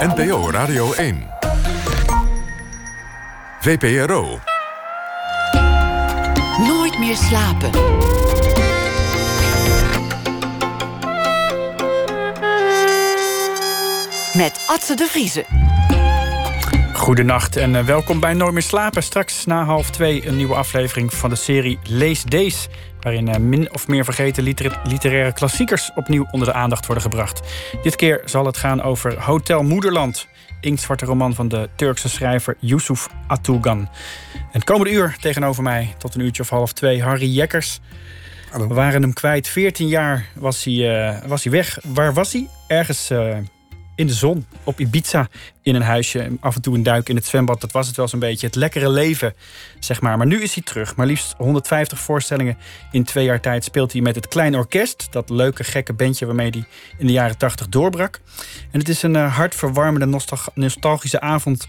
NPO 0.00 0.50
Radio 0.50 0.92
1. 0.92 1.26
VPRO. 3.60 4.38
Nooit 6.58 6.98
meer 6.98 7.16
slapen. 7.16 7.70
Met 14.34 14.64
Atze 14.66 14.94
de 14.94 15.06
Vriezen. 15.08 15.44
Goedenacht 17.06 17.56
en 17.56 17.76
eh, 17.76 17.84
welkom 17.84 18.20
bij 18.20 18.34
Nooit 18.34 18.52
meer 18.52 18.62
slapen. 18.62 19.02
Straks 19.02 19.44
na 19.44 19.64
half 19.64 19.90
twee 19.90 20.26
een 20.26 20.36
nieuwe 20.36 20.54
aflevering 20.54 21.14
van 21.14 21.30
de 21.30 21.36
serie 21.36 21.78
Lees 21.88 22.22
Days. 22.22 22.68
Waarin 23.00 23.28
eh, 23.28 23.38
min 23.40 23.72
of 23.74 23.88
meer 23.88 24.04
vergeten 24.04 24.42
liter- 24.42 24.80
literaire 24.84 25.32
klassiekers 25.32 25.90
opnieuw 25.94 26.26
onder 26.30 26.48
de 26.48 26.54
aandacht 26.54 26.86
worden 26.86 27.04
gebracht. 27.04 27.40
Dit 27.82 27.96
keer 27.96 28.22
zal 28.24 28.46
het 28.46 28.56
gaan 28.56 28.82
over 28.82 29.22
Hotel 29.22 29.62
Moederland. 29.62 30.28
Inktzwarte 30.60 31.04
roman 31.04 31.34
van 31.34 31.48
de 31.48 31.68
Turkse 31.76 32.08
schrijver 32.08 32.56
Yusuf 32.60 33.08
Atulgan. 33.26 33.88
En 34.34 34.48
het 34.50 34.64
komende 34.64 34.92
uur 34.92 35.16
tegenover 35.20 35.62
mij, 35.62 35.94
tot 35.98 36.14
een 36.14 36.20
uurtje 36.20 36.42
of 36.42 36.48
half 36.48 36.72
twee, 36.72 37.02
Harry 37.02 37.34
Jekkers. 37.34 37.80
Hallo. 38.50 38.68
We 38.68 38.74
waren 38.74 39.02
hem 39.02 39.12
kwijt. 39.12 39.48
14 39.48 39.88
jaar 39.88 40.26
was 40.34 40.64
hij, 40.64 41.06
eh, 41.08 41.28
was 41.28 41.42
hij 41.44 41.52
weg. 41.52 41.78
Waar 41.84 42.14
was 42.14 42.32
hij? 42.32 42.48
Ergens 42.66 43.10
in 43.96 44.06
de 44.06 44.12
zon, 44.12 44.46
op 44.64 44.80
Ibiza, 44.80 45.28
in 45.62 45.74
een 45.74 45.82
huisje. 45.82 46.30
Af 46.40 46.54
en 46.54 46.62
toe 46.62 46.74
een 46.74 46.82
duik 46.82 47.08
in 47.08 47.16
het 47.16 47.26
zwembad. 47.26 47.60
Dat 47.60 47.72
was 47.72 47.86
het 47.86 47.96
wel 47.96 48.08
zo'n 48.08 48.20
beetje. 48.20 48.46
Het 48.46 48.54
lekkere 48.54 48.88
leven, 48.88 49.34
zeg 49.78 50.00
maar. 50.00 50.16
Maar 50.16 50.26
nu 50.26 50.42
is 50.42 50.54
hij 50.54 50.62
terug. 50.62 50.96
Maar 50.96 51.06
liefst 51.06 51.34
150 51.38 51.98
voorstellingen 51.98 52.58
in 52.90 53.04
twee 53.04 53.24
jaar 53.24 53.40
tijd 53.40 53.64
speelt 53.64 53.92
hij 53.92 54.00
met 54.00 54.14
het 54.14 54.28
Klein 54.28 54.56
Orkest. 54.56 55.06
Dat 55.10 55.30
leuke, 55.30 55.64
gekke 55.64 55.92
bandje 55.92 56.26
waarmee 56.26 56.50
hij 56.50 56.64
in 56.98 57.06
de 57.06 57.12
jaren 57.12 57.38
80 57.38 57.68
doorbrak. 57.68 58.20
En 58.70 58.78
het 58.78 58.88
is 58.88 59.02
een 59.02 59.16
eh, 59.16 59.36
hartverwarmende, 59.36 60.06
nostal- 60.06 60.52
nostalgische 60.54 61.20
avond. 61.20 61.68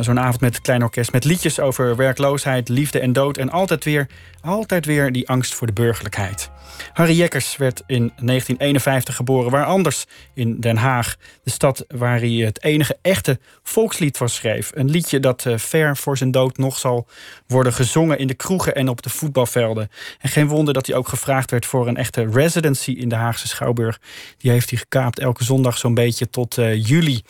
Zo'n 0.00 0.20
avond 0.20 0.40
met 0.40 0.54
het 0.54 0.62
Klein 0.62 0.82
Orkest. 0.82 1.12
Met 1.12 1.24
liedjes 1.24 1.60
over 1.60 1.96
werkloosheid, 1.96 2.68
liefde 2.68 3.00
en 3.00 3.12
dood. 3.12 3.36
En 3.36 3.50
altijd 3.50 3.84
weer, 3.84 4.06
altijd 4.40 4.86
weer 4.86 5.12
die 5.12 5.28
angst 5.28 5.54
voor 5.54 5.66
de 5.66 5.72
burgerlijkheid. 5.72 6.50
Harry 6.92 7.16
Jekkers 7.16 7.56
werd 7.56 7.82
in 7.86 7.98
1951 7.98 9.16
geboren. 9.16 9.50
Waar 9.50 9.64
anders? 9.64 10.04
In 10.34 10.60
Den 10.60 10.76
Haag. 10.76 11.16
De 11.42 11.50
stad 11.50 11.84
waar 11.88 12.18
hij 12.18 12.30
het 12.30 12.62
enige 12.62 12.98
echte 13.02 13.38
volkslied 13.62 14.16
voor 14.16 14.28
schreef. 14.28 14.70
Een 14.74 14.90
liedje 14.90 15.20
dat 15.20 15.46
eh, 15.46 15.58
ver 15.58 15.96
voor 15.96 16.16
zijn 16.16 16.30
dood 16.30 16.56
nog 16.56 16.78
zal 16.78 17.06
worden 17.46 17.72
gezongen 17.72 18.18
in 18.18 18.26
de 18.26 18.34
kroegen 18.34 18.74
en 18.74 18.88
op 18.88 19.02
de 19.02 19.10
voetbalvelden. 19.10 19.90
En 20.18 20.28
geen 20.28 20.46
wonder 20.46 20.74
dat 20.74 20.86
hij 20.86 20.96
ook 20.96 21.08
gevraagd 21.08 21.50
werd 21.50 21.66
voor 21.66 21.88
een 21.88 21.96
echte 21.96 22.28
residency 22.32 22.90
in 22.90 23.08
de 23.08 23.14
Haagse 23.14 23.48
Schouwburg. 23.48 24.00
Die 24.38 24.50
heeft 24.50 24.70
hij 24.70 24.78
gekaapt 24.78 25.18
elke 25.18 25.44
zondag 25.44 25.78
zo'n 25.78 25.94
beetje 25.94 26.30
tot 26.30 26.58
eh, 26.58 26.86
juli. 26.86 27.22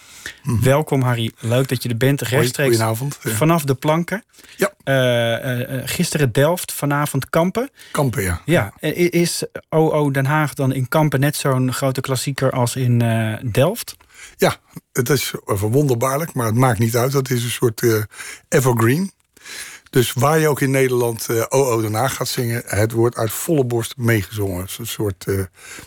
Welkom 0.42 1.02
Harry, 1.02 1.32
leuk 1.38 1.68
dat 1.68 1.82
je 1.82 1.88
er 1.88 1.96
bent. 1.96 2.20
Rechtstreeks 2.20 2.68
goedenavond. 2.68 3.18
Ja. 3.22 3.30
vanaf 3.30 3.64
de 3.64 3.74
planken. 3.74 4.24
Ja. 4.56 4.72
Eh, 4.84 5.34
eh, 5.34 5.74
eh, 5.78 5.82
gisteren 5.84 6.32
Delft, 6.32 6.72
vanavond 6.72 7.30
Kampen. 7.30 7.70
Kampen, 7.92 8.22
ja. 8.22 8.40
Ja, 8.44 8.72
is 9.10 9.44
OO 9.68 10.10
Den 10.10 10.26
Haag 10.26 10.54
dan 10.54 10.72
in 10.72 10.88
Kampen 10.88 11.20
net 11.20 11.36
zo'n 11.36 11.72
grote 11.72 12.00
klassieker 12.00 12.50
als 12.50 12.76
in 12.76 12.98
Delft? 13.52 13.96
Ja, 14.36 14.56
het 14.92 15.08
is 15.08 15.34
verwonderbaarlijk, 15.44 16.34
maar 16.34 16.46
het 16.46 16.54
maakt 16.54 16.78
niet 16.78 16.96
uit. 16.96 17.12
Dat 17.12 17.30
is 17.30 17.44
een 17.44 17.50
soort 17.50 17.82
evergreen. 18.48 19.12
Dus 19.92 20.12
waar 20.12 20.38
je 20.38 20.48
ook 20.48 20.60
in 20.60 20.70
Nederland 20.70 21.26
eh 21.28 21.44
OO 21.48 21.92
Haag 21.92 22.14
gaat 22.14 22.28
zingen... 22.28 22.62
het 22.66 22.92
wordt 22.92 23.16
uit 23.16 23.32
volle 23.32 23.64
borst 23.64 23.96
meegezongen. 23.96 24.66
Een 24.78 24.86
soort... 24.86 25.24
eh, 25.26 25.40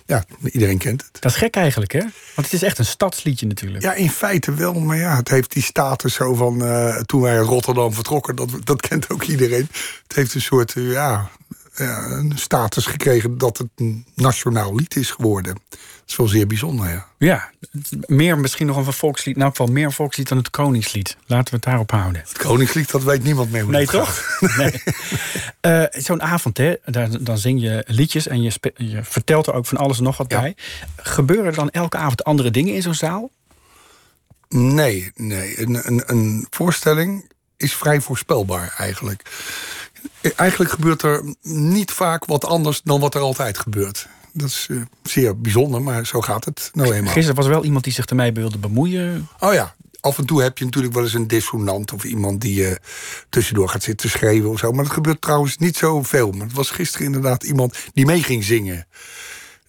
ja, 0.06 0.25
iedereen 0.52 0.78
kent 0.78 1.02
het. 1.02 1.22
Dat 1.22 1.31
is 1.31 1.38
gek 1.38 1.56
eigenlijk, 1.56 1.92
hè? 1.92 2.00
Want 2.00 2.11
het 2.36 2.53
is 2.53 2.64
echt 2.64 2.78
een 2.78 2.86
stadsliedje 2.86 3.48
natuurlijk. 3.48 3.83
Ja, 3.83 3.94
in 3.94 4.09
feite 4.09 4.53
wel, 4.53 4.73
maar 4.73 4.98
ja, 4.98 5.16
het 5.16 5.30
heeft 5.30 5.53
die 5.53 5.64
status 5.64 6.14
zo 6.14 6.33
van... 6.33 6.66
eh, 6.66 6.98
toen 6.98 7.22
wij 7.22 7.38
Rotterdam 7.38 7.94
vertrokken, 7.94 8.36
dat, 8.36 8.50
dat 8.64 8.81
kent 8.81 9.10
ook 9.10 9.23
iedereen. 9.23 9.67
Het 10.08 10.16
heeft 10.16 10.33
een 10.33 10.42
soort, 10.42 10.73
ja, 10.76 11.30
ja, 11.76 12.05
een 12.05 12.33
status 12.36 12.86
gekregen... 12.86 13.37
dat 13.37 13.58
het 13.58 13.67
een 13.76 14.05
nationaal 14.16 14.76
lied 14.76 14.95
is 14.95 15.11
geworden. 15.11 15.58
Is 16.08 16.16
wel 16.16 16.27
zeer 16.27 16.48
bijzonder, 16.48 16.89
ja. 16.89 17.05
Ja, 17.17 17.49
meer 18.05 18.38
misschien 18.38 18.67
nog 18.67 18.77
een 18.88 18.93
volkslied. 18.93 19.38
Elk 19.38 19.49
geval 19.49 19.67
meer 19.67 19.92
volkslied 19.92 20.27
dan 20.27 20.38
het 20.38 20.49
Koningslied. 20.49 21.17
Laten 21.26 21.49
we 21.49 21.55
het 21.55 21.66
daarop 21.66 21.92
houden. 21.92 22.21
Het 22.27 22.38
Koningslied, 22.38 22.92
dat 22.92 23.04
weet 23.04 23.23
niemand 23.23 23.52
meer 23.52 23.61
hoe 23.64 23.71
Nee, 23.71 23.86
toch? 23.86 24.39
Nee. 24.58 24.83
Eh, 25.61 25.83
Zo'n 25.92 26.21
avond, 26.21 26.58
hè, 26.58 26.76
daar, 26.86 27.23
dan 27.23 27.38
zing 27.38 27.61
je 27.61 27.83
liedjes 27.88 28.27
en 28.27 28.42
je, 28.42 28.52
je 28.76 29.04
vertelt 29.04 29.48
er 29.48 29.54
ook 29.54 29.66
van 29.66 29.77
alles 29.77 29.98
en 29.98 30.04
nog 30.04 30.17
wat 30.17 30.32
Ja. 30.32 30.39
bij. 30.42 30.55
Gebeuren 30.95 31.45
er 31.45 31.55
dan 31.55 31.70
elke 31.70 31.98
avond 31.98 32.23
andere 32.23 32.52
dingen 32.52 32.73
in 32.73 32.82
zo'n 32.82 32.93
zaal? 32.93 33.30
Nee, 34.49 35.11
nee. 35.16 35.61
Een, 35.61 35.87
een, 35.87 36.04
een 36.05 36.48
voorstelling 36.49 37.32
is 37.58 37.73
vrij 37.76 38.02
voorspelbaar 38.02 38.73
eigenlijk. 38.77 39.22
Eigenlijk 40.36 40.72
gebeurt 40.72 41.02
er 41.02 41.36
niet 41.42 41.92
vaak 41.92 42.26
wat 42.26 42.45
anders 42.45 42.82
dan 42.82 42.99
wat 42.99 43.16
er 43.16 43.22
altijd 43.22 43.58
gebeurt. 43.58 44.08
Dat 44.38 44.50
is 44.50 44.68
eh, 44.70 44.78
zeer 45.04 45.40
bijzonder, 45.40 45.82
maar 45.82 46.06
zo 46.06 46.22
gaat 46.22 46.46
het 46.46 46.70
nou 46.73 46.94
eenmaal. 46.94 47.14
Gisteren 47.14 47.36
was 47.36 47.48
wel 47.48 47.64
iemand 47.64 47.84
die 47.84 47.94
zich 47.94 48.06
ermee 48.06 48.32
wilde 48.32 48.58
bemoeien. 48.58 49.28
Oh 49.40 49.54
ja, 49.54 49.76
af 50.02 50.18
en 50.18 50.26
toe 50.26 50.42
heb 50.42 50.58
je 50.58 50.66
natuurlijk 50.66 50.94
wel 50.94 51.04
eens 51.04 51.14
een 51.14 51.28
dissonant... 51.28 51.94
of 51.94 52.04
iemand 52.04 52.42
die 52.42 52.68
eh, 52.68 52.76
tussendoor 53.30 53.70
gaat 53.70 53.84
zitten 53.84 54.10
schreeuwen 54.10 54.50
of 54.50 54.60
zo. 54.60 54.72
Maar 54.72 54.84
dat 54.84 54.94
gebeurt 54.94 55.22
trouwens 55.22 55.58
niet 55.58 55.78
zoveel. 55.78 56.32
Maar 56.32 56.48
het 56.48 56.56
was 56.56 56.70
gisteren 56.70 57.06
inderdaad 57.06 57.44
iemand 57.44 57.78
die 57.94 58.06
mee 58.06 58.23
ging 58.23 58.44
zingen. 58.44 58.88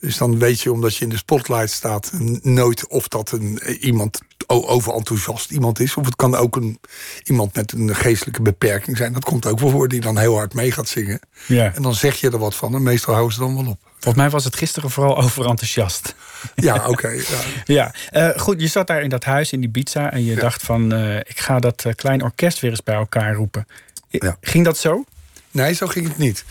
Dus 0.07 0.17
dan 0.17 0.39
weet 0.39 0.61
je, 0.61 0.73
omdat 0.73 0.97
je 0.97 1.05
in 1.05 1.11
de 1.11 1.17
spotlight 1.17 1.71
staat... 1.71 2.13
nooit 2.43 2.87
of 2.89 3.09
dat 3.09 3.33
een, 3.33 3.59
eh, 3.59 3.83
iemand 3.83 4.21
overenthousiast 4.47 5.51
iemand 5.51 5.81
is... 5.81 5.97
of 5.97 6.05
het 6.05 6.17
kan 6.17 6.35
ook 6.35 6.57
een, 6.57 6.81
iemand 7.25 7.55
met 7.55 7.73
een 7.73 7.95
geestelijke 7.95 8.43
beperking 8.43 8.97
zijn. 8.97 9.13
Dat 9.13 9.25
komt 9.25 9.47
ook 9.47 9.59
wel 9.59 9.71
voor, 9.71 9.89
die 9.89 10.01
dan 10.01 10.19
heel 10.19 10.35
hard 10.37 10.55
mee 10.55 10.73
gaat 10.73 10.89
zingen. 10.89 11.21
Ja. 11.47 11.75
En 11.75 11.83
dan 11.83 11.95
zeg 11.95 12.21
je 12.21 12.31
er 12.31 12.39
wat 12.39 12.55
van 12.55 12.75
en 12.75 12.83
meestal 12.83 13.15
houden 13.15 13.35
ze 13.35 13.41
dan 13.41 13.55
wel 13.55 13.67
op. 13.67 13.79
Volgens 13.93 14.15
mij 14.15 14.31
was 14.31 14.45
het 14.45 14.57
gisteren 14.57 14.91
vooral 14.91 15.17
overenthousiast. 15.25 16.15
Ja, 16.55 16.89
oké. 16.89 17.09
ja. 17.09 17.23
Ja, 17.65 17.95
eh, 18.11 18.29
goed, 18.41 18.61
je 18.61 18.67
zat 18.67 18.87
daar 18.87 19.03
in 19.03 19.09
dat 19.09 19.25
huis 19.25 19.53
in 19.53 19.61
die 19.61 19.71
pizza 19.71 20.13
en 20.13 20.25
je 20.25 20.35
dacht 20.35 20.63
van... 20.63 20.93
eh, 20.93 21.17
ik 21.17 21.39
ga 21.39 21.59
dat 21.59 21.85
klein 21.95 22.23
orkest 22.23 22.61
weer 22.61 22.71
eens 22.71 22.83
bij 22.83 22.95
elkaar 22.95 23.35
roepen. 23.35 23.67
Ja. 24.09 24.37
Ging 24.41 24.65
dat 24.65 24.79
zo? 24.79 25.05
Nee, 25.51 25.75
zo 25.75 25.87
ging 25.87 26.09
het 26.09 26.19
niet. 26.19 26.45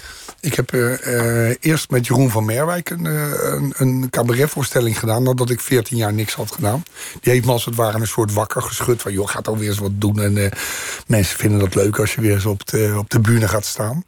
Ik 0.46 0.54
heb 0.54 0.74
eh, 0.74 1.48
eh, 1.50 1.56
eerst 1.60 1.90
met 1.90 2.08
Jeroen 2.08 2.30
van 2.30 2.46
Merwijk 2.46 2.90
een, 2.90 3.06
eh, 3.06 3.62
een, 3.72 4.08
cabaretvoorstelling 4.10 5.00
gedaan... 5.00 5.24
nadat 5.24 5.50
ik 5.50 5.60
14 5.60 5.98
jaar 5.98 6.14
niks 6.14 6.34
had 6.34 6.52
gedaan. 6.52 6.84
Die 7.22 7.34
heeft 7.34 7.46
me 7.46 7.52
als 7.52 7.66
het 7.66 7.76
ware 7.76 8.00
een 8.00 8.08
soort 8.08 8.34
wakker 8.34 8.62
geschud... 8.62 9.02
van 9.02 9.12
joh, 9.12 9.30
ga 9.30 9.42
toch 9.42 9.58
weer 9.58 9.70
eens 9.70 9.78
wat 9.78 10.02
doen. 10.02 10.22
En 10.22 10.52
mensen 11.08 11.38
vinden 11.38 11.60
dat 11.60 11.76
leuk 11.76 12.00
als 12.00 12.16
je 12.16 12.22
weer 12.22 12.34
eens 12.34 12.46
op 12.46 12.66
de, 12.66 12.96
op 12.98 13.10
de 13.10 13.20
bühne 13.20 13.48
gaat 13.48 13.66
staan. 13.66 14.04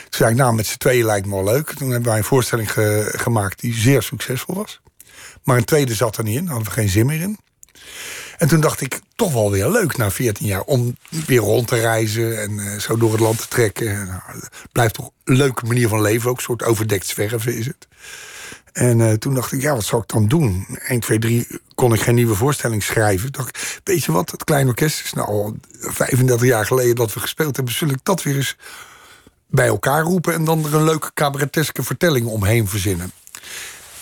Toen 0.00 0.08
zei 0.10 0.30
ik, 0.30 0.36
nou, 0.36 0.54
met 0.54 0.66
z'n 0.66 0.78
tweeën 0.78 1.04
lijkt 1.04 1.26
me 1.26 1.34
wel 1.34 1.44
leuk. 1.44 1.72
Toen 1.72 1.90
hebben 1.90 2.08
wij 2.08 2.18
een 2.18 2.24
voorstelling 2.24 2.72
ge- 2.72 3.12
gemaakt 3.16 3.60
die 3.60 3.74
zeer 3.74 4.02
succesvol 4.02 4.54
was. 4.54 4.80
Maar 5.42 5.56
een 5.56 5.64
tweede 5.64 5.94
zat 5.94 6.16
er 6.16 6.24
niet 6.24 6.36
in, 6.36 6.44
daar 6.44 6.54
hadden 6.54 6.72
we 6.72 6.80
geen 6.80 6.88
zin 6.88 7.06
meer 7.06 7.20
in. 7.20 7.38
En 8.40 8.48
toen 8.48 8.60
dacht 8.60 8.80
ik, 8.80 9.00
toch 9.14 9.32
wel 9.32 9.50
weer 9.50 9.68
leuk 9.68 9.96
na 9.96 10.10
14 10.10 10.46
jaar... 10.46 10.62
om 10.62 10.96
weer 11.26 11.38
rond 11.38 11.68
te 11.68 11.80
reizen 11.80 12.42
en 12.42 12.58
eh, 12.58 12.78
zo 12.78 12.96
door 12.96 13.12
het 13.12 13.20
land 13.20 13.38
te 13.38 13.48
trekken. 13.48 14.06
Nou, 14.06 14.20
blijft 14.72 14.94
toch 14.94 15.10
een 15.24 15.36
leuke 15.36 15.66
manier 15.66 15.88
van 15.88 16.00
leven 16.00 16.30
ook. 16.30 16.36
Een 16.36 16.42
soort 16.42 16.62
overdekt 16.62 17.06
zwerven 17.06 17.54
is 17.54 17.66
het. 17.66 17.88
En 18.72 19.00
eh, 19.00 19.12
toen 19.12 19.34
dacht 19.34 19.52
ik, 19.52 19.60
ja, 19.60 19.74
wat 19.74 19.84
zou 19.84 20.02
ik 20.02 20.08
dan 20.08 20.28
doen? 20.28 20.66
1, 20.86 21.00
2, 21.00 21.18
3 21.18 21.46
kon 21.74 21.92
ik 21.94 22.00
geen 22.00 22.14
nieuwe 22.14 22.34
voorstelling 22.34 22.82
schrijven. 22.82 23.26
Ik 23.26 23.34
dacht, 23.34 23.80
weet 23.84 24.04
je 24.04 24.12
wat, 24.12 24.30
het 24.30 24.44
Klein 24.44 24.66
Orkest 24.68 25.04
is 25.04 25.12
nou 25.12 25.28
al 25.28 25.56
35 25.80 26.46
jaar 26.46 26.66
geleden 26.66 26.94
dat 26.94 27.12
we 27.12 27.20
gespeeld 27.20 27.56
hebben. 27.56 27.74
Zullen 27.74 27.94
ik 27.94 28.00
dat 28.04 28.22
weer 28.22 28.36
eens 28.36 28.56
bij 29.46 29.66
elkaar 29.66 30.02
roepen... 30.02 30.34
en 30.34 30.44
dan 30.44 30.64
er 30.64 30.74
een 30.74 30.84
leuke 30.84 31.10
cabareteske 31.14 31.82
vertelling 31.82 32.26
omheen 32.26 32.68
verzinnen? 32.68 33.12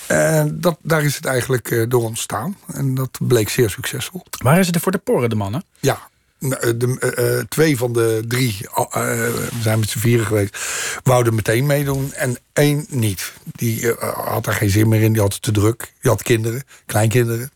En 0.09 0.61
dat, 0.61 0.79
daar 0.83 1.05
is 1.05 1.17
het 1.17 1.25
eigenlijk 1.25 1.71
eh, 1.71 1.85
door 1.89 2.03
ontstaan. 2.03 2.57
En 2.72 2.95
dat 2.95 3.19
bleek 3.21 3.49
zeer 3.49 3.71
succesvol. 3.71 4.22
Waren 4.43 4.65
ze 4.65 4.72
er 4.72 4.81
voor 4.81 4.93
de 4.93 4.99
porren, 4.99 5.31
de 5.31 5.37
mannen? 5.37 5.65
Ja, 5.81 5.99
de, 6.39 6.77
de, 6.77 6.97
eh, 6.99 7.39
eh, 7.39 7.45
twee 7.49 7.77
van 7.77 7.93
de 7.93 8.25
drie, 8.28 8.59
eh, 8.75 8.84
we 8.91 9.49
zijn 9.63 9.78
met 9.78 9.91
z'n 9.91 9.99
vieren 9.99 10.27
geweest, 10.27 10.59
wouden 11.03 11.34
meteen 11.34 11.66
meedoen. 11.66 12.13
En 12.13 12.39
één 12.53 12.87
niet. 12.89 13.33
Die 13.45 13.97
eh, 13.97 14.27
had 14.33 14.47
er 14.47 14.53
geen 14.53 14.71
zin 14.71 14.89
meer 14.89 15.03
in, 15.03 15.13
die 15.13 15.22
had 15.22 15.33
het 15.33 15.43
te 15.43 15.53
druk. 15.53 15.93
Die 16.01 16.11
had 16.11 16.22
kinderen, 16.22 16.63
kleinkinderen. 16.87 17.51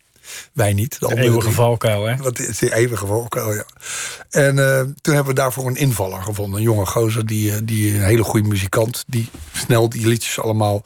Wij 0.53 0.73
niet. 0.73 0.99
De 0.99 1.07
De 1.07 1.21
eeuwige 1.21 1.51
valkuil, 1.51 2.05
hè? 2.05 2.15
Wat 2.15 2.39
is 2.39 2.57
die 2.57 2.75
eeuwige 2.75 3.05
valkuil, 3.05 3.53
ja. 3.53 3.65
En 4.29 4.59
eh, 4.59 4.79
toen 5.01 5.13
hebben 5.13 5.33
we 5.33 5.39
daarvoor 5.39 5.67
een 5.67 5.75
invaller 5.75 6.21
gevonden. 6.21 6.57
Een 6.57 6.65
jonge 6.65 6.85
gozer, 6.85 7.25
die, 7.25 7.51
eh, 7.51 7.57
die 7.63 7.93
een 7.95 8.03
hele 8.03 8.23
goede 8.23 8.47
muzikant... 8.47 9.03
die 9.07 9.29
snel 9.53 9.89
die 9.89 10.07
liedjes 10.07 10.39
allemaal 10.39 10.83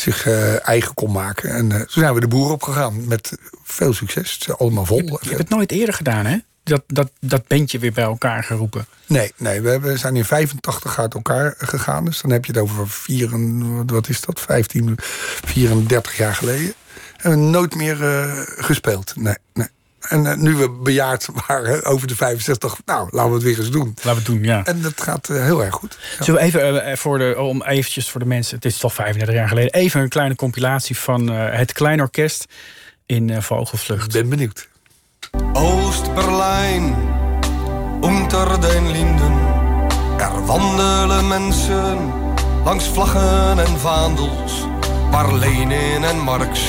zich 0.00 0.26
eh, 0.26 0.68
eigen 0.68 0.94
kon 0.94 1.12
maken. 1.12 1.50
En 1.50 1.72
eh, 1.72 1.78
toen 1.78 2.02
zijn 2.02 2.14
we 2.14 2.20
de 2.20 2.28
boer 2.28 2.50
opgegaan 2.50 3.08
met 3.08 3.38
veel 3.64 3.92
succes. 3.92 4.32
Het 4.32 4.48
is 4.48 4.56
allemaal 4.56 4.86
vol. 4.86 5.02
Je 5.02 5.18
hebt 5.20 5.38
het 5.38 5.48
nooit 5.48 5.72
eerder 5.72 5.94
gedaan, 5.94 6.26
hè? 6.26 6.38
Dat, 6.62 6.82
dat, 6.86 7.10
dat 7.20 7.46
bandje 7.46 7.78
weer 7.78 7.92
bij 7.92 8.04
elkaar 8.04 8.44
geroepen. 8.44 8.86
Nee, 9.06 9.32
nee 9.36 9.60
we 9.60 9.68
hebben, 9.68 9.98
zijn 9.98 10.16
in 10.16 10.24
85 10.24 10.98
uit 10.98 11.14
elkaar 11.14 11.54
gegaan. 11.58 12.04
Dus 12.04 12.20
dan 12.20 12.30
heb 12.30 12.44
je 12.44 12.52
het 12.52 12.60
over 12.60 12.88
vier, 12.88 13.30
wat 13.86 14.08
is 14.08 14.20
dat? 14.20 14.40
15, 14.40 14.94
34 15.44 16.16
jaar 16.16 16.34
geleden. 16.34 16.66
En 16.66 16.74
we 17.22 17.28
hebben 17.28 17.50
nooit 17.50 17.74
meer 17.74 18.04
eh, 18.04 18.42
gespeeld. 18.44 19.12
Nee, 19.16 19.36
nee. 19.52 19.68
En 20.08 20.26
eh, 20.26 20.36
nu 20.36 20.54
we 20.54 20.70
bejaard 20.70 21.28
waren, 21.46 21.84
over 21.92 22.06
de 22.06 22.16
65, 22.16 22.76
nou, 22.84 23.08
laten 23.10 23.28
we 23.28 23.34
het 23.34 23.44
weer 23.44 23.58
eens 23.58 23.70
doen. 23.70 23.94
Laten 23.96 24.10
we 24.10 24.16
het 24.16 24.24
doen, 24.24 24.42
ja. 24.42 24.64
En 24.64 24.82
dat 24.82 25.02
gaat 25.02 25.28
eh, 25.28 25.42
heel 25.42 25.64
erg 25.64 25.74
goed. 25.74 25.98
Ja. 26.18 26.24
Zullen 26.24 26.40
we 26.40 26.46
even 26.46 26.84
eh, 26.84 26.96
voor 26.96 27.18
de, 27.18 27.34
om 27.38 27.62
eventjes 27.62 28.10
voor 28.10 28.20
de 28.20 28.26
mensen, 28.26 28.56
het 28.56 28.64
is 28.64 28.78
toch 28.78 28.94
35 28.94 29.34
jaar 29.34 29.48
geleden, 29.48 29.72
even 29.72 30.00
een 30.00 30.08
kleine 30.08 30.34
compilatie 30.34 30.98
van 30.98 31.30
eh, 31.30 31.58
het 31.58 31.72
Klein 31.72 32.00
Orkest 32.00 32.44
in 33.06 33.42
Vogelvlucht. 33.42 34.06
Ik 34.06 34.12
ben 34.12 34.28
benieuwd. 34.28 34.68
Oost-Berlijn, 35.52 36.96
unter 38.02 38.60
den 38.60 38.90
Linden. 38.90 39.38
Er 40.18 40.44
wandelen 40.46 41.28
mensen 41.28 42.12
langs 42.64 42.88
vlaggen 42.88 43.58
en 43.58 43.78
vaandels. 43.78 44.66
Waar 45.10 45.34
Lenin 45.34 46.04
en 46.04 46.18
Marx 46.18 46.60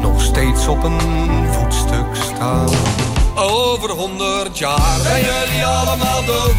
nog 0.00 0.22
steeds 0.22 0.66
op 0.66 0.82
een 0.82 1.00
voetstuk 1.52 2.06
staan. 2.12 2.68
Over 3.34 3.90
honderd 3.90 4.58
jaar 4.58 4.98
zijn 5.02 5.24
jullie 5.24 5.64
allemaal 5.64 6.24
dood. 6.24 6.54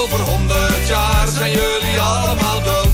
Over 0.00 0.20
honderd 0.20 0.88
jaar 0.88 1.26
zijn 1.28 1.50
jullie 1.50 2.00
allemaal 2.00 2.62
dood. 2.62 2.92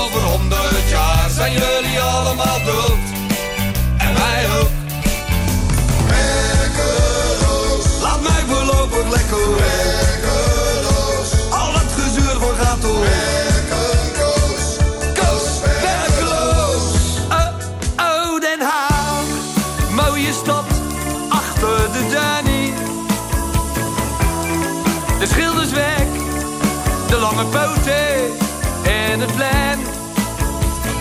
Over 0.00 0.20
honderd 0.20 0.88
jaar 0.90 1.30
zijn 1.30 1.52
jullie 1.52 2.00
allemaal 2.00 2.58
dood. 2.64 2.98
En 3.98 4.14
wij 4.14 4.46
ook. 4.60 4.70
Laat 8.02 8.22
mij 8.22 8.42
voorlopig 8.46 9.10
lekker 9.10 9.56
Werkeloos 9.56 9.91
Lange 27.42 27.74
poten 27.74 28.36
En 28.84 29.20
het 29.20 29.34
plan 29.34 29.78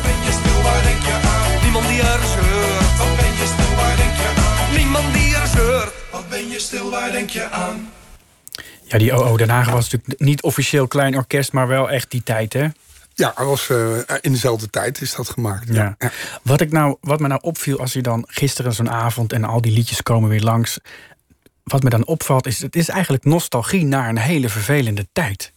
ben 0.04 0.18
je 0.26 0.32
stil, 0.32 0.62
waar 0.64 0.84
denk 0.84 1.02
je 1.02 1.20
aan? 1.24 1.64
Niemand 1.64 1.88
die 1.88 2.02
er 2.02 2.20
zeurt 2.20 2.98
Wat 2.98 3.16
ben 3.16 3.34
je 3.40 3.46
stil, 3.46 3.76
waar 3.76 3.96
denk 3.98 4.16
je 4.16 4.34
aan? 4.38 4.78
Niemand 4.78 5.14
die 5.14 5.36
er 5.36 5.48
zeurt 5.48 5.94
Wat 6.12 6.30
ben 6.30 6.50
je 6.50 6.60
stil, 6.60 6.90
waar 6.90 7.12
denk 7.12 7.30
je 7.30 7.50
aan? 7.50 7.90
Ja, 8.84 8.98
die 8.98 9.14
OO 9.14 9.38
Den 9.38 9.50
Haag 9.50 9.70
was 9.70 9.90
natuurlijk 9.90 10.20
niet 10.20 10.42
officieel 10.42 10.88
Klein 10.88 11.16
Orkest, 11.16 11.52
maar 11.52 11.68
wel 11.68 11.90
echt 11.90 12.12
die 12.12 12.24
tijd, 12.24 12.54
hè? 12.54 12.68
Ja, 13.14 13.34
was, 13.38 13.70
eh, 13.70 13.98
in 14.22 14.32
dezelfde 14.32 14.70
tijd 14.70 15.02
is 15.02 15.16
dat 15.16 15.30
gemaakt. 15.30 15.74
Ja. 15.74 15.98
Wat, 16.44 16.62
ik 16.62 16.72
nou, 16.72 16.98
wat 17.02 17.20
me 17.20 17.28
nou 17.28 17.42
opviel 17.44 17.80
als 17.80 17.94
je 17.94 18.02
dan 18.02 18.24
gisteren 18.28 18.74
zo'n 18.74 18.90
avond 18.90 19.34
en 19.34 19.44
al 19.44 19.62
die 19.62 19.72
liedjes 19.72 20.04
komen 20.04 20.30
weer 20.30 20.42
langs. 20.42 20.80
Wat 21.64 21.84
me 21.84 21.90
dan 21.90 22.06
opvalt 22.06 22.48
is, 22.48 22.62
het 22.62 22.76
is 22.76 22.90
eigenlijk 22.90 23.24
nostalgie 23.24 23.86
naar 23.86 24.10
een 24.10 24.18
hele 24.18 24.50
vervelende 24.50 25.08
tijd. 25.14 25.54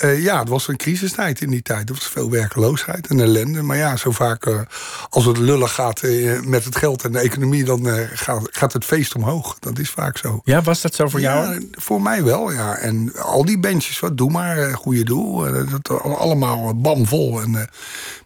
Eh, 0.00 0.22
ja, 0.22 0.38
het 0.38 0.48
was 0.48 0.68
een 0.68 0.76
crisistijd 0.76 1.40
in 1.40 1.50
die 1.50 1.62
tijd. 1.62 1.88
Er 1.88 1.94
was 1.94 2.08
veel 2.08 2.30
werkloosheid 2.30 3.06
en 3.06 3.20
ellende. 3.20 3.62
Maar 3.62 3.76
ja, 3.76 3.96
zo 3.96 4.10
vaak 4.10 4.46
eh, 4.46 4.60
als 5.08 5.24
het 5.24 5.38
lullig 5.38 5.74
gaat 5.74 6.00
eh, 6.02 6.40
met 6.40 6.64
het 6.64 6.76
geld 6.76 7.04
en 7.04 7.12
de 7.12 7.18
economie... 7.18 7.64
dan 7.64 7.86
gaat, 8.12 8.48
gaat 8.50 8.72
het 8.72 8.84
feest 8.84 9.14
omhoog. 9.14 9.58
Dat 9.58 9.78
is 9.78 9.90
vaak 9.90 10.18
zo. 10.18 10.40
Ja, 10.44 10.62
was 10.62 10.80
dat 10.80 10.94
zo 10.94 11.08
voor 11.08 11.20
jou? 11.20 11.68
Voor 11.72 12.02
mij 12.02 12.24
wel, 12.24 12.52
ja. 12.52 12.76
En 12.76 13.12
al 13.16 13.44
die 13.44 13.58
bandjes, 13.58 14.00
wat 14.00 14.16
doe 14.16 14.30
maar, 14.30 14.74
goede 14.74 15.04
doel. 15.04 15.46
dat, 15.82 16.02
allemaal 16.02 16.80
bamvol. 16.80 17.42
En 17.42 17.68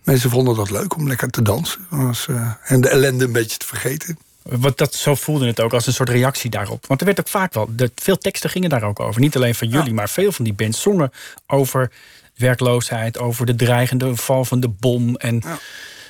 mensen 0.03 0.31
vonden 0.31 0.57
dat 0.57 0.71
leuk 0.71 0.97
om 0.97 1.09
lekker 1.09 1.31
te 1.31 1.43
dansen. 1.43 1.87
Was, 1.89 2.29
en 2.63 2.81
de 2.81 2.89
ellende 2.89 3.25
een 3.25 3.33
beetje 3.33 3.57
te 3.57 3.67
vergeten. 3.67 4.19
Want 4.45 4.79
dat, 4.79 4.95
zo 4.95 5.15
voelde 5.15 5.47
het 5.47 5.61
ook 5.61 5.73
als 5.73 5.87
een 5.87 5.93
soort 5.93 6.09
reactie 6.09 6.51
daarop. 6.51 6.87
Want 6.87 7.01
er 7.01 7.07
werd 7.07 7.21
ook 7.21 7.29
vaak 7.29 7.55
wel, 7.55 7.69
de, 7.77 7.91
veel 7.95 8.19
teksten 8.19 8.51
gingen 8.51 8.71
daar 8.71 8.83
ook 8.83 9.01
over. 9.01 9.21
Niet 9.21 9.37
alleen 9.37 9.55
van 9.55 9.69
jullie, 9.69 9.95
maar 9.95 10.09
veel 10.09 10.33
van 10.33 10.45
die 10.45 10.55
bands 10.55 10.81
zongen 10.83 11.13
over 11.47 11.91
werkloosheid, 12.37 13.19
over 13.19 13.47
de 13.47 13.55
dreigende 13.55 14.17
val 14.17 14.45
van 14.45 14.61
de 14.61 14.69
bom 14.69 15.17
en 15.17 15.41
Ja. 15.45 15.59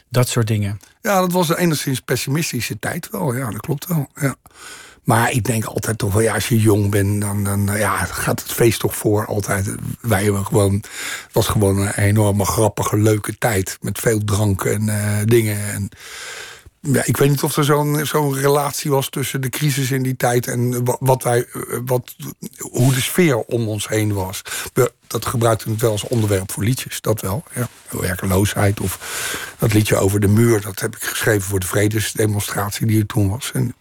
dat 0.09 0.29
soort 0.29 0.47
dingen. 0.47 0.81
Ja, 1.03 1.21
dat 1.21 1.33
was 1.33 1.49
een 1.49 1.57
enigszins 1.57 2.01
pessimistische 2.01 2.79
tijd 2.79 3.09
wel. 3.11 3.35
Ja, 3.35 3.51
dat 3.51 3.61
klopt 3.61 3.87
wel. 3.87 4.09
Ja. 4.21 4.35
Maar 5.05 5.31
ik 5.31 5.45
denk 5.45 5.65
altijd 5.65 5.99
toch 5.99 6.13
wel, 6.13 6.23
ja, 6.23 6.35
als 6.35 6.49
je 6.49 6.61
jong 6.61 6.91
bent, 6.91 7.21
dan, 7.21 7.45
dan 7.45 7.69
eh, 7.69 7.79
ja, 7.79 7.97
gaat 8.05 8.43
het 8.43 8.53
feest 8.53 8.81
toch 8.81 8.97
voor 8.97 9.27
altijd. 9.27 9.75
Wij 10.01 10.23
hebben 10.25 10.47
gewoon, 10.47 10.75
het 10.75 11.33
was 11.33 11.47
gewoon 11.47 11.79
een 11.79 11.93
enorme 11.95 12.45
grappige, 12.45 12.97
leuke 12.99 13.39
tijd. 13.39 13.79
Met 13.81 13.99
veel 13.99 14.21
drank 14.25 14.65
en 14.65 14.89
eh, 14.89 15.23
dingen. 15.25 15.73
En, 15.73 15.89
ja, 16.93 17.03
ik 17.05 17.17
weet 17.17 17.31
niet 17.31 17.43
of 17.43 17.57
er 17.57 17.65
zo'n 17.65 18.07
zo'n 18.07 18.35
relatie 18.35 18.91
was 18.91 19.09
tussen 19.09 19.41
de 19.41 19.49
crisis 19.49 19.91
in 19.91 20.03
die 20.03 20.17
tijd 20.17 20.47
en 20.47 20.85
wa- 20.85 20.97
wat 21.01 21.23
wij, 21.23 21.47
eh, 21.53 21.61
wat, 21.85 22.15
hoe 22.59 22.95
de 22.95 23.01
sfeer 23.01 23.37
om 23.39 23.69
ons 23.69 23.89
heen 23.89 24.13
was. 24.13 24.43
Dat 25.07 25.27
gebruikten 25.27 25.71
we 25.71 25.77
wel 25.79 25.91
als 25.91 26.05
onderwerp 26.05 26.53
voor 26.53 26.65
liedjes, 26.65 27.01
dat 27.01 27.21
wel. 27.21 27.45
Ja. 27.55 27.69
Werkeloosheid 27.91 28.81
of 28.81 28.99
dat 29.59 29.73
liedje 29.73 29.97
over 29.97 30.21
de 30.21 30.29
muur, 30.29 30.61
dat 30.61 30.81
heb 30.81 30.97
ik 30.97 31.03
geschreven 31.05 31.43
voor 31.49 31.61
de 31.61 31.67
vredesdemonstratie 31.67 32.87
die 32.87 33.01
er 33.01 33.07
toen 33.07 33.29
was. 33.31 33.51
En 33.55 33.75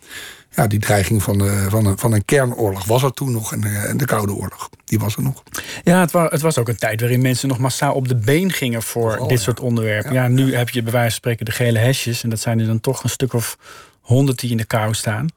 ja, 0.55 0.67
die 0.67 0.79
dreiging 0.79 1.23
van, 1.23 1.37
de, 1.37 1.65
van, 1.69 1.85
een, 1.85 1.97
van 1.97 2.13
een 2.13 2.25
kernoorlog 2.25 2.85
was 2.85 3.03
er 3.03 3.13
toen 3.13 3.31
nog 3.31 3.53
en, 3.53 3.63
eh, 3.63 3.93
de 3.95 4.05
Koude 4.05 4.33
Oorlog, 4.33 4.69
die 4.85 4.99
was 4.99 5.15
er 5.15 5.21
nog. 5.21 5.43
Ja, 5.83 5.99
het 5.99 6.11
was, 6.11 6.31
het 6.31 6.41
was 6.41 6.57
ook 6.57 6.67
een 6.67 6.77
tijd 6.77 6.99
waarin 6.99 7.21
mensen 7.21 7.47
nog 7.47 7.57
massaal 7.57 7.93
op 7.93 8.07
de 8.07 8.15
been 8.15 8.51
gingen 8.51 8.83
voor 8.83 9.09
Vooral, 9.09 9.27
dit 9.27 9.37
ja. 9.37 9.43
soort 9.43 9.59
onderwerpen. 9.59 10.13
Ja, 10.13 10.23
Ja, 10.23 10.27
nu 10.27 10.55
heb 10.55 10.69
je 10.69 10.83
bij 10.83 10.91
wijze 10.91 11.09
van 11.09 11.17
spreken 11.17 11.45
de 11.45 11.51
gele 11.51 11.79
hesjes. 11.79 12.23
En 12.23 12.29
dat 12.29 12.39
zijn 12.39 12.59
er 12.59 12.65
dan 12.65 12.79
toch 12.79 13.03
een 13.03 13.09
stuk 13.09 13.33
of 13.33 13.57
honderd 14.01 14.39
die 14.39 14.51
in 14.51 14.57
de 14.57 14.65
kou 14.65 14.93
staan. 14.93 15.27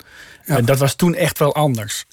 En 0.44 0.64
dat 0.64 0.78
was 0.78 0.94
toen 0.94 1.14
echt 1.14 1.38
wel 1.38 1.54
anders. 1.54 2.06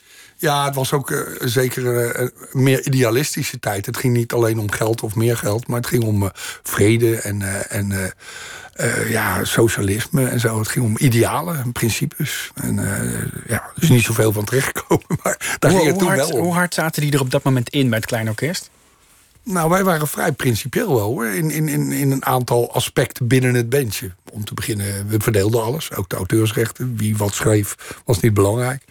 Ja, 0.44 0.65
het 0.65 0.75
was 0.75 0.94
ook 0.94 1.11
eh, 1.11 1.19
zeker 1.39 2.09
eh, 2.09 2.27
een 2.51 2.63
meer 2.63 2.85
idealistische 2.85 3.59
tijd. 3.59 3.85
Het 3.85 3.97
ging 3.97 4.13
niet 4.13 4.33
alleen 4.33 4.59
om 4.59 4.71
geld 4.71 5.01
of 5.01 5.15
meer 5.15 5.38
geld, 5.38 5.67
maar 5.67 5.77
het 5.77 5.88
ging 5.88 6.03
om 6.03 6.23
eh, 6.23 6.29
vrede 6.63 7.15
en, 7.15 7.41
eh, 7.41 7.77
en 7.77 8.13
eh, 8.73 9.09
ja, 9.09 9.43
socialisme 9.43 10.27
en 10.27 10.39
zo. 10.39 10.59
Het 10.59 10.67
ging 10.67 10.85
om 10.85 10.97
idealen 10.97 11.59
en 11.63 11.71
principes. 11.71 12.51
En 12.55 12.79
eh, 12.79 13.21
ja, 13.47 13.71
er 13.75 13.83
is 13.83 13.89
niet 13.89 14.03
zoveel 14.03 14.31
van 14.31 14.43
terechtgekomen, 14.45 15.05
maar 15.23 15.57
daar 15.59 15.71
Hoe, 15.71 15.79
ging 15.79 15.91
het 15.91 16.01
hoe 16.01 16.09
toen 16.09 16.17
hard, 16.17 16.29
wel 16.29 16.39
om. 16.39 16.43
hoe 16.43 16.53
hard 16.53 16.73
zaten 16.73 17.01
die 17.01 17.11
er 17.11 17.19
op 17.19 17.31
dat 17.31 17.43
moment 17.43 17.69
in 17.69 17.89
bij 17.89 17.97
het 17.97 18.07
Klein 18.07 18.27
Orkest? 18.27 18.69
Nou, 19.43 19.69
wij 19.69 19.83
waren 19.83 20.07
vrij 20.07 20.31
principieel 20.31 20.95
wel 20.95 21.07
hoor. 21.07 21.25
In, 21.25 21.51
in, 21.51 21.67
in, 21.67 21.91
in 21.91 22.11
een 22.11 22.25
aantal 22.25 22.73
aspecten 22.73 23.27
binnen 23.27 23.53
het 23.53 23.69
bandje. 23.69 24.11
Om 24.31 24.45
te 24.45 24.53
beginnen, 24.53 25.07
we 25.07 25.19
verdeelden 25.19 25.63
alles. 25.63 25.93
Ook 25.95 26.09
de 26.09 26.15
auteursrechten. 26.15 26.97
Wie 26.97 27.17
wat 27.17 27.33
schreef, 27.33 27.75
was 28.05 28.19
niet 28.19 28.33
belangrijk. 28.33 28.83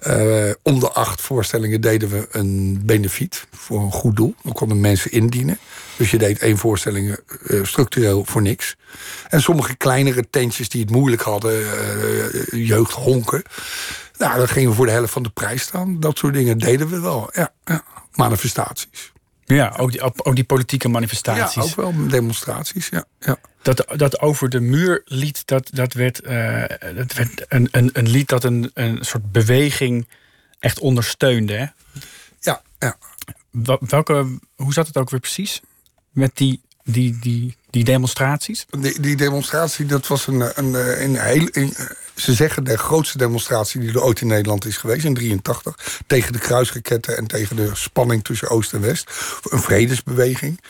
Eh, 0.00 0.50
om 0.62 0.80
de 0.80 0.90
acht 0.90 1.20
voorstellingen 1.20 1.80
deden 1.80 2.08
we 2.10 2.28
een 2.30 2.82
benefiet 2.84 3.46
voor 3.52 3.80
een 3.80 3.92
goed 3.92 4.16
doel. 4.16 4.34
Dan 4.42 4.52
konden 4.52 4.80
mensen 4.80 5.10
indienen. 5.12 5.58
Dus 6.00 6.10
je 6.10 6.18
deed 6.18 6.38
één 6.38 6.58
voorstelling 6.58 7.16
eh, 7.46 7.64
structureel 7.64 8.24
voor 8.24 8.42
niks. 8.42 8.76
En 9.28 9.42
sommige 9.42 9.74
kleinere 9.74 10.30
tentjes 10.30 10.68
die 10.68 10.80
het 10.80 10.90
moeilijk 10.90 11.22
hadden, 11.22 11.52
eh, 11.52 12.66
jeugd 12.66 12.92
honken. 12.92 13.42
Nou, 14.18 14.36
dan 14.38 14.48
gingen 14.48 14.70
we 14.70 14.76
voor 14.76 14.86
de 14.86 14.92
helft 14.92 15.12
van 15.12 15.22
de 15.22 15.28
prijs 15.28 15.62
staan. 15.62 16.00
Dat 16.00 16.18
soort 16.18 16.34
dingen 16.34 16.58
deden 16.58 16.88
we 16.88 17.00
wel. 17.00 17.30
Ja, 17.32 17.52
ja. 17.64 17.84
Manifestaties. 18.12 19.12
Ja, 19.44 19.74
ook 19.76 19.92
die, 19.92 20.00
ook 20.24 20.34
die 20.34 20.44
politieke 20.44 20.88
manifestaties. 20.88 21.54
Ja, 21.54 21.62
ook 21.62 21.76
wel 21.76 22.08
demonstraties, 22.08 22.88
ja. 22.88 23.04
ja. 23.18 23.36
Dat, 23.62 23.84
dat 23.96 24.20
over 24.20 24.48
de 24.48 24.60
muur 24.60 25.02
lied, 25.04 25.46
dat, 25.46 25.70
dat 25.72 25.92
werd, 25.92 26.20
eh, 26.20 26.64
dat 26.96 27.12
werd 27.12 27.44
een, 27.48 27.68
een, 27.70 27.90
een 27.92 28.08
lied 28.08 28.28
dat 28.28 28.44
een, 28.44 28.70
een 28.74 28.98
soort 29.00 29.32
beweging 29.32 30.08
echt 30.58 30.78
ondersteunde. 30.78 31.52
Hè? 31.52 31.66
Ja, 32.40 32.62
ja. 32.78 32.96
Welke, 33.80 34.38
hoe 34.56 34.72
zat 34.72 34.86
het 34.86 34.96
ook 34.96 35.10
weer 35.10 35.20
precies? 35.20 35.60
Met 36.10 36.30
die, 36.34 36.60
die, 36.84 37.18
die, 37.20 37.56
die 37.70 37.84
demonstraties? 37.84 38.66
Die, 38.80 39.00
die 39.00 39.16
demonstratie, 39.16 39.86
dat 39.86 40.06
was 40.06 40.26
een, 40.26 40.58
een, 40.58 41.02
een, 41.02 41.18
heel... 41.18 41.70
ze 42.14 42.34
zeggen 42.34 42.64
de 42.64 42.78
grootste 42.78 43.18
demonstratie 43.18 43.80
die 43.80 43.90
er 43.90 44.02
ooit 44.02 44.20
in 44.20 44.26
Nederland 44.26 44.64
is 44.64 44.76
geweest, 44.76 45.04
in 45.04 45.14
83. 45.14 46.02
Tegen 46.06 46.32
de 46.32 46.38
kruisraketten 46.38 47.16
en 47.16 47.26
tegen 47.26 47.56
de 47.56 47.70
spanning 47.74 48.24
tussen 48.24 48.48
Oost 48.48 48.72
en 48.72 48.80
West. 48.80 49.10
Een 49.42 49.60
vredesbeweging. 49.60 50.60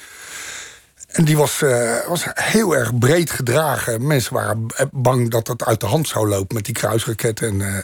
En 1.13 1.25
die 1.25 1.37
was, 1.37 1.63
eh, 1.63 2.07
was 2.09 2.25
heel 2.35 2.77
erg 2.77 2.99
breed 2.99 3.31
gedragen. 3.31 4.07
Mensen 4.07 4.35
waren 4.35 4.67
bang 4.93 5.31
dat 5.31 5.47
dat 5.47 5.65
uit 5.65 5.81
de 5.81 5.87
hand 5.87 6.09
zou 6.09 6.29
lopen 6.29 6.55
met 6.55 6.65
die 6.65 6.75
kruisraketten. 6.75 7.49
En, 7.49 7.77
eh, 7.77 7.83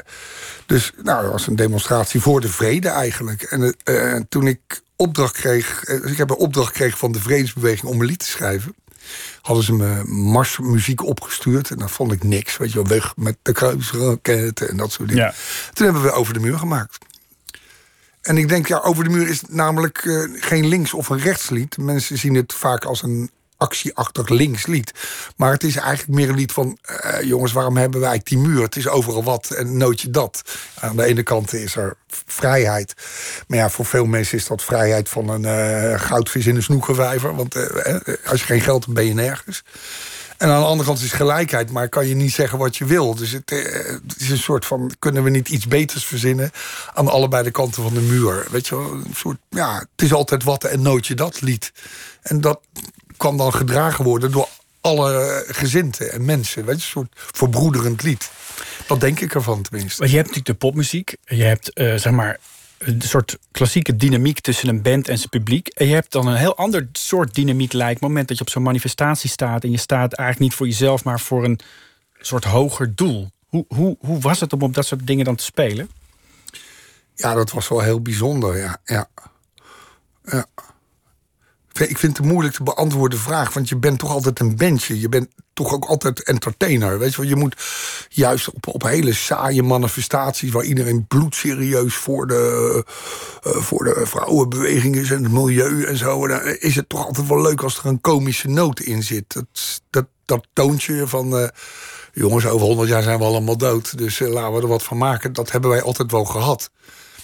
dus 0.67 0.93
nou, 1.03 1.23
dat 1.23 1.33
was 1.33 1.47
een 1.47 1.57
demonstratie 1.57 2.21
voor 2.21 2.41
de 2.41 2.49
vrede 2.49 2.89
eigenlijk. 2.89 3.43
En 3.43 3.75
eh, 3.85 4.21
toen 4.29 4.47
ik 4.47 4.81
opdracht 4.97 5.33
kreeg, 5.33 5.85
dus 5.85 6.11
ik 6.11 6.17
heb 6.17 6.31
een 6.31 6.37
opdracht 6.37 6.69
gekregen 6.69 6.99
van 6.99 7.13
de 7.13 7.21
vredesbeweging 7.21 7.91
om 7.91 8.01
een 8.01 8.07
lied 8.07 8.19
te 8.19 8.27
schrijven. 8.27 8.75
Hadden 9.41 9.65
ze 9.65 9.73
me 9.73 10.03
marsmuziek 10.05 11.05
opgestuurd 11.05 11.71
en 11.71 11.79
dat 11.79 11.91
vond 11.91 12.13
ik 12.13 12.23
niks. 12.23 12.57
Weet 12.57 12.73
je 12.73 12.75
wel, 12.75 12.89
weg 12.89 13.17
met 13.17 13.37
de 13.43 13.53
kruisraketten 13.53 14.69
en 14.69 14.77
dat 14.77 14.93
soort 14.93 15.09
dingen. 15.09 15.25
Ja. 15.25 15.35
Toen 15.73 15.85
hebben 15.85 16.03
we 16.03 16.13
Over 16.13 16.35
de 16.35 16.41
Muur 16.41 16.59
gemaakt. 16.59 16.99
En 18.27 18.37
ik 18.37 18.49
denk, 18.49 18.67
ja, 18.67 18.79
Over 18.79 19.05
de 19.05 19.11
Muur 19.11 19.29
is 19.29 19.41
namelijk 19.49 19.99
eh, 19.99 20.23
geen 20.35 20.67
links- 20.67 20.95
of 20.95 21.09
een 21.09 21.19
rechtslied. 21.19 21.77
Mensen 21.77 22.19
zien 22.19 22.35
het 22.35 22.53
vaak 22.53 22.85
als 22.85 23.03
een 23.03 23.31
actieachtig 23.57 24.29
links 24.29 24.67
lied. 24.67 24.93
Maar 25.37 25.53
het 25.53 25.63
is 25.63 25.77
eigenlijk 25.77 26.19
meer 26.19 26.29
een 26.29 26.35
lied 26.37 26.53
van... 26.53 26.79
eh, 26.83 27.23
jongens, 27.23 27.53
waarom 27.53 27.77
hebben 27.77 28.01
wij 28.01 28.21
die 28.25 28.39
muur? 28.39 28.63
Het 28.63 28.77
is 28.77 28.89
overal 28.89 29.25
wat 29.25 29.51
en 29.51 29.77
nootje 29.77 30.11
dat. 30.11 30.43
Aan 30.81 30.97
de 30.97 31.05
ene 31.05 31.23
kant 31.23 31.53
is 31.53 31.77
er 31.77 31.97
vrijheid. 32.27 32.95
Maar 33.47 33.59
ja, 33.59 33.71
voor 33.71 33.85
veel 33.85 34.07
mensen 34.07 34.39
is 34.39 34.47
dat 34.47 34.63
vrijheid 34.63 35.09
van 35.09 35.29
een 35.29 35.45
eh, 35.45 36.01
goudvis 36.01 36.47
in 36.47 36.57
een 36.57 36.63
snoegenvijver. 36.63 37.35
Want 37.35 37.55
als 38.27 38.41
je 38.41 38.47
geen 38.47 38.61
geld 38.61 38.85
hebt, 38.85 38.97
ben 38.97 39.07
je 39.07 39.15
nergens. 39.15 39.63
En 40.39 40.49
aan 40.49 40.61
de 40.61 40.67
andere 40.67 40.89
kant 40.89 41.03
is 41.03 41.13
gelijkheid, 41.13 41.71
maar 41.71 41.89
kan 41.89 42.07
je 42.07 42.15
niet 42.15 42.33
zeggen 42.33 42.59
wat 42.59 42.77
je 42.77 42.85
wil. 42.85 43.15
Dus 43.15 43.31
het, 43.31 43.51
eh, 43.51 43.59
het 43.85 44.15
is 44.19 44.31
een 44.31 44.39
soort 44.39 44.65
van, 44.65 44.93
kunnen 44.99 45.23
we 45.23 45.31
niet 45.31 45.49
iets 45.49 45.67
beters 45.67 46.05
verzinnen 46.05 46.51
aan 46.95 47.09
allebei 47.09 47.43
de 47.43 47.51
kanten 47.51 47.83
van 47.83 47.95
de 47.95 48.01
muur? 48.01 48.47
Weet 48.51 48.67
je 48.67 48.75
een 48.75 49.15
soort, 49.15 49.39
ja, 49.49 49.79
het 49.79 50.03
is 50.03 50.13
altijd 50.13 50.43
wat 50.43 50.65
en 50.65 50.83
nootje 50.83 51.15
dat 51.15 51.41
lied. 51.41 51.73
En 52.23 52.41
dat 52.41 52.61
kan 53.17 53.37
dan 53.37 53.55
gedragen 53.55 54.05
worden 54.05 54.33
door 54.33 54.49
alle 54.81 55.45
gezinten 55.49 56.13
en 56.13 56.25
mensen. 56.25 56.65
Weet 56.65 56.77
je, 56.77 56.85
een 56.85 56.91
soort 56.91 57.13
verbroederend 57.15 58.03
lied. 58.03 58.31
Dat 58.87 59.01
denk 59.01 59.21
ik 59.21 59.35
ervan 59.35 59.63
tenminste. 59.63 59.99
Want 59.99 60.11
je 60.11 60.17
hebt 60.17 60.29
natuurlijk 60.29 60.61
de 60.61 60.67
popmuziek. 60.67 61.17
Je 61.25 61.43
hebt 61.43 61.73
eh, 61.73 61.95
zeg 61.95 62.13
maar 62.13 62.39
een 62.79 63.01
soort 63.03 63.39
klassieke 63.51 63.97
dynamiek 63.97 64.41
tussen 64.41 64.69
een 64.69 64.83
band 64.83 65.09
en 65.09 65.19
zijn 65.19 65.29
publiek. 65.29 65.69
En 65.69 65.87
je 65.87 65.95
hebt 65.95 66.13
dan 66.13 66.27
een 66.27 66.37
heel 66.37 66.57
ander 66.57 66.89
soort 66.93 67.35
dynamiek 67.35 67.73
lijkt. 67.73 68.01
Het 68.01 68.09
moment 68.09 68.29
dat 68.29 68.37
je 68.37 68.43
op 68.45 68.51
zo'n 68.51 68.63
manifestatie 68.63 69.31
staat. 69.31 69.65
En 69.65 69.71
je 69.71 69.79
staat 69.79 70.13
eigenlijk 70.13 70.51
niet 70.51 70.59
voor 70.59 70.67
jezelf, 70.67 71.05
maar 71.05 71.21
voor 71.21 71.45
een 71.45 71.61
soort 72.21 72.45
hoger 72.45 72.95
doel. 72.95 73.31
Hoe, 73.47 73.65
hoe, 73.69 73.97
hoe 74.01 74.21
was 74.21 74.41
het 74.41 74.53
om 74.53 74.63
op 74.63 74.75
dat 74.75 74.87
soort 74.87 75.07
dingen 75.07 75.25
dan 75.25 75.37
te 75.37 75.45
spelen? 75.45 75.91
Ja, 77.15 77.35
dat 77.35 77.51
was 77.51 77.69
wel 77.69 77.81
heel 77.81 78.01
bijzonder, 78.01 78.57
ja. 78.57 78.79
ja. 78.85 79.09
ja. 80.25 80.47
Ik 81.81 81.99
vind 81.99 82.17
het 82.17 82.27
een 82.27 82.33
moeilijk 82.33 82.55
te 82.55 82.63
beantwoorden 82.63 83.19
vraag, 83.19 83.55
want 83.55 83.69
je 83.69 83.77
bent 83.77 83.99
toch 83.99 84.11
altijd 84.11 84.41
een 84.41 84.57
bandje. 84.57 85.01
Je 85.01 85.09
bent 85.09 85.29
toch 85.53 85.73
ook 85.73 85.85
altijd 85.85 86.23
entertainer. 86.23 86.99
Weet 86.99 87.11
je 87.11 87.17
wel, 87.21 87.31
je 87.31 87.37
moet 87.37 87.57
juist 88.09 88.53
op, 88.53 88.67
op 88.67 88.83
hele 88.83 89.13
saaie 89.15 89.63
manifestaties 89.63 90.51
waar 90.51 90.65
iedereen 90.65 91.07
bloedserieus 91.07 91.95
voor 91.95 92.27
de, 92.27 92.85
uh, 93.47 93.53
voor 93.57 93.85
de 93.85 94.07
vrouwenbeweging 94.07 94.97
is 94.97 95.11
en 95.11 95.23
het 95.23 95.33
milieu 95.33 95.85
en 95.85 95.97
zo. 95.97 96.27
Dan 96.27 96.41
is 96.43 96.77
het 96.77 96.89
toch 96.89 97.07
altijd 97.07 97.29
wel 97.29 97.43
leuk 97.43 97.63
als 97.63 97.79
er 97.79 97.87
een 97.87 98.01
komische 98.01 98.49
noot 98.49 98.81
in 98.81 99.03
zit. 99.03 99.33
Dat, 99.33 99.81
dat, 99.91 100.07
dat 100.25 100.47
toontje 100.53 101.07
van. 101.07 101.41
Uh, 101.41 101.49
jongens, 102.13 102.47
over 102.47 102.67
honderd 102.67 102.89
jaar 102.89 103.03
zijn 103.03 103.19
we 103.19 103.25
allemaal 103.25 103.57
dood. 103.57 103.99
Dus 103.99 104.19
laten 104.19 104.53
we 104.53 104.61
er 104.61 104.69
wat 104.69 104.83
van 104.83 104.99
maken. 104.99 105.33
Dat 105.33 105.51
hebben 105.51 105.71
wij 105.71 105.83
altijd 105.83 106.11
wel 106.11 106.25
gehad. 106.25 106.71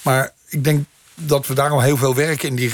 Maar 0.02 0.34
ik 0.48 0.64
denk 0.64 0.84
dat 1.26 1.46
we 1.46 1.54
daarom 1.54 1.80
heel 1.80 1.96
veel 1.96 2.14
werk 2.14 2.42
in 2.42 2.54
die 2.54 2.70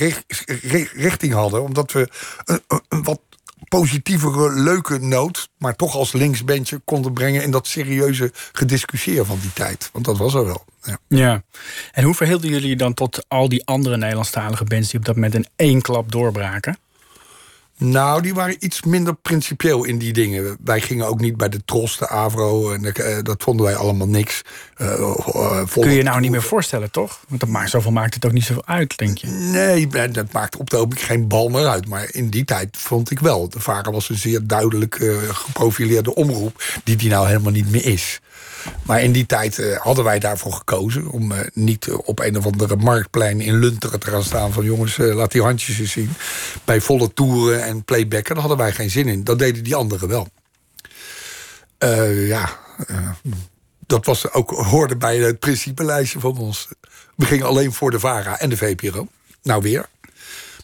richting 0.93 1.33
hadden. 1.33 1.63
Omdat 1.63 1.93
we 1.93 2.09
een, 2.45 3.03
wat 3.03 3.21
positievere, 3.69 4.51
leuke 4.53 4.99
noot... 4.99 5.49
maar 5.59 5.77
toch 5.77 5.95
als 5.95 6.13
linksbandje 6.13 6.81
konden 6.85 7.13
brengen... 7.13 7.43
in 7.43 7.51
dat 7.51 7.67
serieuze 7.67 8.31
gediscussieer 8.53 9.25
van 9.25 9.39
die 9.41 9.53
tijd. 9.53 9.91
Want 9.93 10.05
dat 10.05 10.19
was 10.19 10.35
er 10.35 10.45
wel. 10.45 10.65
Ja. 10.83 10.99
ja. 11.09 11.43
En 11.93 12.05
hoe 12.05 12.15
verhielden 12.15 12.51
jullie 12.51 12.77
dan 12.77 12.95
tot 12.95 13.25
al 13.29 13.49
die 13.49 13.67
andere 13.67 13.97
Nederlandstalige 13.97 14.65
bands... 14.65 14.91
die 14.91 14.99
op 14.99 15.05
dat 15.07 15.15
moment 15.15 15.35
in 15.35 15.47
één 15.57 15.83
klap 15.83 16.13
doorbraken? 16.13 16.79
Nou, 17.79 18.23
die 18.23 18.35
waren 18.35 18.57
iets 18.59 18.83
minder 18.83 19.15
principieel 19.15 19.85
in 19.85 19.99
die 19.99 20.13
dingen. 20.13 20.57
Wij 20.65 20.81
gingen 20.81 21.07
ook 21.07 21.21
niet 21.21 21.37
bij 21.37 21.49
de 21.49 21.65
Tros, 21.65 21.99
de 21.99 22.09
Avro. 22.09 22.73
En 22.73 22.85
uh, 22.85 23.19
dat 23.23 23.43
vonden 23.43 23.67
wij 23.67 23.77
allemaal 23.77 24.09
niks. 24.09 24.43
Uh, 24.79 24.89
uh, 25.35 25.63
Kun 25.71 25.91
je 25.91 25.97
je 25.97 26.03
nou 26.03 26.21
niet 26.21 26.31
meer 26.31 26.43
voorstellen, 26.43 26.91
toch? 26.91 27.21
Want 27.29 27.41
dat 27.41 27.49
maakt, 27.49 27.71
zoveel 27.71 27.93
maakt 27.93 28.15
het 28.15 28.27
ook 28.27 28.33
niet 28.33 28.45
zoveel 28.45 28.67
uit, 28.67 28.99
denk 28.99 29.19
je? 29.19 29.27
Nee, 29.27 29.87
dat 30.11 30.33
maakt 30.33 30.57
op 30.57 30.71
de 30.71 30.77
ogenblik 30.77 31.01
geen 31.03 31.29
bal 31.29 31.49
meer 31.49 31.67
uit. 31.67 31.89
Maar 31.89 32.09
in 32.11 32.29
die 32.29 32.45
tijd 32.45 32.77
vond 32.77 33.11
ik 33.11 33.19
wel. 33.19 33.49
De 33.49 33.61
Varen 33.61 33.93
was 33.93 34.09
een 34.09 34.19
zeer 34.19 34.47
duidelijk 34.47 35.21
geprofileerde 35.29 36.15
omroep... 36.15 36.81
die 36.85 36.97
die 36.97 37.11
nou 37.11 37.27
helemaal 37.27 37.53
niet 37.53 37.71
meer 37.71 37.85
is. 37.85 38.21
Maar 38.83 39.03
in 39.03 39.13
die 39.13 39.27
tijd 39.27 39.59
uh, 39.59 39.77
hadden 39.77 40.05
wij 40.05 40.19
daarvoor 40.19 40.53
gekozen... 40.53 41.09
om 41.09 41.33
uh, 41.33 41.39
niet 41.53 41.91
op 41.91 42.19
een 42.19 42.37
of 42.37 42.47
andere 42.47 42.77
marktplein 42.77 43.41
in 43.41 43.59
Lunteren 43.59 44.01
te 44.01 44.11
gaan 44.11 44.23
staan... 44.23 44.53
van 44.53 44.65
jongens, 44.65 44.97
laat 44.97 45.33
die 45.33 45.43
handjes 45.43 45.79
eens 45.79 45.93
zien. 45.93 46.11
Bij 46.65 46.81
volle 46.81 47.13
toeren 47.13 47.63
en 47.63 47.85
playbacken, 47.85 48.35
daar 48.35 48.45
hadden 48.45 48.65
wij 48.65 48.73
geen 48.73 48.91
zin 48.91 49.09
in. 49.09 49.25
Dat 49.25 49.39
deden 49.39 49.65
die 49.65 49.75
anderen 49.75 50.09
wel. 50.09 50.29
ja, 52.27 52.59
dat 53.87 54.07
was 54.07 54.33
ook, 54.33 54.51
hoorde 54.51 54.97
bij 54.97 55.17
het 55.17 55.39
principelijstje 55.39 56.21
van 56.21 56.39
ons. 56.39 56.69
We 57.17 57.25
gingen 57.25 57.47
alleen 57.47 57.73
voor 57.73 57.91
de 57.91 57.99
VARA 57.99 58.39
en 58.39 58.49
de 58.49 58.57
VPRO. 58.57 59.09
Nou 59.43 59.63
weer. 59.63 59.89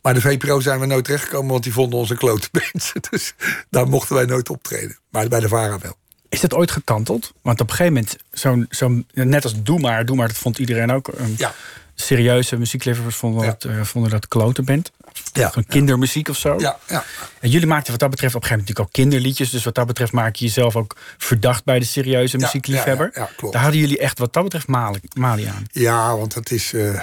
Maar 0.03 0.15
de 0.15 0.21
VPRO 0.21 0.61
zijn 0.61 0.81
we 0.81 0.87
nooit 0.87 1.05
terechtgekomen... 1.05 1.51
want 1.51 1.63
die 1.63 1.73
vonden 1.73 1.99
onze 1.99 2.17
klote 2.17 2.49
mensen. 2.73 3.01
Dus 3.11 3.35
daar 3.71 3.89
mochten 3.89 4.15
wij 4.15 4.25
nooit 4.25 4.51
optreden. 4.51 4.99
Maar 5.11 5.29
bij 5.29 5.41
de 5.41 5.49
VARA 5.49 5.79
wel. 5.79 5.97
Is 6.35 6.41
dat 6.41 6.55
ooit 6.55 6.71
gekanteld? 6.71 7.33
Want 7.43 7.61
op 7.61 7.71
een 7.71 7.77
gegeven 7.77 7.93
moment, 7.93 8.17
zo'n, 8.31 8.67
zo'n, 8.71 9.07
net 9.13 9.45
als 9.45 9.63
Doe 9.63 9.81
maar, 9.81 10.05
Doe 10.05 10.17
maar, 10.17 10.29
dat 10.29 10.37
vond 10.37 10.59
iedereen 10.59 10.93
ook. 10.93 11.09
Um, 11.21 11.35
ja. 11.37 11.55
Serieuze 11.95 12.57
muziekliefhebbers 12.57 13.17
vonden, 13.17 13.45
ja. 13.45 13.57
dat, 13.59 13.65
uh, 13.65 13.83
vonden 13.83 14.11
dat 14.11 14.29
klote 14.29 14.63
bent. 14.63 14.91
Ja. 15.33 15.51
Van 15.51 15.67
kindermuziek 15.67 16.29
of 16.29 16.37
zo. 16.37 16.59
Ja, 16.59 16.79
ja. 16.89 17.05
En 17.41 17.51
jullie 17.51 17.67
maakten 17.67 17.91
wat 17.91 18.01
dat 18.01 18.11
betreft 18.11 18.35
op 18.35 18.43
een 18.43 18.49
gegeven 18.49 18.67
moment 18.67 18.69
natuurlijk 18.69 18.89
ook 18.89 18.93
kinderliedjes. 18.93 19.51
Dus 19.51 19.65
wat 19.65 19.75
dat 19.75 19.87
betreft 19.87 20.13
maak 20.13 20.37
je 20.37 20.45
jezelf 20.45 20.77
ook 20.77 20.97
verdacht 21.19 21.65
bij 21.65 21.79
de 21.79 21.85
serieuze 21.85 22.37
muziekliefhebber. 22.37 23.11
Ja, 23.15 23.21
ja, 23.21 23.29
klopt. 23.37 23.53
Daar 23.53 23.63
hadden 23.63 23.81
jullie 23.81 23.99
echt 23.99 24.19
wat 24.19 24.33
dat 24.33 24.43
betreft 24.43 24.67
Mali, 24.67 25.01
Mali 25.19 25.45
aan. 25.45 25.65
Ja, 25.73 26.17
want 26.17 26.35
het 26.35 26.51
is. 26.51 26.73
Uh, 26.73 27.01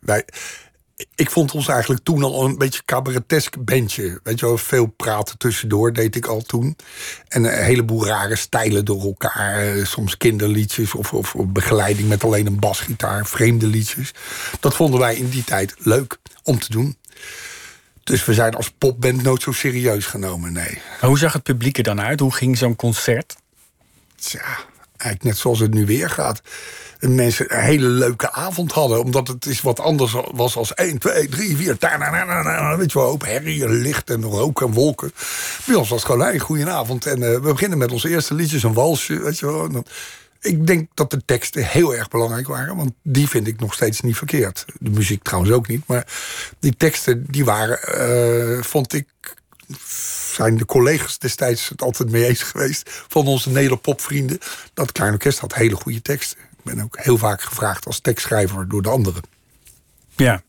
wij, 0.00 0.24
ik 1.14 1.30
vond 1.30 1.52
ons 1.52 1.68
eigenlijk 1.68 2.04
toen 2.04 2.22
al 2.22 2.44
een 2.44 2.58
beetje 2.58 2.82
cabaretesk 2.84 3.64
bandje. 3.64 4.20
Weet 4.22 4.40
je 4.40 4.46
wel, 4.46 4.58
veel 4.58 4.86
praten 4.86 5.38
tussendoor 5.38 5.92
deed 5.92 6.16
ik 6.16 6.26
al 6.26 6.40
toen. 6.40 6.76
En 7.28 7.44
een 7.44 7.64
heleboel 7.64 8.06
rare 8.06 8.36
stijlen 8.36 8.84
door 8.84 9.02
elkaar. 9.02 9.86
Soms 9.86 10.16
kinderliedjes 10.16 10.94
of, 10.94 11.12
of, 11.12 11.34
of 11.34 11.46
begeleiding 11.46 12.08
met 12.08 12.24
alleen 12.24 12.46
een 12.46 12.58
basgitaar. 12.58 13.26
Vreemde 13.26 13.66
liedjes. 13.66 14.12
Dat 14.60 14.74
vonden 14.74 15.00
wij 15.00 15.16
in 15.16 15.28
die 15.28 15.44
tijd 15.44 15.74
leuk 15.78 16.18
om 16.42 16.58
te 16.58 16.70
doen. 16.70 16.96
Dus 18.04 18.24
we 18.24 18.34
zijn 18.34 18.54
als 18.54 18.70
popband 18.70 19.22
nooit 19.22 19.42
zo 19.42 19.52
serieus 19.52 20.06
genomen, 20.06 20.52
nee. 20.52 20.80
Maar 21.00 21.08
hoe 21.10 21.18
zag 21.18 21.32
het 21.32 21.42
publiek 21.42 21.78
er 21.78 21.84
dan 21.84 22.00
uit? 22.00 22.20
Hoe 22.20 22.34
ging 22.34 22.58
zo'n 22.58 22.76
concert? 22.76 23.36
Tja, 24.16 24.58
eigenlijk 24.98 25.22
net 25.22 25.36
zoals 25.36 25.58
het 25.58 25.74
nu 25.74 25.86
weer 25.86 26.10
gaat 26.10 26.42
mensen 27.00 27.54
een 27.54 27.64
hele 27.64 27.86
leuke 27.86 28.32
avond 28.32 28.72
hadden. 28.72 29.04
Omdat 29.04 29.28
het 29.28 29.46
is 29.46 29.60
wat 29.60 29.80
anders 29.80 30.16
was 30.32 30.56
als 30.56 30.74
1, 30.74 30.98
2, 30.98 31.28
3, 31.28 31.56
4. 31.56 31.76
Weet 32.76 32.92
je 32.92 32.98
wel, 32.98 33.08
hoop 33.08 33.24
herrie 33.24 33.68
licht 33.68 34.10
en 34.10 34.22
rook 34.22 34.60
en 34.60 34.72
wolken. 34.72 35.12
Bij 35.66 35.74
ons 35.74 35.88
was 35.88 36.02
het 36.02 36.10
gewoon 36.10 36.26
een 36.26 36.38
goede 36.38 36.70
avond. 36.70 37.06
En 37.06 37.22
uh, 37.22 37.32
we 37.32 37.40
beginnen 37.52 37.78
met 37.78 37.92
onze 37.92 38.08
eerste 38.08 38.34
liedjes, 38.34 38.62
een 38.62 38.72
walsje. 38.72 39.22
Weet 39.22 39.38
je 39.38 39.46
wel. 39.46 39.84
Ik 40.40 40.66
denk 40.66 40.88
dat 40.94 41.10
de 41.10 41.24
teksten 41.24 41.64
heel 41.64 41.94
erg 41.94 42.08
belangrijk 42.08 42.46
waren. 42.46 42.76
Want 42.76 42.92
die 43.02 43.28
vind 43.28 43.46
ik 43.46 43.60
nog 43.60 43.74
steeds 43.74 44.00
niet 44.00 44.16
verkeerd. 44.16 44.64
De 44.78 44.90
muziek 44.90 45.22
trouwens 45.22 45.52
ook 45.52 45.68
niet. 45.68 45.82
Maar 45.86 46.06
die 46.58 46.76
teksten, 46.76 47.24
die 47.28 47.44
waren, 47.44 47.78
uh, 48.56 48.62
vond 48.62 48.92
ik 48.92 49.06
zijn 50.38 50.56
de 50.56 50.64
collega's 50.64 51.18
destijds 51.18 51.68
het 51.68 51.82
altijd 51.82 52.10
mee 52.10 52.26
eens 52.26 52.42
geweest... 52.42 52.90
van 53.08 53.26
onze 53.26 53.50
nederpopvrienden. 53.50 54.38
Dat 54.74 54.92
Klein 54.92 55.12
Orkest 55.12 55.38
had 55.38 55.54
hele 55.54 55.74
goede 55.74 56.02
teksten. 56.02 56.38
Ik 56.38 56.64
ben 56.64 56.80
ook 56.80 56.98
heel 56.98 57.18
vaak 57.18 57.42
gevraagd 57.42 57.86
als 57.86 58.00
tekstschrijver 58.00 58.68
door 58.68 58.82
de 58.82 58.88
anderen. 58.88 59.22
Ja. 60.16 60.42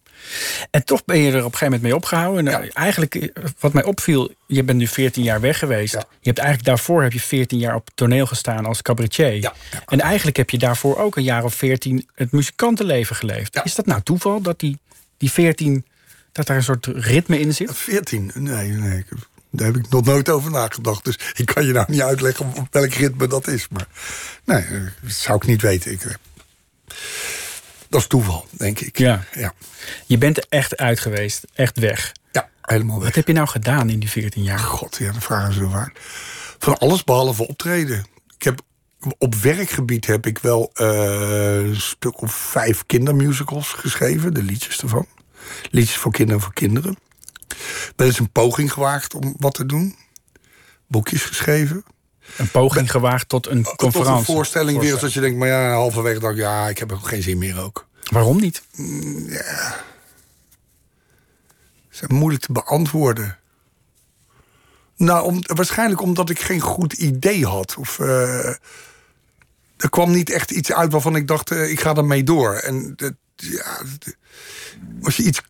En 0.72 0.86
toch 0.86 1.06
ben 1.06 1.18
je 1.18 1.32
er 1.32 1.38
op 1.38 1.52
een 1.52 1.58
gegeven 1.58 1.66
moment 1.66 1.82
mee 1.82 1.96
opgehouden. 1.96 2.48
En 2.48 2.64
ja. 2.64 2.70
eigenlijk, 2.74 3.32
wat 3.60 3.74
mij 3.74 3.84
opviel, 3.84 4.34
je 4.46 4.64
bent 4.64 4.78
nu 4.78 4.88
14 4.88 5.24
jaar 5.24 5.42
weg 5.42 5.60
geweest. 5.60 5.94
Ja. 5.94 6.00
Je 6.00 6.28
hebt 6.28 6.38
eigenlijk 6.38 6.68
daarvoor 6.68 7.04
heb 7.04 7.14
je 7.14 7.20
14 7.20 7.60
jaar 7.60 7.76
op 7.76 7.90
toneel 7.96 8.26
gestaan 8.26 8.66
als 8.66 8.82
cabaretier. 8.82 9.34
Ja. 9.34 9.54
En 9.86 10.00
eigenlijk 10.00 10.38
heb 10.38 10.50
je 10.50 10.58
daarvoor 10.58 10.98
ook 10.98 11.16
een 11.16 11.24
jaar 11.24 11.44
of 11.44 11.54
14 11.54 12.08
het 12.16 12.32
muzikantenleven 12.32 13.16
geleefd. 13.16 13.60
Is 13.64 13.76
dat 13.76 13.86
nou 13.86 14.02
toeval 14.02 14.42
dat 14.42 14.60
die, 14.60 14.80
die 15.18 15.32
14, 15.32 15.86
dat 16.32 16.48
daar 16.48 16.58
een 16.58 16.64
soort 16.64 16.86
ritme 16.86 17.40
in 17.40 17.54
zit? 17.54 17.76
14? 17.76 18.32
Nee, 18.34 18.72
nee. 18.72 19.06
Daar 19.52 19.68
heb 19.68 19.78
ik 19.78 19.90
nog 19.90 20.06
nooit 20.06 20.30
over 20.30 20.52
nagedacht. 20.52 21.06
Dus 21.06 21.20
ik 21.36 21.46
kan 21.46 21.66
je 21.66 21.74
nou 21.74 21.86
niet 21.90 22.02
uitleggen 22.02 22.46
op 22.56 22.68
welk 22.72 22.94
ritme 22.94 23.28
dat 23.28 23.48
is. 23.48 23.68
Maar 23.70 23.88
nee, 24.46 24.66
dat 25.02 25.12
zou 25.12 25.38
ik 25.38 25.46
niet 25.46 25.62
weten. 25.62 25.92
Ik, 25.92 26.18
dat 27.90 28.02
is 28.02 28.08
toeval, 28.08 28.48
denk 28.52 28.80
ik. 28.80 28.98
Ja. 28.98 29.24
ja. 29.34 29.54
Je 30.06 30.18
bent 30.18 30.38
er 30.38 30.46
echt 30.50 30.78
uit 30.78 31.00
geweest. 31.00 31.46
Echt 31.54 31.80
weg. 31.80 32.12
Ja, 32.32 32.50
helemaal 32.62 32.98
weg. 32.98 33.06
Wat 33.06 33.16
heb 33.16 33.28
je 33.28 33.34
nou 33.34 33.48
gedaan 33.48 33.90
in 33.90 34.00
die 34.00 34.10
14 34.10 34.44
jaar? 34.44 34.60
God, 34.60 34.98
ja, 35.00 35.12
de 35.12 35.22
vragen 35.22 35.54
ze 35.54 35.68
waar. 35.68 35.92
Van 36.60 36.78
alles 36.78 37.04
behalve 37.04 37.48
optreden. 37.48 38.06
Ik 38.38 38.44
heb, 38.44 38.62
op 39.18 39.36
werkgebied 39.36 40.06
heb 40.06 40.26
ik 40.26 40.38
wel 40.38 40.72
uh, 40.74 40.88
een 41.56 41.82
stuk 41.82 42.22
of 42.22 42.34
vijf 42.34 42.86
kindermusicals 42.86 43.68
geschreven. 43.74 44.34
De 44.34 44.44
liedjes 44.44 44.82
ervan. 44.82 45.08
Liedjes 45.72 45.98
voor 45.98 46.12
kinderen 46.12 46.42
voor 46.42 46.54
kinderen 46.54 46.98
wel 47.96 48.08
eens 48.08 48.20
een 48.20 48.32
poging 48.32 48.74
gewaagd 48.74 49.14
om 49.14 49.34
wat 49.38 49.54
te 49.54 49.66
doen. 49.66 49.96
Boekjes 50.88 51.24
geschreven. 51.24 51.84
Een 52.38 52.52
poging 52.52 52.86
ben, 52.86 52.90
gewaagd 52.90 53.30
tot 53.30 53.48
een 53.48 53.64
conferentie? 53.64 54.02
Tot 54.02 54.08
een 54.08 54.36
voorstelling 54.36 54.80
weer, 54.80 55.00
dat 55.00 55.14
je 55.14 55.20
denkt, 55.20 55.38
maar 55.38 55.48
ja, 55.48 55.72
halverwege 55.72 56.20
dacht 56.20 56.34
ik, 56.34 56.40
ja, 56.40 56.68
ik 56.68 56.78
heb 56.78 56.92
ook 56.92 57.08
geen 57.08 57.22
zin 57.22 57.38
meer 57.38 57.62
ook. 57.62 57.88
Waarom 58.12 58.40
niet? 58.40 58.62
Mm, 58.76 59.30
ja. 59.30 59.76
Ze 61.90 61.98
zijn 61.98 62.14
moeilijk 62.14 62.44
te 62.44 62.52
beantwoorden. 62.52 63.38
Nou, 64.96 65.26
om, 65.26 65.40
waarschijnlijk 65.42 66.02
omdat 66.02 66.30
ik 66.30 66.40
geen 66.40 66.60
goed 66.60 66.94
idee 66.94 67.46
had. 67.46 67.76
Of, 67.80 68.00
eh, 68.00 68.48
er 69.78 69.90
kwam 69.90 70.12
niet 70.12 70.30
echt 70.30 70.52
iets 70.52 70.74
uit 70.74 70.92
waarvan 70.92 71.16
ik 71.16 71.28
dacht, 71.28 71.52
eh, 71.52 71.72
ik 71.72 71.80
ga 71.80 71.96
ermee 71.96 72.24
door. 72.24 72.54
En 72.54 72.96
ja, 73.42 73.82
als 75.02 75.16
je 75.16 75.24
iets 75.24 75.42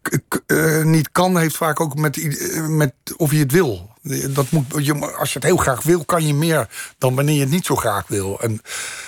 eh, 0.46 0.84
niet 0.84 1.12
kan, 1.12 1.38
heeft 1.38 1.58
vaak 1.58 1.80
ook 1.80 1.96
met, 1.96 2.18
eh, 2.18 2.68
met 2.68 2.94
of 3.18 3.32
je 3.32 3.40
het 3.40 3.52
wil. 3.52 3.88
Dat 4.30 4.52
moet, 4.52 4.66
je, 4.86 5.16
als 5.16 5.34
je 5.34 5.40
het 5.40 5.48
heel 5.48 5.58
graag 5.58 5.84
wil, 5.84 6.06
kan 6.06 6.28
je 6.28 6.34
meer 6.34 6.68
dan 6.98 7.16
wanneer 7.16 7.36
je 7.36 7.42
het 7.42 7.50
niet 7.50 7.66
zo 7.66 7.76
graag 7.76 8.08
wil. 8.08 8.42
En 8.42 8.62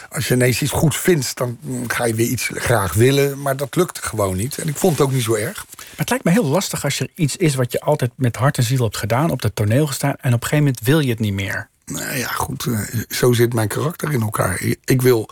als 0.09 0.27
je 0.27 0.33
ineens 0.33 0.61
iets 0.61 0.71
goed 0.71 0.95
vindt, 0.95 1.37
dan 1.37 1.57
ga 1.87 2.05
je 2.05 2.13
weer 2.13 2.27
iets 2.27 2.49
graag 2.53 2.93
willen. 2.93 3.41
Maar 3.41 3.57
dat 3.57 3.75
lukte 3.75 4.01
gewoon 4.01 4.35
niet. 4.35 4.57
En 4.57 4.67
ik 4.67 4.77
vond 4.77 4.97
het 4.97 5.07
ook 5.07 5.13
niet 5.13 5.23
zo 5.23 5.33
erg. 5.33 5.65
Maar 5.77 5.85
het 5.95 6.09
lijkt 6.09 6.25
me 6.25 6.31
heel 6.31 6.45
lastig 6.45 6.83
als 6.83 6.99
er 6.99 7.09
iets 7.15 7.37
is 7.37 7.55
wat 7.55 7.71
je 7.71 7.81
altijd 7.81 8.11
met 8.15 8.35
hart 8.35 8.57
en 8.57 8.63
ziel 8.63 8.83
hebt 8.83 8.97
gedaan, 8.97 9.31
op 9.31 9.41
het 9.41 9.55
toneel 9.55 9.87
gestaan, 9.87 10.15
en 10.19 10.33
op 10.33 10.41
een 10.41 10.47
gegeven 10.47 10.57
moment 10.57 10.79
wil 10.85 10.99
je 10.99 11.09
het 11.09 11.19
niet 11.19 11.33
meer. 11.33 11.69
Nou 11.85 12.17
ja, 12.17 12.27
goed, 12.27 12.65
eh, 12.65 12.79
zo 13.09 13.33
zit 13.33 13.53
mijn 13.53 13.67
karakter 13.67 14.11
in 14.11 14.21
elkaar. 14.21 14.61
Ik 14.85 15.01
wil, 15.01 15.29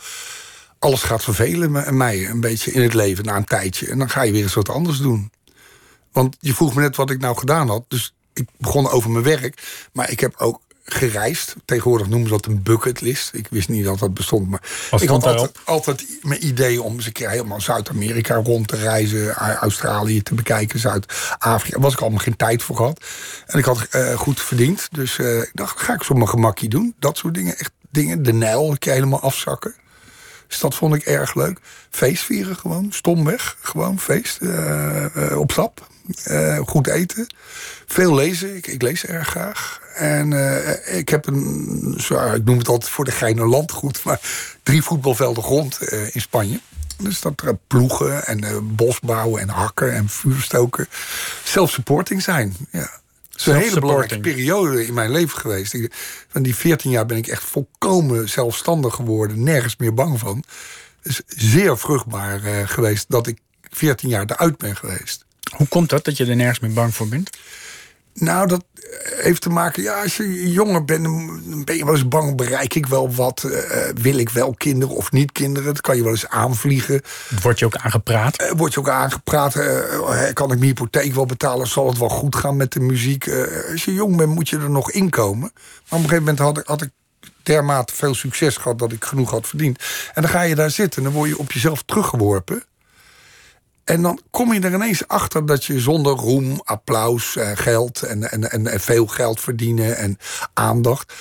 alles 0.79 1.01
gaat 1.03 1.23
vervelen 1.23 1.71
me- 1.71 1.91
mij 1.91 2.29
een 2.29 2.39
beetje 2.41 2.71
in 2.71 2.81
het 2.81 2.93
leven 2.93 3.25
na 3.25 3.35
een 3.35 3.45
tijdje. 3.45 3.87
En 3.87 3.97
dan 3.97 4.09
ga 4.09 4.21
je 4.21 4.31
weer 4.31 4.43
eens 4.43 4.53
wat 4.53 4.69
anders 4.69 4.97
doen. 4.97 5.31
Want 6.11 6.37
je 6.39 6.53
vroeg 6.53 6.75
me 6.75 6.81
net 6.81 6.95
wat 6.95 7.09
ik 7.09 7.19
nou 7.19 7.37
gedaan 7.37 7.69
had. 7.69 7.83
Dus 7.87 8.13
ik 8.33 8.47
begon 8.57 8.89
over 8.89 9.09
mijn 9.09 9.23
werk. 9.23 9.87
Maar 9.93 10.11
ik 10.11 10.19
heb 10.19 10.33
ook 10.37 10.61
gereisd. 10.83 11.55
Tegenwoordig 11.65 12.07
noemen 12.07 12.27
ze 12.27 12.33
dat 12.33 12.45
een 12.45 12.63
bucketlist. 12.63 13.33
Ik 13.33 13.47
wist 13.49 13.69
niet 13.69 13.83
dat 13.85 13.99
dat 13.99 14.13
bestond. 14.13 14.49
Maar 14.49 14.61
ik 14.99 15.09
had 15.09 15.23
altijd, 15.25 15.57
altijd 15.65 16.05
mijn 16.21 16.45
idee 16.47 16.81
om 16.81 16.95
eens 16.95 17.05
een 17.05 17.11
keer 17.11 17.29
helemaal 17.29 17.61
Zuid-Amerika 17.61 18.35
rond 18.35 18.67
te 18.67 18.75
reizen. 18.75 19.33
Australië 19.33 20.21
te 20.21 20.33
bekijken, 20.33 20.79
Zuid-Afrika. 20.79 21.71
Daar 21.75 21.81
was 21.83 21.93
ik 21.93 21.99
allemaal 22.01 22.19
geen 22.19 22.35
tijd 22.35 22.63
voor 22.63 22.75
gehad. 22.75 23.05
En 23.45 23.59
ik 23.59 23.65
had 23.65 23.81
eh, 23.89 24.13
goed 24.17 24.41
verdiend. 24.41 24.87
Dus 24.91 25.17
eh, 25.19 25.37
ik 25.41 25.51
dacht, 25.53 25.81
ga 25.81 25.93
ik 25.93 26.03
zo 26.03 26.13
mijn 26.15 26.29
gemakje 26.29 26.67
doen. 26.67 26.95
Dat 26.99 27.17
soort 27.17 27.33
dingen. 27.33 27.57
Echt 27.57 27.71
dingen. 27.91 28.23
De 28.23 28.33
Nijl, 28.33 28.71
een 28.71 28.77
keer 28.77 28.93
helemaal 28.93 29.21
afzakken. 29.21 29.75
Dus 30.49 30.59
dat 30.59 30.75
vond 30.75 30.95
ik 30.95 31.03
erg 31.03 31.35
leuk. 31.35 31.59
Feest 31.89 32.23
vieren 32.23 32.55
gewoon. 32.55 32.87
Stomweg. 32.91 33.57
Gewoon 33.61 33.99
feest. 33.99 34.37
eh, 34.41 35.31
eh, 35.31 35.39
op 35.39 35.51
stap. 35.51 35.87
Eh, 36.23 36.59
goed 36.65 36.87
eten. 36.87 37.27
Veel 37.87 38.15
lezen. 38.15 38.55
Ik, 38.55 38.67
ik 38.67 38.81
lees 38.81 39.05
erg 39.05 39.27
graag. 39.27 39.79
En 39.95 40.33
ik 40.97 41.09
heb 41.09 41.27
een, 41.27 41.95
zo, 41.97 42.33
ik 42.33 42.43
noem 42.43 42.57
het 42.57 42.67
altijd 42.67 42.91
voor 42.91 43.05
de 43.05 43.11
gein 43.11 43.37
een 43.37 43.47
landgoed, 43.47 44.03
maar 44.03 44.19
drie 44.63 44.81
voetbalvelden 44.83 45.43
grond 45.43 45.81
in 46.11 46.21
Spanje. 46.21 46.59
Dus 46.97 47.21
dat 47.21 47.41
er 47.41 47.57
ploegen 47.67 48.25
en 48.25 48.75
bosbouwen 48.75 49.41
en 49.41 49.49
hakken 49.49 49.93
en 49.93 50.09
vuurstoken. 50.09 50.87
Self-supporting 51.43 52.21
zijn. 52.21 52.55
Ja. 52.71 52.89
Het 53.39 53.47
is 53.47 53.53
een 53.53 53.69
hele 53.69 53.79
belangrijke 53.79 54.19
periode 54.19 54.85
in 54.85 54.93
mijn 54.93 55.11
leven 55.11 55.39
geweest. 55.39 55.77
Van 56.27 56.43
die 56.43 56.55
14 56.55 56.91
jaar 56.91 57.05
ben 57.05 57.17
ik 57.17 57.27
echt 57.27 57.43
volkomen 57.43 58.29
zelfstandig 58.29 58.95
geworden. 58.95 59.43
Nergens 59.43 59.75
meer 59.77 59.93
bang 59.93 60.19
van. 60.19 60.43
Het 61.01 61.11
is 61.11 61.21
zeer 61.51 61.77
vruchtbaar 61.77 62.43
eh, 62.43 62.67
geweest 62.67 63.05
dat 63.09 63.27
ik 63.27 63.39
14 63.61 64.09
jaar 64.09 64.25
eruit 64.25 64.57
ben 64.57 64.75
geweest. 64.75 65.25
Hoe 65.55 65.67
komt 65.67 65.89
dat 65.89 66.05
dat 66.05 66.17
je 66.17 66.25
er 66.25 66.35
nergens 66.35 66.59
meer 66.59 66.73
bang 66.73 66.95
voor 66.95 67.07
bent? 67.07 67.29
Nou, 68.19 68.47
dat 68.47 68.63
heeft 69.21 69.41
te 69.41 69.49
maken. 69.49 69.83
Ja, 69.83 70.01
als 70.01 70.17
je 70.17 70.51
jonger 70.51 70.85
bent, 70.85 71.03
dan 71.03 71.63
ben 71.63 71.77
je 71.77 71.85
wel 71.85 71.93
eens 71.93 72.07
bang. 72.07 72.35
Bereik 72.35 72.73
ik 72.73 72.85
wel 72.85 73.13
wat? 73.13 73.43
Eh, 73.43 73.89
wil 73.93 74.17
ik 74.17 74.29
wel 74.29 74.53
kinderen 74.53 74.95
of 74.95 75.11
niet 75.11 75.31
kinderen? 75.31 75.73
Dat 75.73 75.81
kan 75.81 75.95
je 75.95 76.01
wel 76.03 76.11
eens 76.11 76.27
aanvliegen. 76.27 77.01
Word 77.41 77.59
je 77.59 77.65
ook 77.65 77.75
aangepraat? 77.75 78.37
Eh, 78.37 78.51
word 78.55 78.73
je 78.73 78.79
ook 78.79 78.89
aangepraat? 78.89 79.55
eh, 79.55 80.33
kan 80.33 80.51
ik 80.51 80.57
mijn 80.59 80.71
hypotheek 80.71 81.13
wel 81.13 81.25
betalen? 81.25 81.67
Zal 81.67 81.87
het 81.87 81.97
wel 81.97 82.09
goed 82.09 82.35
gaan 82.35 82.57
met 82.57 82.71
de 82.71 82.79
muziek? 82.79 83.27
Eh, 83.27 83.71
als 83.71 83.85
je 83.85 83.93
jong 83.93 84.17
bent, 84.17 84.33
moet 84.33 84.49
je 84.49 84.57
er 84.57 84.69
nog 84.69 84.91
inkomen. 84.91 85.51
Maar 85.53 85.59
op 85.89 85.91
een 85.91 85.99
gegeven 85.99 86.19
moment 86.23 86.39
had 86.39 86.57
ik, 86.57 86.67
had 86.67 86.81
ik 86.81 86.89
dermate 87.43 87.95
veel 87.95 88.13
succes 88.13 88.57
gehad 88.57 88.79
dat 88.79 88.91
ik 88.91 89.03
genoeg 89.03 89.31
had 89.31 89.47
verdiend. 89.47 89.83
En 90.13 90.21
dan 90.21 90.31
ga 90.31 90.41
je 90.41 90.55
daar 90.55 90.71
zitten 90.71 90.97
en 90.97 91.03
dan 91.03 91.13
word 91.17 91.29
je 91.29 91.37
op 91.37 91.51
jezelf 91.51 91.83
teruggeworpen. 91.85 92.63
En 93.89 94.01
dan 94.01 94.19
kom 94.31 94.53
je 94.53 94.59
er 94.59 94.73
ineens 94.73 95.07
achter 95.07 95.45
dat 95.45 95.65
je 95.65 95.79
zonder 95.79 96.13
roem, 96.13 96.61
applaus, 96.63 97.35
eh, 97.35 97.51
geld 97.53 98.01
en, 98.01 98.31
en, 98.31 98.67
en, 98.67 98.79
veel 98.79 99.07
geld 99.07 99.39
verdienen 99.41 99.97
en 99.97 100.17
aandacht. 100.53 101.13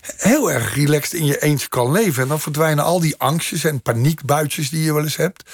heel 0.00 0.52
erg 0.52 0.74
relaxed 0.74 1.12
in 1.12 1.26
je 1.26 1.42
eentje 1.42 1.68
kan 1.68 1.92
leven. 1.92 2.22
En 2.22 2.28
dan 2.28 2.40
verdwijnen 2.40 2.84
al 2.84 3.00
die 3.00 3.16
angstjes 3.18 3.64
en 3.64 3.82
paniekbuitjes 3.82 4.70
die 4.70 4.82
je 4.84 4.92
wel 4.92 5.02
eens 5.02 5.16
hebt. 5.16 5.50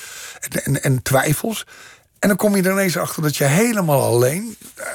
En, 0.64 0.82
en, 0.82 1.02
twijfels. 1.02 1.66
En 2.18 2.28
dan 2.28 2.36
kom 2.36 2.56
je 2.56 2.62
er 2.62 2.72
ineens 2.72 2.96
achter 2.96 3.22
dat 3.22 3.36
je 3.36 3.44
helemaal 3.44 4.02
alleen, 4.02 4.56
eh, 4.74 4.86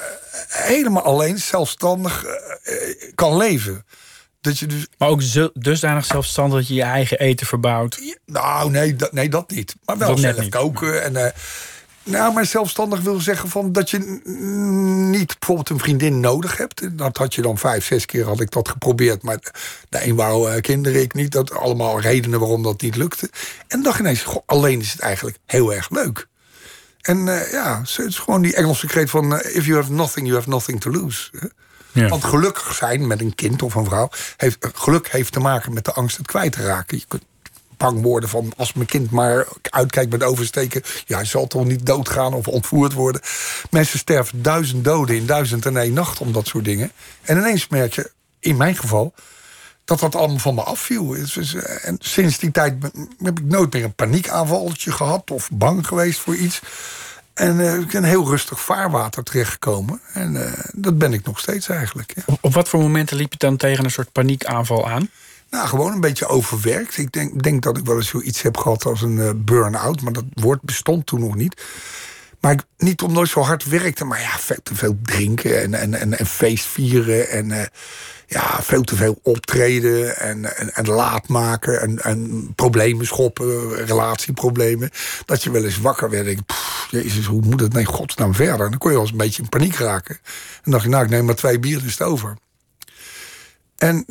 helemaal 0.47 1.03
alleen, 1.03 1.39
zelfstandig 1.39 2.25
eh, 2.25 2.75
kan 3.15 3.37
leven. 3.37 3.85
Dat 4.43 4.59
je 4.59 4.65
dus 4.65 4.87
Maar 4.97 5.09
ook 5.09 5.21
zo- 5.21 5.49
dusdanig 5.53 6.05
zelfstandig 6.05 6.57
dat 6.59 6.67
je 6.67 6.73
je 6.73 6.81
eigen 6.83 7.19
eten 7.19 7.47
verbouwt. 7.47 7.97
ja, 8.01 8.15
Nou, 8.25 8.69
nee 8.71 8.95
dat, 8.95 9.11
nee, 9.11 9.29
dat 9.29 9.49
niet. 9.51 9.75
Maar 9.85 9.97
wel 9.97 10.07
Dat 10.07 10.19
zelf 10.19 10.49
koken. 10.49 11.03
En, 11.03 11.15
eh, 11.25 11.31
nou, 12.03 12.33
maar 12.33 12.45
zelfstandig 12.45 13.01
wil 13.01 13.19
zeggen 13.19 13.49
van 13.49 13.71
dat 13.71 13.89
je 13.89 13.97
niet 15.09 15.35
bijvoorbeeld 15.39 15.69
een 15.69 15.79
vriendin 15.79 16.19
nodig 16.19 16.57
hebt. 16.57 16.97
Dat 16.97 17.17
had 17.17 17.35
je 17.35 17.41
dan 17.41 17.57
vijf, 17.57 17.85
zes 17.85 18.05
keer 18.05 18.25
had 18.25 18.39
ik 18.39 18.51
dat 18.51 18.69
geprobeerd. 18.69 19.23
Maar 19.23 19.37
de 19.89 20.05
een 20.07 20.15
wou 20.15 20.51
eh, 20.51 20.61
kinderen, 20.61 21.01
ik 21.01 21.13
niet. 21.13 21.31
Dat 21.31 21.51
allemaal 21.51 21.99
redenen 21.99 22.39
waarom 22.39 22.63
dat 22.63 22.81
niet 22.81 22.95
lukte. 22.95 23.29
En 23.31 23.65
dan 23.67 23.83
dacht 23.83 23.97
je 23.97 24.03
ineens, 24.03 24.21
goh, 24.21 24.43
alleen 24.45 24.79
is 24.79 24.91
het 24.91 25.01
eigenlijk 25.01 25.37
heel 25.45 25.73
erg 25.73 25.89
leuk. 25.89 26.27
En 27.01 27.27
eh, 27.27 27.51
ja, 27.51 27.79
het 27.81 28.05
is 28.07 28.17
gewoon 28.19 28.41
die 28.41 28.55
Engelse 28.55 28.87
kreet 28.87 29.09
van... 29.09 29.39
if 29.39 29.65
you 29.65 29.75
have 29.75 29.91
nothing, 29.91 30.25
you 30.27 30.37
have 30.37 30.49
nothing 30.49 30.79
to 30.81 30.91
lose. 30.91 31.29
Want 31.93 32.23
gelukkig 32.23 32.75
zijn 32.75 33.07
met 33.07 33.21
een 33.21 33.35
kind 33.35 33.61
of 33.61 33.75
een 33.75 33.85
vrouw... 33.85 34.09
Heeft, 34.37 34.57
geluk 34.73 35.07
heeft 35.07 35.31
te 35.31 35.39
maken 35.39 35.73
met 35.73 35.85
de 35.85 35.93
angst 35.93 36.17
het 36.17 36.27
kwijt 36.27 36.51
te 36.51 36.63
raken. 36.63 36.97
Je 36.97 37.05
kunt 37.07 37.23
bang 37.77 38.01
worden 38.01 38.29
van 38.29 38.53
als 38.57 38.73
mijn 38.73 38.87
kind 38.87 39.11
maar 39.11 39.47
uitkijkt 39.69 40.11
met 40.11 40.23
oversteken... 40.23 40.81
ja, 41.05 41.15
hij 41.15 41.25
zal 41.25 41.47
toch 41.47 41.65
niet 41.65 41.85
doodgaan 41.85 42.33
of 42.33 42.47
ontvoerd 42.47 42.93
worden. 42.93 43.21
Mensen 43.69 43.99
sterven 43.99 44.41
duizend 44.41 44.83
doden 44.83 45.15
in 45.15 45.25
duizend 45.25 45.65
en 45.65 45.77
één 45.77 45.93
nacht 45.93 46.19
om 46.19 46.31
dat 46.31 46.47
soort 46.47 46.65
dingen. 46.65 46.91
En 47.21 47.37
ineens 47.37 47.67
merk 47.67 47.93
je, 47.93 48.11
in 48.39 48.57
mijn 48.57 48.75
geval... 48.75 49.13
dat 49.85 49.99
dat 49.99 50.15
allemaal 50.15 50.39
van 50.39 50.55
me 50.55 50.61
afviel. 50.61 51.15
Eh, 51.15 51.87
En 51.87 51.97
sinds 51.99 52.37
die 52.37 52.51
tijd 52.51 52.73
heb 53.23 53.39
ik 53.39 53.45
nooit 53.45 53.73
meer 53.73 53.83
een 53.83 53.95
paniekaanvalletje 53.95 54.91
gehad... 54.91 55.31
of 55.31 55.49
bang 55.51 55.87
geweest 55.87 56.19
voor 56.19 56.35
iets... 56.35 56.61
En 57.33 57.59
eh, 57.59 57.79
ik 57.79 57.91
ben 57.91 58.03
heel 58.03 58.27
rustig 58.27 58.59
vaarwater 58.59 59.23
terechtgekomen. 59.23 60.01
En 60.13 60.45
eh, 60.45 60.63
dat 60.73 60.97
ben 60.97 61.13
ik 61.13 61.25
nog 61.25 61.39
steeds 61.39 61.69
eigenlijk. 61.69 62.13
Ja. 62.15 62.23
Op, 62.25 62.37
op 62.41 62.53
wat 62.53 62.69
voor 62.69 62.79
momenten 62.79 63.17
liep 63.17 63.31
je 63.31 63.37
dan 63.37 63.57
tegen 63.57 63.83
een 63.83 63.91
soort 63.91 64.11
paniekaanval 64.11 64.89
aan? 64.89 65.09
Nou, 65.49 65.67
gewoon 65.67 65.91
een 65.91 66.01
beetje 66.01 66.27
overwerkt. 66.27 66.97
Ik 66.97 67.11
denk, 67.11 67.43
denk 67.43 67.63
dat 67.63 67.77
ik 67.77 67.85
wel 67.85 67.95
eens 67.95 68.07
zoiets 68.07 68.41
heb 68.41 68.57
gehad 68.57 68.85
als 68.85 69.01
een 69.01 69.19
eh, 69.19 69.29
burn-out. 69.35 70.01
Maar 70.01 70.13
dat 70.13 70.25
woord 70.33 70.61
bestond 70.61 71.05
toen 71.05 71.19
nog 71.19 71.35
niet. 71.35 71.63
Maar 72.39 72.51
ik, 72.51 72.63
niet 72.77 73.01
omdat 73.01 73.23
ik 73.23 73.29
zo 73.29 73.41
hard 73.41 73.65
werkte. 73.65 74.05
Maar 74.05 74.21
ja, 74.21 74.37
veel 74.37 74.59
te 74.63 74.75
veel 74.75 74.97
drinken 75.01 75.61
en, 75.61 75.73
en, 75.73 75.93
en, 75.93 76.17
en 76.17 76.25
feest 76.25 76.65
vieren. 76.65 77.29
En 77.29 77.69
ja, 78.33 78.61
veel 78.61 78.81
te 78.81 78.95
veel 78.95 79.19
optreden. 79.21 80.17
En, 80.17 80.57
en, 80.57 80.73
en 80.73 80.87
laat 80.87 81.27
maken. 81.27 81.81
En, 81.81 81.99
en 82.03 82.51
problemen 82.55 83.05
schoppen. 83.05 83.75
Relatieproblemen. 83.85 84.89
Dat 85.25 85.43
je 85.43 85.51
wel 85.51 85.63
eens 85.63 85.79
wakker 85.79 86.09
werd. 86.09 86.27
Ik, 86.27 86.45
pff, 86.45 86.87
jezus, 86.89 87.25
hoe 87.25 87.41
moet 87.41 87.59
het 87.59 87.73
nee, 87.73 87.85
godsnaam 87.85 88.35
verder? 88.35 88.65
En 88.65 88.69
dan 88.69 88.79
kon 88.79 88.89
je 88.89 88.95
wel 88.95 89.05
eens 89.05 89.11
een 89.11 89.23
beetje 89.23 89.41
in 89.41 89.49
paniek 89.49 89.75
raken. 89.75 90.15
En 90.15 90.61
dan 90.63 90.71
dacht 90.71 90.83
je, 90.83 90.89
nou, 90.89 91.03
ik 91.03 91.09
neem 91.09 91.25
maar 91.25 91.35
twee 91.35 91.59
bier, 91.59 91.85
is 91.85 91.91
het 91.91 92.07
over. 92.07 92.37
En 93.77 94.05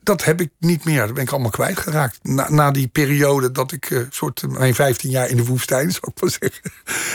dat 0.00 0.24
heb 0.24 0.40
ik 0.40 0.50
niet 0.58 0.84
meer. 0.84 1.06
Dat 1.06 1.14
ben 1.14 1.22
ik 1.22 1.30
allemaal 1.30 1.50
kwijtgeraakt. 1.50 2.18
Na, 2.22 2.50
na 2.50 2.70
die 2.70 2.88
periode 2.88 3.52
dat 3.52 3.72
ik 3.72 3.90
eh, 3.90 4.00
soort 4.10 4.42
eh, 4.42 4.50
mijn 4.50 4.74
15 4.74 5.10
jaar 5.10 5.28
in 5.28 5.36
de 5.36 5.44
woestijn, 5.44 5.90
zou 5.92 6.12
ik 6.14 6.20
maar 6.20 6.30
zeggen, 6.30 6.72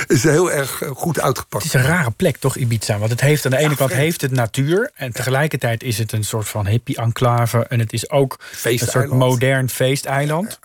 is 0.08 0.24
heel 0.24 0.52
erg 0.52 0.82
eh, 0.82 0.90
goed 0.90 1.20
uitgepakt. 1.20 1.64
Het 1.64 1.74
is 1.74 1.80
een 1.80 1.88
rare 1.88 2.12
plek, 2.12 2.38
toch, 2.38 2.56
Ibiza? 2.56 2.98
Want 2.98 3.12
het 3.12 3.22
heeft 3.22 3.46
aan 3.46 3.52
de 3.52 3.58
ene 3.58 3.76
kant 3.76 3.90
vreemd. 3.90 4.04
heeft 4.04 4.22
het 4.22 4.32
natuur... 4.32 4.92
en 4.94 5.14
tegelijkertijd 5.14 5.84
is 5.84 5.98
het 5.98 6.12
een 6.12 6.24
soort 6.24 6.48
van 6.48 6.68
hippie-enclave... 6.68 7.66
en 7.68 7.80
het 7.80 7.94
is 7.94 8.10
ook 8.10 8.40
een 8.64 8.80
soort 8.80 9.10
modern 9.10 9.70
feesteiland. 9.70 10.60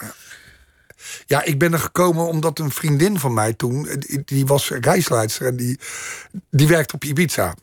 Ja, 1.27 1.45
ik 1.45 1.59
ben 1.59 1.73
er 1.73 1.79
gekomen 1.79 2.27
omdat 2.27 2.59
een 2.59 2.71
vriendin 2.71 3.19
van 3.19 3.35
mij 3.35 3.53
toen, 3.53 3.89
die, 3.99 4.23
die 4.25 4.47
was 4.47 4.71
reisleidster 4.71 5.47
en 5.47 5.57
die, 5.57 5.79
die 6.51 6.69
werkte 6.69 6.95
op 6.95 7.05
Ibiza. 7.05 7.55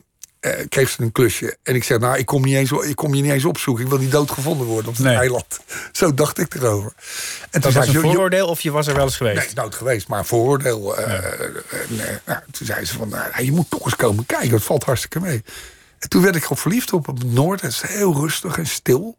Eh, 0.46 0.66
kreeg 0.68 0.88
ze 0.88 1.02
een 1.02 1.12
klusje. 1.12 1.56
En 1.62 1.74
ik 1.74 1.84
zeg, 1.84 1.98
nou, 1.98 2.18
ik 2.18 2.26
kom, 2.26 2.42
niet 2.42 2.54
eens, 2.54 2.70
ik 2.70 2.96
kom 2.96 3.14
je 3.14 3.22
niet 3.22 3.32
eens 3.32 3.44
opzoeken. 3.44 3.84
Ik 3.84 3.90
wil 3.90 3.98
niet 3.98 4.10
doodgevonden 4.10 4.66
worden 4.66 4.88
op 4.90 4.96
het 4.96 5.04
Nee. 5.06 5.16
eiland. 5.16 5.60
Zo 5.92 6.14
dacht 6.14 6.38
ik 6.38 6.54
erover. 6.54 6.92
En 7.50 7.60
Dat 7.60 7.62
was 7.62 7.72
zei 7.72 7.86
een 7.86 7.92
ze, 7.92 7.98
"Jo- 7.98 8.00
vooroordeel 8.02 8.46
of 8.48 8.60
je 8.60 8.70
was 8.70 8.86
er 8.86 8.94
wel 8.94 9.04
eens 9.04 9.16
geweest? 9.16 9.36
Nee, 9.36 9.54
nooit 9.54 9.74
geweest, 9.74 10.08
maar 10.08 10.18
een 10.18 10.24
vooroordeel. 10.24 10.96
eh, 10.96 11.14
eh, 11.14 11.50
nou, 12.24 12.38
toen 12.50 12.66
zei 12.66 12.84
ze 12.84 12.94
van, 12.96 13.08
nou, 13.08 13.44
je 13.44 13.52
moet 13.52 13.70
toch 13.70 13.84
eens 13.84 13.96
komen 13.96 14.26
kijken. 14.26 14.50
Het 14.50 14.62
valt 14.64 14.84
hartstikke 14.84 15.20
mee. 15.20 15.42
En 15.98 16.08
toen 16.08 16.22
werd 16.22 16.36
ik 16.36 16.50
op 16.50 16.58
verliefd 16.58 16.92
op, 16.92 17.06
het 17.06 17.32
noord. 17.32 17.60
Het 17.60 17.72
is 17.72 17.82
heel 17.86 18.14
rustig 18.14 18.58
en 18.58 18.66
stil. 18.66 19.18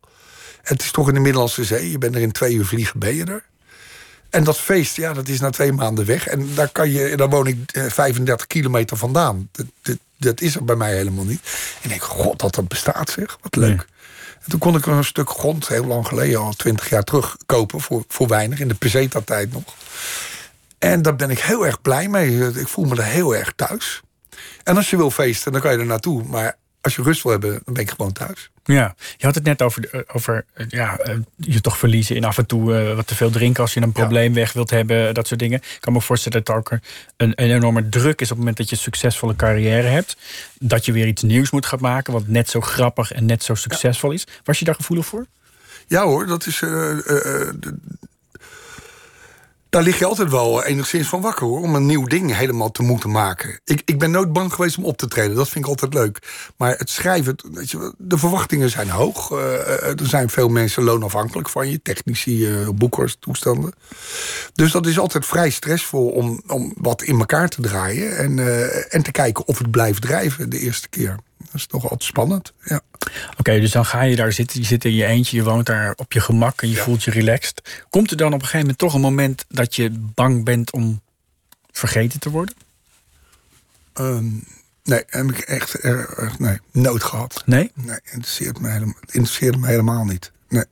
Het 0.62 0.82
is 0.82 0.92
toch 0.92 1.08
in 1.08 1.14
de 1.14 1.20
Middellandse 1.20 1.64
Zee. 1.64 1.92
Je 1.92 1.98
bent 1.98 2.16
er 2.16 2.22
in 2.22 2.32
twee 2.32 2.54
uur 2.54 2.66
vliegen, 2.66 3.00
ben 3.00 3.16
je 3.16 3.26
er. 3.26 3.44
En 4.30 4.44
dat 4.44 4.58
feest, 4.60 4.96
ja, 4.96 5.14
dat 5.14 5.28
is 5.28 5.40
na 5.40 5.50
twee 5.50 5.72
maanden 5.74 6.06
weg. 6.06 6.28
En 6.28 6.50
daar, 6.56 6.70
kan 6.70 6.92
je, 6.92 7.18
daar 7.18 7.30
woon 7.30 7.48
ik 7.48 7.58
eh, 7.72 7.84
35 7.90 8.48
kilometer 8.48 8.98
vandaan. 8.98 9.50
Dat 10.18 10.42
is 10.42 10.56
er 10.56 10.64
bij 10.64 10.76
mij 10.76 10.96
helemaal 10.96 11.24
niet. 11.24 11.42
En 11.76 11.84
ik 11.84 11.90
denk, 11.90 12.04
god, 12.04 12.40
dat 12.40 12.56
dat 12.56 12.68
bestaat 12.68 13.10
zeg, 13.10 13.38
wat 13.42 13.56
leuk. 13.56 13.88
En 14.44 14.50
toen 14.50 14.60
kon 14.60 14.76
ik 14.76 14.86
een 14.86 15.04
stuk 15.04 15.30
grond, 15.30 15.68
heel 15.68 15.86
lang 15.86 16.08
geleden, 16.08 16.40
al 16.40 16.54
twintig 16.54 16.90
jaar 16.90 17.04
terug, 17.04 17.38
kopen 17.46 17.82
voor, 17.82 18.04
voor 18.08 18.28
weinig, 18.28 18.60
in 18.60 18.68
de 18.68 18.74
peseta-tijd 18.74 19.54
nog. 19.54 19.64
En 20.80 21.02
daar 21.02 21.16
ben 21.16 21.30
ik 21.30 21.40
heel 21.40 21.66
erg 21.66 21.82
blij 21.82 22.08
mee. 22.08 22.48
Ik 22.60 22.68
voel 22.68 22.86
me 22.86 22.96
er 22.96 23.04
heel 23.04 23.36
erg 23.36 23.54
thuis. 23.56 24.02
En 24.64 24.76
als 24.76 24.90
je 24.90 24.98
wil 24.98 25.12
feesten, 25.12 25.52
dan 25.52 25.62
kan 25.62 25.72
je 25.72 25.78
er 25.78 25.86
naartoe. 25.86 26.24
Maar 26.24 26.58
als 26.88 26.96
je 26.96 27.02
rust 27.04 27.24
wil 27.24 27.32
hebben, 27.32 27.62
dan 27.66 27.74
ben 27.74 27.84
ik 27.84 27.90
gewoon 27.90 28.12
thuis. 28.12 28.50
Ja, 28.64 28.96
je 29.18 29.26
had 29.26 29.36
het 29.36 29.44
net 29.44 29.62
over, 29.62 29.82
de- 29.82 30.06
over 30.14 30.46
eh, 30.54 30.66
ja, 30.70 30.98
eh, 30.98 31.16
je 31.36 31.62
toch 31.62 31.78
verliezen 31.78 32.16
in 32.16 32.24
af 32.24 32.38
en 32.38 32.46
toe 32.46 32.76
eh, 32.78 32.96
wat 32.96 33.08
te 33.08 33.16
veel 33.16 33.30
drinken 33.30 33.62
als 33.62 33.74
je 33.74 33.82
een 33.82 33.92
probleem 33.92 34.34
weg 34.34 34.54
wilt 34.54 34.70
hebben, 34.70 35.14
dat 35.14 35.28
soort 35.28 35.40
dingen. 35.40 35.58
Ik 35.60 35.78
kan 35.80 35.94
me 35.94 36.02
voorstellen 36.02 36.44
dat 36.44 36.50
er 36.56 36.60
ook 36.62 36.72
een, 36.72 36.80
een 37.18 37.52
enorme 37.52 37.90
druk 37.90 38.22
is 38.22 38.26
op 38.26 38.30
het 38.30 38.38
moment 38.38 38.58
dat 38.58 38.70
je 38.70 38.76
een 38.76 38.82
succesvolle 38.82 39.36
carrière 39.36 39.88
hebt. 39.88 40.18
Dat 40.60 40.86
je 40.86 40.92
weer 40.92 41.08
iets 41.08 41.22
nieuws 41.22 41.50
moet 41.52 41.66
gaan 41.66 41.80
maken, 41.82 42.14
wat 42.14 42.28
net 42.28 42.50
zo 42.50 42.62
grappig 42.62 43.12
en 43.12 43.26
net 43.26 43.44
zo 43.44 43.56
succesvol 43.56 44.12
is. 44.12 44.28
Was 44.44 44.60
je 44.60 44.66
daar 44.66 44.76
gevoelig 44.76 45.06
voor? 45.06 45.26
Ja 45.88 46.04
hoor, 46.04 46.26
dat 46.26 46.46
is. 46.46 46.62
eh, 46.62 46.92
eh, 46.92 47.42
eh, 47.42 47.54
daar 49.78 49.86
lig 49.86 50.00
je 50.00 50.06
altijd 50.06 50.30
wel 50.30 50.64
enigszins 50.64 51.08
van 51.08 51.22
wakker 51.22 51.46
hoor. 51.46 51.62
Om 51.62 51.76
een 51.76 51.86
nieuw 51.86 52.06
ding 52.06 52.36
helemaal 52.36 52.72
te 52.72 52.84
moeten 52.84 53.12
maken. 53.12 53.60
Ik, 53.66 53.82
ik 53.86 54.00
ben 54.00 54.12
nooit 54.12 54.34
bang 54.34 54.54
geweest 54.54 54.78
om 54.78 54.86
op 54.86 54.98
te 54.98 55.08
treden. 55.08 55.36
Dat 55.36 55.50
vind 55.50 55.64
ik 55.64 55.70
altijd 55.70 55.94
leuk. 55.94 56.20
Maar 56.56 56.78
het 56.78 56.90
schrijven, 56.90 57.36
je, 57.66 57.94
de 57.98 58.18
verwachtingen 58.18 58.70
zijn 58.70 58.90
hoog. 58.90 59.32
Eh, 59.32 59.54
eh, 59.54 60.00
er 60.00 60.08
zijn 60.08 60.30
veel 60.30 60.50
mensen 60.50 60.84
loonafhankelijk 60.84 61.50
van 61.50 61.70
je. 61.70 61.82
Technici, 61.82 62.48
eh, 62.48 62.70
boekers, 62.70 63.18
toestanden. 63.20 63.74
Dus 64.54 64.72
dat 64.72 64.86
is 64.86 65.00
altijd 65.00 65.26
vrij 65.26 65.50
stressvol 65.50 66.08
om, 66.08 66.42
om 66.48 66.74
wat 66.78 67.02
in 67.02 67.20
elkaar 67.20 67.50
te 67.50 67.62
draaien. 67.62 68.18
En, 68.18 68.40
eh, 68.40 68.94
en 68.94 69.04
te 69.04 69.12
kijken 69.12 69.48
of 69.48 69.58
het 69.58 69.72
blijft 69.72 70.02
drijven 70.02 70.50
de 70.50 70.60
eerste 70.60 70.90
keer. 70.90 71.18
Dat 71.38 71.54
is 71.54 71.66
toch 71.66 71.84
altijd 71.84 72.04
spannend. 72.04 72.54
Ja. 72.64 72.82
Oké, 73.38 73.60
dus 73.60 73.72
dan 73.72 73.86
ga 73.86 74.02
je 74.02 74.16
daar 74.16 74.32
zitten. 74.32 74.60
Je 74.60 74.66
zit 74.66 74.86
in 74.86 74.94
je 74.94 75.06
eentje, 75.06 75.38
je 75.38 75.44
woont 75.44 75.66
daar 75.66 75.94
op 75.96 76.12
je 76.14 76.20
gemak 76.20 76.62
en 76.62 76.70
je 76.70 76.76
voelt 76.76 77.04
je 77.04 77.12
relaxed. 77.12 77.86
Komt 77.90 78.12
er 78.12 78.18
dan 78.18 78.28
op 78.28 78.34
een 78.34 78.40
gegeven 78.40 78.60
moment 78.60 78.78
toch 78.78 78.94
een 78.94 79.02
moment 79.02 79.46
dat 79.48 79.76
je 79.76 79.90
bang 79.92 80.46
bent 80.46 80.72
om 80.72 81.02
vergeten 81.72 82.20
te 82.20 82.30
worden? 82.30 82.56
Ehm, 83.94 84.26
nee, 84.84 85.04
heb 85.08 85.30
ik 85.32 85.40
echt, 85.40 85.84
er- 85.84 86.18
echt 86.18 86.40
nee, 86.40 86.58
nood 86.72 87.04
gehad. 87.04 87.44
Nee? 87.46 87.72
Nee, 87.74 88.00
interesseert 88.04 88.60
me 88.60 88.70
helemaal, 88.70 88.96
het 89.00 89.14
interesseerde 89.14 89.58
me 89.58 89.68
helemaal 89.68 90.04
niet. 90.06 90.32
Nee. 90.50 90.66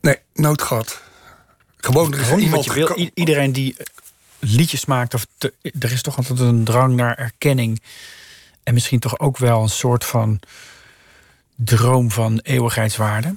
Nee, 0.00 0.16
nood 0.34 0.62
gehad. 0.62 1.02
Gewoon, 1.76 2.12
er 2.12 2.18
is 2.18 2.24
Gewoon 2.24 2.38
niet 2.38 2.46
iemand 2.48 2.64
je 2.64 2.72
wil. 2.72 3.10
iedereen 3.14 3.52
die 3.52 3.74
eh, 3.76 3.86
liedjes 4.38 4.84
maakt, 4.84 5.14
of 5.14 5.26
te- 5.38 5.52
er 5.78 5.92
is 5.92 6.02
toch 6.02 6.16
altijd 6.16 6.38
een 6.40 6.64
drang 6.64 6.94
naar 6.96 7.14
erkenning. 7.18 7.82
En 8.66 8.74
misschien 8.74 9.00
toch 9.00 9.18
ook 9.18 9.38
wel 9.38 9.62
een 9.62 9.68
soort 9.68 10.04
van 10.04 10.40
droom 11.54 12.10
van 12.10 12.38
eeuwigheidswaarde. 12.38 13.36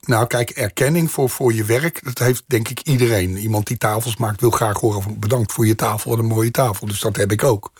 Nou, 0.00 0.26
kijk, 0.26 0.50
erkenning 0.50 1.10
voor, 1.10 1.30
voor 1.30 1.54
je 1.54 1.64
werk, 1.64 2.04
dat 2.04 2.18
heeft 2.18 2.42
denk 2.46 2.68
ik 2.68 2.80
iedereen. 2.80 3.36
Iemand 3.36 3.66
die 3.66 3.78
tafels 3.78 4.16
maakt 4.16 4.40
wil 4.40 4.50
graag 4.50 4.80
horen 4.80 5.02
van 5.02 5.18
bedankt 5.18 5.52
voor 5.52 5.66
je 5.66 5.74
tafel 5.74 6.12
en 6.12 6.18
een 6.18 6.24
mooie 6.26 6.50
tafel. 6.50 6.86
Dus 6.86 7.00
dat 7.00 7.16
heb 7.16 7.32
ik 7.32 7.44
ook. 7.44 7.72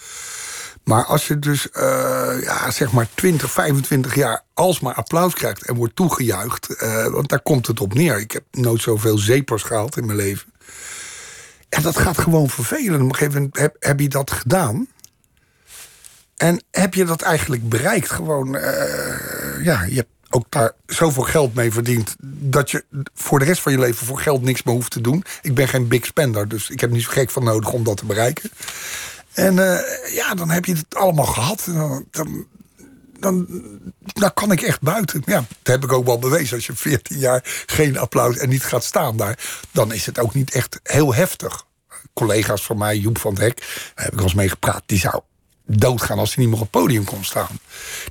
Maar 0.84 1.04
als 1.04 1.26
je 1.26 1.38
dus, 1.38 1.70
eh, 1.70 2.42
ja, 2.42 2.70
zeg 2.70 2.92
maar 2.92 3.08
20, 3.14 3.50
25 3.50 4.14
jaar 4.14 4.44
alsmaar 4.54 4.94
applaus 4.94 5.34
krijgt 5.34 5.62
en 5.62 5.74
wordt 5.74 5.96
toegejuicht, 5.96 6.76
eh, 6.76 7.06
want 7.06 7.28
daar 7.28 7.42
komt 7.42 7.66
het 7.66 7.80
op 7.80 7.94
neer. 7.94 8.20
Ik 8.20 8.32
heb 8.32 8.44
nooit 8.50 8.82
zoveel 8.82 9.18
zepers 9.18 9.62
gehaald 9.62 9.96
in 9.96 10.06
mijn 10.06 10.18
leven. 10.18 10.52
En 11.68 11.82
dat 11.82 11.98
gaat 11.98 12.18
gewoon 12.18 12.48
vervelen. 12.48 13.00
Op 13.00 13.08
een 13.08 13.14
gegeven 13.14 13.40
moment 13.40 13.58
heb, 13.58 13.76
heb 13.78 14.00
je 14.00 14.08
dat 14.08 14.30
gedaan. 14.30 14.88
En 16.38 16.62
heb 16.70 16.94
je 16.94 17.04
dat 17.04 17.22
eigenlijk 17.22 17.68
bereikt? 17.68 18.10
Gewoon, 18.10 18.56
eh, 18.56 19.64
ja, 19.64 19.82
je 19.82 19.94
hebt 19.94 20.10
ook 20.30 20.46
daar 20.48 20.72
zoveel 20.86 21.22
geld 21.22 21.54
mee 21.54 21.72
verdiend... 21.72 22.16
dat 22.20 22.70
je 22.70 22.84
voor 23.14 23.38
de 23.38 23.44
rest 23.44 23.60
van 23.60 23.72
je 23.72 23.78
leven 23.78 24.06
voor 24.06 24.20
geld 24.20 24.42
niks 24.42 24.62
meer 24.62 24.74
hoeft 24.74 24.90
te 24.90 25.00
doen. 25.00 25.24
Ik 25.42 25.54
ben 25.54 25.68
geen 25.68 25.88
big 25.88 26.06
spender, 26.06 26.48
dus 26.48 26.70
ik 26.70 26.80
heb 26.80 26.90
niet 26.90 27.02
zo 27.02 27.10
gek 27.10 27.30
van 27.30 27.44
nodig 27.44 27.72
om 27.72 27.84
dat 27.84 27.96
te 27.96 28.06
bereiken. 28.06 28.50
En 29.32 29.58
eh, 29.58 30.14
ja, 30.14 30.34
dan 30.34 30.50
heb 30.50 30.64
je 30.64 30.72
het 30.72 30.94
allemaal 30.94 31.26
gehad. 31.26 31.62
Dan, 31.66 32.06
dan, 32.10 32.46
dan, 33.18 33.46
dan 34.02 34.34
kan 34.34 34.52
ik 34.52 34.62
echt 34.62 34.80
buiten. 34.80 35.22
Ja, 35.26 35.44
dat 35.62 35.74
heb 35.74 35.84
ik 35.84 35.92
ook 35.92 36.06
wel 36.06 36.18
bewezen. 36.18 36.56
Als 36.56 36.66
je 36.66 36.76
14 36.76 37.18
jaar 37.18 37.40
geen 37.66 37.98
applaus 37.98 38.36
en 38.36 38.48
niet 38.48 38.64
gaat 38.64 38.84
staan 38.84 39.16
daar... 39.16 39.38
dan 39.70 39.92
is 39.92 40.06
het 40.06 40.18
ook 40.18 40.34
niet 40.34 40.50
echt 40.50 40.80
heel 40.82 41.14
heftig. 41.14 41.66
Collega's 42.12 42.64
van 42.64 42.78
mij, 42.78 42.96
Joep 42.96 43.18
van 43.18 43.32
het 43.32 43.42
Hek, 43.42 43.56
daar 43.58 44.04
heb 44.04 44.12
ik 44.12 44.18
wel 44.18 44.24
eens 44.24 44.34
mee 44.34 44.48
gepraat... 44.48 44.82
die 44.86 44.98
zou 44.98 45.20
doodgaan 45.70 46.18
als 46.18 46.34
hij 46.34 46.44
niet 46.44 46.52
meer 46.52 46.62
op 46.62 46.72
het 46.72 46.82
podium 46.82 47.04
kon 47.04 47.24
staan. 47.24 47.58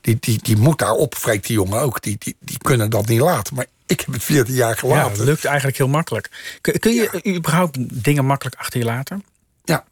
Die, 0.01 0.17
die, 0.19 0.39
die 0.41 0.57
moet 0.57 0.79
daarop, 0.79 1.15
vreekt 1.17 1.47
die 1.47 1.55
jongen 1.55 1.79
ook. 1.81 2.01
Die, 2.01 2.15
die, 2.19 2.35
die 2.39 2.57
kunnen 2.57 2.89
dat 2.89 3.07
niet 3.07 3.19
laten. 3.19 3.55
Maar 3.55 3.65
ik 3.85 3.99
heb 3.99 4.13
het 4.13 4.23
14 4.23 4.53
jaar 4.53 4.69
Ja, 4.69 4.75
gelaten. 4.75 5.17
dat 5.17 5.25
lukt 5.25 5.45
eigenlijk 5.45 5.77
heel 5.77 5.87
makkelijk. 5.87 6.29
Kun, 6.61 6.79
kun 6.79 6.93
je 6.93 7.35
überhaupt 7.35 8.03
dingen 8.03 8.25
makkelijk 8.25 8.55
achter 8.59 8.79
je 8.79 8.85
laten? 8.85 9.23
Ja. 9.63 9.83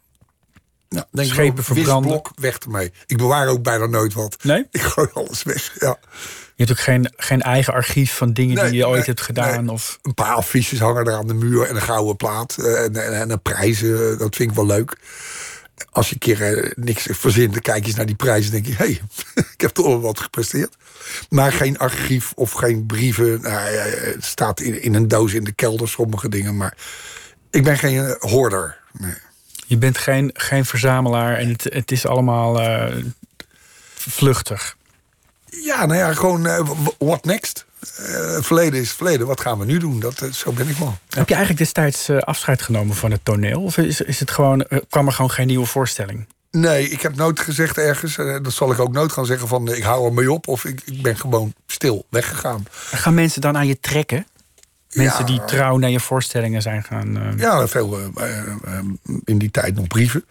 Ja, 0.88 1.06
denk 1.10 1.28
Schepen 1.28 1.64
verbranden. 1.64 2.02
Wisblok, 2.02 2.30
weg 2.36 2.58
ermee. 2.58 2.92
Ik 3.06 3.16
bewaar 3.16 3.48
ook 3.48 3.62
bijna 3.62 3.86
nooit 3.86 4.12
wat. 4.12 4.36
Nee? 4.42 4.66
Ik 4.70 4.80
gooi 4.82 5.08
alles 5.14 5.42
weg, 5.42 5.72
ja. 5.78 5.96
Je 6.54 6.64
hebt 6.64 6.70
ook 6.78 6.84
geen, 6.84 7.12
geen 7.16 7.42
eigen 7.42 7.72
archief 7.72 8.16
van 8.16 8.32
dingen 8.32 8.54
Nee, 8.54 8.68
die 8.70 8.76
je 8.78 8.86
ooit 8.86 8.96
nee, 8.96 9.04
hebt 9.06 9.20
gedaan? 9.20 9.64
nee. 9.64 9.74
Of... 9.74 9.98
Een 10.02 10.14
paar 10.14 10.34
affiches 10.34 10.78
hangen 10.78 11.04
er 11.06 11.12
aan 11.14 11.26
de 11.26 11.34
muur 11.34 11.62
en 11.68 11.74
een 11.74 11.82
gouden 11.82 12.16
plaat. 12.16 12.56
eh, 12.58 12.84
En, 12.84 13.04
en, 13.04 13.20
en 13.20 13.30
een 13.30 13.42
prijzen, 13.42 14.12
eh, 14.12 14.18
dat 14.18 14.36
vind 14.36 14.50
ik 14.50 14.56
wel 14.56 14.66
leuk. 14.66 14.96
Als 15.90 16.08
je 16.08 16.14
een 16.14 16.20
keer 16.20 16.42
eh, 16.42 16.70
niks 16.76 17.06
verzint, 17.10 17.52
dan 17.52 17.62
kijk 17.62 17.80
je 17.80 17.86
eens 17.86 17.96
naar 17.96 18.06
die 18.06 18.14
prijzen... 18.14 18.54
en 18.54 18.62
denk 18.62 18.76
je, 18.76 18.84
hé, 18.84 18.84
hey, 18.84 19.00
ik 19.54 19.60
heb 19.60 19.70
toch 19.70 19.86
wel 19.86 20.00
wat 20.00 20.20
gepresteerd. 20.20 20.76
Maar 21.28 21.52
geen 21.52 21.78
archief 21.78 22.32
of 22.34 22.52
geen 22.52 22.86
brieven. 22.86 23.40
Nou, 23.40 23.70
ja, 23.72 23.82
het 23.82 24.24
staat 24.24 24.60
in, 24.60 24.82
in 24.82 24.94
een 24.94 25.08
doos 25.08 25.32
in 25.32 25.44
de 25.44 25.52
kelder, 25.52 25.88
sommige 25.88 26.28
dingen. 26.28 26.56
Maar 26.56 26.76
ik 27.50 27.64
ben 27.64 27.78
geen 27.78 28.04
eh, 28.04 28.14
hoorder. 28.18 28.78
Nee. 28.92 29.14
Je 29.66 29.76
bent 29.76 29.98
geen, 29.98 30.30
geen 30.34 30.64
verzamelaar 30.64 31.36
en 31.36 31.48
het, 31.48 31.64
het 31.64 31.92
is 31.92 32.06
allemaal 32.06 32.60
eh, 32.60 32.96
vluchtig. 33.94 34.76
Ja, 35.46 35.86
nou 35.86 35.98
ja, 35.98 36.14
gewoon 36.14 36.42
what 36.98 37.24
next? 37.24 37.66
Eh, 37.96 38.34
het 38.34 38.46
verleden 38.46 38.80
is 38.80 38.88
het 38.88 38.96
verleden. 38.96 39.26
Wat 39.26 39.40
gaan 39.40 39.58
we 39.58 39.64
nu 39.64 39.78
doen? 39.78 40.00
Dat, 40.00 40.20
eh, 40.22 40.32
zo 40.32 40.52
ben 40.52 40.68
ik 40.68 40.76
wel. 40.76 40.98
Heb 41.08 41.28
je 41.28 41.34
eigenlijk 41.34 41.64
destijds 41.64 42.08
eh, 42.08 42.18
afscheid 42.18 42.62
genomen 42.62 42.96
van 42.96 43.10
het 43.10 43.20
toneel? 43.24 43.62
Of 43.62 43.76
is, 43.78 44.00
is 44.00 44.20
het 44.20 44.30
gewoon, 44.30 44.62
eh, 44.62 44.78
kwam 44.88 45.06
er 45.06 45.12
gewoon 45.12 45.30
geen 45.30 45.46
nieuwe 45.46 45.66
voorstelling? 45.66 46.26
Nee, 46.50 46.88
ik 46.88 47.00
heb 47.02 47.14
nooit 47.16 47.40
gezegd 47.40 47.78
ergens. 47.78 48.18
eh, 48.18 48.36
dat 48.42 48.52
zal 48.52 48.72
ik 48.72 48.78
ook 48.78 48.92
nooit 48.92 49.12
gaan 49.12 49.26
zeggen 49.26 49.48
van 49.48 49.68
eh, 49.68 49.76
ik 49.76 49.82
hou 49.82 50.06
er 50.06 50.12
mee 50.12 50.32
op. 50.32 50.48
Of 50.48 50.64
ik, 50.64 50.80
ik 50.84 51.02
ben 51.02 51.16
gewoon 51.18 51.54
stil 51.66 52.06
weggegaan. 52.10 52.66
Gaan 52.72 53.14
mensen 53.14 53.40
dan 53.40 53.56
aan 53.56 53.66
je 53.66 53.80
trekken? 53.80 54.26
Mensen 54.92 55.18
Ja. 55.20 55.24
die 55.26 55.44
trouw 55.44 55.76
naar 55.76 55.90
je 55.90 56.00
voorstellingen 56.00 56.62
zijn 56.62 56.82
gaan. 56.82 57.16
eh, 57.18 57.38
Ja, 57.38 57.68
veel 57.68 57.98
eh, 57.98 58.06
eh, 58.16 58.38
eh, 58.64 58.84
in 59.24 59.38
die 59.38 59.50
tijd 59.50 59.74
nog 59.74 59.86
brieven. 59.86 60.24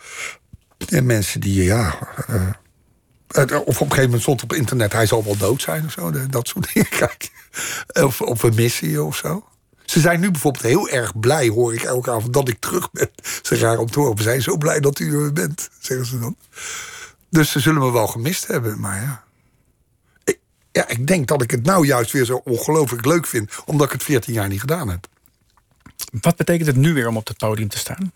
En 0.90 1.06
mensen 1.06 1.40
die, 1.42 1.64
ja... 1.64 1.96
eh, 3.36 3.42
het- 3.42 3.52
of 3.52 3.60
op 3.60 3.68
een 3.68 3.78
gegeven 3.78 4.04
moment 4.04 4.22
stond 4.22 4.44
op 4.44 4.54
internet... 4.54 4.92
hij 4.94 5.06
zal 5.06 5.24
wel 5.24 5.38
dood 5.38 5.62
zijn 5.62 5.86
of 5.86 5.92
zo. 5.92 6.12
Dat 6.30 6.48
soort 6.48 6.68
dingen. 6.74 6.90
Kijk. 6.90 7.32
Of, 7.94 8.22
of 8.22 8.44
een 8.44 8.56
missie 8.56 9.04
of 9.04 9.16
zo. 9.16 9.46
Ze 9.86 10.00
zijn 10.00 10.20
nu 10.20 10.32
bijvoorbeeld 10.32 10.64
heel 10.64 10.90
erg 10.90 11.20
blij, 11.20 11.48
hoor 11.48 11.74
ik 11.74 11.84
elke 11.84 12.12
avond, 12.12 12.34
dat 12.34 12.48
ik 12.50 12.60
terug 12.60 12.92
ben. 12.92 13.10
Ze 13.42 13.58
raar 13.58 13.78
om 13.78 13.92
te 13.92 14.00
horen. 14.00 14.16
We 14.16 14.24
zijn 14.24 14.42
zo 14.42 14.58
blij 14.58 14.80
dat 14.80 15.00
u 15.00 15.24
er 15.24 15.34
bent, 15.34 15.70
zeggen 15.80 16.06
ze 16.08 16.20
dan. 16.20 16.36
Dus 17.30 17.52
ze 17.52 17.60
zullen 17.60 17.82
me 17.82 17.92
wel 17.92 18.08
gemist 18.08 18.48
hebben, 18.48 18.80
maar 18.80 19.02
ja. 19.02 19.24
Ik, 20.24 20.40
ja, 20.72 20.88
ik 20.88 21.08
denk 21.08 21.28
dat 21.28 21.42
ik 21.42 21.52
het 21.52 21.64
nou 21.64 21.86
juist 21.86 22.12
weer 22.12 22.26
zo 22.26 22.42
ongelooflijk 22.44 23.06
leuk 23.06 23.26
vind... 23.28 23.52
omdat 23.66 23.86
ik 23.88 23.92
het 23.94 24.04
14 24.04 24.34
jaar 24.34 24.48
niet 24.48 24.60
gedaan 24.60 24.90
heb. 24.90 25.08
Wat 26.22 26.36
betekent 26.36 26.68
het 26.68 26.76
nu 26.76 26.94
weer 26.94 27.08
om 27.08 27.18
op 27.18 27.28
het 27.28 27.38
podium 27.38 27.68
te 27.70 27.78
staan? 27.78 28.12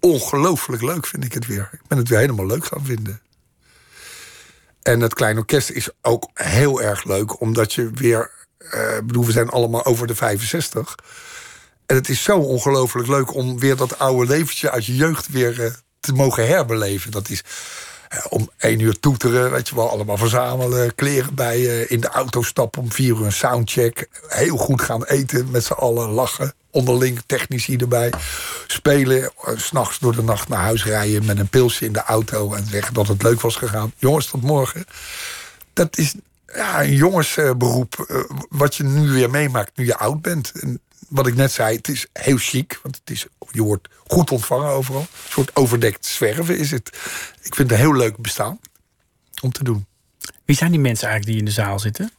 ongelooflijk 0.00 0.82
leuk 0.82 1.06
vind 1.06 1.24
ik 1.24 1.32
het 1.32 1.46
weer. 1.46 1.68
Ik 1.72 1.80
ben 1.88 1.98
het 1.98 2.08
weer 2.08 2.18
helemaal 2.18 2.46
leuk 2.46 2.64
gaan 2.66 2.84
vinden. 2.84 3.20
En 4.82 5.00
het 5.00 5.14
kleine 5.14 5.40
orkest 5.40 5.70
is 5.70 5.88
ook 6.00 6.30
heel 6.34 6.82
erg 6.82 7.04
leuk, 7.04 7.40
omdat 7.40 7.72
je 7.72 7.90
weer. 7.94 8.30
Ik 8.98 9.06
bedoel, 9.06 9.24
we 9.24 9.32
zijn 9.32 9.48
allemaal 9.48 9.84
over 9.84 10.06
de 10.06 10.14
65. 10.14 10.94
En 11.86 11.96
het 11.96 12.08
is 12.08 12.22
zo 12.22 12.38
ongelooflijk 12.38 13.08
leuk 13.08 13.34
om 13.34 13.58
weer 13.58 13.76
dat 13.76 13.98
oude 13.98 14.32
leventje 14.32 14.70
uit 14.70 14.86
je 14.86 14.96
jeugd 14.96 15.28
weer 15.28 15.64
eh, 15.64 15.70
te 16.00 16.12
mogen 16.12 16.46
herbeleven. 16.46 17.10
Dat 17.10 17.28
is 17.28 17.42
om 18.28 18.50
één 18.56 18.80
uur 18.80 19.00
toeteren, 19.00 19.50
weet 19.50 19.68
je 19.68 19.74
wel, 19.74 19.90
allemaal 19.90 20.16
verzamelen, 20.16 20.94
kleren 20.94 21.34
bij 21.34 21.58
je, 21.58 21.86
in 21.88 22.00
de 22.00 22.08
auto 22.08 22.42
stappen 22.42 22.82
om 22.82 22.92
vier 22.92 23.16
uur 23.16 23.24
een 23.24 23.32
soundcheck, 23.32 24.08
heel 24.28 24.56
goed 24.56 24.82
gaan 24.82 25.04
eten 25.04 25.50
met 25.50 25.64
z'n 25.64 25.72
allen, 25.72 26.08
lachen, 26.08 26.54
onderling 26.70 27.22
technici 27.26 27.76
erbij, 27.76 28.12
spelen, 28.66 29.22
eh, 29.22 29.56
s'nachts 29.56 29.98
door 29.98 30.14
de 30.14 30.22
nacht 30.22 30.48
naar 30.48 30.62
huis 30.62 30.84
rijden 30.84 31.24
met 31.24 31.38
een 31.38 31.48
pilsje 31.48 31.84
in 31.84 31.92
de 31.92 32.02
auto 32.02 32.54
en 32.54 32.66
zeggen 32.66 32.94
dat 32.94 33.08
het 33.08 33.22
leuk 33.22 33.40
was 33.40 33.56
gegaan. 33.56 33.92
Jongens, 33.96 34.26
tot 34.26 34.42
morgen. 34.42 34.84
Dat 35.72 35.98
is 35.98 36.14
ja, 36.54 36.82
een 36.82 36.94
jongensberoep, 36.94 38.04
eh, 38.08 38.16
wat 38.48 38.74
je 38.74 38.84
nu 38.84 39.10
weer 39.10 39.30
meemaakt 39.30 39.76
nu 39.76 39.84
je 39.84 39.96
oud 39.96 40.22
bent. 40.22 40.52
En 40.60 40.80
wat 41.12 41.26
ik 41.26 41.34
net 41.34 41.52
zei, 41.52 41.76
het 41.76 41.88
is 41.88 42.06
heel 42.12 42.36
chic. 42.36 42.78
Want 42.82 42.96
het 42.96 43.10
is, 43.10 43.26
je 43.50 43.62
wordt 43.62 43.88
goed 44.06 44.30
ontvangen 44.30 44.68
overal. 44.68 45.00
Een 45.00 45.30
soort 45.30 45.56
overdekt 45.56 46.06
zwerven 46.06 46.58
is 46.58 46.70
het. 46.70 46.88
Ik 47.42 47.54
vind 47.54 47.70
het 47.70 47.70
een 47.70 47.84
heel 47.84 47.94
leuk 47.94 48.16
bestaan 48.16 48.60
om 49.42 49.52
te 49.52 49.64
doen. 49.64 49.86
Wie 50.44 50.56
zijn 50.56 50.70
die 50.70 50.80
mensen 50.80 51.08
eigenlijk 51.08 51.38
die 51.38 51.48
in 51.48 51.54
de 51.54 51.62
zaal 51.62 51.78
zitten? 51.78 52.10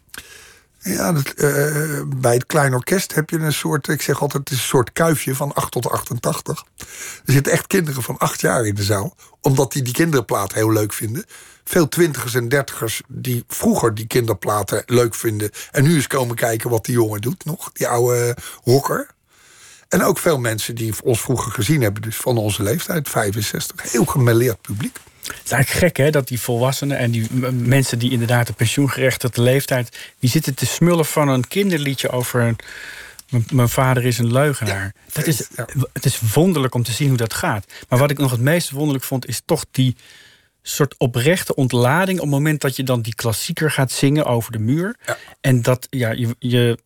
Ja, 0.83 1.11
dat, 1.11 1.27
eh, 1.27 2.01
bij 2.15 2.33
het 2.33 2.45
klein 2.45 2.73
orkest 2.73 3.13
heb 3.13 3.29
je 3.29 3.37
een 3.37 3.53
soort, 3.53 3.87
ik 3.87 4.01
zeg 4.01 4.21
altijd, 4.21 4.43
het 4.43 4.51
is 4.51 4.57
een 4.57 4.67
soort 4.67 4.91
kuifje 4.91 5.35
van 5.35 5.53
8 5.53 5.71
tot 5.71 5.89
88. 5.89 6.65
Er 7.25 7.33
zitten 7.33 7.51
echt 7.51 7.67
kinderen 7.67 8.03
van 8.03 8.17
8 8.17 8.41
jaar 8.41 8.65
in 8.65 8.75
de 8.75 8.83
zaal, 8.83 9.15
omdat 9.41 9.71
die 9.71 9.81
die 9.81 9.93
kinderplaat 9.93 10.53
heel 10.53 10.71
leuk 10.71 10.93
vinden. 10.93 11.25
Veel 11.63 11.87
twintigers 11.87 12.33
en 12.33 12.49
dertigers 12.49 13.01
die 13.07 13.43
vroeger 13.47 13.95
die 13.95 14.07
kinderplaten 14.07 14.83
leuk 14.85 15.15
vinden. 15.15 15.49
En 15.71 15.83
nu 15.83 15.95
eens 15.95 16.07
komen 16.07 16.35
kijken 16.35 16.69
wat 16.69 16.85
die 16.85 16.95
jongen 16.95 17.21
doet 17.21 17.45
nog, 17.45 17.71
die 17.71 17.87
oude 17.87 18.37
rocker. 18.63 19.07
En 19.87 20.03
ook 20.03 20.17
veel 20.17 20.37
mensen 20.37 20.75
die 20.75 20.93
ons 21.03 21.21
vroeger 21.21 21.51
gezien 21.51 21.81
hebben, 21.81 22.01
dus 22.01 22.15
van 22.15 22.37
onze 22.37 22.63
leeftijd, 22.63 23.09
65. 23.09 23.91
Heel 23.91 24.05
gemêleerd 24.05 24.61
publiek. 24.61 24.97
Het 25.27 25.41
is 25.45 25.51
eigenlijk 25.51 25.85
gek 25.85 25.97
hè, 25.97 26.11
dat 26.11 26.27
die 26.27 26.39
volwassenen 26.39 26.97
en 26.97 27.11
die 27.11 27.27
mensen 27.51 27.99
die 27.99 28.11
inderdaad 28.11 28.47
de 28.47 28.53
pensioengerechtigde 28.53 29.41
leeftijd... 29.41 29.97
die 30.19 30.29
zitten 30.29 30.55
te 30.55 30.65
smullen 30.65 31.05
van 31.05 31.27
een 31.27 31.47
kinderliedje 31.47 32.09
over... 32.09 32.41
Een, 32.41 32.57
"M- 33.29 33.55
mijn 33.55 33.69
vader 33.69 34.05
is 34.05 34.17
een 34.17 34.31
leugenaar. 34.31 34.93
dat 35.13 35.27
is, 35.27 35.47
ja. 35.55 35.65
Het 35.93 36.05
is 36.05 36.19
wonderlijk 36.33 36.75
om 36.75 36.83
te 36.83 36.91
zien 36.91 37.07
hoe 37.07 37.17
dat 37.17 37.33
gaat. 37.33 37.65
Maar 37.89 37.99
wat 37.99 38.11
ik 38.11 38.17
nog 38.17 38.31
het 38.31 38.39
meest 38.39 38.69
wonderlijk 38.69 39.05
vond... 39.05 39.27
is 39.27 39.41
toch 39.45 39.65
die 39.71 39.95
soort 40.61 40.95
oprechte 40.97 41.55
ontlading... 41.55 42.17
op 42.17 42.25
het 42.25 42.33
moment 42.33 42.61
dat 42.61 42.75
je 42.75 42.83
dan 42.83 43.01
die 43.01 43.15
klassieker 43.15 43.71
gaat 43.71 43.91
zingen 43.91 44.25
over 44.25 44.51
de 44.51 44.59
muur. 44.59 44.95
Ja. 45.05 45.17
En 45.41 45.61
dat, 45.61 45.87
ja, 45.89 46.11
je, 46.11 46.35
je, 46.39 46.77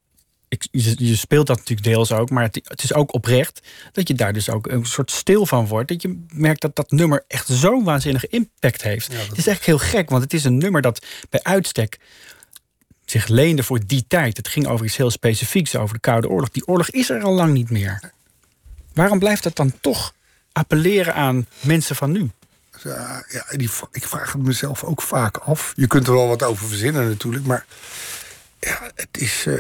ik, 0.47 0.67
je, 0.71 0.93
je 0.97 1.15
speelt 1.15 1.47
dat 1.47 1.57
natuurlijk 1.57 1.87
deels 1.87 2.11
ook... 2.11 2.29
maar 2.29 2.43
het, 2.43 2.59
het 2.63 2.83
is 2.83 2.93
ook 2.93 3.13
oprecht 3.13 3.67
dat 3.91 4.07
je 4.07 4.13
daar 4.13 4.33
dus 4.33 4.49
ook 4.49 4.67
een 4.67 4.85
soort 4.85 5.11
stil 5.11 5.45
van 5.45 5.67
wordt. 5.67 5.87
Dat 5.89 6.01
je 6.01 6.25
merkt 6.33 6.61
dat 6.61 6.75
dat 6.75 6.91
nummer 6.91 7.23
echt 7.27 7.47
zo'n 7.47 7.83
waanzinnige 7.83 8.27
impact 8.27 8.81
heeft. 8.81 9.13
Het 9.13 9.37
is 9.37 9.47
echt 9.47 9.65
heel 9.65 9.77
gek, 9.77 10.09
want 10.09 10.23
het 10.23 10.33
is 10.33 10.43
een 10.43 10.57
nummer 10.57 10.81
dat 10.81 11.05
bij 11.29 11.43
uitstek 11.43 11.99
zich 13.05 13.27
leende 13.27 13.63
voor 13.63 13.79
die 13.85 14.05
tijd. 14.07 14.37
Het 14.37 14.47
ging 14.47 14.67
over 14.67 14.85
iets 14.85 14.97
heel 14.97 15.11
specifieks, 15.11 15.75
over 15.75 15.93
de 15.93 16.01
Koude 16.01 16.29
Oorlog. 16.29 16.49
Die 16.49 16.67
oorlog 16.67 16.89
is 16.89 17.09
er 17.09 17.23
al 17.23 17.33
lang 17.33 17.53
niet 17.53 17.69
meer. 17.69 18.11
Waarom 18.93 19.19
blijft 19.19 19.43
dat 19.43 19.55
dan 19.55 19.73
toch 19.81 20.13
appelleren 20.51 21.13
aan 21.13 21.47
mensen 21.59 21.95
van 21.95 22.11
nu? 22.11 22.29
Ja, 22.83 23.25
ja, 23.29 23.45
die, 23.57 23.69
ik 23.91 24.07
vraag 24.07 24.33
het 24.33 24.41
mezelf 24.41 24.83
ook 24.83 25.01
vaak 25.01 25.37
af. 25.37 25.73
Je 25.75 25.87
kunt 25.87 26.07
er 26.07 26.13
wel 26.13 26.27
wat 26.27 26.43
over 26.43 26.67
verzinnen 26.67 27.07
natuurlijk, 27.07 27.45
maar 27.45 27.65
ja, 28.59 28.91
het 28.95 29.17
is. 29.17 29.45
eh, 29.45 29.53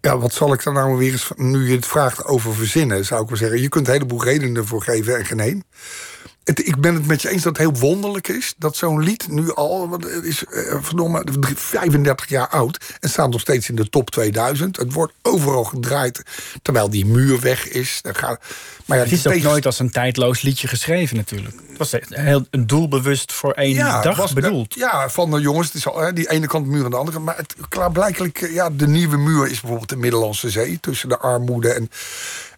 ja, 0.00 0.18
wat 0.18 0.32
zal 0.32 0.52
ik 0.52 0.62
dan 0.62 0.74
nou 0.74 0.96
weer 0.96 1.12
eens. 1.12 1.30
Nu 1.36 1.68
je 1.68 1.76
het 1.76 1.86
vraagt 1.86 2.24
over 2.24 2.54
verzinnen, 2.54 3.04
zou 3.04 3.22
ik 3.22 3.28
wel 3.28 3.38
zeggen. 3.38 3.60
Je 3.60 3.68
kunt 3.68 3.86
een 3.86 3.92
heleboel 3.92 4.24
redenen 4.24 4.66
voor 4.66 4.82
geven 4.82 5.18
en 5.18 5.24
geen. 5.24 5.64
Het, 6.44 6.66
ik 6.66 6.80
ben 6.80 6.94
het 6.94 7.06
met 7.06 7.22
je 7.22 7.28
eens 7.28 7.42
dat 7.42 7.56
het 7.58 7.66
heel 7.66 7.80
wonderlijk 7.80 8.28
is 8.28 8.54
dat 8.58 8.76
zo'n 8.76 9.02
lied 9.02 9.28
nu 9.28 9.54
al. 9.54 9.88
wat 9.88 10.06
is 10.06 10.44
eh, 10.44 10.76
verdomme 10.80 11.24
35 11.54 12.28
jaar 12.28 12.48
oud. 12.48 12.96
En 13.00 13.08
staat 13.10 13.30
nog 13.30 13.40
steeds 13.40 13.68
in 13.68 13.74
de 13.76 13.88
top 13.88 14.10
2000. 14.10 14.76
Het 14.76 14.92
wordt 14.92 15.12
overal 15.22 15.64
gedraaid 15.64 16.22
terwijl 16.62 16.90
die 16.90 17.06
muur 17.06 17.40
weg 17.40 17.68
is. 17.68 17.98
Dan 18.02 18.14
gaat, 18.14 18.40
maar 18.84 18.96
ja, 18.98 19.02
Het 19.04 19.12
is 19.12 19.26
ook 19.26 19.32
tegen- 19.32 19.48
nooit 19.48 19.66
als 19.66 19.78
een 19.78 19.90
tijdloos 19.90 20.42
liedje 20.42 20.68
geschreven 20.68 21.16
natuurlijk. 21.16 21.54
Het 21.68 21.78
was 21.78 21.94
heel 22.08 22.46
een 22.50 22.66
doelbewust 22.66 23.32
voor 23.32 23.52
één 23.52 23.76
dag 23.76 24.16
was- 24.16 24.32
bedoeld. 24.32 24.74
Ja, 24.74 25.08
van 25.10 25.30
de 25.30 25.40
jongens, 25.40 25.66
het 25.66 25.76
is 25.76 25.86
al, 25.88 25.98
hè, 26.00 26.12
die 26.12 26.30
ene 26.30 26.46
kant 26.46 26.66
muur 26.66 26.84
en 26.84 26.90
de 26.90 26.96
andere. 26.96 27.18
Maar 27.18 27.36
het, 27.36 27.54
klaarblijkelijk, 27.68 28.40
eh, 28.42 28.54
ja, 28.54 28.70
de 28.70 28.88
nieuwe 28.88 29.16
muur 29.16 29.44
is 29.46 29.60
bijvoorbeeld 29.60 29.88
de 29.88 29.96
Middellandse 29.96 30.50
Zee... 30.50 30.78
tussen 30.80 31.08
de 31.08 31.18
armoede 31.18 31.72
en... 31.72 31.90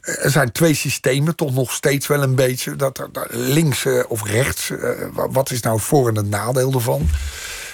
Er 0.02 0.30
zijn 0.30 0.52
twee 0.52 0.74
systemen, 0.74 1.36
toch 1.36 1.54
nog 1.54 1.72
steeds 1.72 2.06
wel 2.06 2.22
een 2.22 2.34
beetje. 2.34 2.76
Dat, 2.76 2.96
dat 3.12 3.26
links 3.30 3.84
eh, 3.84 4.02
of 4.08 4.24
rechts, 4.26 4.70
eh, 4.70 4.90
wa- 5.12 5.28
wat 5.30 5.50
is 5.50 5.60
nou 5.60 5.80
voor- 5.80 6.08
en 6.08 6.16
het 6.16 6.28
nadeel 6.28 6.72
ervan? 6.72 7.08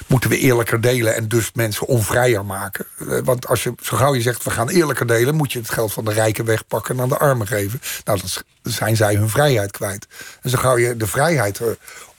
Moeten 0.06 0.30
we 0.30 0.38
eerlijker 0.38 0.80
delen 0.80 1.14
en 1.14 1.28
dus 1.28 1.50
mensen 1.54 1.86
onvrijer 1.86 2.44
maken? 2.44 2.86
Eh, 2.98 3.18
Want 3.24 3.46
als 3.46 3.62
je, 3.62 3.72
zo 3.82 3.96
gauw 3.96 4.14
je 4.14 4.20
zegt, 4.20 4.44
we 4.44 4.50
gaan 4.50 4.68
eerlijker 4.68 5.06
delen... 5.06 5.34
moet 5.34 5.52
je 5.52 5.58
het 5.58 5.70
geld 5.70 5.92
van 5.92 6.04
de 6.04 6.12
rijken 6.12 6.44
wegpakken 6.44 6.94
en 6.96 7.02
aan 7.02 7.08
de 7.08 7.18
armen 7.18 7.46
geven. 7.46 7.80
Nou, 8.04 8.18
dan 8.18 8.28
zijn 8.72 8.96
zij 8.96 9.14
hun 9.14 9.28
vrijheid 9.28 9.70
kwijt. 9.70 10.06
En 10.42 10.50
zo 10.50 10.58
gauw 10.58 10.76
je 10.78 10.96
de 10.96 11.06
vrijheid 11.06 11.60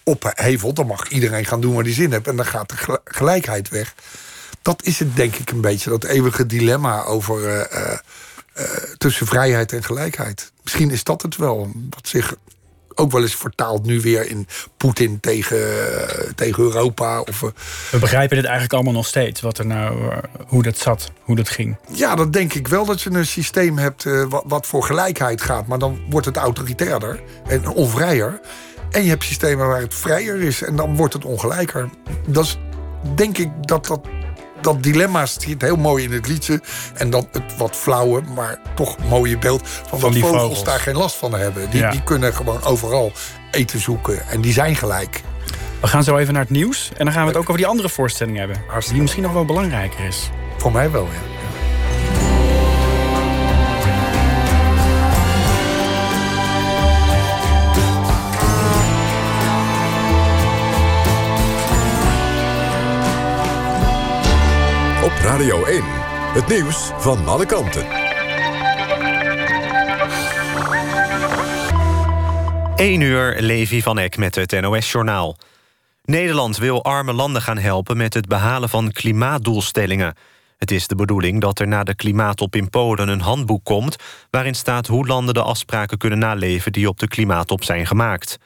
ophevelt... 0.03 0.75
dan 0.75 0.87
mag 0.87 1.07
iedereen 1.07 1.45
gaan 1.45 1.61
doen 1.61 1.73
waar 1.75 1.83
hij 1.83 1.93
zin 1.93 2.11
heeft... 2.11 2.27
en 2.27 2.35
dan 2.35 2.45
gaat 2.45 2.69
de 2.69 2.77
gel- 2.77 3.01
gelijkheid 3.03 3.69
weg. 3.69 3.93
Dat 4.61 4.83
is 4.83 4.99
het 4.99 5.15
denk 5.15 5.35
ik 5.35 5.51
een 5.51 5.61
beetje, 5.61 5.89
dat 5.89 6.03
eeuwige 6.03 6.45
dilemma... 6.45 7.03
over 7.03 7.67
eh, 8.59 8.65
tussen 8.97 9.27
vrijheid 9.27 9.73
en 9.73 9.83
gelijkheid. 9.83 10.51
Misschien 10.63 10.91
is 10.91 11.03
dat 11.03 11.21
het 11.21 11.35
wel, 11.35 11.71
wat 11.89 12.07
zich 12.07 12.35
ook 12.95 13.11
wel 13.11 13.21
eens 13.21 13.35
vertaalt 13.35 13.85
nu 13.85 14.01
weer 14.01 14.29
in 14.29 14.47
Poetin 14.77 15.19
tegen, 15.19 15.57
eh, 15.57 16.29
tegen 16.35 16.63
Europa. 16.63 17.21
Of, 17.21 17.43
eh, 17.43 17.49
We 17.91 17.99
begrijpen 17.99 18.35
dit 18.35 18.45
eigenlijk 18.45 18.73
allemaal 18.73 18.93
nog 18.93 19.05
steeds. 19.05 19.41
Wat 19.41 19.57
er 19.57 19.65
nou, 19.65 20.13
hoe 20.47 20.63
dat 20.63 20.77
zat, 20.77 21.11
hoe 21.21 21.35
dat 21.35 21.49
ging. 21.49 21.77
ja, 21.91 22.15
dat 22.15 22.33
denk 22.33 22.53
ik 22.53 22.67
wel 22.67 22.85
dat 22.85 23.01
je 23.01 23.09
een 23.09 23.25
systeem 23.25 23.77
hebt 23.77 24.03
wat, 24.29 24.43
wat 24.47 24.67
voor 24.67 24.83
gelijkheid 24.83 25.41
gaat. 25.41 25.67
Maar 25.67 25.79
dan 25.79 26.01
wordt 26.09 26.25
het 26.25 26.37
autoritairder 26.37 27.21
en 27.47 27.67
onvrijer. 27.67 28.39
En 28.91 29.03
je 29.03 29.09
hebt 29.09 29.23
systemen 29.23 29.67
waar 29.67 29.81
het 29.81 29.95
vrijer 29.95 30.41
is 30.41 30.61
en 30.61 30.75
dan 30.75 30.95
wordt 30.95 31.13
het 31.13 31.25
ongelijker. 31.25 31.89
Dat 32.27 32.43
is 32.43 32.59
denk 33.15 33.37
ik 33.37 33.49
dat 33.61 33.85
dat, 33.85 34.07
dat 34.61 34.83
dilemma 34.83 35.25
zit 35.25 35.61
heel 35.61 35.75
mooi 35.75 36.03
in 36.03 36.11
het 36.11 36.27
liedje. 36.27 36.61
En 36.93 37.09
dan 37.09 37.27
het 37.31 37.57
wat 37.57 37.75
flauwe, 37.75 38.21
maar 38.35 38.59
toch 38.75 38.97
mooie 39.09 39.37
beeld 39.37 39.61
van, 39.87 39.99
dat 39.99 40.13
die 40.13 40.21
vogels, 40.21 40.41
vogels. 40.41 40.63
daar 40.63 40.79
geen 40.79 40.95
last 40.97 41.15
van 41.15 41.33
hebben. 41.33 41.69
Die, 41.69 41.79
Ja. 41.79 41.91
die 41.91 42.03
kunnen 42.03 42.33
gewoon 42.33 42.63
overal 42.63 43.11
eten 43.51 43.79
zoeken 43.79 44.27
en 44.27 44.41
die 44.41 44.53
zijn 44.53 44.75
gelijk. 44.75 45.21
We 45.81 45.87
gaan 45.87 46.03
zo 46.03 46.17
even 46.17 46.33
naar 46.33 46.41
het 46.41 46.51
nieuws. 46.51 46.91
En 46.97 47.05
dan 47.05 47.13
gaan 47.13 47.21
we 47.23 47.27
het 47.27 47.37
ook 47.37 47.43
over 47.43 47.57
die 47.57 47.67
andere 47.67 47.89
voorstelling 47.89 48.37
hebben. 48.37 48.55
Hartstikke 48.55 48.91
Die 48.93 49.01
misschien 49.01 49.23
nog 49.23 49.33
wel 49.33 49.45
belangrijker 49.45 50.05
is. 50.05 50.29
Voor 50.57 50.71
mij 50.71 50.91
wel, 50.91 51.03
ja. 51.03 51.38
Radio 65.29 65.65
1. 65.65 65.83
Het 66.33 66.47
nieuws 66.47 66.91
van 66.97 67.27
alle 67.27 67.45
kanten. 67.45 67.85
1 72.75 73.01
uur, 73.01 73.35
Levi 73.39 73.81
van 73.81 73.99
Eck 73.99 74.17
met 74.17 74.35
het 74.35 74.61
NOS-journaal. 74.61 75.37
Nederland 76.03 76.57
wil 76.57 76.83
arme 76.83 77.13
landen 77.13 77.41
gaan 77.41 77.57
helpen 77.57 77.97
met 77.97 78.13
het 78.13 78.27
behalen 78.27 78.69
van 78.69 78.91
klimaatdoelstellingen. 78.91 80.15
Het 80.57 80.71
is 80.71 80.87
de 80.87 80.95
bedoeling 80.95 81.41
dat 81.41 81.59
er 81.59 81.67
na 81.67 81.83
de 81.83 81.95
klimaattop 81.95 82.55
in 82.55 82.69
Polen 82.69 83.07
een 83.07 83.21
handboek 83.21 83.63
komt... 83.63 83.95
waarin 84.29 84.55
staat 84.55 84.87
hoe 84.87 85.07
landen 85.07 85.33
de 85.33 85.43
afspraken 85.43 85.97
kunnen 85.97 86.19
naleven... 86.19 86.71
die 86.71 86.87
op 86.87 86.99
de 86.99 87.07
klimaattop 87.07 87.63
zijn 87.63 87.87
gemaakt. 87.87 88.37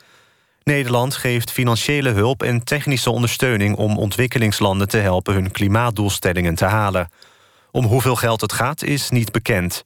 Nederland 0.63 1.15
geeft 1.15 1.51
financiële 1.51 2.09
hulp 2.09 2.43
en 2.43 2.63
technische 2.63 3.09
ondersteuning... 3.09 3.75
om 3.75 3.97
ontwikkelingslanden 3.97 4.87
te 4.87 4.97
helpen 4.97 5.33
hun 5.33 5.51
klimaatdoelstellingen 5.51 6.55
te 6.55 6.65
halen. 6.65 7.09
Om 7.71 7.85
hoeveel 7.85 8.15
geld 8.15 8.41
het 8.41 8.53
gaat, 8.53 8.83
is 8.83 9.09
niet 9.09 9.31
bekend. 9.31 9.83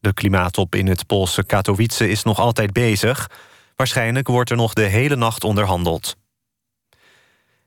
De 0.00 0.14
klimaattop 0.14 0.74
in 0.74 0.86
het 0.86 1.06
Poolse 1.06 1.44
Katowice 1.44 2.08
is 2.08 2.22
nog 2.22 2.38
altijd 2.38 2.72
bezig. 2.72 3.30
Waarschijnlijk 3.76 4.28
wordt 4.28 4.50
er 4.50 4.56
nog 4.56 4.72
de 4.72 4.82
hele 4.82 5.16
nacht 5.16 5.44
onderhandeld. 5.44 6.16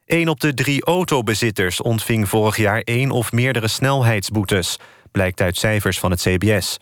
Een 0.06 0.30
op 0.30 0.40
de 0.40 0.54
drie 0.54 0.84
autobezitters 0.84 1.82
ontving 1.82 2.30
vorig 2.30 2.58
jaar 2.58 2.82
één 2.82 3.12
of 3.12 3.32
meerdere 3.32 3.68
snelheidsboetes, 3.68 4.78
blijkt 5.12 5.42
uit 5.42 5.58
cijfers 5.58 6.00
van 6.00 6.12
het 6.12 6.22
CBS. 6.22 6.78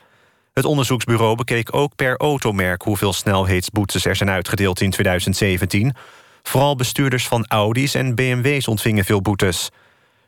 Het 0.54 0.66
onderzoeksbureau 0.66 1.36
bekeek 1.36 1.76
ook 1.76 1.96
per 1.96 2.18
automerk 2.18 2.82
hoeveel 2.82 3.14
snelheidsboetes 3.14 4.06
er 4.06 4.16
zijn 4.16 4.30
uitgedeeld 4.30 4.82
in 4.82 4.90
2017. 4.90 5.96
Vooral 6.44 6.76
bestuurders 6.76 7.28
van 7.28 7.46
Audi's 7.48 7.94
en 7.94 8.16
BMW's 8.16 8.68
ontvingen 8.68 9.06
veel 9.06 9.22
boetes. 9.22 9.70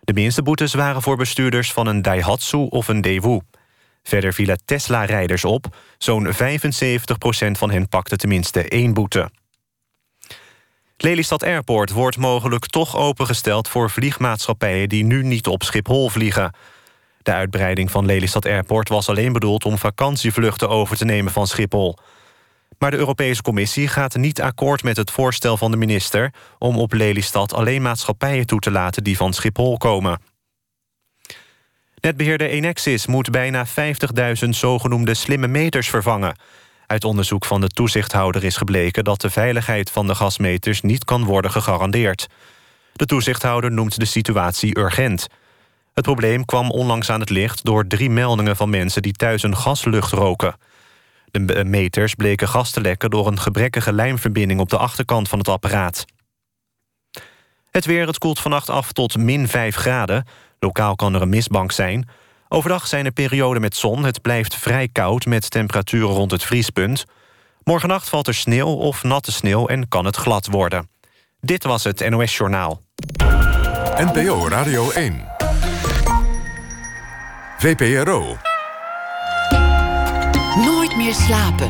De 0.01 0.13
minste 0.13 0.43
boetes 0.43 0.73
waren 0.73 1.01
voor 1.01 1.17
bestuurders 1.17 1.71
van 1.71 1.87
een 1.87 2.01
Daihatsu 2.01 2.57
of 2.57 2.87
een 2.87 3.01
Daewoo. 3.01 3.41
Verder 4.03 4.33
vielen 4.33 4.59
Tesla-rijders 4.65 5.45
op. 5.45 5.65
Zo'n 5.97 6.33
75% 6.33 6.37
van 7.51 7.71
hen 7.71 7.89
pakte 7.89 8.15
tenminste 8.15 8.67
één 8.67 8.93
boete. 8.93 9.29
Lelystad 10.97 11.43
Airport 11.43 11.91
wordt 11.91 12.17
mogelijk 12.17 12.65
toch 12.65 12.97
opengesteld... 12.97 13.67
voor 13.67 13.89
vliegmaatschappijen 13.89 14.89
die 14.89 15.03
nu 15.03 15.23
niet 15.23 15.47
op 15.47 15.63
Schiphol 15.63 16.09
vliegen. 16.09 16.53
De 17.25 17.33
uitbreiding 17.33 17.91
van 17.91 18.05
Lelystad 18.05 18.45
Airport 18.45 18.89
was 18.89 19.09
alleen 19.09 19.33
bedoeld... 19.33 19.65
om 19.65 19.77
vakantievluchten 19.77 20.69
over 20.69 20.97
te 20.97 21.05
nemen 21.05 21.31
van 21.31 21.47
Schiphol. 21.47 21.97
Maar 22.79 22.91
de 22.91 22.97
Europese 22.97 23.41
Commissie 23.41 23.87
gaat 23.87 24.15
niet 24.15 24.41
akkoord 24.41 24.83
met 24.83 24.97
het 24.97 25.11
voorstel 25.11 25.57
van 25.57 25.71
de 25.71 25.77
minister... 25.77 26.33
om 26.57 26.77
op 26.77 26.93
Lelystad 26.93 27.53
alleen 27.53 27.81
maatschappijen 27.81 28.45
toe 28.45 28.59
te 28.59 28.71
laten 28.71 29.03
die 29.03 29.17
van 29.17 29.33
Schiphol 29.33 29.77
komen. 29.77 30.21
Netbeheerder 32.01 32.49
Enexis 32.49 33.05
moet 33.05 33.31
bijna 33.31 33.65
50.000 33.67 34.49
zogenoemde 34.49 35.13
slimme 35.13 35.47
meters 35.47 35.89
vervangen. 35.89 36.37
Uit 36.87 37.03
onderzoek 37.03 37.45
van 37.45 37.61
de 37.61 37.67
toezichthouder 37.67 38.43
is 38.43 38.57
gebleken... 38.57 39.03
dat 39.03 39.21
de 39.21 39.29
veiligheid 39.29 39.91
van 39.91 40.07
de 40.07 40.15
gasmeters 40.15 40.81
niet 40.81 41.03
kan 41.03 41.23
worden 41.23 41.51
gegarandeerd. 41.51 42.27
De 42.93 43.05
toezichthouder 43.05 43.71
noemt 43.71 43.99
de 43.99 44.05
situatie 44.05 44.77
urgent. 44.77 45.27
Het 45.95 46.03
probleem 46.03 46.45
kwam 46.45 46.71
onlangs 46.71 47.09
aan 47.09 47.19
het 47.19 47.29
licht 47.29 47.65
door 47.65 47.87
drie 47.87 48.09
meldingen 48.09 48.55
van 48.55 48.69
mensen... 48.69 49.01
die 49.01 49.13
thuis 49.13 49.43
een 49.43 49.57
gaslucht 49.57 50.11
roken. 50.11 50.55
De 51.31 51.65
meters 51.65 52.15
bleken 52.15 52.47
gas 52.47 52.71
te 52.71 52.81
lekken 52.81 53.09
door 53.09 53.27
een 53.27 53.39
gebrekkige 53.39 53.93
lijmverbinding... 53.93 54.59
op 54.59 54.69
de 54.69 54.77
achterkant 54.77 55.29
van 55.29 55.39
het 55.39 55.47
apparaat. 55.47 56.05
Het 57.71 57.85
weer, 57.85 58.07
het 58.07 58.17
koelt 58.17 58.39
vannacht 58.39 58.69
af 58.69 58.91
tot 58.91 59.17
min 59.17 59.47
5 59.47 59.75
graden. 59.75 60.25
Lokaal 60.59 60.95
kan 60.95 61.15
er 61.15 61.21
een 61.21 61.29
mistbank 61.29 61.71
zijn. 61.71 62.09
Overdag 62.47 62.87
zijn 62.87 63.05
er 63.05 63.11
perioden 63.11 63.61
met 63.61 63.75
zon. 63.75 64.03
Het 64.03 64.21
blijft 64.21 64.55
vrij 64.55 64.89
koud 64.91 65.25
met 65.25 65.49
temperaturen 65.49 66.15
rond 66.15 66.31
het 66.31 66.43
vriespunt. 66.43 67.05
Morgennacht 67.63 68.09
valt 68.09 68.27
er 68.27 68.35
sneeuw 68.35 68.73
of 68.73 69.03
natte 69.03 69.31
sneeuw 69.31 69.67
en 69.67 69.87
kan 69.87 70.05
het 70.05 70.15
glad 70.15 70.47
worden. 70.47 70.89
Dit 71.39 71.63
was 71.63 71.83
het 71.83 72.09
NOS 72.09 72.37
Journaal. 72.37 72.81
NPO 73.97 74.47
Radio 74.47 74.91
1. 74.91 75.34
VPRO. 77.65 78.37
Nooit 80.65 80.95
meer 80.95 81.13
slapen. 81.13 81.67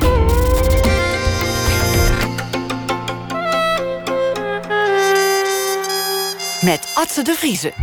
Met 6.61 6.91
Atze 6.93 7.21
de 7.23 7.33
Vriezen. 7.37 7.73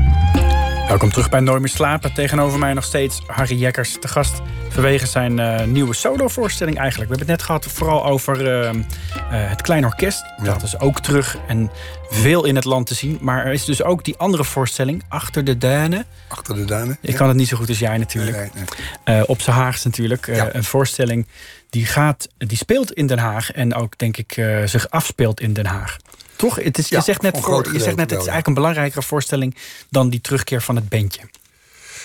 Welkom 0.93 1.11
terug 1.11 1.29
bij 1.29 1.41
Nooit 1.41 1.61
meer 1.61 1.69
slapen. 1.69 2.13
Tegenover 2.13 2.59
mij 2.59 2.73
nog 2.73 2.85
steeds 2.85 3.23
Harry 3.27 3.59
Jekkers 3.59 3.97
te 4.01 4.09
gast. 4.09 4.41
Vanwege 4.69 5.07
zijn 5.07 5.39
uh, 5.39 5.65
nieuwe 5.65 5.95
solovoorstelling 5.95 6.79
eigenlijk. 6.79 7.11
We 7.11 7.17
hebben 7.17 7.35
het 7.35 7.47
net 7.47 7.47
gehad 7.47 7.67
vooral 7.67 8.07
over 8.07 8.41
uh, 8.41 8.73
uh, 8.73 8.81
het 9.29 9.63
Klein 9.63 9.85
Orkest. 9.85 10.25
Dat 10.43 10.63
is 10.63 10.79
ook 10.79 11.01
terug 11.01 11.37
en 11.47 11.71
veel 12.11 12.45
in 12.45 12.55
het 12.55 12.65
land 12.65 12.87
te 12.87 12.95
zien. 12.95 13.19
Maar 13.21 13.47
er 13.47 13.53
is 13.53 13.65
dus 13.65 13.83
ook 13.83 14.05
die 14.05 14.17
andere 14.17 14.45
voorstelling, 14.45 15.03
Achter 15.09 15.45
de 15.45 15.59
Duinen. 15.59 16.05
Achter 16.29 16.55
de 16.55 16.65
Duinen. 16.65 16.99
Ik 17.01 17.15
kan 17.15 17.29
het 17.29 17.37
niet 17.37 17.49
zo 17.49 17.57
goed 17.57 17.69
als 17.69 17.79
jij 17.79 17.99
natuurlijk. 17.99 18.37
Nee, 18.37 18.51
nee, 18.55 18.65
nee. 19.05 19.27
op 19.27 19.41
z'n 19.41 19.51
Haags 19.51 19.85
natuurlijk. 19.85 20.27
Ja. 20.27 20.55
Een 20.55 20.65
voorstelling 20.65 21.27
die, 21.71 21.87
gaat, 21.87 22.29
die 22.39 22.57
speelt 22.57 22.93
in 22.93 23.07
Den 23.07 23.19
Haag. 23.19 23.53
En 23.53 23.75
ook 23.75 23.99
denk 23.99 24.17
ik 24.17 24.33
zich 24.65 24.91
afspeelt 24.91 25.41
in 25.41 25.53
Den 25.53 25.67
Haag. 25.67 25.97
Toch? 26.43 26.57
Het 26.57 26.79
is, 26.79 26.89
Ja, 26.89 26.99
je 26.99 27.05
zegt 27.05 27.23
net, 27.23 27.39
voor 27.41 27.73
je 27.73 27.79
zegt 27.81 27.97
net, 27.97 28.11
het 28.11 28.11
is 28.11 28.17
eigenlijk 28.17 28.47
een 28.47 28.55
belangrijkere 28.55 29.03
voorstelling 29.03 29.57
dan 29.91 30.09
die 30.09 30.21
terugkeer 30.21 30.63
van 30.63 30.77
het 30.77 30.89
bandje. 30.89 31.21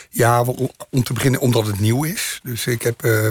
Ja, 0.10 0.42
om- 0.90 1.04
te 1.04 1.14
beginnen 1.14 1.40
omdat 1.40 1.66
het 1.68 1.80
nieuw 1.80 2.04
is. 2.04 2.40
Dus 2.44 2.68
ik 2.68 2.82
heb 2.82 3.04
eh, 3.04 3.30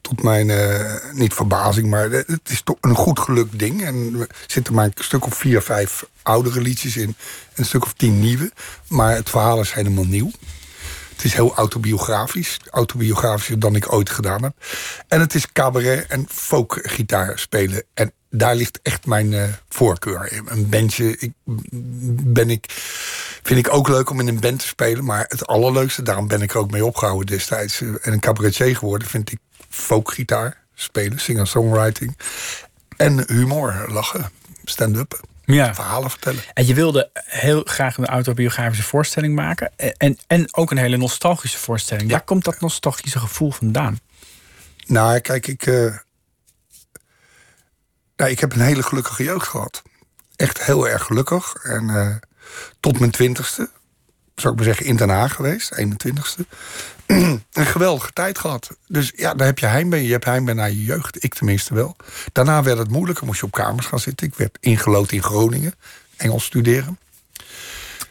tot 0.00 0.22
mijn, 0.22 0.50
eh, 0.50 0.94
niet 1.12 1.34
verbazing, 1.34 1.90
maar 1.90 2.10
het 2.10 2.40
is 2.44 2.62
toch 2.62 2.76
een 2.80 2.94
goed 2.94 3.18
gelukt 3.18 3.58
ding. 3.58 3.84
En 3.84 4.16
er 4.20 4.28
zitten 4.46 4.74
maar 4.74 4.84
een 4.84 4.92
stuk 4.94 5.26
of 5.26 5.34
vier, 5.36 5.62
vijf 5.62 6.04
oudere 6.22 6.60
liedjes 6.60 6.96
in. 6.96 7.08
En 7.08 7.14
een 7.54 7.64
stuk 7.64 7.82
of 7.84 7.92
tien 7.92 8.20
nieuwe. 8.20 8.52
Maar 8.88 9.14
het 9.14 9.30
verhaal 9.30 9.60
is 9.60 9.72
helemaal 9.72 10.04
nieuw. 10.06 10.30
Het 11.16 11.24
is 11.24 11.34
heel 11.34 11.54
autobiografisch. 11.54 12.56
Autobiografischer 12.70 13.58
dan 13.58 13.76
ik 13.76 13.92
ooit 13.92 14.10
gedaan 14.10 14.42
heb. 14.42 14.52
En 15.08 15.20
het 15.20 15.34
is 15.34 15.52
cabaret 15.52 16.06
en 16.06 16.26
folkgitaar 16.30 17.38
spelen. 17.38 17.82
En 17.94 18.12
daar 18.38 18.54
ligt 18.54 18.78
echt 18.82 19.06
mijn 19.06 19.32
eh, 19.32 19.44
voorkeur. 19.68 20.42
Een 20.46 20.68
bandje 20.68 21.18
ik, 21.18 21.32
ben 22.24 22.50
ik, 22.50 22.64
vind 23.42 23.66
ik 23.66 23.72
ook 23.72 23.88
leuk 23.88 24.10
om 24.10 24.20
in 24.20 24.28
een 24.28 24.40
band 24.40 24.58
te 24.58 24.66
spelen. 24.66 25.04
Maar 25.04 25.24
het 25.28 25.46
allerleukste, 25.46 26.02
daarom 26.02 26.28
ben 26.28 26.42
ik 26.42 26.50
er 26.52 26.58
ook 26.58 26.70
mee 26.70 26.84
opgehouden 26.84 27.26
destijds. 27.26 27.80
eh, 27.80 27.88
En 27.88 28.12
een 28.12 28.20
cabaretier 28.20 28.76
geworden, 28.76 29.08
vind 29.08 29.32
ik 29.32 29.38
folkgitaar 29.68 30.56
spelen. 30.74 31.18
Singer-songwriting. 31.20 32.16
En 32.96 33.24
humor, 33.26 33.84
lachen, 33.88 34.30
stand-up. 34.64 35.20
Ja. 35.46 35.74
Verhalen 35.74 36.10
vertellen. 36.10 36.42
En 36.54 36.66
je 36.66 36.74
wilde 36.74 37.10
heel 37.14 37.62
graag 37.64 37.96
een 37.96 38.06
autobiografische 38.06 38.82
voorstelling 38.84 39.34
maken. 39.34 39.72
En, 39.96 40.18
en 40.26 40.54
ook 40.56 40.70
een 40.70 40.76
hele 40.76 40.96
nostalgische 40.96 41.58
voorstelling. 41.58 42.06
Ja. 42.08 42.12
Waar 42.16 42.24
komt 42.24 42.44
dat 42.44 42.60
nostalgische 42.60 43.18
gevoel 43.18 43.50
vandaan? 43.50 43.98
Nou, 44.86 45.18
kijk, 45.18 45.46
ik, 45.46 45.66
eh, 45.66 45.96
nou, 48.16 48.30
ik 48.30 48.40
heb 48.40 48.52
een 48.52 48.60
hele 48.60 48.82
gelukkige 48.82 49.22
jeugd 49.22 49.48
gehad. 49.48 49.82
Echt 50.36 50.64
heel 50.64 50.88
erg 50.88 51.02
gelukkig. 51.02 51.54
En 51.54 51.90
eh, 51.90 52.16
tot 52.80 52.98
mijn 52.98 53.10
twintigste, 53.10 53.70
zou 54.34 54.52
ik 54.52 54.58
maar 54.58 54.68
zeggen, 54.68 54.86
in 54.86 54.96
Den 54.96 55.08
Haag 55.08 55.34
geweest, 55.34 55.80
21ste. 55.80 56.46
een 57.06 57.66
geweldige 57.66 58.12
tijd 58.12 58.38
gehad. 58.38 58.76
Dus 58.86 59.12
ja, 59.16 59.34
daar 59.34 59.46
heb 59.46 59.58
je 59.58 59.66
heimwee. 59.66 60.04
Je 60.04 60.12
hebt 60.12 60.24
heimwee 60.24 60.54
naar 60.54 60.70
je 60.70 60.84
jeugd. 60.84 61.24
Ik 61.24 61.34
tenminste 61.34 61.74
wel. 61.74 61.96
Daarna 62.32 62.62
werd 62.62 62.78
het 62.78 62.90
moeilijker. 62.90 63.26
Moest 63.26 63.40
je 63.40 63.46
op 63.46 63.52
kamers 63.52 63.86
gaan 63.86 63.98
zitten. 63.98 64.26
Ik 64.26 64.34
werd 64.34 64.58
ingelood 64.60 65.12
in 65.12 65.22
Groningen. 65.22 65.74
Engels 66.16 66.44
studeren. 66.44 66.98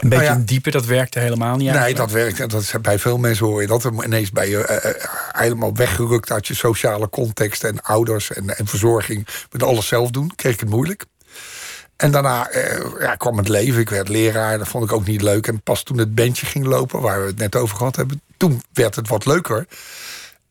Een 0.04 0.10
beetje 0.10 0.26
Nou 0.26 0.40
ja. 0.40 0.46
diepe, 0.46 0.72
dat 0.72 0.86
werkte 0.86 1.20
helemaal 1.20 1.56
niet 1.56 1.72
Nee, 1.72 1.96
dat 1.96 2.12
werkt. 2.12 2.50
Dat 2.50 2.62
is 2.62 2.74
bij 2.82 3.00
veel 3.00 3.18
mensen 3.18 3.46
hoor 3.46 3.62
je 3.62 3.68
dat. 3.68 3.84
Ineens 3.84 4.32
ben 4.32 4.50
je 4.50 4.66
eh, 4.66 4.90
eh, 4.90 5.10
helemaal 5.32 5.76
weggerukt 5.76 6.32
uit 6.32 6.48
je 6.48 6.54
sociale 6.54 7.10
context 7.10 7.64
en 7.64 7.82
ouders 7.82 8.32
en, 8.32 8.58
en 8.58 8.68
verzorging. 8.68 9.28
Met 9.52 9.64
alles 9.64 9.88
zelf 9.88 10.10
doen. 10.10 10.36
Kreeg 10.36 10.54
ik 10.54 10.60
het 10.60 10.70
moeilijk. 10.70 11.06
En 11.96 12.12
daarna 12.12 12.50
eh, 12.50 12.86
ja, 13.00 13.16
kwam 13.16 13.38
het 13.38 13.48
leven. 13.48 13.82
Ik 13.82 13.90
werd 13.90 14.10
leraar. 14.10 14.58
Dat 14.58 14.68
vond 14.68 14.84
ik 14.84 14.92
ook 14.92 15.06
niet 15.06 15.22
leuk. 15.22 15.48
En 15.48 15.62
pas 15.62 15.84
toen 15.84 15.98
het 15.98 16.16
bandje 16.16 16.46
ging 16.46 16.66
lopen, 16.66 17.02
waar 17.02 17.20
we 17.20 17.28
het 17.28 17.38
net 17.38 17.56
over 17.56 17.78
gehad 17.78 17.96
hebben, 17.96 18.22
toen 18.38 18.64
werd 18.74 18.96
het 18.96 19.08
wat 19.08 19.26
leuker. 19.26 19.68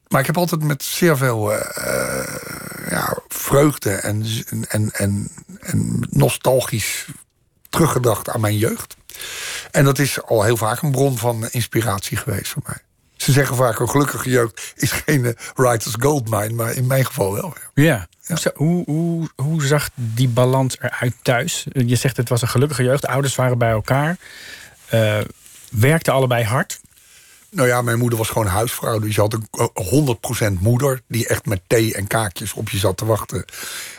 Maar 0.08 0.20
ik 0.20 0.26
heb 0.26 0.36
altijd 0.36 0.62
met 0.62 0.82
zeer 0.82 1.16
veel 1.16 1.52
ja, 2.90 3.18
vreugde 3.28 3.90
en, 3.90 4.24
en, 4.68 4.90
en, 4.92 5.28
en 5.60 6.06
nostalgisch 6.10 7.06
teruggedacht 7.68 8.28
aan 8.28 8.40
mijn 8.40 8.58
jeugd. 8.58 8.96
En 9.70 9.84
dat 9.84 9.98
is 9.98 10.22
al 10.22 10.42
heel 10.42 10.56
vaak 10.56 10.82
een 10.82 10.90
bron 10.90 11.18
van 11.18 11.48
inspiratie 11.50 12.16
geweest 12.16 12.52
voor 12.52 12.62
mij. 12.66 12.78
Ze 13.16 13.32
zeggen 13.32 13.56
vaak 13.56 13.78
een 13.78 13.88
gelukkige 13.88 14.30
jeugd 14.30 14.72
is 14.76 14.90
geen 14.92 15.24
eh, 15.24 15.32
writer's 15.54 15.94
goldmine, 15.98 16.52
maar 16.54 16.72
in 16.72 16.86
mijn 16.86 17.04
geval 17.06 17.32
wel. 17.32 17.54
ja. 17.74 18.06
Ja. 18.26 18.50
Hoe, 18.54 18.84
hoe, 18.84 18.84
hoe, 18.84 19.28
hoe 19.36 19.66
zag 19.66 19.88
die 19.94 20.28
balans 20.28 20.76
eruit 20.80 21.14
thuis? 21.22 21.66
Je 21.72 21.96
zegt 21.96 22.16
het 22.16 22.28
was 22.28 22.42
een 22.42 22.48
gelukkige 22.48 22.82
jeugd. 22.82 23.02
De 23.02 23.08
ouders 23.08 23.34
waren 23.34 23.58
bij 23.58 23.70
elkaar. 23.70 24.16
eh 24.88 25.18
werkten 25.70 26.12
allebei 26.12 26.44
hard. 26.44 26.80
Nou 27.54 27.68
ja, 27.68 27.82
mijn 27.82 27.98
moeder 27.98 28.18
was 28.18 28.28
gewoon 28.28 28.46
huisvrouw. 28.46 28.98
Dus 28.98 29.14
je 29.14 29.20
had 29.20 29.32
een 29.32 29.46
eh, 29.50 30.56
100% 30.56 30.60
moeder 30.60 31.00
die 31.08 31.28
echt 31.28 31.46
met 31.46 31.60
thee 31.66 31.94
en 31.94 32.06
kaakjes 32.06 32.52
op 32.52 32.68
je 32.68 32.78
zat 32.78 32.96
te 32.96 33.04
wachten. 33.04 33.44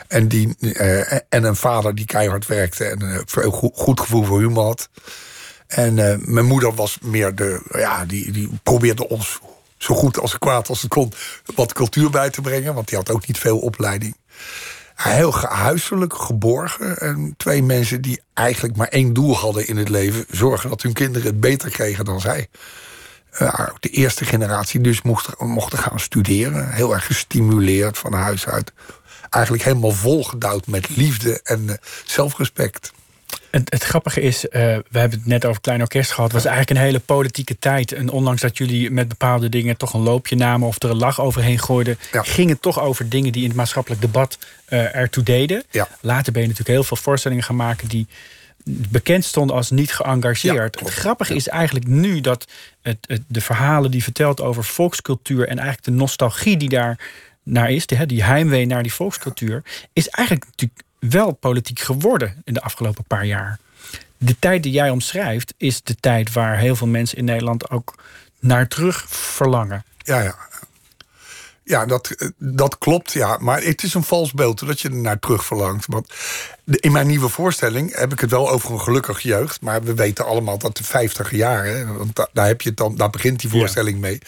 En, 0.08 0.28
die, 0.28 0.56
eh, 0.58 1.12
en 1.12 1.44
een 1.44 1.56
vader 1.56 1.94
die 1.94 2.04
keihard 2.04 2.46
werkte 2.46 2.84
en 2.84 3.02
een 3.02 3.22
veel 3.26 3.50
goed, 3.74 4.00
gevoel 4.00 4.24
voor 4.24 4.40
humor 4.40 4.64
had. 4.64 4.88
En 5.66 6.10
eh, 6.10 6.18
mijn 6.18 6.46
moeder 6.46 6.74
was 6.74 6.98
meer 7.02 7.34
de, 7.34 7.62
ja, 7.70 8.04
die, 8.04 8.30
die 8.32 8.50
probeerde 8.62 9.08
ons 9.08 9.40
zo 9.76 9.94
goed 9.94 10.18
als 10.18 10.38
kwaad 10.38 10.68
als 10.68 10.82
het 10.82 10.90
kon 10.90 11.12
wat 11.54 11.72
cultuur 11.72 12.10
bij 12.10 12.30
te 12.30 12.40
brengen. 12.40 12.74
Want 12.74 12.88
die 12.88 12.98
had 12.98 13.10
ook 13.10 13.26
niet 13.26 13.38
veel 13.38 13.58
opleiding. 13.58 14.16
Heel 14.94 15.34
huiselijk, 15.34 16.14
geborgen. 16.14 16.98
En 16.98 17.34
twee 17.36 17.62
mensen 17.62 18.02
die 18.02 18.20
eigenlijk 18.32 18.76
maar 18.76 18.88
één 18.88 19.12
doel 19.12 19.36
hadden 19.36 19.66
in 19.66 19.76
het 19.76 19.88
leven: 19.88 20.24
zorgen 20.30 20.68
dat 20.68 20.82
hun 20.82 20.92
kinderen 20.92 21.26
het 21.26 21.40
beter 21.40 21.70
kregen 21.70 22.04
dan 22.04 22.20
zij. 22.20 22.48
De 23.80 23.88
eerste 23.88 24.24
generatie 24.24 24.80
dus 24.80 25.02
mocht, 25.02 25.40
mochten 25.40 25.78
gaan 25.78 26.00
studeren. 26.00 26.72
Heel 26.72 26.92
erg 26.92 27.06
gestimuleerd 27.06 27.98
van 27.98 28.12
huis 28.12 28.46
uit. 28.46 28.72
Eigenlijk 29.30 29.64
helemaal 29.64 29.90
volgedouwd 29.90 30.66
met 30.66 30.96
liefde 30.96 31.40
en 31.42 31.68
eh, 31.68 31.74
zelfrespect. 32.04 32.92
Het, 33.50 33.72
het 33.72 33.84
grappige 33.84 34.20
is, 34.20 34.48
eh, 34.48 34.60
we 34.90 34.98
hebben 34.98 35.18
het 35.18 35.26
net 35.26 35.44
over 35.44 35.60
Klein 35.60 35.80
Orkest 35.80 36.10
gehad. 36.10 36.32
Het 36.32 36.42
was 36.42 36.50
eigenlijk 36.52 36.78
een 36.78 36.86
hele 36.86 37.00
politieke 37.00 37.58
tijd. 37.58 37.92
En 37.92 38.10
ondanks 38.10 38.40
dat 38.40 38.58
jullie 38.58 38.90
met 38.90 39.08
bepaalde 39.08 39.48
dingen 39.48 39.76
toch 39.76 39.94
een 39.94 40.00
loopje 40.00 40.36
namen... 40.36 40.68
of 40.68 40.82
er 40.82 40.90
een 40.90 40.96
lach 40.96 41.20
overheen 41.20 41.58
gooiden... 41.58 41.98
Ja. 42.12 42.22
ging 42.22 42.50
het 42.50 42.62
toch 42.62 42.80
over 42.80 43.08
dingen 43.08 43.32
die 43.32 43.42
in 43.42 43.48
het 43.48 43.56
maatschappelijk 43.56 44.00
debat 44.00 44.38
eh, 44.64 44.96
ertoe 44.96 45.22
deden. 45.22 45.64
Ja. 45.70 45.88
Later 46.00 46.32
ben 46.32 46.42
je 46.42 46.48
natuurlijk 46.48 46.76
heel 46.76 46.84
veel 46.84 46.96
voorstellingen 46.96 47.44
gaan 47.44 47.56
maken... 47.56 47.88
die 47.88 48.06
bekend 48.64 49.24
stonden 49.24 49.56
als 49.56 49.70
niet 49.70 49.92
geëngageerd. 49.92 50.80
het 50.80 50.90
grappige 50.90 51.34
is 51.34 51.48
eigenlijk 51.48 51.86
nu 51.86 52.20
dat 52.20 52.46
het, 52.82 52.98
het, 53.06 53.22
de 53.26 53.40
verhalen 53.40 53.90
die 53.90 54.02
vertelt 54.02 54.40
over 54.40 54.64
volkscultuur... 54.64 55.48
en 55.48 55.58
eigenlijk 55.58 55.84
de 55.84 55.90
nostalgie 55.90 56.56
die 56.56 56.68
daar 56.68 56.98
naar 57.42 57.70
is... 57.70 57.86
die, 57.86 58.06
die 58.06 58.24
heimwee 58.24 58.66
naar 58.66 58.82
die 58.82 58.92
volkscultuur... 58.92 59.62
is 59.92 60.08
eigenlijk 60.08 60.46
natuurlijk 60.46 60.82
wel 60.98 61.32
politiek 61.32 61.80
geworden 61.80 62.42
in 62.44 62.54
de 62.54 62.62
afgelopen 62.62 63.04
paar 63.04 63.26
jaar. 63.26 63.58
De 64.18 64.38
tijd 64.38 64.62
die 64.62 64.72
jij 64.72 64.90
omschrijft 64.90 65.54
is 65.56 65.82
de 65.82 65.94
tijd 65.94 66.32
waar 66.32 66.58
heel 66.58 66.76
veel 66.76 66.86
mensen 66.86 67.18
in 67.18 67.24
Nederland 67.24 67.70
ook 67.70 67.94
naar 68.40 68.68
terug 68.68 69.04
verlangen. 69.08 69.84
Ja, 69.98 70.20
ja. 70.20 70.36
Ja, 71.64 71.86
dat, 71.86 72.10
eh, 72.10 72.28
dat 72.38 72.78
klopt, 72.78 73.12
ja. 73.12 73.36
Maar 73.40 73.62
het 73.62 73.82
is 73.82 73.94
een 73.94 74.02
vals 74.02 74.32
beeld 74.32 74.66
dat 74.66 74.80
je 74.80 74.88
er 74.88 74.94
naar 74.96 75.18
terug 75.18 75.44
verlangt. 75.44 75.86
Want 75.88 76.12
in 76.64 76.92
mijn 76.92 77.06
nieuwe 77.06 77.28
voorstelling 77.28 77.96
heb 77.96 78.12
ik 78.12 78.20
het 78.20 78.30
wel 78.30 78.50
over 78.50 78.72
een 78.72 78.80
gelukkige 78.80 79.28
jeugd. 79.28 79.60
Maar 79.60 79.82
we 79.82 79.94
weten 79.94 80.26
allemaal 80.26 80.58
dat 80.58 80.76
de 80.76 80.84
50 80.84 81.30
jaren, 81.30 81.96
want 81.98 82.16
da- 82.16 82.28
daar, 82.32 82.46
heb 82.46 82.60
je 82.60 82.74
dan, 82.74 82.96
daar 82.96 83.10
begint 83.10 83.40
die 83.40 83.50
voorstelling 83.50 84.00
mee. 84.00 84.18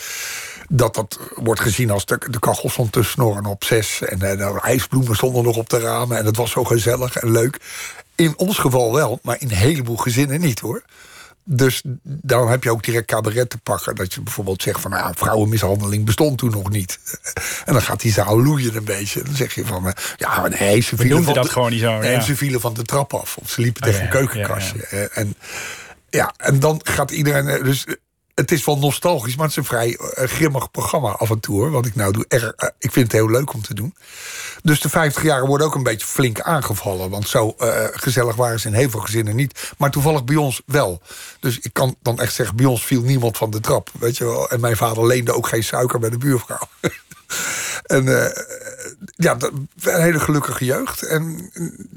Dat 0.69 0.95
dat 0.95 1.19
wordt 1.35 1.61
gezien 1.61 1.91
als 1.91 2.07
de, 2.07 2.19
de 2.31 2.39
kachel 2.39 2.71
stond 2.71 2.93
te 2.93 3.03
snorren 3.03 3.47
op 3.47 3.65
zes. 3.65 4.01
En 4.03 4.23
eh, 4.23 4.39
de 4.39 4.61
ijsbloemen 4.61 5.17
stonden 5.17 5.45
nog 5.45 5.57
op 5.57 5.69
de 5.71 5.79
ramen. 5.79 6.19
En 6.19 6.27
het 6.27 6.37
was 6.37 6.51
zo 6.51 6.65
gezellig 6.65 7.17
en 7.17 7.31
leuk. 7.31 7.61
In 8.15 8.35
ons 8.37 8.59
geval 8.59 8.93
wel, 8.95 9.19
maar 9.23 9.37
in 9.41 9.51
een 9.51 9.57
heleboel 9.57 9.97
gezinnen 9.97 10.41
niet 10.41 10.61
hoor. 10.61 10.83
Dus 11.49 11.83
daarom 12.03 12.49
heb 12.51 12.63
je 12.65 12.71
ook 12.71 12.83
direct 12.85 13.07
cabaret 13.07 13.51
te 13.51 13.59
pakken. 13.59 13.95
Dat 13.95 14.15
je 14.15 14.21
bijvoorbeeld 14.21 14.63
zegt 14.63 14.81
van 14.81 14.91
nou, 14.91 15.13
vrouwenmishandeling 15.17 16.05
bestond 16.05 16.39
toen 16.39 16.51
nog 16.51 16.71
niet. 16.71 16.99
En 17.65 17.73
dan 17.73 17.83
gaat 17.83 18.01
die 18.01 18.13
zaal 18.13 18.43
loeien 18.43 18.77
een 18.77 18.85
beetje. 18.85 19.23
Dan 19.23 19.35
zeg 19.35 19.55
je 19.55 19.65
van 19.67 19.87
eh, 19.87 19.93
ja, 20.17 20.49
nee, 20.49 20.81
ze 20.81 20.97
vielen, 20.97 21.25
van 21.25 21.35
dat 21.35 21.45
de, 21.45 21.51
gewoon 21.51 21.71
niet 21.71 21.81
zo, 21.81 21.99
Nee, 21.99 22.13
ja. 22.13 22.21
ze 22.21 22.37
vielen 22.37 22.61
van 22.61 22.75
de 22.75 22.83
trap 22.83 23.15
af. 23.15 23.37
Of 23.37 23.51
ze 23.51 23.61
liepen 23.61 23.83
Oh, 23.83 23.89
tegen 23.89 24.05
ja, 24.07 24.07
een 24.15 24.27
keukenkastje. 24.27 24.87
Eh, 24.87 25.19
En, 25.19 25.35
ja, 26.11 26.35
en 26.37 26.61
dan 26.61 26.81
gaat 26.85 27.11
iedereen. 27.11 27.49
eh, 27.49 27.63
Dus 27.65 27.87
het 28.37 28.53
is 28.53 28.65
wel 28.65 28.79
nostalgisch, 28.79 29.35
maar 29.37 29.43
het 29.47 29.51
is 29.57 29.57
een 29.57 29.65
vrij 29.65 29.97
eh, 29.97 30.29
grimmig 30.29 30.71
programma 30.71 31.11
af 31.11 31.31
en 31.31 31.41
toe. 31.41 31.57
Hoor, 31.61 31.71
wat 31.71 31.87
ik 31.87 31.95
nou 31.95 32.13
doe. 32.13 32.25
Erg, 32.29 32.53
eh, 32.53 32.69
ik 32.79 32.93
vind 32.93 33.13
het 33.13 33.21
heel 33.21 33.31
leuk 33.31 33.53
om 33.53 33.63
te 33.63 33.75
doen. 33.75 33.95
Dus 34.63 34.81
de 34.81 34.89
50 34.89 35.23
jaren 35.23 35.47
worden 35.47 35.67
ook 35.67 35.75
een 35.75 35.83
beetje 35.83 36.07
flink 36.07 36.41
aangevallen. 36.41 37.11
Want 37.11 37.29
zo 37.29 37.55
eh, 37.59 37.85
gezellig 37.91 38.37
waren 38.37 38.61
ze 38.61 38.69
in 38.69 38.75
heel 38.75 38.91
veel 38.91 39.01
gezinnen 39.01 39.37
niet. 39.37 39.73
Maar 39.79 39.91
toevallig 39.91 40.25
bij 40.25 40.37
ons 40.37 40.63
wel. 40.67 41.01
Dus 41.41 41.59
ik 41.59 41.73
kan 41.73 41.97
dan 42.03 42.21
echt 42.21 42.35
zeggen, 42.35 42.57
bij 42.57 42.67
ons 42.67 42.85
viel 42.85 43.03
niemand 43.03 43.37
van 43.37 43.51
de 43.51 43.61
trap. 43.61 43.91
Weet 43.99 44.17
je 44.17 44.25
wel? 44.25 44.51
En 44.51 44.61
mijn 44.61 44.77
vader 44.77 45.07
leende 45.07 45.33
ook 45.35 45.49
geen 45.49 45.65
suiker 45.65 45.99
bij 45.99 46.11
de 46.11 46.19
buurvrouw. 46.19 46.69
en 47.97 48.05
ja, 49.17 49.37
een 49.41 49.69
hele 50.03 50.21
gelukkige 50.21 50.65
jeugd. 50.65 51.03
En, 51.03 51.51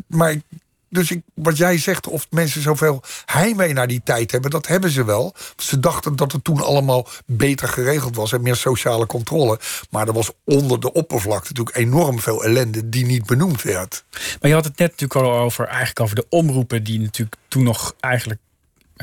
maar 0.08 0.32
ik- 0.32 0.44
dus 0.90 1.12
ik, 1.12 1.22
wat 1.34 1.58
jij 1.58 1.78
zegt, 1.78 2.08
of 2.08 2.28
mensen 2.30 2.62
zoveel 2.62 3.04
heimwee 3.26 3.74
naar 3.74 3.88
die 3.88 4.02
tijd 4.04 4.32
hebben, 4.32 4.52
dat 4.52 4.68
hebben 4.68 4.90
ze 4.90 5.06
wel. 5.06 5.36
Ze 5.58 5.80
dachten 5.80 6.16
dat 6.16 6.32
het 6.32 6.44
toen 6.44 6.62
allemaal 6.62 7.08
beter 7.26 7.68
geregeld 7.68 8.16
was 8.16 8.32
en 8.32 8.42
meer 8.42 8.56
sociale 8.56 9.06
controle. 9.06 9.60
Maar 9.90 10.08
er 10.08 10.14
was 10.14 10.32
onder 10.46 10.80
de 10.80 10.94
oppervlakte 10.94 11.48
natuurlijk 11.50 11.78
enorm 11.78 12.20
veel 12.20 12.44
ellende 12.44 12.90
die 12.90 13.06
niet 13.06 13.26
benoemd 13.26 13.62
werd. 13.62 14.04
Maar 14.12 14.50
je 14.50 14.54
had 14.54 14.64
het 14.64 14.78
net 14.78 14.92
natuurlijk 14.92 15.20
al 15.20 15.38
over, 15.38 15.66
eigenlijk 15.66 16.00
over 16.00 16.16
de 16.16 16.26
omroepen... 16.30 16.84
die 16.84 17.00
natuurlijk 17.00 17.38
toen 17.48 17.64
nog 17.64 17.94
eigenlijk 18.00 18.40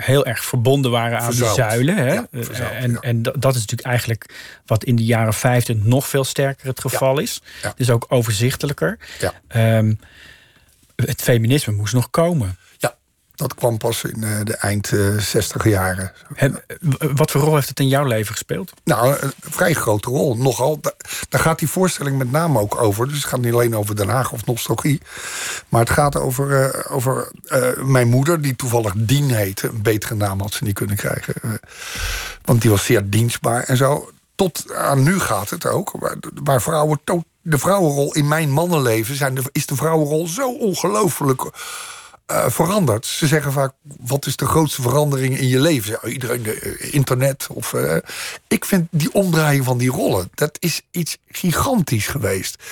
heel 0.00 0.26
erg 0.26 0.44
verbonden 0.44 0.90
waren 0.90 1.20
aan 1.20 1.30
die 1.30 1.52
zuilen. 1.52 1.96
Hè? 1.96 2.12
Ja, 2.12 2.26
Eh, 2.30 2.42
verzuild, 2.42 2.74
en 2.74 2.90
ja. 2.90 3.00
en 3.00 3.22
dat 3.22 3.54
is 3.54 3.60
natuurlijk 3.60 3.88
eigenlijk 3.88 4.34
wat 4.66 4.84
in 4.84 4.96
de 4.96 5.04
jaren 5.04 5.34
50 5.34 5.76
nog 5.76 6.08
veel 6.08 6.24
sterker 6.24 6.66
het 6.66 6.80
geval 6.80 7.18
is. 7.18 7.42
Ja. 7.62 7.72
Dus 7.76 7.90
ook 7.90 8.06
overzichtelijker. 8.08 8.98
Ja. 9.18 9.32
Ehm, 9.48 9.94
het 10.96 11.22
feminisme 11.22 11.72
moest 11.72 11.94
nog 11.94 12.10
komen. 12.10 12.58
Ja, 12.76 12.94
dat 13.34 13.54
kwam 13.54 13.78
pas 13.78 14.04
in 14.04 14.24
eh, 14.24 14.40
de 14.44 14.56
eind 14.56 14.92
eh 14.92 15.16
60 15.18 15.64
jaren. 15.64 16.12
En, 16.34 16.60
wat 17.14 17.30
voor 17.30 17.40
rol 17.40 17.54
heeft 17.54 17.68
het 17.68 17.80
in 17.80 17.88
jouw 17.88 18.04
leven 18.04 18.32
gespeeld? 18.32 18.72
Nou, 18.84 19.16
een 19.20 19.32
vrij 19.40 19.72
grote 19.74 20.10
rol. 20.10 20.36
Nogal. 20.36 20.80
Da- 20.80 20.94
Daar 21.28 21.40
gaat 21.40 21.58
die 21.58 21.68
voorstelling 21.68 22.18
met 22.18 22.30
name 22.30 22.58
ook 22.58 22.80
over. 22.80 23.06
Dus 23.06 23.16
het 23.16 23.24
gaat 23.24 23.40
niet 23.40 23.52
alleen 23.52 23.76
over 23.76 23.96
Den 23.96 24.08
Haag 24.08 24.32
of 24.32 24.46
nostalgie. 24.46 25.00
Maar 25.68 25.80
het 25.80 25.90
gaat 25.90 26.16
over, 26.16 26.64
eh, 26.70 26.92
over 26.96 27.30
mijn 27.84 28.08
moeder, 28.08 28.40
die 28.40 28.56
toevallig 28.56 28.92
Dien 28.96 29.30
heette. 29.30 29.68
Een 29.68 29.82
betere 29.82 30.14
naam 30.14 30.40
had 30.40 30.52
ze 30.52 30.64
niet 30.64 30.74
kunnen 30.74 30.96
krijgen. 30.96 31.34
Want 32.44 32.60
die 32.60 32.70
was 32.70 32.84
zeer 32.84 33.10
dienstbaar 33.10 33.62
en 33.62 33.76
zo. 33.76 34.10
Tot 34.34 34.74
aan 34.74 35.02
nu 35.02 35.18
gaat 35.20 35.50
het 35.50 35.66
ook. 35.66 35.92
Waar, 36.42 36.62
vrouwen 36.62 37.00
de 37.48 37.58
vrouwenrol 37.58 38.12
in 38.14 38.28
mijn 38.28 38.50
mannenleven 38.50 39.16
zijn 39.16 39.38
is 39.52 39.66
de 39.66 39.76
vrouwenrol 39.76 40.26
zo 40.26 40.52
ongelooflijk 40.52 41.50
eh, 42.26 42.44
veranderd. 42.48 43.06
Ze 43.06 43.26
zeggen 43.26 43.52
vaak, 43.52 43.72
wat 44.00 44.26
is 44.26 44.36
de 44.36 44.46
grootste 44.46 44.82
verandering 44.82 45.38
in 45.38 45.48
je 45.48 45.60
leven? 45.60 45.98
Ja, 46.02 46.08
iedereen, 46.08 46.46
eh, 46.46 46.94
internet. 46.94 47.46
Of, 47.50 47.74
eh, 47.74 47.96
ik 48.48 48.64
vind 48.64 48.88
die 48.90 49.12
omdraaiing 49.12 49.64
van 49.64 49.78
die 49.78 49.90
rollen, 49.90 50.30
dat 50.34 50.56
is 50.58 50.82
iets 50.90 51.18
gigantisch 51.28 52.06
geweest. 52.06 52.62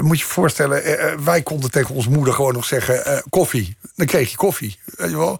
Moet 0.00 0.18
je 0.18 0.24
je 0.24 0.30
voorstellen, 0.30 0.82
wij 1.24 1.42
konden 1.42 1.70
tegen 1.70 1.94
onze 1.94 2.10
moeder 2.10 2.34
gewoon 2.34 2.52
nog 2.52 2.64
zeggen... 2.64 3.22
koffie, 3.30 3.76
dan 3.94 4.06
kreeg 4.06 4.30
je 4.30 4.36
koffie. 4.36 4.78
Weet 4.84 5.10
je 5.10 5.16
wel? 5.16 5.38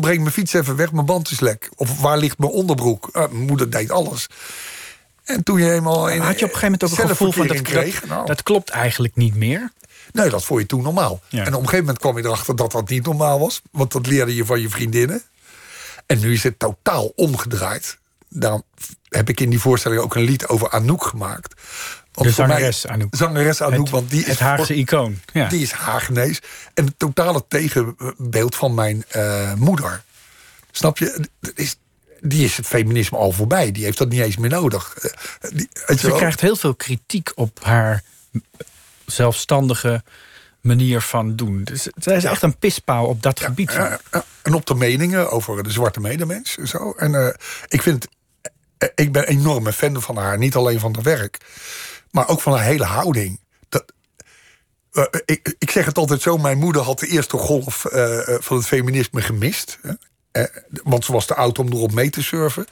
Breng 0.00 0.20
mijn 0.20 0.30
fiets 0.30 0.52
even 0.52 0.76
weg, 0.76 0.92
mijn 0.92 1.06
band 1.06 1.30
is 1.30 1.40
lek. 1.40 1.70
Of 1.76 2.00
waar 2.00 2.18
ligt 2.18 2.38
mijn 2.38 2.52
onderbroek? 2.52 3.08
Mijn 3.12 3.36
moeder 3.36 3.70
deed 3.70 3.90
alles. 3.90 4.26
En 5.24 5.42
toen 5.42 5.60
je 5.60 5.72
eenmaal... 5.72 6.08
In, 6.08 6.20
Had 6.20 6.38
je 6.38 6.44
op 6.44 6.52
een 6.52 6.58
gegeven 6.58 6.62
moment 6.62 6.84
ook 6.84 6.98
een 6.98 7.08
gevoel 7.08 7.32
van 7.32 7.46
dat, 7.46 7.62
kreeg, 7.62 8.06
nou, 8.06 8.26
dat 8.26 8.42
klopt 8.42 8.70
eigenlijk 8.70 9.16
niet 9.16 9.34
meer? 9.34 9.70
Nee, 10.12 10.30
dat 10.30 10.44
vond 10.44 10.60
je 10.60 10.66
toen 10.66 10.82
normaal. 10.82 11.20
Ja. 11.28 11.38
En 11.40 11.46
op 11.46 11.52
een 11.52 11.58
gegeven 11.68 11.78
moment 11.78 11.98
kwam 11.98 12.16
je 12.18 12.24
erachter 12.24 12.56
dat 12.56 12.72
dat 12.72 12.88
niet 12.88 13.04
normaal 13.04 13.38
was. 13.40 13.62
Want 13.70 13.92
dat 13.92 14.06
leerde 14.06 14.34
je 14.34 14.44
van 14.44 14.60
je 14.60 14.68
vriendinnen. 14.68 15.22
En 16.06 16.18
nu 16.18 16.32
is 16.32 16.42
het 16.42 16.58
totaal 16.58 17.12
omgedraaid. 17.16 17.98
Daarom 18.28 18.62
heb 19.08 19.28
ik 19.28 19.40
in 19.40 19.50
die 19.50 19.58
voorstelling 19.60 20.00
ook 20.00 20.14
een 20.14 20.22
lied 20.22 20.46
over 20.48 20.70
Anouk 20.70 21.04
gemaakt. 21.04 21.54
Want 22.12 22.36
De 22.36 22.42
mij- 22.42 22.48
zangeres 22.48 22.86
Anouk. 22.86 23.14
Zangeres 23.16 23.62
Anouk, 23.62 23.80
Het- 23.80 23.90
want 23.90 24.10
die 24.10 24.20
is... 24.20 24.26
het 24.26 24.38
Haagse 24.38 24.74
icoon. 24.74 25.20
Ja. 25.32 25.48
Die 25.48 25.62
is 25.62 25.72
Hagenees. 25.72 26.40
En 26.74 26.84
het 26.84 26.98
totale 26.98 27.44
tegenbeeld 27.48 28.56
van 28.56 28.74
mijn 28.74 29.04
eh, 29.08 29.54
moeder. 29.54 30.02
Snap 30.70 30.98
je? 30.98 31.24
Dat 31.40 31.52
is, 31.54 31.76
die 32.22 32.44
is 32.44 32.56
het 32.56 32.66
feminisme 32.66 33.18
al 33.18 33.32
voorbij. 33.32 33.72
Die 33.72 33.84
heeft 33.84 33.98
dat 33.98 34.08
niet 34.08 34.20
eens 34.20 34.36
meer 34.36 34.50
nodig. 34.50 34.94
Eh, 34.94 35.50
Die, 35.50 35.68
Ze 35.98 36.10
krijgt 36.10 36.40
heel 36.40 36.56
veel 36.56 36.74
kritiek 36.74 37.32
op 37.34 37.64
haar 37.64 38.02
zelfstandige 39.06 40.02
manier 40.60 41.00
van 41.00 41.36
doen. 41.36 41.64
Dus 41.64 41.88
zij 41.96 42.16
is 42.16 42.24
echt 42.24 42.42
een 42.42 42.58
pispaal 42.58 43.06
op 43.06 43.22
dat 43.22 43.40
gebied. 43.40 43.72
Ja, 43.72 44.00
en 44.42 44.54
op 44.54 44.66
de 44.66 44.74
meningen 44.74 45.30
over 45.30 45.62
de 45.62 45.70
zwarte 45.70 46.00
medemens 46.00 46.56
en 46.58 46.68
zo. 46.68 46.92
En 46.92 47.14
eh, 47.14 47.34
ik 47.68 47.82
vind 47.82 48.06
eh, 48.78 48.88
ik 48.94 49.12
ben 49.12 49.22
een 49.22 49.38
enorme 49.38 49.72
fan 49.72 50.02
van 50.02 50.16
haar. 50.16 50.38
Niet 50.38 50.54
alleen 50.54 50.80
van 50.80 50.94
haar 50.94 51.02
werk, 51.02 51.38
maar 52.10 52.28
ook 52.28 52.40
van 52.40 52.52
haar 52.52 52.64
hele 52.64 52.84
houding. 52.84 53.40
Dat, 53.68 53.84
eh, 54.92 55.04
ik, 55.24 55.54
ik 55.58 55.70
zeg 55.70 55.84
het 55.84 55.98
altijd 55.98 56.22
zo: 56.22 56.38
mijn 56.38 56.58
moeder 56.58 56.82
had 56.82 56.98
de 56.98 57.06
eerste 57.06 57.36
golf 57.36 57.84
van 58.38 58.56
het 58.56 58.66
feminisme 58.66 59.22
gemist. 59.22 59.78
Eh, 60.32 60.44
want 60.82 61.04
ze 61.04 61.12
was 61.12 61.26
te 61.26 61.34
oud 61.34 61.58
om 61.58 61.72
erop 61.72 61.92
mee 61.92 62.10
te 62.10 62.22
surfen. 62.22 62.66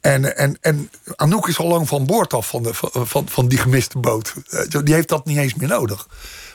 En, 0.00 0.36
en, 0.36 0.56
en 0.60 0.90
Anouk 1.16 1.48
is 1.48 1.58
al 1.58 1.68
lang 1.68 1.88
van 1.88 2.06
boord 2.06 2.34
af 2.34 2.48
van, 2.48 2.62
de, 2.62 2.74
van, 2.74 3.06
van, 3.06 3.28
van 3.28 3.48
die 3.48 3.58
gemiste 3.58 3.98
boot. 3.98 4.34
Eh, 4.50 4.84
Die 4.84 4.94
heeft 4.94 5.08
dat 5.08 5.24
niet 5.26 5.38
eens 5.38 5.54
meer 5.54 5.68
nodig. 5.68 6.06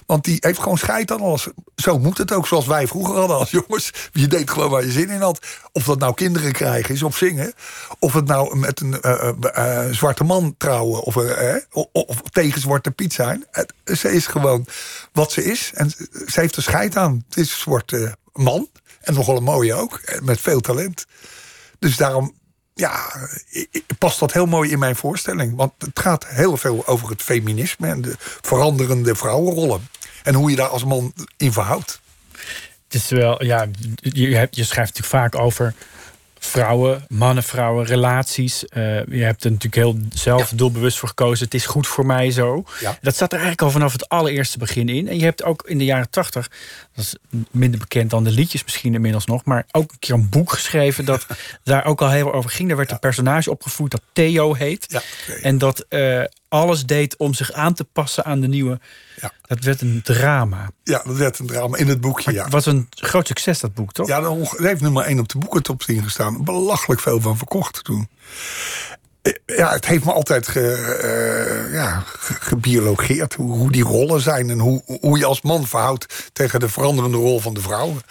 Want 0.05 0.23
die 0.23 0.37
heeft 0.39 0.59
gewoon 0.59 0.77
scheid 0.77 1.11
aan 1.11 1.21
alles. 1.21 1.47
Zo 1.75 1.99
moet 1.99 2.17
het 2.17 2.31
ook, 2.31 2.47
zoals 2.47 2.65
wij 2.65 2.87
vroeger 2.87 3.15
hadden 3.15 3.37
als 3.37 3.51
jongens. 3.51 3.91
Je 4.11 4.27
deed 4.27 4.49
gewoon 4.49 4.69
waar 4.69 4.85
je 4.85 4.91
zin 4.91 5.09
in 5.09 5.21
had. 5.21 5.39
Of 5.71 5.83
dat 5.83 5.99
nou 5.99 6.13
kinderen 6.13 6.51
krijgen 6.51 6.95
is, 6.95 7.03
of 7.03 7.17
zingen. 7.17 7.53
Of 7.99 8.13
het 8.13 8.25
nou 8.25 8.57
met 8.57 8.79
een 8.79 9.01
eh, 9.01 9.29
eh, 9.29 9.85
eh, 9.85 9.93
zwarte 9.93 10.23
man 10.23 10.55
trouwen. 10.57 11.01
Of, 11.01 11.17
eh, 11.17 11.55
eh, 11.55 11.61
of, 11.91 12.21
tegen 12.31 12.61
zwarte 12.61 12.91
Piet 12.91 13.13
zijn. 13.13 13.45
Ze 13.83 14.11
is 14.11 14.27
gewoon 14.27 14.65
wat 15.11 15.31
ze 15.31 15.43
is. 15.43 15.71
En 15.73 15.89
ze 16.27 16.39
heeft 16.39 16.55
er 16.55 16.63
scheid 16.63 16.95
aan. 16.97 17.23
Het 17.29 17.37
is 17.37 17.51
een 17.51 17.57
zwarte 17.57 18.15
man. 18.33 18.69
En 19.07 19.13
nogal 19.13 19.37
een 19.37 19.43
mooie 19.43 19.73
ook. 19.73 19.97
eh, 19.97 20.21
Met 20.21 20.39
veel 20.41 20.59
talent. 20.59 21.05
Dus 21.79 21.95
daarom 21.97 22.33
ja, 22.73 23.27
past 23.97 24.19
dat 24.19 24.33
heel 24.33 24.45
mooi 24.45 24.71
in 24.71 24.79
mijn 24.79 24.95
voorstelling. 24.95 25.55
Want 25.55 25.71
het 25.77 25.99
gaat 25.99 26.27
heel 26.27 26.57
veel 26.57 26.87
over 26.87 27.09
het 27.09 27.21
feminisme 27.21 27.87
en 27.87 28.01
de 28.01 28.15
veranderende 28.41 29.15
vrouwenrollen. 29.15 29.87
En 30.23 30.33
hoe 30.33 30.49
je 30.49 30.55
daar 30.55 30.67
als 30.67 30.83
man 30.83 31.13
in 31.37 31.53
verhoudt. 31.53 32.01
Het 32.83 32.93
is 32.93 33.09
wel, 33.09 33.43
ja, 33.43 33.67
je, 33.95 34.47
je 34.51 34.63
schrijft 34.63 34.95
natuurlijk 34.97 35.31
vaak 35.31 35.35
over 35.35 35.73
vrouwen, 36.39 37.05
mannen, 37.07 37.43
vrouwen, 37.43 37.85
relaties. 37.85 38.65
Eh, 38.65 39.05
je 39.05 39.23
hebt 39.23 39.43
er 39.43 39.51
natuurlijk 39.51 39.75
heel 39.75 39.97
zelf 40.13 40.49
doelbewust 40.49 40.97
voor 40.97 41.07
gekozen. 41.09 41.45
Het 41.45 41.53
is 41.53 41.65
goed 41.65 41.87
voor 41.87 42.05
mij 42.05 42.31
zo. 42.31 42.63
Ja. 42.79 42.97
Dat 43.01 43.15
staat 43.15 43.31
er 43.31 43.39
eigenlijk 43.39 43.61
al 43.61 43.71
vanaf 43.71 43.91
het 43.91 44.09
allereerste 44.09 44.57
begin 44.57 44.89
in. 44.89 45.07
En 45.07 45.17
je 45.17 45.23
hebt 45.23 45.43
ook 45.43 45.63
in 45.67 45.77
de 45.77 45.85
jaren 45.85 46.09
tachtig, 46.09 46.51
dat 46.95 47.05
is 47.05 47.15
minder 47.51 47.79
bekend 47.79 48.09
dan 48.09 48.23
de 48.23 48.31
liedjes 48.31 48.63
misschien 48.63 48.93
inmiddels 48.93 49.25
nog, 49.25 49.45
maar 49.45 49.65
ook 49.71 49.91
een 49.91 49.99
keer 49.99 50.15
een 50.15 50.29
boek 50.29 50.51
geschreven 50.51 51.05
dat 51.05 51.25
daar 51.63 51.85
ook 51.85 52.01
al 52.01 52.09
heel 52.09 52.33
over 52.33 52.49
ging. 52.49 52.67
Daar 52.67 52.77
werd 52.77 52.91
een 52.91 52.99
personage 52.99 53.51
opgevoerd 53.51 53.91
dat 53.91 54.01
Theo 54.13 54.53
heet. 54.53 55.01
En 55.41 55.57
dat 55.57 55.85
eh, 55.89 56.23
alles 56.49 56.85
deed 56.85 57.17
om 57.17 57.33
zich 57.33 57.51
aan 57.51 57.73
te 57.73 57.83
passen 57.83 58.25
aan 58.25 58.39
de 58.39 58.47
nieuwe. 58.47 58.79
Ja. 59.21 59.31
Dat 59.41 59.63
werd 59.63 59.81
een 59.81 60.01
drama. 60.03 60.69
Ja, 60.83 61.01
dat 61.05 61.15
werd 61.15 61.39
een 61.39 61.47
drama 61.47 61.77
in 61.77 61.87
het 61.87 62.01
boekje. 62.01 62.31
Ja, 62.31 62.43
Het 62.43 62.53
was 62.53 62.65
een 62.65 62.87
groot 62.89 63.27
succes, 63.27 63.59
dat 63.59 63.73
boek, 63.73 63.93
toch? 63.93 64.07
ja 64.07 64.21
er 64.21 64.65
heeft 64.67 64.81
nummer 64.81 65.03
1 65.03 65.19
op 65.19 65.29
de 65.29 65.37
boekentop 65.37 65.81
gestaan. 65.81 66.43
Belachelijk 66.43 67.01
veel 67.01 67.21
van 67.21 67.37
verkocht 67.37 67.83
toen. 67.83 68.07
Ja, 69.45 69.71
het 69.71 69.85
heeft 69.85 70.05
me 70.05 70.11
altijd 70.13 70.47
ge, 70.47 70.71
eh, 70.71 71.73
ja, 71.73 72.03
ge- 72.05 72.33
gebiologeerd. 72.39 73.33
Hoe, 73.33 73.57
hoe 73.57 73.71
die 73.71 73.83
rollen 73.83 74.21
zijn 74.21 74.49
en 74.49 74.59
hoe, 74.59 74.81
hoe 75.01 75.17
je 75.17 75.25
als 75.25 75.41
man 75.41 75.67
verhoudt 75.67 76.29
tegen 76.33 76.59
de 76.59 76.69
veranderende 76.69 77.17
rol 77.17 77.39
van 77.39 77.53
de 77.53 77.61
vrouwen. 77.61 78.01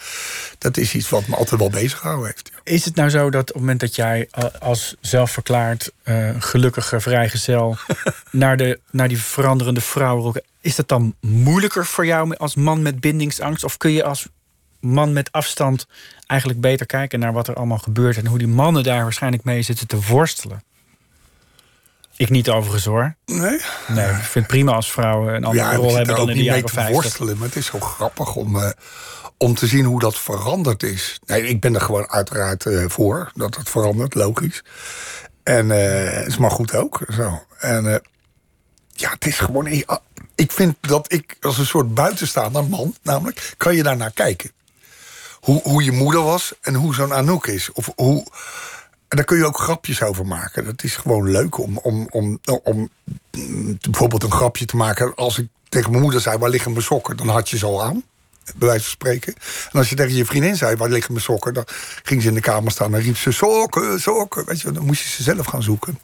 Dat 0.57 0.77
is 0.77 0.93
iets 0.93 1.09
wat 1.09 1.27
me 1.27 1.35
altijd 1.35 1.59
wel 1.59 1.69
bezig 1.69 1.99
gehouden 1.99 2.25
heeft. 2.25 2.49
ja. 2.53 2.59
Is 2.63 2.85
het 2.85 2.95
nou 2.95 3.09
zo 3.09 3.29
dat 3.29 3.41
op 3.41 3.47
het 3.47 3.55
moment 3.55 3.79
dat 3.79 3.95
jij 3.95 4.29
als 4.59 4.95
zelfverklaard 5.01 5.91
eh, 6.03 6.29
gelukkige 6.39 6.99
vrijgezel 6.99 7.77
naar, 8.31 8.57
de, 8.57 8.79
naar 8.91 9.07
die 9.07 9.21
veranderende 9.21 9.81
vrouw 9.81 10.19
rokt, 10.19 10.41
is 10.61 10.75
dat 10.75 10.87
dan 10.87 11.15
moeilijker 11.21 11.85
voor 11.85 12.05
jou 12.05 12.35
als 12.35 12.55
man 12.55 12.81
met 12.81 12.99
bindingsangst? 12.99 13.63
Of 13.63 13.77
kun 13.77 13.91
je 13.91 14.03
als 14.03 14.27
man 14.79 15.13
met 15.13 15.31
afstand 15.31 15.87
eigenlijk 16.27 16.61
beter 16.61 16.85
kijken 16.85 17.19
naar 17.19 17.33
wat 17.33 17.47
er 17.47 17.55
allemaal 17.55 17.77
gebeurt 17.77 18.17
en 18.17 18.25
hoe 18.27 18.37
die 18.37 18.47
mannen 18.47 18.83
daar 18.83 19.03
waarschijnlijk 19.03 19.43
mee 19.43 19.61
zitten 19.61 19.87
te 19.87 20.01
worstelen? 20.07 20.63
Ik 22.17 22.29
niet 22.29 22.49
overigens 22.49 22.85
hoor. 22.85 23.15
Nee? 23.25 23.61
Nee, 23.87 24.09
ik 24.09 24.15
vind 24.15 24.33
het 24.33 24.47
prima 24.47 24.71
als 24.71 24.91
vrouwen 24.91 25.33
een 25.33 25.43
andere 25.43 25.69
Ja, 25.69 25.75
rol 25.75 25.95
hebben 25.95 26.15
dan 26.15 26.23
ook 26.23 26.29
in 26.29 26.37
de 26.37 26.43
jaren 26.43 26.65
te 26.65 26.73
50. 26.73 26.93
worstelen. 26.93 27.37
Maar 27.37 27.47
het 27.47 27.55
is 27.55 27.65
zo 27.65 27.79
grappig 27.79 28.35
om, 28.35 28.59
eh, 28.61 28.69
om 29.37 29.55
te 29.55 29.67
zien 29.67 29.85
hoe 29.85 29.99
dat 29.99 30.17
veranderd 30.17 30.83
is. 30.83 31.19
Nee, 31.25 31.47
ik 31.47 31.61
ben 31.61 31.75
er 31.75 31.81
gewoon 31.81 32.09
uiteraard 32.09 32.65
eh, 32.65 32.83
voor 32.87 33.31
dat 33.35 33.55
het 33.55 33.69
verandert, 33.69 34.15
logisch. 34.15 34.63
En 35.43 35.69
het 35.69 36.27
is 36.27 36.37
maar 36.37 36.51
goed 36.51 36.75
ook. 36.75 37.01
Zo. 37.11 37.43
En 37.59 38.01
ja, 38.91 39.09
het 39.09 39.25
is 39.25 39.39
gewoon. 39.39 39.67
Ik, 39.67 39.99
ik 40.35 40.51
vind 40.51 40.75
dat 40.81 41.11
ik 41.11 41.37
als 41.41 41.57
een 41.57 41.65
soort 41.65 41.93
buitenstaander 41.93 42.65
man, 42.65 42.95
namelijk, 43.01 43.53
kan 43.57 43.75
je 43.75 43.83
daar 43.83 43.97
naar 43.97 44.11
kijken. 44.11 44.51
Hoe, 45.33 45.61
hoe 45.63 45.83
je 45.83 45.91
moeder 45.91 46.23
was 46.23 46.53
en 46.61 46.73
hoe 46.73 46.93
zo'n 46.93 47.13
Anouk 47.13 47.47
is. 47.47 47.71
Of 47.71 47.91
hoe. 47.95 48.25
En 49.07 49.17
daar 49.17 49.25
kun 49.25 49.37
je 49.37 49.45
ook 49.45 49.59
grapjes 49.59 50.01
over 50.01 50.25
maken. 50.25 50.65
Dat 50.65 50.83
is 50.83 50.95
gewoon 50.95 51.31
leuk 51.31 51.57
om, 51.57 51.77
om, 51.77 52.07
om, 52.09 52.39
om 52.63 52.89
bijvoorbeeld 53.81 54.23
een 54.23 54.31
grapje 54.31 54.65
te 54.65 54.75
maken. 54.75 55.15
Als 55.15 55.37
ik 55.37 55.47
tegen 55.69 55.89
mijn 55.89 56.03
moeder 56.03 56.21
zei, 56.21 56.37
waar 56.37 56.49
liggen 56.49 56.71
mijn 56.71 56.83
sokken? 56.83 57.17
Dan 57.17 57.27
had 57.27 57.49
je 57.49 57.57
ze 57.57 57.65
al 57.65 57.83
aan, 57.83 58.03
bij 58.55 58.67
wijze 58.67 58.83
van 58.83 58.91
spreken. 58.91 59.33
En 59.71 59.79
als 59.79 59.89
je 59.89 59.95
tegen 59.95 60.15
je 60.15 60.25
vriendin 60.25 60.55
zei, 60.55 60.75
waar 60.75 60.89
liggen 60.89 61.11
mijn 61.13 61.25
sokken? 61.25 61.53
Dan 61.53 61.63
ging 62.03 62.21
ze 62.21 62.27
in 62.27 62.33
de 62.33 62.39
kamer 62.39 62.71
staan 62.71 62.95
en 62.95 63.01
riep 63.01 63.17
ze 63.17 63.31
sokken, 63.31 63.99
sokken. 64.01 64.45
Weet 64.45 64.61
je, 64.61 64.71
dan 64.71 64.85
moest 64.85 65.03
je 65.03 65.09
ze 65.09 65.23
zelf 65.23 65.45
gaan 65.45 65.63
zoeken. 65.63 65.99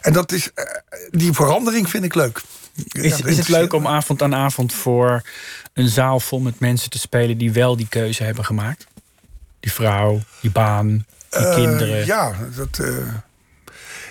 En 0.00 0.12
dat 0.12 0.32
is, 0.32 0.52
eh, 0.54 0.64
die 1.10 1.32
verandering 1.32 1.90
vind 1.90 2.04
ik 2.04 2.14
leuk. 2.14 2.42
Is, 2.88 3.20
is 3.20 3.36
het 3.36 3.48
leuk 3.48 3.72
om 3.72 3.86
avond 3.86 4.22
aan 4.22 4.34
avond 4.34 4.72
voor 4.72 5.22
een 5.72 5.88
zaal 5.88 6.20
vol 6.20 6.40
met 6.40 6.60
mensen 6.60 6.90
te 6.90 6.98
spelen 6.98 7.38
die 7.38 7.52
wel 7.52 7.76
die 7.76 7.88
keuze 7.88 8.22
hebben 8.22 8.44
gemaakt? 8.44 8.86
Die 9.60 9.72
vrouw, 9.72 10.20
die 10.40 10.50
baan, 10.50 11.06
die. 11.30 11.40
Eh, 11.40 11.54
kinderen. 11.54 12.06
Ja, 12.06 12.34
dat, 12.56 12.78
eh, 12.78 13.14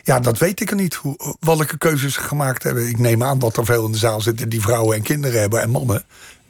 ja, 0.03 0.19
dat 0.19 0.37
weet 0.37 0.61
ik 0.61 0.69
er 0.69 0.75
niet. 0.75 0.95
Hoe, 0.95 1.35
welke 1.39 1.77
keuzes 1.77 2.13
ze 2.13 2.19
gemaakt 2.19 2.63
hebben. 2.63 2.87
Ik 2.87 2.97
neem 2.97 3.23
aan 3.23 3.39
dat 3.39 3.57
er 3.57 3.65
veel 3.65 3.85
in 3.85 3.91
de 3.91 3.97
zaal 3.97 4.21
zitten 4.21 4.49
die 4.49 4.61
vrouwen 4.61 4.95
en 4.95 5.01
kinderen 5.01 5.39
hebben 5.39 5.61
en 5.61 5.69
mannen. 5.69 6.03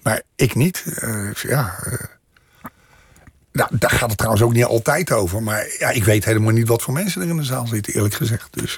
Maar 0.03 0.22
ik 0.36 0.55
niet. 0.55 0.84
Eh, 0.95 1.34
ja, 1.34 1.76
nou, 3.51 3.70
daar 3.78 3.91
gaat 3.91 4.09
het 4.09 4.17
trouwens 4.17 4.43
ook 4.43 4.53
niet 4.53 4.65
altijd 4.65 5.11
over. 5.11 5.43
Maar 5.43 5.76
ja, 5.80 5.89
ik 5.89 6.03
weet 6.03 6.26
helemaal 6.26 6.53
niet 6.53 6.67
wat 6.67 6.82
voor 6.82 6.93
mensen 6.93 7.22
er 7.22 7.28
in 7.28 7.38
de 7.38 7.43
zaal 7.43 7.67
zitten, 7.67 7.93
eerlijk 7.93 8.13
gezegd. 8.13 8.47
Dus, 8.51 8.78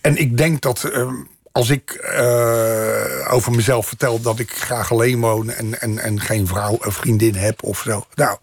en 0.00 0.16
ik 0.16 0.36
denk 0.36 0.60
dat 0.60 0.84
eh, 0.84 1.12
als 1.58 1.70
ik 1.70 1.90
eh, 1.90 3.32
over 3.32 3.52
mezelf 3.52 3.86
vertel 3.86 4.20
dat 4.20 4.38
ik 4.38 4.50
graag 4.52 4.92
alleen 4.92 5.20
woon 5.20 5.50
en, 5.50 5.80
en, 5.80 5.98
en 5.98 6.20
geen 6.20 6.46
vrouw 6.46 6.72
of 6.84 6.94
vriendin 6.94 7.34
heb 7.34 7.62
of 7.62 7.80
zo. 7.84 8.06
Nou, 8.14 8.38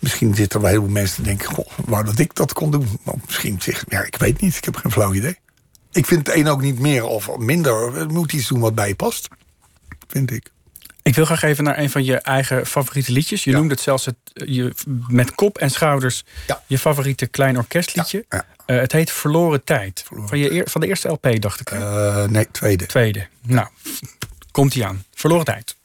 misschien 0.00 0.34
zitten 0.34 0.56
er 0.56 0.64
wel 0.64 0.70
heel 0.74 0.82
veel 0.82 0.92
mensen 0.92 1.16
te 1.16 1.22
denken: 1.22 1.46
Goh, 1.54 1.66
wou 1.84 2.04
dat 2.04 2.18
ik 2.18 2.34
dat 2.34 2.52
kon 2.52 2.70
doen. 2.70 2.98
Maar 3.02 3.14
misschien 3.26 3.60
zeg 3.62 3.84
ja, 3.88 4.02
ik 4.02 4.16
weet 4.16 4.40
niet, 4.40 4.56
ik 4.56 4.64
heb 4.64 4.76
geen 4.76 4.92
flauw 4.92 5.12
idee. 5.14 5.38
Ik 5.92 6.06
vind 6.06 6.26
het 6.26 6.36
een 6.36 6.48
ook 6.48 6.60
niet 6.60 6.78
meer 6.78 7.04
of 7.04 7.36
minder. 7.36 7.94
Het 7.94 8.10
moet 8.10 8.32
iets 8.32 8.48
doen 8.48 8.60
wat 8.60 8.74
bij 8.74 8.88
je 8.88 8.94
past, 8.94 9.28
vind 10.08 10.30
ik. 10.30 10.52
Ik 11.02 11.14
wil 11.14 11.24
graag 11.24 11.42
even 11.42 11.64
naar 11.64 11.78
een 11.78 11.90
van 11.90 12.04
je 12.04 12.16
eigen 12.18 12.66
favoriete 12.66 13.12
liedjes. 13.12 13.44
Je 13.44 13.50
Ja. 13.50 13.56
noemde 13.56 13.74
het 13.74 13.82
zelfs 13.82 14.04
het, 14.04 14.16
je, 14.32 14.72
met 15.08 15.34
kop 15.34 15.58
en 15.58 15.70
schouders 15.70 16.24
Ja. 16.46 16.62
je 16.66 16.78
favoriete 16.78 17.26
klein 17.26 17.56
orkestliedje. 17.56 18.24
Ja, 18.28 18.44
Eh, 18.66 18.76
het 18.78 18.92
heet 18.92 19.10
Verloren 19.10 19.64
Tijd. 19.64 20.02
Verloren 20.06 20.28
van, 20.28 20.38
je 20.38 20.52
eer- 20.52 20.68
van 20.70 20.80
de 20.80 20.86
eerste 20.86 21.08
LP, 21.08 21.40
dacht 21.40 21.60
ik. 21.60 21.70
Eh, 21.70 22.24
nee, 22.24 22.50
tweede. 22.50 22.86
Tweede. 22.86 23.26
Nou, 23.42 23.68
komt 24.50 24.74
hij 24.74 24.84
aan. 24.84 25.04
Verloren 25.14 25.44
Tijd. 25.44 25.76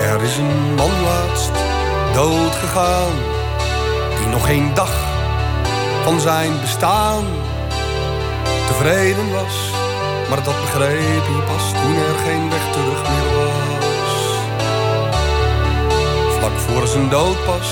Er 0.00 0.22
is 0.22 0.36
een 0.36 0.74
man 0.74 1.02
laatst 1.02 1.50
dood 2.14 2.54
gegaan, 2.54 3.12
die 4.18 4.26
nog 4.26 4.46
geen 4.46 4.74
dag 4.74 5.05
van 6.06 6.20
zijn 6.20 6.60
bestaan 6.60 7.24
tevreden 8.66 9.32
was. 9.32 9.56
Maar 10.28 10.42
dat 10.42 10.60
begreep 10.60 11.24
hij 11.30 11.44
pas 11.46 11.70
toen 11.70 11.96
er 11.96 12.18
geen 12.26 12.50
weg 12.50 12.72
terug 12.72 13.02
meer 13.08 13.30
was. 13.36 14.12
Vlak 16.38 16.58
voor 16.58 16.86
zijn 16.86 17.08
dood 17.08 17.44
pas 17.44 17.68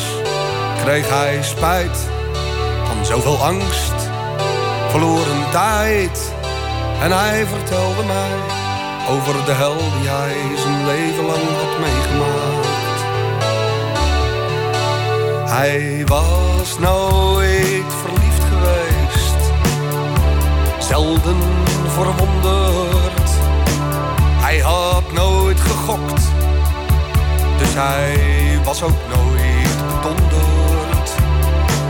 kreeg 0.85 1.09
hij 1.09 1.43
spijt 1.43 1.99
van 2.85 3.05
zoveel 3.05 3.37
angst, 3.37 3.99
verloren 4.89 5.51
tijd. 5.51 6.33
En 7.01 7.13
hij 7.13 7.47
vertelde 7.47 8.05
mij 8.05 8.37
over 9.09 9.45
de 9.45 9.53
hel 9.53 9.77
die 9.77 10.09
hij 10.09 10.57
zijn 10.57 10.87
leven 10.87 11.25
lang 11.25 11.43
had 11.61 11.79
meegemaakt. 11.81 13.01
Hij 15.51 16.07
was 16.07 16.79
nooit 16.79 17.93
verliefd 18.03 18.24
zelden 20.95 21.37
verwonderd. 21.89 23.31
Hij 24.41 24.59
had 24.59 25.13
nooit 25.13 25.61
gegokt, 25.61 26.23
dus 27.59 27.75
hij 27.75 28.19
was 28.65 28.83
ook 28.83 29.01
nooit 29.17 29.77
bedonderd. 29.87 31.11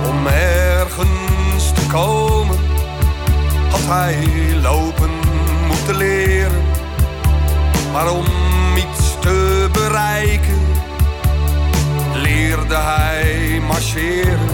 Om 0.09 0.27
ergens 0.27 1.73
te 1.75 1.87
komen 1.87 2.59
had 3.71 3.85
hij 3.85 4.27
lopen 4.63 5.11
moeten 5.67 5.97
leren. 5.97 6.63
Maar 7.93 8.11
om 8.11 8.27
iets 8.77 9.15
te 9.21 9.69
bereiken, 9.73 10.61
leerde 12.15 12.77
hij 12.77 13.61
marcheren. 13.67 14.49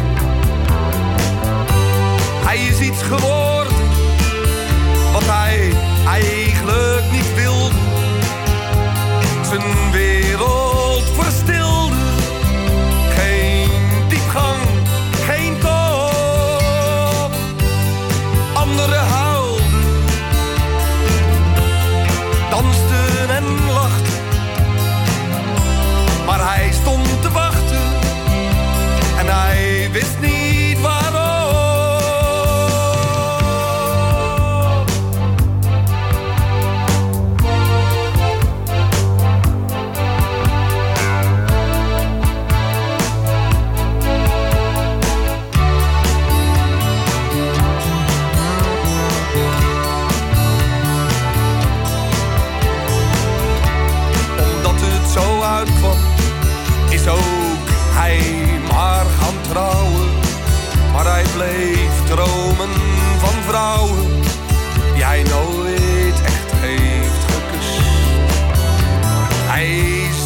Hij 2.45 2.59
is 2.59 2.81
iets 2.81 3.03
geworden 3.03 3.60
hij 5.31 5.73
eigenlijk 6.07 7.11
niet 7.13 7.35
wilde. 7.35 7.75
Zijn 9.49 9.91
wereld 9.93 11.03
verstilde, 11.19 11.97
geen 13.09 13.69
diepgang, 14.09 14.57
geen 15.27 15.59
top. 15.59 17.33
Anderen 18.55 19.07
huilden 19.07 19.31
dansten 22.51 23.31
en 23.31 23.45
lachten. 23.73 24.21
Maar 26.27 26.53
hij 26.53 26.73
stond 26.73 27.23
te 27.23 27.31
wachten 27.31 27.83
en 29.19 29.27
hij 29.27 29.89
wist 29.93 30.21
niet 30.21 30.30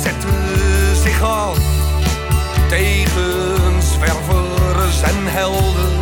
Hij 0.04 0.12
zette 0.12 1.00
zich 1.02 1.22
af 1.22 1.58
tegen 2.68 3.82
zwervers 3.82 5.02
en 5.02 5.26
helden, 5.26 5.92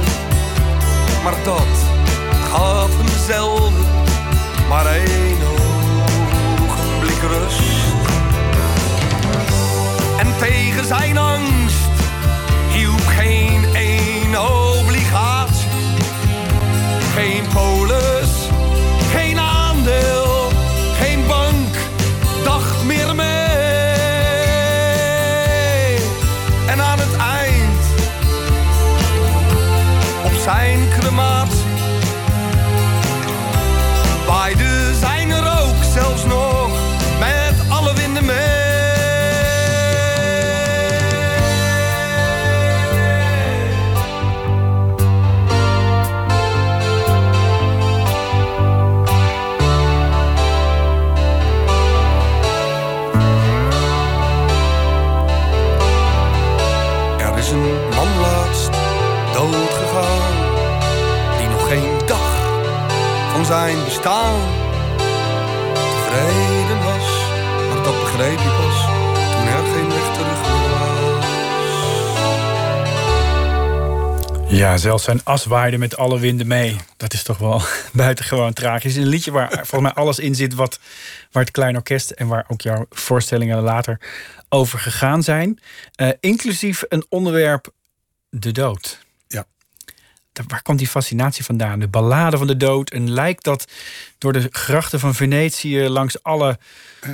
maar 1.23 1.35
dat 1.45 1.77
gaf 2.51 2.97
hem 2.97 3.09
zelden 3.27 3.73
maar 4.69 4.87
één 4.87 5.39
ogenblik 6.63 7.23
rust. 7.23 7.63
En 10.19 10.39
tegen 10.39 10.87
zijn 10.87 11.19
angst 11.19 11.91
hielp 12.69 13.07
geen 13.07 13.65
één 13.75 14.37
obligatie, 14.41 14.72
bestaan 64.03 64.41
tevreden 65.75 66.83
was. 66.85 67.07
Maar 67.69 67.83
dat 67.83 68.01
begreep 68.01 68.39
hij 68.39 68.57
pas 68.57 68.85
toen 69.33 69.47
er 69.47 69.65
geen 69.75 69.89
weg 69.89 70.15
terug 70.15 70.41
was. 70.41 70.51
Ja, 74.49 74.77
zelfs 74.77 75.05
zijn 75.05 75.21
as 75.25 75.45
waaide 75.45 75.79
met 75.79 75.97
alle 75.97 76.19
winden 76.19 76.47
mee. 76.47 76.77
Dat 76.97 77.13
is 77.13 77.23
toch 77.23 77.39
wel 77.39 77.63
buitengewoon 77.93 78.53
tragisch. 78.53 78.97
Een 78.97 79.07
liedje 79.07 79.31
waar 79.31 79.51
volgens 79.67 79.81
mij 79.81 79.93
alles 79.93 80.19
in 80.19 80.35
zit 80.35 80.55
wat, 80.55 80.81
waar 81.31 81.43
het 81.43 81.53
klein 81.53 81.77
orkest 81.77 82.11
en 82.11 82.27
waar 82.27 82.45
ook 82.49 82.61
jouw 82.61 82.87
voorstellingen 82.91 83.63
later 83.63 84.01
over 84.49 84.79
gegaan 84.79 85.23
zijn. 85.23 85.61
Eh, 85.95 86.09
inclusief 86.21 86.85
een 86.89 87.07
onderwerp, 87.09 87.69
de 88.29 88.53
dood. 88.53 89.02
Waar 90.47 90.63
komt 90.63 90.79
die 90.79 90.89
fascinatie 90.89 91.45
vandaan? 91.45 91.79
De 91.79 91.89
ballade 91.89 92.37
van 92.37 92.47
de 92.47 92.57
dood. 92.57 92.93
Een 92.93 93.11
lijk 93.11 93.43
dat 93.43 93.65
door 94.19 94.33
de 94.33 94.49
grachten 94.51 95.01
van 95.01 95.15
Venetië 95.15 95.89
langs 95.89 96.23
alle 96.23 96.59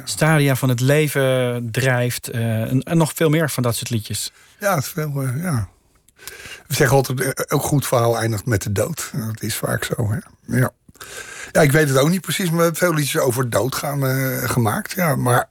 stadia 0.04 0.56
van 0.56 0.68
het 0.68 0.80
leven 0.80 1.68
drijft. 1.70 2.28
Eh, 2.28 2.70
en, 2.70 2.82
nog 2.84 3.12
veel 3.14 3.28
meer 3.28 3.50
van 3.50 3.62
dat 3.62 3.76
soort 3.76 3.90
liedjes. 3.90 4.32
Ja, 4.60 4.74
het 4.74 4.84
is 4.84 4.90
veel, 4.90 5.22
eh, 5.22 5.42
ja. 5.42 5.68
We 6.66 6.74
zeggen 6.74 6.96
altijd, 6.96 7.20
eh, 7.20 7.44
elk 7.46 7.62
goed 7.62 7.86
verhaal 7.86 8.18
eindigt 8.18 8.46
met 8.46 8.62
de 8.62 8.72
dood. 8.72 9.10
Dat 9.12 9.42
is 9.42 9.54
vaak 9.54 9.84
zo. 9.84 10.14
Ja. 10.46 10.70
Ja, 11.53 11.61
ik 11.61 11.72
weet 11.72 11.88
het 11.88 11.99
ook 11.99 12.09
niet 12.09 12.20
precies, 12.20 12.46
maar 12.49 12.57
we 12.57 12.62
hebben 12.62 12.80
veel 12.80 12.94
liedjes 12.94 13.20
over 13.20 13.51
doodgaan 13.51 14.07
eh, 14.07 14.51
gemaakt. 14.51 14.92
Ja, 14.92 15.16
maar, 15.16 15.49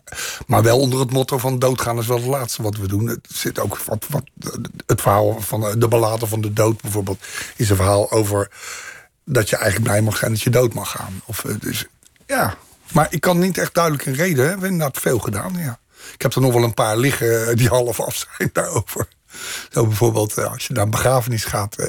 maar 0.47 0.63
wel 0.63 0.79
onder 0.79 0.99
het 0.99 1.11
motto 1.11 1.37
van 1.37 1.59
doodgaan 1.59 1.97
is 1.97 2.07
wel 2.07 2.17
het 2.17 2.25
laatste 2.25 2.61
wat 2.61 2.77
we 2.77 2.87
doen. 2.87 3.07
Het 3.07 3.27
zit 3.33 3.59
ook 3.59 3.77
wat, 3.77 4.05
wat 4.09 4.23
het 4.85 5.01
verhaal 5.01 5.41
van 5.41 5.67
eh, 5.67 5.73
de 5.77 5.87
ballade 5.87 6.27
van 6.27 6.41
de 6.41 6.53
dood 6.53 6.81
bijvoorbeeld... 6.81 7.19
is 7.55 7.69
een 7.69 7.75
verhaal 7.75 8.11
over 8.11 8.51
dat 9.25 9.49
je 9.49 9.55
eigenlijk 9.55 9.89
blij 9.91 10.01
mag 10.01 10.17
zijn 10.17 10.31
dat 10.31 10.41
je 10.41 10.49
dood 10.49 10.73
mag 10.73 10.91
gaan. 10.91 11.21
Of, 11.25 11.45
eh, 11.45 11.55
dus, 11.59 11.85
ja, 12.25 12.57
maar 12.91 13.07
ik 13.09 13.21
kan 13.21 13.39
niet 13.39 13.57
echt 13.57 13.73
duidelijk 13.73 14.05
een 14.05 14.15
reden. 14.15 14.37
Hè. 14.37 14.43
We 14.43 14.49
hebben 14.49 14.69
inderdaad 14.69 15.01
veel 15.01 15.19
gedaan, 15.19 15.53
ja. 15.57 15.79
Ik 16.13 16.21
heb 16.21 16.33
er 16.33 16.41
nog 16.41 16.53
wel 16.53 16.63
een 16.63 16.73
paar 16.73 16.97
liggen 16.97 17.57
die 17.57 17.67
half 17.67 17.99
af 17.99 18.25
zijn 18.37 18.49
daarover. 18.53 19.07
Zo 19.71 19.85
bijvoorbeeld, 19.85 20.37
eh, 20.37 20.51
als 20.51 20.67
je 20.67 20.73
naar 20.73 20.83
een 20.83 20.89
begrafenis 20.89 21.45
gaat, 21.45 21.75
eh, 21.75 21.85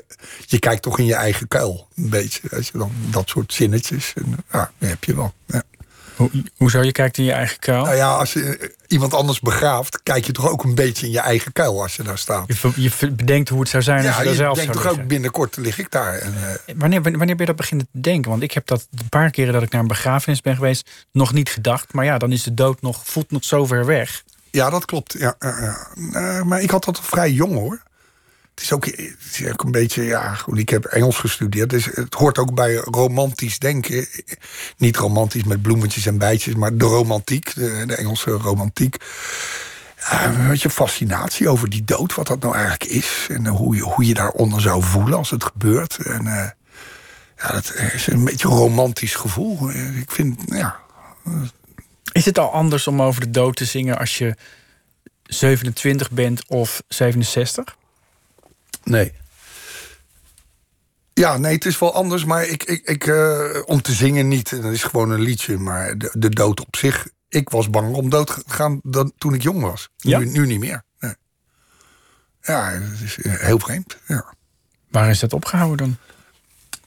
je 0.47 0.59
kijkt 0.59 0.83
toch 0.83 0.99
in 0.99 1.05
je 1.05 1.15
eigen 1.15 1.49
kuil. 1.49 1.89
Een 1.97 2.11
beetje. 2.11 2.49
Als 2.57 2.67
je 2.73 2.79
dan 2.79 2.93
dat 3.11 3.29
soort 3.29 3.53
zinnetjes. 3.53 4.13
En, 4.17 4.37
ja, 4.53 4.71
die 4.79 4.89
heb 4.89 5.05
je 5.05 5.15
wel. 5.15 5.33
Ja. 5.47 5.63
Hoe, 6.19 6.31
hoezo 6.57 6.83
je 6.83 6.93
kijkt 6.93 7.19
in 7.19 7.25
je 7.25 7.33
eigen 7.33 7.59
kuil? 7.59 7.85
Nou 7.85 7.97
ja, 7.97 8.15
als 8.15 8.33
je 8.33 8.57
eh, 8.57 8.69
iemand 8.87 9.15
anders 9.15 9.41
begraaft, 9.41 10.03
kijk 10.03 10.25
je 10.25 10.33
toch 10.33 10.51
ook 10.51 10.65
een 10.65 10.75
beetje 10.75 11.07
in 11.07 11.13
je 11.13 11.21
eigen 11.21 11.53
kuil 11.53 11.83
als 11.83 11.97
je 11.97 12.03
daar 12.03 12.19
staat. 12.19 12.47
Je, 12.77 12.91
bedenkt 13.13 13.49
hoe 13.49 13.61
het 13.61 13.69
zou 13.69 13.83
zijn 13.83 14.07
als 14.07 14.07
Ja, 14.07 14.19
je 14.19 14.25
daar 14.25 14.33
je 14.33 14.39
zelf 14.39 14.57
denkt 14.57 14.73
toch 14.73 14.87
ook 14.87 15.07
binnenkort 15.07 15.57
lig 15.57 15.79
ik 15.79 15.91
daar. 15.91 16.15
En, 16.15 16.35
eh, 16.35 16.75
Wanneer, 16.77 17.03
wanneer 17.03 17.27
ben 17.27 17.39
je 17.39 17.45
dat 17.45 17.57
beginnen 17.57 17.89
te 17.93 18.01
denken? 18.01 18.31
Want 18.31 18.43
ik 18.43 18.53
heb 18.53 18.67
dat 18.67 18.87
de 18.91 19.05
paar 19.09 19.31
keren 19.31 19.53
dat 19.53 19.63
ik 19.63 19.71
naar 19.71 19.81
een 19.81 19.87
begrafenis 19.89 20.41
ben 20.41 20.55
geweest... 20.55 20.91
nog 21.13 21.33
niet 21.33 21.51
gedacht. 21.51 21.93
Maar 21.93 22.05
ja, 22.05 22.19
dan 22.19 22.33
is 22.33 22.43
de 22.43 22.55
dood 22.55 22.81
nog, 22.81 23.03
voelt 23.05 23.31
nog 23.31 23.45
zo 23.45 23.67
ver 23.67 23.87
weg. 23.87 24.23
Ja, 24.51 24.71
dat 24.71 24.85
klopt. 24.85 25.13
Ja. 25.19 25.35
Eh, 25.39 26.43
maar 26.43 26.63
ik 26.63 26.71
had 26.71 26.85
dat 26.85 27.01
vrij 27.01 27.31
jong 27.31 27.53
hoor. 27.55 27.83
Het 28.59 28.67
is 28.67 28.73
ook, 29.47 29.65
een 29.65 29.71
beetje, 29.71 30.03
ja, 30.03 30.37
ik 30.53 30.69
heb 30.69 30.85
Engels 30.85 31.17
gestudeerd. 31.17 31.71
Dus 31.71 31.85
het 31.85 32.15
hoort 32.15 32.39
ook 32.39 32.55
bij 32.55 32.75
romantisch 32.75 33.59
denken. 33.59 34.07
Niet 34.77 34.97
romantisch 34.97 35.45
met 35.45 35.63
bloemetjes 35.63 36.07
en 36.07 36.19
bijtjes, 36.19 36.55
maar 36.55 36.77
de 36.77 36.85
romantiek, 36.85 37.55
de, 37.55 37.95
Engelse 37.97 38.31
romantiek. 38.31 38.97
Ja, 39.97 40.25
een 40.25 40.49
beetje 40.49 40.71
fascinatie 40.71 41.49
over 41.49 41.71
die 41.71 41.85
dood, 41.85 42.15
wat 42.15 42.27
dat 42.27 42.41
nou 42.41 42.55
eigenlijk 42.55 42.85
is. 42.85 43.27
En 43.29 43.47
hoe 43.47 43.77
je, 43.77 43.83
hoe 43.83 44.07
je 44.07 44.15
daaronder 44.15 44.61
zou 44.61 44.83
voelen 44.83 45.19
als 45.19 45.31
het 45.31 45.45
gebeurt. 45.45 45.97
En 45.97 46.27
eh, 46.27 46.51
ja, 47.37 47.53
dat 47.53 47.75
is 47.93 48.07
een 48.07 48.25
beetje 48.25 48.49
een 48.49 48.55
romantisch 48.55 49.15
gevoel. 49.15 49.71
Ik 49.71 50.11
vind, 50.11 50.41
ja, 50.47 50.81
Is 52.13 52.25
het 52.25 52.39
al 52.39 52.53
anders 52.53 52.87
om 52.87 53.03
over 53.03 53.21
de 53.21 53.31
dood 53.31 53.57
te 53.57 53.65
zingen 53.65 53.99
als 53.99 54.19
je 54.19 54.35
27 55.23 56.11
bent 56.11 56.49
of 56.49 56.83
67? 56.89 57.77
Nee. 58.85 59.13
Ja, 61.15 61.37
nee, 61.37 61.55
het 61.55 61.65
is 61.65 61.79
wel 61.79 61.95
anders, 61.95 62.25
maar 62.25 62.47
ik, 62.47 62.65
ik, 62.65 62.89
ik, 62.89 63.07
eh, 63.07 63.63
om 63.65 63.83
te 63.83 63.93
zingen 63.93 64.29
niet. 64.29 64.63
Dat 64.63 64.73
is 64.73 64.83
gewoon 64.83 65.11
een 65.11 65.21
liedje, 65.21 65.59
maar 65.59 65.99
de, 65.99 66.11
de 66.19 66.29
dood 66.29 66.61
op 66.61 66.77
zich. 66.77 67.09
Ik 67.29 67.49
was 67.49 67.71
bang 67.71 67.95
om 67.95 68.11
dood 68.11 68.27
te 68.27 68.43
gaan 68.47 68.81
dan, 68.83 69.13
toen 69.19 69.35
ik 69.35 69.43
jong 69.43 69.61
was. 69.61 69.89
Ja? 69.97 70.19
Nu, 70.19 70.25
nu 70.31 70.47
niet 70.47 70.61
meer. 70.61 70.83
Nee. 71.01 71.15
Ja, 72.41 72.71
het 72.71 73.01
is 73.01 73.19
eh, 73.19 73.33
heel 73.35 73.59
vreemd. 73.59 73.97
Ja. 74.07 74.35
Waar 74.91 75.11
is 75.11 75.19
dat 75.19 75.33
opgehouden 75.33 75.77
dan? 75.77 75.97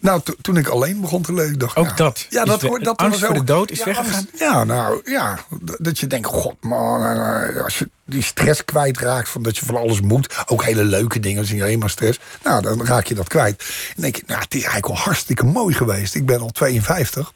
Nou, 0.01 0.21
to- 0.23 0.33
toen 0.41 0.57
ik 0.57 0.67
alleen 0.67 1.01
begon 1.01 1.21
te 1.21 1.33
leven, 1.33 1.59
dacht 1.59 1.77
ik, 1.77 1.83
Ook 1.83 1.97
dat? 1.97 2.25
Ja, 2.29 2.45
dat, 2.45 2.61
dat 2.61 2.97
angst 2.97 3.19
was 3.19 3.29
voor 3.29 3.39
de 3.39 3.43
dood 3.43 3.71
is 3.71 3.77
ja, 3.77 3.85
weggegaan? 3.85 4.27
Ja, 4.37 4.63
nou, 4.63 5.01
ja. 5.11 5.39
Dat 5.77 5.99
je 5.99 6.07
denkt, 6.07 6.27
god 6.27 6.55
man, 6.63 7.03
eh, 7.05 7.63
als 7.63 7.79
je 7.79 7.89
die 8.05 8.23
stress 8.23 8.65
kwijtraakt... 8.65 9.29
van 9.29 9.43
dat 9.43 9.57
je 9.57 9.65
van 9.65 9.75
alles 9.75 10.01
moet, 10.01 10.35
ook 10.45 10.63
hele 10.63 10.83
leuke 10.83 11.19
dingen, 11.19 11.45
zie 11.45 11.55
je 11.55 11.63
alleen 11.63 11.79
maar 11.79 11.89
stress... 11.89 12.19
nou, 12.43 12.61
dan 12.61 12.85
raak 12.85 13.05
je 13.05 13.15
dat 13.15 13.27
kwijt. 13.27 13.63
En 13.95 14.01
denk 14.01 14.15
je, 14.15 14.23
nou, 14.27 14.41
het 14.41 14.53
is 14.53 14.63
eigenlijk 14.63 14.87
wel 14.87 15.03
hartstikke 15.05 15.45
mooi 15.45 15.73
geweest. 15.75 16.15
Ik 16.15 16.25
ben 16.25 16.39
al 16.39 16.49
52... 16.49 17.33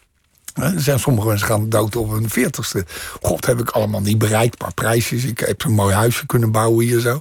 Hè, 0.53 0.73
Er 0.73 0.81
zijn 0.81 0.99
sommige 0.99 1.27
mensen 1.27 1.47
gaan 1.47 1.69
dood 1.69 1.95
op 1.95 2.11
hun 2.11 2.29
veertigste. 2.29 2.85
God, 3.21 3.45
heb 3.45 3.59
ik 3.59 3.69
allemaal 3.69 4.01
niet 4.01 4.17
bereikt. 4.17 4.61
Maar 4.61 4.73
prijsjes. 4.73 5.23
Ik 5.23 5.39
heb 5.39 5.63
een 5.63 5.71
mooi 5.71 5.93
huisje 5.95 6.25
kunnen 6.25 6.51
bouwen 6.51 6.85
hier 6.85 6.99
zo. 6.99 7.19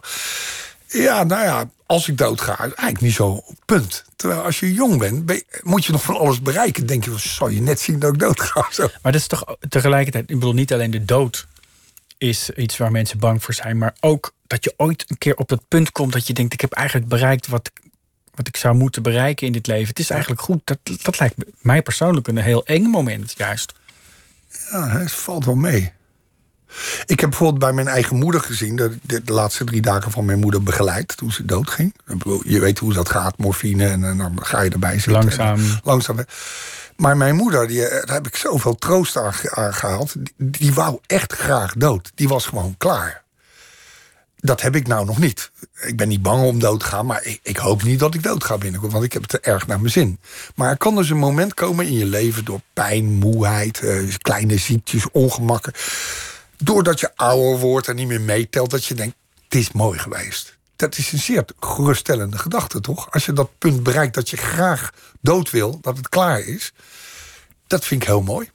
Ja, 1.02 1.24
nou 1.24 1.44
ja, 1.44 1.70
als 1.86 2.08
ik 2.08 2.18
dood 2.18 2.40
ga, 2.40 2.58
eigenlijk 2.58 3.00
niet 3.00 3.12
zo 3.14 3.44
punt. 3.64 4.04
Terwijl 4.16 4.40
als 4.42 4.60
je 4.60 4.72
jong 4.72 4.98
bent, 4.98 5.26
ben 5.26 5.36
je- 5.36 5.60
moet 5.62 5.84
je 5.84 5.92
nog 5.92 6.02
van 6.02 6.16
alles 6.16 6.42
bereiken. 6.42 6.86
Denk 6.86 7.04
je, 7.04 7.18
zal 7.18 7.48
je 7.48 7.60
net 7.60 7.80
zien 7.80 7.98
dat 7.98 8.12
ik 8.12 8.18
dood 8.18 8.40
ga? 8.40 8.66
Zo. 8.72 8.82
Maar 9.02 9.12
dat 9.12 9.20
is 9.20 9.26
toch 9.26 9.56
tegelijkertijd, 9.68 10.30
ik 10.30 10.38
bedoel 10.38 10.52
niet 10.54 10.72
alleen 10.72 10.90
de 10.90 11.04
dood 11.04 11.46
is 12.18 12.50
iets 12.50 12.76
waar 12.76 12.90
mensen 12.90 13.18
bang 13.18 13.42
voor 13.42 13.54
zijn, 13.54 13.78
maar 13.78 13.94
ook 14.00 14.32
dat 14.46 14.64
je 14.64 14.74
ooit 14.76 15.04
een 15.08 15.18
keer 15.18 15.36
op 15.36 15.48
dat 15.48 15.68
punt 15.68 15.92
komt 15.92 16.12
dat 16.12 16.26
je 16.26 16.32
denkt, 16.32 16.52
ik 16.52 16.60
heb 16.60 16.72
eigenlijk 16.72 17.08
bereikt 17.08 17.46
wat, 17.46 17.70
wat 18.34 18.48
ik 18.48 18.56
zou 18.56 18.74
moeten 18.74 19.02
bereiken 19.02 19.46
in 19.46 19.52
dit 19.52 19.66
leven. 19.66 19.88
Het 19.88 19.98
is 19.98 20.10
eigenlijk 20.10 20.40
goed. 20.40 20.60
Dat, 20.64 20.78
dat 21.02 21.18
lijkt 21.18 21.34
mij 21.60 21.82
persoonlijk 21.82 22.28
een 22.28 22.36
heel 22.36 22.66
eng 22.66 22.82
moment, 22.84 23.34
juist. 23.36 23.72
Ja, 24.70 24.88
het 24.88 25.12
valt 25.12 25.44
wel 25.44 25.54
mee. 25.54 25.92
Ik 27.06 27.20
heb 27.20 27.28
bijvoorbeeld 27.30 27.58
bij 27.60 27.72
mijn 27.72 27.88
eigen 27.88 28.16
moeder 28.16 28.40
gezien... 28.40 28.78
ik 28.78 28.92
de, 29.02 29.24
de 29.24 29.32
laatste 29.32 29.64
drie 29.64 29.80
dagen 29.82 30.10
van 30.10 30.24
mijn 30.24 30.38
moeder 30.38 30.62
begeleid 30.62 31.16
toen 31.16 31.32
ze 31.32 31.44
doodging. 31.44 31.94
Je 32.44 32.60
weet 32.60 32.78
hoe 32.78 32.92
dat 32.92 33.08
gaat, 33.08 33.38
morfine, 33.38 33.86
en, 33.88 34.04
en 34.04 34.16
dan 34.18 34.38
ga 34.42 34.60
je 34.60 34.70
erbij 34.70 34.92
zitten. 34.94 35.12
Langzaam. 35.12 35.56
En, 35.58 35.80
langzaam. 35.84 36.16
Maar 36.96 37.16
mijn 37.16 37.36
moeder, 37.36 37.66
die, 37.66 37.86
eh, 37.86 38.06
daar 38.06 38.16
heb 38.16 38.26
ik 38.26 38.36
zoveel 38.36 38.74
troost 38.74 39.16
aan, 39.16 39.34
ge- 39.34 39.54
aan 39.54 39.74
gehaald... 39.74 40.14
Die, 40.18 40.34
die 40.36 40.74
wou 40.74 40.98
echt 41.06 41.32
graag 41.32 41.72
dood. 41.76 42.12
Die 42.14 42.28
was 42.28 42.46
gewoon 42.46 42.74
klaar. 42.78 43.22
Dat 44.36 44.60
heb 44.60 44.76
ik 44.76 44.86
nou 44.86 45.06
nog 45.06 45.18
niet. 45.18 45.50
Ik 45.80 45.96
ben 45.96 46.08
niet 46.08 46.22
bang 46.22 46.42
om 46.44 46.58
dood 46.58 46.80
te 46.80 46.86
gaan, 46.86 47.06
maar 47.06 47.24
ik, 47.24 47.40
ik 47.42 47.56
hoop 47.56 47.82
niet 47.82 47.98
dat 47.98 48.14
ik 48.14 48.22
dood 48.22 48.44
ga 48.44 48.58
binnenkort. 48.58 48.92
Want 48.92 49.04
ik 49.04 49.12
heb 49.12 49.22
het 49.22 49.32
er 49.32 49.42
erg 49.42 49.66
naar 49.66 49.80
mijn 49.80 49.92
zin. 49.92 50.18
Maar 50.54 50.70
er 50.70 50.76
kan 50.76 50.94
dus 50.94 51.10
een 51.10 51.16
moment 51.16 51.54
komen 51.54 51.86
in 51.86 51.92
je 51.92 52.06
leven 52.06 52.44
door 52.44 52.60
pijn, 52.72 53.04
moeheid, 53.04 53.80
eh, 53.80 53.98
kleine 54.18 54.56
ziektes, 54.58 55.10
ongemakken. 55.12 55.72
Doordat 56.64 57.00
je 57.00 57.16
ouder 57.16 57.58
wordt 57.58 57.88
en 57.88 57.96
niet 57.96 58.06
meer 58.06 58.20
meetelt, 58.20 58.70
dat 58.70 58.84
je 58.84 58.94
denkt: 58.94 59.16
het 59.44 59.54
is 59.54 59.72
mooi 59.72 59.98
geweest. 59.98 60.56
dat 60.76 60.96
is 60.96 61.12
een 61.12 61.18
zeer 61.18 61.44
geruststellende 61.60 62.38
gedachte, 62.38 62.80
toch? 62.80 63.10
Als 63.10 63.24
je 63.24 63.32
dat 63.32 63.58
punt 63.58 63.82
bereikt 63.82 64.14
dat 64.14 64.30
je 64.30 64.36
graag 64.36 64.90
dood 65.20 65.50
wil, 65.50 65.78
dat 65.80 65.96
het 65.96 66.08
klaar 66.08 66.40
is. 66.40 66.72
Dat 67.66 67.84
vind 67.84 68.02
ik 68.02 68.08
heel 68.08 68.22
mooi. 68.22 68.50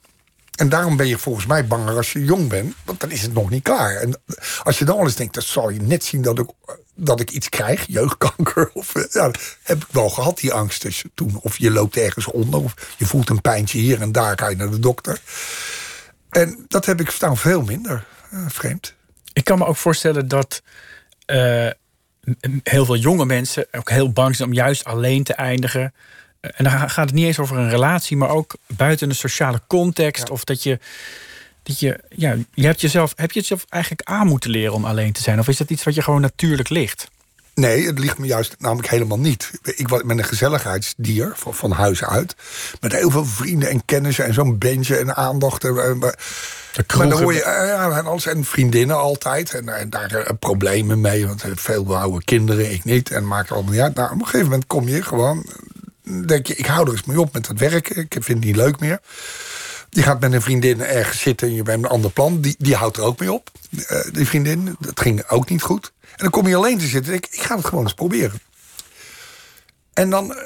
En 0.56 0.68
daarom 0.68 0.96
ben 0.96 1.06
je 1.06 1.18
volgens 1.18 1.46
mij 1.46 1.66
banger 1.66 1.96
als 1.96 2.12
je 2.12 2.24
jong 2.24 2.48
bent, 2.48 2.74
want 2.84 3.00
dan 3.00 3.10
is 3.10 3.22
het 3.22 3.32
nog 3.32 3.50
niet 3.50 3.62
klaar. 3.62 3.96
En 3.96 4.20
als 4.62 4.78
je 4.78 4.84
dan 4.84 4.98
al 4.98 5.04
eens 5.04 5.16
denkt, 5.16 5.34
dan 5.34 5.42
zal 5.42 5.68
je 5.68 5.80
net 5.80 6.04
zien 6.04 6.22
dat 6.22 6.38
ik, 6.38 6.50
dat 6.94 7.20
ik 7.20 7.30
iets 7.30 7.48
krijg, 7.48 7.84
jeugdkanker. 7.86 8.70
Of, 8.72 8.94
eh, 8.94 9.04
ja, 9.10 9.30
heb 9.62 9.82
ik 9.82 9.88
wel 9.90 10.10
gehad, 10.10 10.38
die 10.38 10.52
angst 10.52 10.82
dus 10.82 11.04
toen. 11.14 11.38
Of 11.42 11.58
je 11.58 11.70
loopt 11.70 11.96
ergens 11.96 12.26
onder, 12.26 12.60
of 12.60 12.74
je 12.96 13.06
voelt 13.06 13.28
een 13.28 13.40
pijntje 13.40 13.78
hier 13.78 14.00
en 14.00 14.12
daar, 14.12 14.38
ga 14.38 14.48
je 14.48 14.56
naar 14.56 14.70
de 14.70 14.78
dokter. 14.78 15.20
En 16.30 16.64
dat 16.68 16.86
heb 16.86 17.00
ik 17.00 17.10
staan 17.10 17.36
veel 17.36 17.62
minder 17.62 18.04
uh, 18.32 18.44
vreemd. 18.48 18.94
Ik 19.32 19.44
kan 19.44 19.58
me 19.58 19.66
ook 19.66 19.76
voorstellen 19.76 20.28
dat 20.28 20.62
uh, 21.26 21.70
heel 22.62 22.84
veel 22.84 22.96
jonge 22.96 23.26
mensen 23.26 23.66
ook 23.72 23.90
heel 23.90 24.12
bang 24.12 24.36
zijn 24.36 24.48
om 24.48 24.54
juist 24.54 24.84
alleen 24.84 25.24
te 25.24 25.34
eindigen. 25.34 25.94
En 26.40 26.64
dan 26.64 26.90
gaat 26.90 27.06
het 27.06 27.14
niet 27.14 27.26
eens 27.26 27.38
over 27.38 27.58
een 27.58 27.70
relatie, 27.70 28.16
maar 28.16 28.28
ook 28.28 28.56
buiten 28.66 29.08
een 29.08 29.14
sociale 29.14 29.60
context. 29.66 30.30
Of 30.30 30.44
dat 30.44 30.62
je. 30.62 30.78
Dat 31.62 31.80
je, 31.80 32.00
ja, 32.08 32.36
je 32.54 32.66
hebt 32.66 32.80
jezelf, 32.80 33.12
heb 33.16 33.32
je 33.32 33.38
het 33.38 33.48
zelf 33.48 33.66
eigenlijk 33.68 34.08
aan 34.08 34.26
moeten 34.26 34.50
leren 34.50 34.72
om 34.74 34.84
alleen 34.84 35.12
te 35.12 35.20
zijn? 35.20 35.38
Of 35.38 35.48
is 35.48 35.56
dat 35.56 35.70
iets 35.70 35.84
wat 35.84 35.94
je 35.94 36.02
gewoon 36.02 36.20
natuurlijk 36.20 36.68
ligt? 36.68 37.10
Nee, 37.60 37.86
het 37.86 37.98
ligt 37.98 38.18
me 38.18 38.26
juist 38.26 38.56
namelijk 38.58 38.88
helemaal 38.88 39.18
niet. 39.18 39.50
Ik 39.62 39.88
ben 39.88 40.18
een 40.18 40.24
gezelligheidsdier 40.24 41.32
van, 41.36 41.54
van 41.54 41.70
huis 41.70 42.04
uit. 42.04 42.34
Met 42.80 42.92
heel 42.92 43.10
veel 43.10 43.24
vrienden 43.24 43.68
en 43.68 43.84
kennissen 43.84 44.24
en 44.24 44.34
zo'n 44.34 44.58
bandje 44.58 44.96
en 44.96 45.16
aandacht. 45.16 45.64
En, 45.64 45.98
maar 45.98 47.08
dan 47.08 47.12
hoor 47.12 47.32
je 47.32 47.38
ja, 47.38 47.90
en 47.98 48.06
alles 48.06 48.26
en 48.26 48.44
vriendinnen 48.44 48.96
altijd. 48.96 49.54
En, 49.54 49.68
en 49.68 49.90
daar 49.90 50.12
uh, 50.12 50.24
problemen 50.38 51.00
mee. 51.00 51.26
Want 51.26 51.44
veel 51.54 51.96
oude 51.96 52.24
kinderen, 52.24 52.72
ik 52.72 52.84
niet. 52.84 53.10
En 53.10 53.26
maakt 53.26 53.50
allemaal 53.50 53.72
niet 53.72 53.80
uit. 53.80 53.94
Nou, 53.94 54.12
op 54.12 54.18
een 54.18 54.24
gegeven 54.24 54.46
moment 54.46 54.66
kom 54.66 54.88
je 54.88 55.02
gewoon 55.02 55.46
denk 56.26 56.46
je, 56.46 56.54
ik 56.54 56.66
hou 56.66 56.86
er 56.86 56.92
eens 56.92 57.04
mee 57.04 57.20
op 57.20 57.32
met 57.32 57.46
dat 57.46 57.58
werken. 57.58 57.96
Ik 57.96 58.12
vind 58.12 58.26
het 58.26 58.44
niet 58.44 58.56
leuk 58.56 58.80
meer. 58.80 59.00
Die 59.90 60.02
gaat 60.02 60.20
met 60.20 60.32
een 60.32 60.42
vriendin 60.42 60.80
ergens 60.82 61.20
zitten 61.20 61.48
en 61.48 61.54
je 61.54 61.62
bent 61.62 61.84
een 61.84 61.90
ander 61.90 62.10
plan. 62.10 62.40
Die, 62.40 62.54
die 62.58 62.74
houdt 62.74 62.96
er 62.96 63.02
ook 63.02 63.18
mee 63.18 63.32
op, 63.32 63.50
uh, 63.70 64.00
die 64.12 64.26
vriendin. 64.26 64.76
Dat 64.78 65.00
ging 65.00 65.28
ook 65.28 65.48
niet 65.48 65.62
goed. 65.62 65.92
En 66.00 66.16
dan 66.16 66.30
kom 66.30 66.46
je 66.46 66.56
alleen 66.56 66.78
te 66.78 66.86
zitten 66.86 67.14
ik, 67.14 67.26
ik 67.30 67.42
ga 67.42 67.56
het 67.56 67.64
gewoon 67.64 67.84
eens 67.84 67.94
proberen. 67.94 68.40
En 69.92 70.10
dan, 70.10 70.30
uh, 70.30 70.36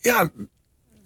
ja, 0.00 0.30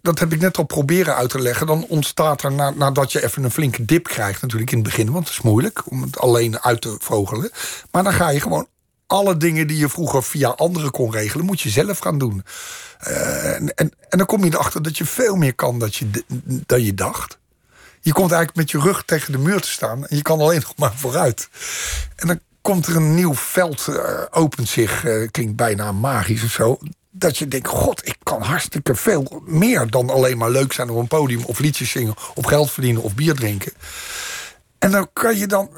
dat 0.02 0.18
heb 0.18 0.32
ik 0.32 0.40
net 0.40 0.56
al 0.56 0.64
proberen 0.64 1.16
uit 1.16 1.30
te 1.30 1.40
leggen. 1.40 1.66
Dan 1.66 1.86
ontstaat 1.88 2.42
er, 2.42 2.52
na, 2.52 2.70
nadat 2.70 3.12
je 3.12 3.24
even 3.24 3.44
een 3.44 3.50
flinke 3.50 3.84
dip 3.84 4.04
krijgt... 4.04 4.42
natuurlijk 4.42 4.70
in 4.70 4.78
het 4.78 4.86
begin, 4.86 5.12
want 5.12 5.28
het 5.28 5.36
is 5.36 5.42
moeilijk 5.42 5.90
om 5.90 6.02
het 6.02 6.18
alleen 6.18 6.60
uit 6.60 6.80
te 6.80 6.96
vogelen. 6.98 7.50
Maar 7.90 8.02
dan 8.02 8.12
ga 8.12 8.28
je 8.28 8.40
gewoon 8.40 8.66
alle 9.10 9.36
dingen 9.36 9.66
die 9.66 9.78
je 9.78 9.88
vroeger 9.88 10.22
via 10.22 10.48
anderen 10.48 10.90
kon 10.90 11.12
regelen... 11.12 11.46
moet 11.46 11.60
je 11.60 11.68
zelf 11.68 11.98
gaan 11.98 12.18
doen. 12.18 12.44
Uh, 13.08 13.54
en, 13.54 13.74
en, 13.74 13.92
dan 14.08 14.26
kom 14.26 14.44
je 14.44 14.50
erachter 14.52 14.82
dat 14.82 14.98
je 14.98 15.04
veel 15.04 15.36
meer 15.36 15.54
kan 15.54 15.90
je, 15.90 16.24
dan 16.66 16.84
je 16.84 16.94
dacht. 16.94 17.38
Je 18.00 18.12
komt 18.12 18.32
eigenlijk 18.32 18.56
met 18.56 18.70
je 18.70 18.88
rug 18.88 19.02
tegen 19.04 19.32
de 19.32 19.38
muur 19.38 19.60
te 19.60 19.68
staan 19.68 20.06
en 20.06 20.16
je 20.16 20.22
kan 20.22 20.40
alleen 20.40 20.60
nog 20.66 20.76
maar 20.76 20.92
vooruit. 20.94 21.48
En 22.16 22.26
dan 22.26 22.40
komt 22.60 22.86
er 22.86 22.96
een 22.96 23.14
nieuw 23.14 23.34
veld, 23.34 23.86
uh, 23.90 24.22
opent 24.30 24.68
zich, 24.68 25.04
uh, 25.04 25.28
klinkt 25.30 25.56
bijna 25.56 25.92
magisch 25.92 26.44
of 26.44 26.50
zo. 26.50 26.78
Dat 27.10 27.38
je 27.38 27.48
denkt, 27.48 27.68
god, 27.68 28.06
ik 28.06 28.16
kan 28.22 28.42
hartstikke 28.42 28.94
veel 28.94 29.42
meer 29.46 29.90
dan 29.90 30.10
alleen 30.10 30.38
maar 30.38 30.50
leuk 30.50 30.72
zijn 30.72 30.90
op 30.90 30.96
een 30.96 31.08
podium... 31.08 31.44
of 31.44 31.58
liedjes 31.58 31.90
zingen, 31.90 32.14
of 32.34 32.44
geld 32.44 32.70
verdienen 32.70 33.02
of 33.02 33.14
bier 33.14 33.34
drinken. 33.34 33.72
En 34.78 34.90
dan 34.90 35.08
kan 35.12 35.36
je 35.36 35.46
dan 35.46 35.70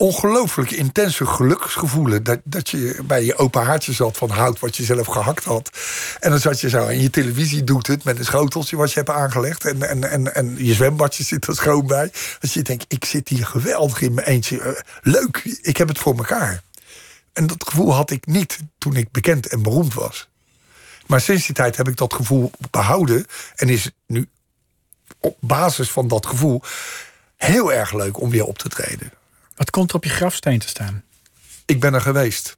ongelooflijk 0.00 0.70
intense 0.70 1.26
geluksgevoelen. 1.26 2.22
Dat, 2.22 2.40
dat 2.44 2.68
je 2.68 3.00
bij 3.04 3.24
je 3.24 3.36
open 3.36 3.62
haartje 3.62 3.92
zat 3.92 4.16
van 4.16 4.30
hout 4.30 4.58
wat 4.58 4.76
je 4.76 4.84
zelf 4.84 5.06
gehakt 5.06 5.44
had. 5.44 5.70
En 6.20 6.30
dan 6.30 6.38
zat 6.38 6.60
je 6.60 6.68
zo. 6.68 6.86
En 6.86 7.00
je 7.00 7.10
televisie 7.10 7.64
doet 7.64 7.86
het 7.86 8.04
met 8.04 8.18
een 8.18 8.24
schoteltje 8.24 8.76
wat 8.76 8.92
je 8.92 8.98
hebt 8.98 9.10
aangelegd. 9.10 9.64
En, 9.64 9.82
en, 9.82 10.10
en, 10.10 10.34
en 10.34 10.64
je 10.64 10.74
zwembadje 10.74 11.24
zit 11.24 11.46
er 11.46 11.54
schoon 11.54 11.86
bij. 11.86 12.12
Dat 12.38 12.52
je 12.52 12.62
denkt, 12.62 12.84
ik 12.88 13.04
zit 13.04 13.28
hier 13.28 13.46
geweldig 13.46 14.00
in 14.00 14.14
mijn 14.14 14.26
eentje. 14.26 14.56
Uh, 14.58 14.68
leuk, 15.02 15.58
ik 15.62 15.76
heb 15.76 15.88
het 15.88 15.98
voor 15.98 16.14
mekaar. 16.14 16.62
En 17.32 17.46
dat 17.46 17.64
gevoel 17.68 17.94
had 17.94 18.10
ik 18.10 18.26
niet 18.26 18.58
toen 18.78 18.96
ik 18.96 19.10
bekend 19.10 19.48
en 19.48 19.62
beroemd 19.62 19.94
was. 19.94 20.28
Maar 21.06 21.20
sinds 21.20 21.46
die 21.46 21.54
tijd 21.54 21.76
heb 21.76 21.88
ik 21.88 21.96
dat 21.96 22.14
gevoel 22.14 22.50
behouden. 22.70 23.26
En 23.56 23.68
is 23.68 23.90
nu 24.06 24.28
op 25.20 25.36
basis 25.40 25.90
van 25.90 26.08
dat 26.08 26.26
gevoel 26.26 26.62
heel 27.36 27.72
erg 27.72 27.92
leuk 27.92 28.20
om 28.20 28.30
weer 28.30 28.44
op 28.44 28.58
te 28.58 28.68
treden. 28.68 29.18
Wat 29.60 29.70
komt 29.70 29.90
er 29.90 29.96
op 29.96 30.04
je 30.04 30.10
grafsteen 30.10 30.58
te 30.58 30.68
staan? 30.68 31.04
Ik 31.66 31.80
ben 31.80 31.94
er 31.94 32.00
geweest. 32.00 32.56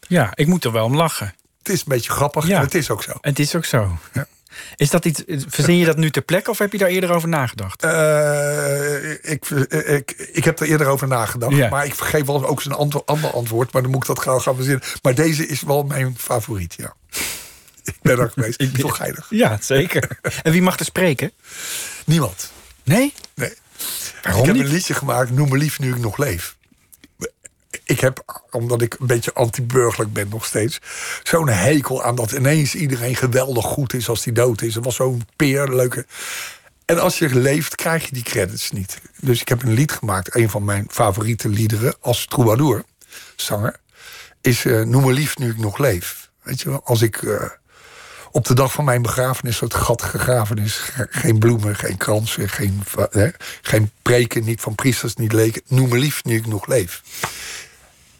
Ja, 0.00 0.32
ik 0.34 0.46
moet 0.46 0.64
er 0.64 0.72
wel 0.72 0.84
om 0.84 0.96
lachen. 0.96 1.34
Het 1.58 1.68
is 1.68 1.80
een 1.80 1.88
beetje 1.88 2.10
grappig, 2.10 2.46
ja. 2.46 2.60
het 2.60 2.74
is 2.74 2.90
ook 2.90 3.02
zo. 3.02 3.12
Het 3.20 3.38
is 3.38 3.54
ook 3.54 3.64
zo. 3.64 3.98
Ja. 4.12 4.26
Is 4.76 4.90
dat 4.90 5.04
iets, 5.04 5.22
verzin 5.26 5.76
je 5.76 5.84
dat 5.84 5.96
nu 5.96 6.10
ter 6.10 6.22
plekke 6.22 6.50
of 6.50 6.58
heb 6.58 6.72
je 6.72 6.78
daar 6.78 6.88
eerder 6.88 7.10
over 7.10 7.28
nagedacht? 7.28 7.84
Uh, 7.84 9.10
ik, 9.10 9.44
ik, 9.46 10.10
ik 10.32 10.44
heb 10.44 10.60
er 10.60 10.66
eerder 10.66 10.86
over 10.86 11.08
nagedacht. 11.08 11.56
Ja. 11.56 11.68
Maar 11.68 11.84
ik 11.84 11.94
vergeef 11.94 12.26
wel 12.26 12.46
ook 12.46 12.64
een 12.64 12.72
ander, 12.72 13.04
ander 13.04 13.30
antwoord. 13.30 13.72
Maar 13.72 13.82
dan 13.82 13.90
moet 13.90 14.02
ik 14.02 14.08
dat 14.08 14.22
gauw 14.22 14.38
gaan 14.38 14.54
verzinnen. 14.54 14.82
Maar 15.02 15.14
deze 15.14 15.46
is 15.46 15.62
wel 15.62 15.82
mijn 15.82 16.14
favoriet, 16.18 16.74
ja. 16.74 16.94
ik 17.92 17.98
ben 18.02 18.18
er 18.18 18.30
geweest. 18.30 18.60
ik 18.60 18.72
ben... 18.72 18.80
Toch 18.80 18.96
geinig. 18.96 19.26
Ja, 19.30 19.58
zeker. 19.60 20.18
en 20.42 20.52
wie 20.52 20.62
mag 20.62 20.78
er 20.78 20.84
spreken? 20.84 21.32
Niemand. 22.04 22.50
Nee? 22.84 23.14
Nee. 23.34 23.54
Waarom 24.22 24.40
ik 24.40 24.46
heb 24.46 24.56
een 24.56 24.72
liedje 24.72 24.94
gemaakt, 24.94 25.30
Noem 25.30 25.48
me 25.48 25.56
lief 25.56 25.78
nu 25.78 25.90
ik 25.90 25.98
nog 25.98 26.16
leef. 26.16 26.56
Ik 27.84 28.00
heb, 28.00 28.42
omdat 28.50 28.82
ik 28.82 28.96
een 28.98 29.06
beetje 29.06 29.32
anti-burgerlijk 29.32 30.12
ben 30.12 30.28
nog 30.28 30.44
steeds... 30.44 30.80
zo'n 31.22 31.48
hekel 31.48 32.02
aan 32.02 32.14
dat 32.14 32.32
ineens 32.32 32.74
iedereen 32.74 33.16
geweldig 33.16 33.64
goed 33.64 33.94
is 33.94 34.08
als 34.08 34.22
die 34.22 34.32
dood 34.32 34.62
is. 34.62 34.76
Er 34.76 34.82
was 34.82 34.94
zo'n 34.94 35.26
peer, 35.36 35.68
leuke... 35.68 36.06
En 36.84 37.00
als 37.00 37.18
je 37.18 37.34
leeft, 37.34 37.74
krijg 37.74 38.04
je 38.04 38.14
die 38.14 38.22
credits 38.22 38.70
niet. 38.70 38.98
Dus 39.20 39.40
ik 39.40 39.48
heb 39.48 39.62
een 39.62 39.72
lied 39.72 39.92
gemaakt, 39.92 40.36
een 40.36 40.50
van 40.50 40.64
mijn 40.64 40.86
favoriete 40.90 41.48
liederen... 41.48 41.94
als 42.00 42.26
troubadour, 42.26 42.84
zanger, 43.36 43.76
is 44.40 44.64
uh, 44.64 44.84
Noem 44.84 45.04
me 45.04 45.12
lief 45.12 45.38
nu 45.38 45.50
ik 45.50 45.58
nog 45.58 45.78
leef. 45.78 46.30
Weet 46.42 46.60
je 46.60 46.68
wel, 46.68 46.80
als 46.84 47.02
ik... 47.02 47.22
Uh, 47.22 47.42
op 48.32 48.44
de 48.46 48.54
dag 48.54 48.72
van 48.72 48.84
mijn 48.84 49.02
begrafenis 49.02 49.60
het 49.60 49.74
gat 49.74 50.02
gegraven 50.02 50.58
is. 50.58 50.82
Geen 50.94 51.38
bloemen, 51.38 51.76
geen 51.76 51.96
kransen, 51.96 52.48
geen, 52.48 52.82
hè, 53.10 53.28
geen 53.62 53.90
preken, 54.02 54.44
niet 54.44 54.60
van 54.60 54.74
priesters, 54.74 55.14
niet 55.14 55.32
leken. 55.32 55.62
Noem 55.66 55.88
me 55.88 55.98
lief 55.98 56.24
nu 56.24 56.36
ik 56.36 56.46
nog 56.46 56.66
leef. 56.66 57.02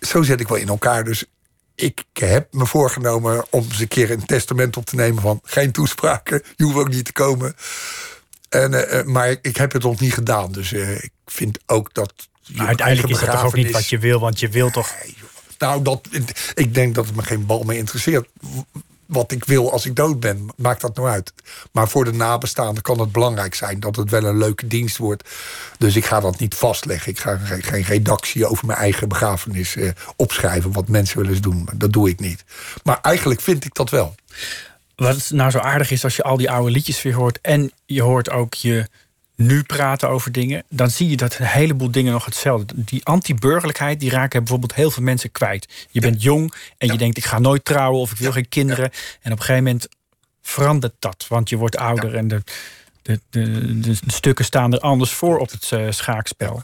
Zo 0.00 0.22
zet 0.22 0.40
ik 0.40 0.48
wel 0.48 0.58
in 0.58 0.68
elkaar. 0.68 1.04
Dus 1.04 1.24
ik 1.74 2.04
heb 2.12 2.52
me 2.52 2.66
voorgenomen 2.66 3.44
om 3.50 3.64
eens 3.64 3.80
een 3.80 3.88
keer 3.88 4.10
een 4.10 4.26
testament 4.26 4.76
op 4.76 4.86
te 4.86 4.96
nemen 4.96 5.22
van 5.22 5.40
geen 5.44 5.72
toespraken. 5.72 6.42
Je 6.56 6.64
hoeft 6.64 6.76
ook 6.76 6.88
niet 6.88 7.04
te 7.04 7.12
komen. 7.12 7.56
En, 8.48 8.72
uh, 8.72 9.02
maar 9.02 9.36
ik 9.42 9.56
heb 9.56 9.72
het 9.72 9.82
nog 9.82 10.00
niet 10.00 10.14
gedaan. 10.14 10.52
Dus 10.52 10.72
uh, 10.72 10.90
ik 10.90 11.12
vind 11.26 11.58
ook 11.66 11.94
dat. 11.94 12.12
Maar 12.46 12.66
uiteindelijk 12.66 13.12
is 13.12 13.20
dat 13.20 13.30
toch 13.30 13.44
ook 13.44 13.54
niet 13.54 13.70
wat 13.70 13.88
je 13.88 13.98
wil, 13.98 14.20
want 14.20 14.40
je 14.40 14.48
wil 14.48 14.70
toch. 14.70 14.94
Nou, 15.58 15.82
dat, 15.82 16.08
ik 16.54 16.74
denk 16.74 16.94
dat 16.94 17.06
het 17.06 17.16
me 17.16 17.22
geen 17.22 17.46
bal 17.46 17.62
meer 17.62 17.76
interesseert 17.76 18.28
wat 19.12 19.32
ik 19.32 19.44
wil 19.44 19.72
als 19.72 19.86
ik 19.86 19.96
dood 19.96 20.20
ben. 20.20 20.48
Maakt 20.56 20.80
dat 20.80 20.96
nou 20.96 21.08
uit. 21.08 21.32
Maar 21.72 21.88
voor 21.88 22.04
de 22.04 22.12
nabestaanden 22.12 22.82
kan 22.82 23.00
het 23.00 23.12
belangrijk 23.12 23.54
zijn 23.54 23.80
dat 23.80 23.96
het 23.96 24.10
wel 24.10 24.24
een 24.24 24.38
leuke 24.38 24.66
dienst 24.66 24.96
wordt. 24.96 25.28
Dus 25.78 25.96
ik 25.96 26.04
ga 26.04 26.20
dat 26.20 26.38
niet 26.38 26.54
vastleggen. 26.54 27.12
Ik 27.12 27.18
ga 27.18 27.36
geen, 27.36 27.82
redactie 27.82 28.46
over 28.46 28.66
mijn 28.66 28.78
eigen 28.78 29.08
begrafenis 29.08 29.76
eh, 29.76 29.90
opschrijven. 30.16 30.72
Wat 30.72 30.88
mensen 30.88 31.22
willen 31.22 31.42
doen. 31.42 31.68
Dat 31.74 31.92
doe 31.92 32.08
ik 32.08 32.20
niet. 32.20 32.44
Maar 32.82 32.98
eigenlijk 33.02 33.40
vind 33.40 33.64
ik 33.64 33.74
dat 33.74 33.90
wel. 33.90 34.14
Wat 34.96 35.30
nou 35.30 35.50
zo 35.50 35.58
aardig 35.58 35.90
is 35.90 36.04
als 36.04 36.16
je 36.16 36.22
al 36.22 36.36
die 36.36 36.50
oude 36.50 36.70
liedjes 36.70 37.02
weer 37.02 37.14
hoort. 37.14 37.38
En 37.40 37.72
je 37.86 38.02
hoort 38.02 38.30
ook 38.30 38.54
je 38.54 38.88
nu 39.46 39.62
praten 39.62 40.08
over 40.08 40.32
dingen, 40.32 40.64
dan 40.68 40.90
zie 40.90 41.08
je 41.08 41.16
dat 41.16 41.38
een 41.38 41.46
heleboel 41.46 41.90
dingen 41.90 42.12
nog 42.12 42.24
hetzelfde. 42.24 42.74
Die 42.76 43.04
anti-burgerlijkheid, 43.04 44.00
die 44.00 44.10
raken 44.10 44.38
bijvoorbeeld 44.38 44.74
heel 44.74 44.90
veel 44.90 45.02
mensen 45.02 45.32
kwijt. 45.32 45.86
Je 45.90 46.00
bent 46.00 46.22
jong 46.22 46.54
en 46.78 46.88
je 46.88 46.98
denkt, 46.98 47.16
ik 47.16 47.24
ga 47.24 47.38
nooit 47.38 47.64
trouwen 47.64 48.00
of 48.00 48.10
ik 48.10 48.18
wil 48.18 48.32
geen 48.32 48.48
kinderen. 48.48 48.90
En 49.20 49.32
op 49.32 49.38
een 49.38 49.44
gegeven 49.44 49.64
moment 49.64 49.88
verandert 50.42 50.94
dat, 50.98 51.26
want 51.28 51.48
je 51.48 51.56
wordt 51.56 51.76
ouder 51.76 52.14
en 52.14 52.28
de, 52.28 52.42
de, 53.02 53.20
de, 53.30 53.80
de, 53.80 53.94
stukken 54.06 54.44
staan 54.44 54.72
er 54.72 54.80
anders 54.80 55.10
voor 55.10 55.38
op 55.38 55.50
het 55.50 55.70
uh, 55.70 55.90
schaakspel. 55.90 56.62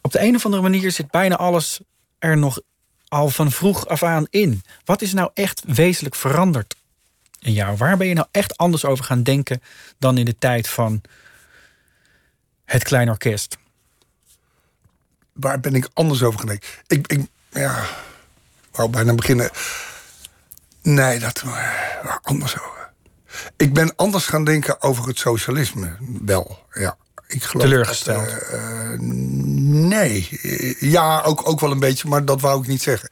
Op 0.00 0.12
de 0.12 0.20
een 0.20 0.34
of 0.34 0.44
andere 0.44 0.62
manier 0.62 0.90
zit 0.90 1.10
bijna 1.10 1.36
alles 1.36 1.80
er 2.18 2.38
nog 2.38 2.60
al 3.08 3.28
van 3.28 3.50
vroeg 3.50 3.86
af 3.86 4.02
aan 4.02 4.26
in. 4.30 4.62
Wat 4.84 5.02
is 5.02 5.12
nou 5.12 5.30
echt 5.34 5.62
wezenlijk 5.66 6.14
veranderd 6.14 6.74
in 7.38 7.52
jou? 7.52 7.76
Waar 7.76 7.96
ben 7.96 8.06
je 8.06 8.14
nou 8.14 8.26
echt 8.30 8.56
anders 8.56 8.84
over 8.84 9.04
gaan 9.04 9.22
denken 9.22 9.62
dan 9.98 10.18
in 10.18 10.24
de 10.24 10.38
tijd 10.38 10.68
van 10.68 11.02
het 12.70 12.82
Klein 12.82 13.08
Orkest? 13.08 13.56
Waar 15.32 15.60
ben 15.60 15.74
ik 15.74 15.88
anders 15.92 16.22
over 16.22 16.40
gedenkt? 16.40 16.66
Ik, 16.86 17.06
ik 17.06 17.26
ja, 17.48 17.84
wou 18.72 18.90
bijna 18.90 19.14
beginnen. 19.14 19.50
Nee, 20.82 21.18
dat 21.18 21.40
waar 21.42 22.18
anders 22.22 22.60
over. 22.60 22.90
Ik 23.56 23.72
ben 23.74 23.96
anders 23.96 24.26
gaan 24.26 24.44
denken 24.44 24.82
over 24.82 25.06
het 25.06 25.18
socialisme, 25.18 25.96
wel. 26.24 26.66
Ja, 26.72 26.96
Ik 27.26 27.42
geloof 27.42 27.64
Teleurgesteld? 27.66 28.30
dat, 28.30 28.42
eh, 28.42 28.92
eh, 28.92 29.00
nee. 29.00 30.28
Ja, 30.80 31.20
ook, 31.22 31.48
ook 31.48 31.60
wel 31.60 31.70
een 31.70 31.78
beetje, 31.78 32.08
maar 32.08 32.24
dat 32.24 32.40
wou 32.40 32.60
ik 32.62 32.68
niet 32.68 32.82
zeggen. 32.82 33.08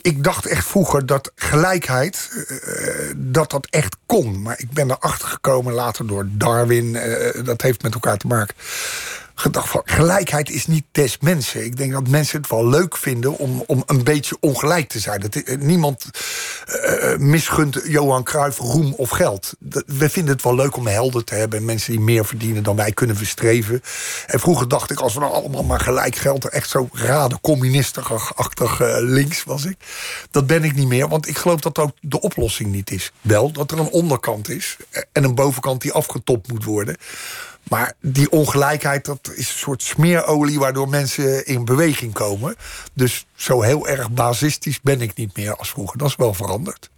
Ik, 0.00 0.24
dacht 0.24 0.46
echt 0.46 0.66
vroeger 0.66 1.06
dat 1.06 1.32
gelijkheid, 1.34 2.30
eh, 2.48 3.12
dat 3.16 3.50
dat 3.50 3.66
echt 3.70 3.96
kon. 4.06 4.42
Maar 4.42 4.58
ik 4.58 4.70
ben 4.70 4.90
erachter 4.90 5.28
gekomen 5.28 5.72
later 5.72 6.06
door 6.06 6.26
Darwin. 6.30 6.96
eh, 6.96 7.44
dat 7.44 7.62
heeft 7.62 7.82
met 7.82 7.94
elkaar 7.94 8.16
te 8.16 8.26
maken. 8.26 8.54
Gedacht 9.40 9.68
van, 9.68 9.82
gelijkheid 9.84 10.50
is 10.50 10.66
niet 10.66 10.84
des 10.92 11.18
mensen. 11.18 11.64
Ik 11.64 11.76
denk 11.76 11.92
dat 11.92 12.08
mensen 12.08 12.40
het 12.40 12.50
wel 12.50 12.68
leuk 12.68 12.96
vinden 12.96 13.38
om, 13.38 13.64
om 13.66 13.82
een 13.86 14.04
beetje 14.04 14.36
ongelijk 14.40 14.88
te 14.88 14.98
zijn. 14.98 15.20
Dat, 15.20 15.34
eh, 15.34 15.58
niemand 15.58 16.04
eh, 16.64 17.16
misgunt 17.16 17.80
Johan 17.84 18.24
Cruijff 18.24 18.58
roem 18.58 18.94
of 18.94 19.10
geld. 19.10 19.54
We 19.86 20.08
vinden 20.08 20.34
het 20.34 20.42
wel 20.42 20.54
leuk 20.54 20.76
om 20.76 20.86
helden 20.86 21.24
te 21.24 21.34
hebben. 21.34 21.64
Mensen 21.64 21.92
die 21.92 22.00
meer 22.00 22.24
verdienen 22.24 22.62
dan 22.62 22.76
wij 22.76 22.92
kunnen 22.92 23.16
verstreven. 23.16 23.82
En 24.26 24.40
vroeger 24.40 24.68
dacht 24.68 24.90
ik, 24.90 25.00
als 25.00 25.14
we 25.14 25.20
nou 25.20 25.32
allemaal 25.32 25.64
maar 25.64 25.80
gelijk 25.80 26.16
gelden... 26.16 26.52
echt 26.52 26.70
zo 26.70 26.88
raden, 26.92 27.40
communistisch-achtig 27.40 28.80
eh, 28.80 28.96
links 29.00 29.44
was 29.44 29.64
ik. 29.64 29.76
Dat 30.30 30.46
ben 30.46 30.64
ik 30.64 30.74
niet 30.74 30.88
meer, 30.88 31.08
want 31.08 31.28
ik 31.28 31.38
geloof 31.38 31.60
dat 31.60 31.78
ook 31.78 31.92
de 32.00 32.20
oplossing 32.20 32.72
niet 32.72 32.90
is. 32.90 33.12
Wel, 33.20 33.52
dat 33.52 33.70
er 33.70 33.78
een 33.78 33.90
onderkant 33.90 34.48
is 34.48 34.76
eh, 34.90 35.02
en 35.12 35.24
een 35.24 35.34
bovenkant 35.34 35.82
die 35.82 35.92
afgetopt 35.92 36.48
moet 36.48 36.64
worden... 36.64 36.96
Maar 37.68 37.92
die 38.00 38.30
ongelijkheid, 38.30 39.04
dat 39.04 39.30
is 39.34 39.48
een 39.48 39.58
soort 39.58 39.82
smeerolie... 39.82 40.58
waardoor 40.58 40.88
mensen 40.88 41.46
in 41.46 41.64
beweging 41.64 42.12
komen. 42.12 42.56
Dus 42.94 43.26
zo 43.34 43.62
heel 43.62 43.88
erg 43.88 44.10
basistisch 44.10 44.80
ben 44.80 45.00
ik 45.00 45.14
niet 45.14 45.36
meer 45.36 45.56
als 45.56 45.70
vroeger. 45.70 45.98
Dat 45.98 46.08
is 46.08 46.16
wel 46.16 46.34
veranderd. 46.34 46.90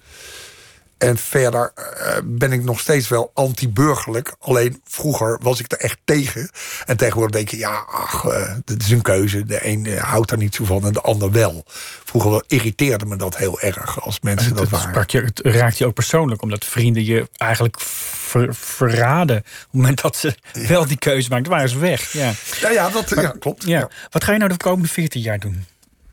En 1.00 1.16
verder 1.18 1.72
eh, 1.74 2.16
ben 2.24 2.52
ik 2.52 2.62
nog 2.64 2.80
steeds 2.80 3.08
wel 3.08 3.30
anti-burgerlijk. 3.34 4.34
Alleen 4.38 4.80
vroeger 4.84 5.38
was 5.42 5.60
ik 5.60 5.72
er 5.72 5.78
echt 5.78 5.98
tegen. 6.04 6.50
En 6.86 6.96
tegenwoordig 6.96 7.36
denk 7.36 7.48
je, 7.48 7.56
ja, 7.56 7.84
ach, 7.90 8.24
eh, 8.24 8.54
dat 8.64 8.80
is 8.80 8.90
een 8.90 9.02
keuze. 9.02 9.44
De 9.44 9.66
een 9.66 9.86
eh, 9.86 10.02
houdt 10.02 10.28
daar 10.28 10.38
niet 10.38 10.54
zo 10.54 10.64
van 10.64 10.84
en 10.84 10.92
de 10.92 11.00
ander 11.00 11.30
wel. 11.30 11.64
Vroeger 12.04 12.30
wel 12.30 12.42
irriteerde 12.46 13.06
me 13.06 13.16
dat 13.16 13.36
heel 13.36 13.60
erg 13.60 14.00
als 14.02 14.20
mensen 14.20 14.50
dat 14.50 14.60
Het, 14.60 14.70
waren. 14.70 14.88
sprak 14.88 15.10
je, 15.10 15.20
het 15.20 15.40
raakt 15.42 15.78
je 15.78 15.86
ook 15.86 15.94
persoonlijk, 15.94 16.42
omdat 16.42 16.64
vrienden 16.64 17.04
je 17.04 17.28
eigenlijk 17.36 17.80
ver- 17.80 18.54
verraden. 18.54 19.36
Op 19.36 19.44
het 19.44 19.66
moment 19.72 20.02
dat 20.02 20.16
ze 20.16 20.34
wel 20.68 20.86
die 20.86 20.98
keuze 20.98 21.28
maken, 21.28 21.44
dan 21.44 21.54
waren 21.54 21.68
ze 21.70 21.78
weg. 21.78 22.12
Ja. 22.12 22.32
Ja, 22.60 22.70
ja, 22.70 22.88
dat 22.90 23.10
ja, 23.10 23.34
klopt. 23.38 23.64
Ja. 23.64 23.88
Wat 24.10 24.24
ga 24.24 24.32
je 24.32 24.38
nou 24.38 24.50
de 24.50 24.56
komende 24.56 24.88
14 24.88 25.20
jaar 25.20 25.38
doen? 25.38 25.64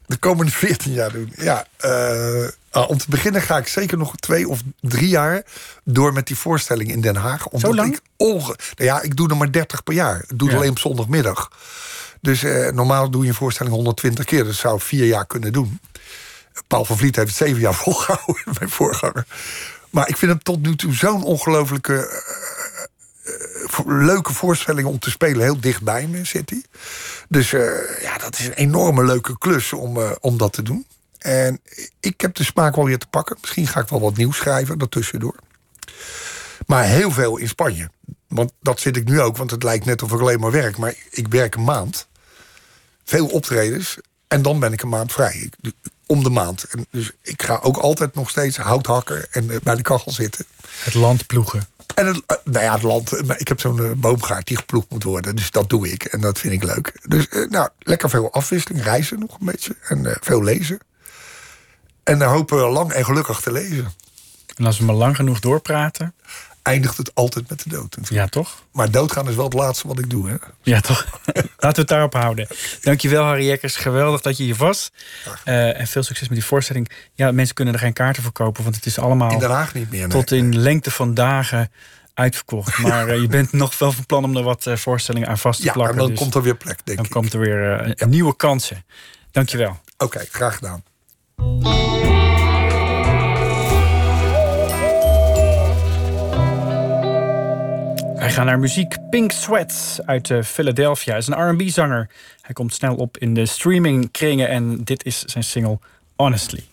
De 0.08 0.18
komende 0.18 0.52
14 0.52 0.92
jaar 0.94 1.12
doen. 1.12 1.34
Ja, 1.38 1.66
eh, 1.78 2.48
ah, 2.70 2.90
om 2.90 2.98
te 2.98 3.06
beginnen 3.10 3.42
ga 3.42 3.58
ik 3.58 3.68
zeker 3.68 3.98
nog 3.98 4.16
twee 4.16 4.48
of 4.48 4.60
drie 4.82 5.08
jaar 5.08 5.44
door 5.84 6.14
met 6.14 6.28
die 6.28 6.36
voorstelling 6.38 6.92
in 6.92 7.02
Den 7.02 7.16
Haag. 7.16 7.48
Omdat 7.48 7.76
lang? 7.76 7.94
Ik 7.94 8.02
onge 8.18 8.56
nou 8.76 8.90
ja, 8.90 9.02
ik 9.02 9.16
doe 9.16 9.30
er 9.30 9.38
maar 9.38 9.52
30 9.52 9.84
per 9.84 9.94
jaar. 9.94 10.18
Ik 10.28 10.38
doe 10.38 10.48
het 10.48 10.50
Ja. 10.52 10.56
alleen 10.58 10.70
op 10.70 10.80
zondagmiddag. 10.80 11.52
Dus 12.22 12.44
eh, 12.44 12.72
normaal 12.72 13.10
doe 13.10 13.24
je 13.24 13.30
een 13.30 13.36
voorstelling 13.36 13.76
120 13.76 14.26
keer. 14.26 14.44
Dus 14.44 14.60
zou 14.60 14.80
vier 14.80 15.06
jaar 15.06 15.26
kunnen 15.26 15.54
doen. 15.54 15.80
Paul 16.68 16.86
van 16.86 16.98
Vliet 16.98 17.16
heeft 17.16 17.28
het 17.28 17.38
zeven 17.38 17.62
jaar 17.62 17.74
volgehouden, 17.86 18.44
mijn 18.60 18.70
voorganger. 18.70 19.26
Maar 19.90 20.08
ik 20.10 20.18
vind 20.18 20.32
het 20.32 20.44
tot 20.44 20.62
nu 20.62 20.76
toe 20.76 20.94
zo'n 20.94 21.24
ongelooflijke 21.24 21.94
eh, 22.08 22.57
leuke 23.86 24.34
voorstelling 24.34 24.88
om 24.88 25.00
te 25.00 25.10
spelen. 25.10 25.42
Heel 25.42 25.60
dichtbij 25.60 26.08
me 26.08 26.26
zit 26.26 26.50
hij. 26.50 26.64
Dus 27.30 27.54
eh, 27.54 28.02
ja, 28.02 28.18
dat 28.18 28.40
is 28.40 28.46
een 28.46 28.54
enorme 28.54 29.06
leuke 29.06 29.38
klus 29.38 29.74
om, 29.74 29.98
eh, 29.98 30.12
om 30.20 30.38
dat 30.38 30.54
te 30.54 30.62
doen. 30.62 30.86
En 31.18 31.62
ik 32.00 32.22
heb 32.22 32.36
de 32.36 32.44
smaak 32.44 32.76
wel 32.76 32.86
weer 32.86 32.98
te 32.98 33.08
pakken. 33.08 33.38
Misschien 33.42 33.68
ga 33.68 33.80
ik 33.80 33.88
wel 33.88 34.00
wat 34.00 34.18
nieuws 34.18 34.38
schrijven 34.38 34.78
daartussendoor. 34.78 35.36
Maar 36.66 36.84
heel 36.84 37.12
veel 37.12 37.38
in 37.38 37.48
Spanje. 37.48 37.90
Want 38.28 38.52
dat 38.62 38.80
zit 38.80 38.98
ik 38.98 39.08
nu 39.08 39.22
ook, 39.22 39.38
want 39.38 39.52
het 39.52 39.64
lijkt 39.64 39.86
net 39.86 40.04
of 40.04 40.12
ik 40.12 40.20
alleen 40.20 40.40
maar 40.40 40.52
werk. 40.52 40.78
Maar 40.78 40.94
ik 41.10 41.28
werk 41.28 41.56
een 41.56 41.64
maand. 41.64 42.08
Veel 43.04 43.28
optredens. 43.28 43.98
En 44.28 44.42
dan 44.42 44.60
ben 44.60 44.74
ik 44.74 44.82
een 44.82 44.90
maand 44.90 45.12
vrij. 45.12 45.50
Ik, 45.62 45.74
om 46.08 46.24
de 46.24 46.30
maand. 46.30 46.64
En 46.64 46.86
dus 46.92 47.12
ik 47.22 47.44
ga 47.44 47.60
ook 47.62 47.78
altijd 47.78 48.16
nog 48.16 48.30
steeds 48.30 48.58
hout 48.58 48.86
hakken 48.86 49.32
en 49.32 49.52
eh, 49.52 49.58
bij 49.64 49.76
de 49.76 49.82
kachel 49.82 50.12
zitten. 50.12 50.46
Het 50.84 50.94
land 50.94 51.28
ploegen. 51.28 51.68
En 51.96 52.06
het, 52.06 52.22
eh, 52.26 52.38
nou 52.44 52.66
ja, 52.66 52.74
het 52.74 52.84
land. 52.84 53.12
Ik 53.40 53.48
heb 53.48 53.60
zo'n 53.60 53.84
eh, 53.84 53.92
boomgaard 53.96 54.48
die 54.48 54.58
geploegd 54.58 54.90
moet 54.90 55.04
worden. 55.04 55.36
Dus 55.36 55.52
dat 55.52 55.70
doe 55.70 55.92
ik. 55.92 56.04
En 56.04 56.22
dat 56.22 56.40
vind 56.40 56.54
ik 56.54 56.64
leuk. 56.64 57.00
Dus 57.04 57.28
nou, 57.50 57.70
lekker 57.80 58.10
veel 58.10 58.32
afwisseling. 58.32 58.84
Reizen 58.84 59.20
nog 59.20 59.40
een 59.40 59.46
beetje. 59.46 59.76
En 59.82 60.18
veel 60.22 60.44
lezen. 60.44 60.80
En 62.04 62.20
dan 62.20 62.30
hopen 62.30 62.58
we 62.58 62.70
lang 62.70 62.92
en 62.92 63.06
gelukkig 63.06 63.42
te 63.42 63.52
lezen. 63.52 63.94
En 64.56 64.66
als 64.66 64.80
we 64.80 64.86
maar 64.86 64.96
lang 64.96 65.16
genoeg 65.16 65.40
doorpraten. 65.40 66.14
Eindigt 66.68 66.98
het 66.98 67.16
altijd 67.16 67.50
met 67.50 67.64
de 67.64 67.70
dood. 67.70 67.82
natuurlijk. 67.98 68.12
Ja, 68.12 68.28
toch? 68.28 68.64
Maar 68.72 68.92
doodgaan 68.92 69.30
is 69.30 69.36
wel 69.36 69.44
het 69.46 69.54
laatste 69.54 69.88
wat 69.88 70.00
ik 70.00 70.10
doe. 70.10 70.30
Hè? 70.30 70.36
Ja, 70.62 70.80
toch? 70.82 71.06
Laten 71.36 71.46
we 71.60 71.80
het 71.80 71.88
daarop 71.88 72.14
houden. 72.14 72.48
Dankjewel, 72.82 73.24
Harry 73.24 73.46
Jekkers. 73.46 73.76
Geweldig 73.76 74.22
dat 74.22 74.38
je 74.38 74.44
hier 74.44 74.56
was. 74.56 74.92
Eh, 75.44 75.80
en 75.80 75.88
veel 75.88 76.04
succes 76.04 76.28
met 76.28 76.38
die 76.38 76.48
voorstelling. 76.48 76.90
Ja, 77.14 77.32
mensen 77.32 77.56
kunnen 77.56 77.74
er 77.74 77.80
geen 77.80 77.94
kaarten 77.94 78.24
voor 78.24 78.32
kopen, 78.32 78.64
want 78.64 78.76
het 78.76 78.86
is 78.86 79.00
allemaal 79.00 79.32
In 79.32 79.40
Den 79.40 79.50
Haag 79.52 79.74
niet 79.74 79.90
meer. 79.92 80.00
nee. 80.00 80.08
tot 80.10 80.32
in 80.32 80.58
lengte 80.60 80.92
van 80.92 81.14
dagen 81.14 81.72
uitverkocht. 82.14 82.78
Maar 82.88 83.08
eh, 83.08 83.22
je 83.22 83.28
bent 83.28 83.52
nog 83.52 83.78
wel 83.80 83.92
van 83.92 84.06
plan 84.06 84.24
om 84.24 84.38
er 84.38 84.44
wat 84.44 84.66
eh, 84.68 84.76
voorstellingen 84.76 85.28
aan 85.28 85.38
vast 85.38 85.60
te 85.60 85.66
Ja, 85.66 85.72
plakken. 85.74 85.94
en 85.96 86.02
dan 86.02 86.10
dus 86.12 86.20
komt 86.20 86.36
er 86.36 86.42
weer 86.42 86.56
plek, 86.58 86.80
denk 86.84 86.98
dan 86.98 87.06
ik. 87.06 87.12
komt 87.12 87.34
er 87.34 87.40
weer 87.40 87.96
nieuwe 88.08 88.36
kansen. 88.36 88.86
Dankjewel. 89.32 89.80
Oké, 89.98 90.26
graag 90.32 90.56
gedaan. 90.56 90.84
Wij 98.28 98.36
gaan 98.36 98.46
naar 98.46 98.60
muziek. 98.60 99.10
Pink 99.10 99.32
Sweat 99.32 100.00
uit 100.06 100.30
eh, 100.30 100.42
Philadelphia. 100.42 101.16
Is 101.16 101.28
een 101.28 101.50
R&B-zanger. 101.50 102.10
Hij 102.42 102.54
komt 102.54 102.74
snel 102.74 102.96
op 102.96 103.18
in 103.18 103.34
de 103.34 103.46
streamingkringen 103.46 104.50
en 104.50 104.84
dit 104.84 105.06
is 105.06 105.24
zijn 105.24 105.44
single 105.44 105.80
Honestly. 106.16 106.64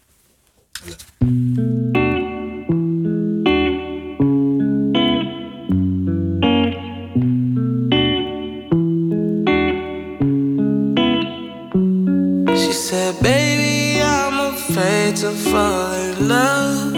She 12.57 12.73
said, 12.73 13.21
Baby, 13.21 14.01
I'm 14.01 14.41
afraid 14.41 15.17
to 15.17 15.31
fall 15.31 16.01
in 16.01 16.27
love. 16.27 16.94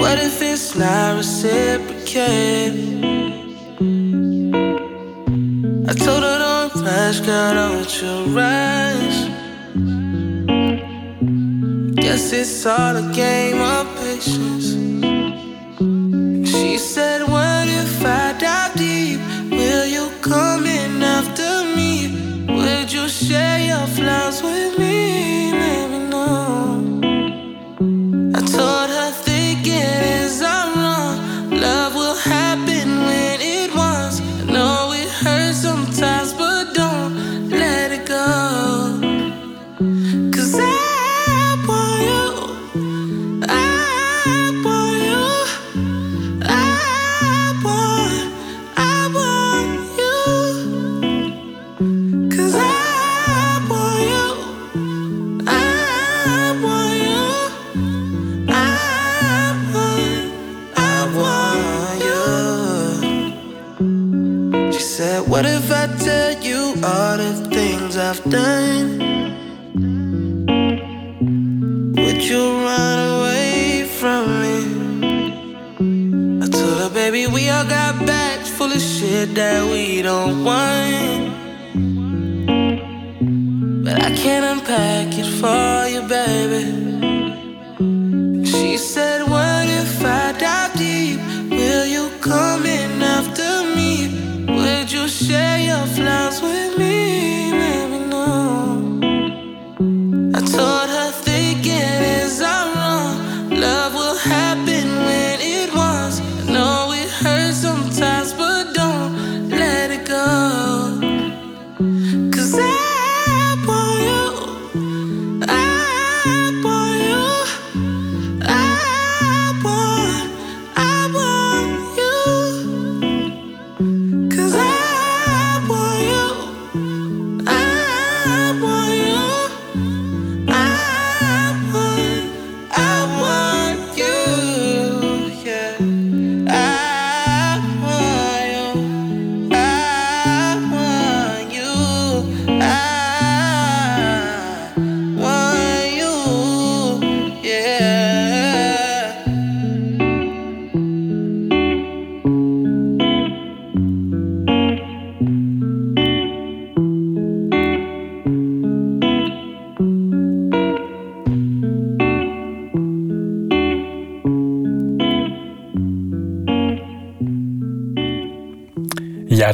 What 0.00 0.18
if 0.18 0.40
it's 0.40 0.74
not 0.74 1.16
reciprocated? 1.18 3.00
I 5.90 5.92
told 6.04 6.22
her, 6.28 6.38
Don't 6.46 6.74
rush, 6.84 7.20
girl, 7.20 7.54
don't 7.54 7.92
you 8.00 8.14
rush. 8.40 9.18
Guess 12.02 12.32
it's 12.32 12.66
all 12.66 12.96
a 12.96 13.12
game 13.12 13.60
of 13.60 13.86
patience. 13.98 14.68
She 16.50 16.78
said, 16.78 17.20
What 17.28 17.49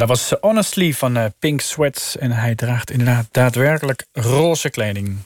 dat 0.06 0.18
was 0.18 0.38
Honestly 0.40 0.92
van 0.92 1.16
uh, 1.16 1.24
Pink 1.38 1.60
Sweats. 1.60 2.18
En 2.18 2.32
hij 2.32 2.54
draagt 2.54 2.90
inderdaad 2.90 3.26
daadwerkelijk 3.30 4.06
roze 4.12 4.70
kleding. 4.70 5.16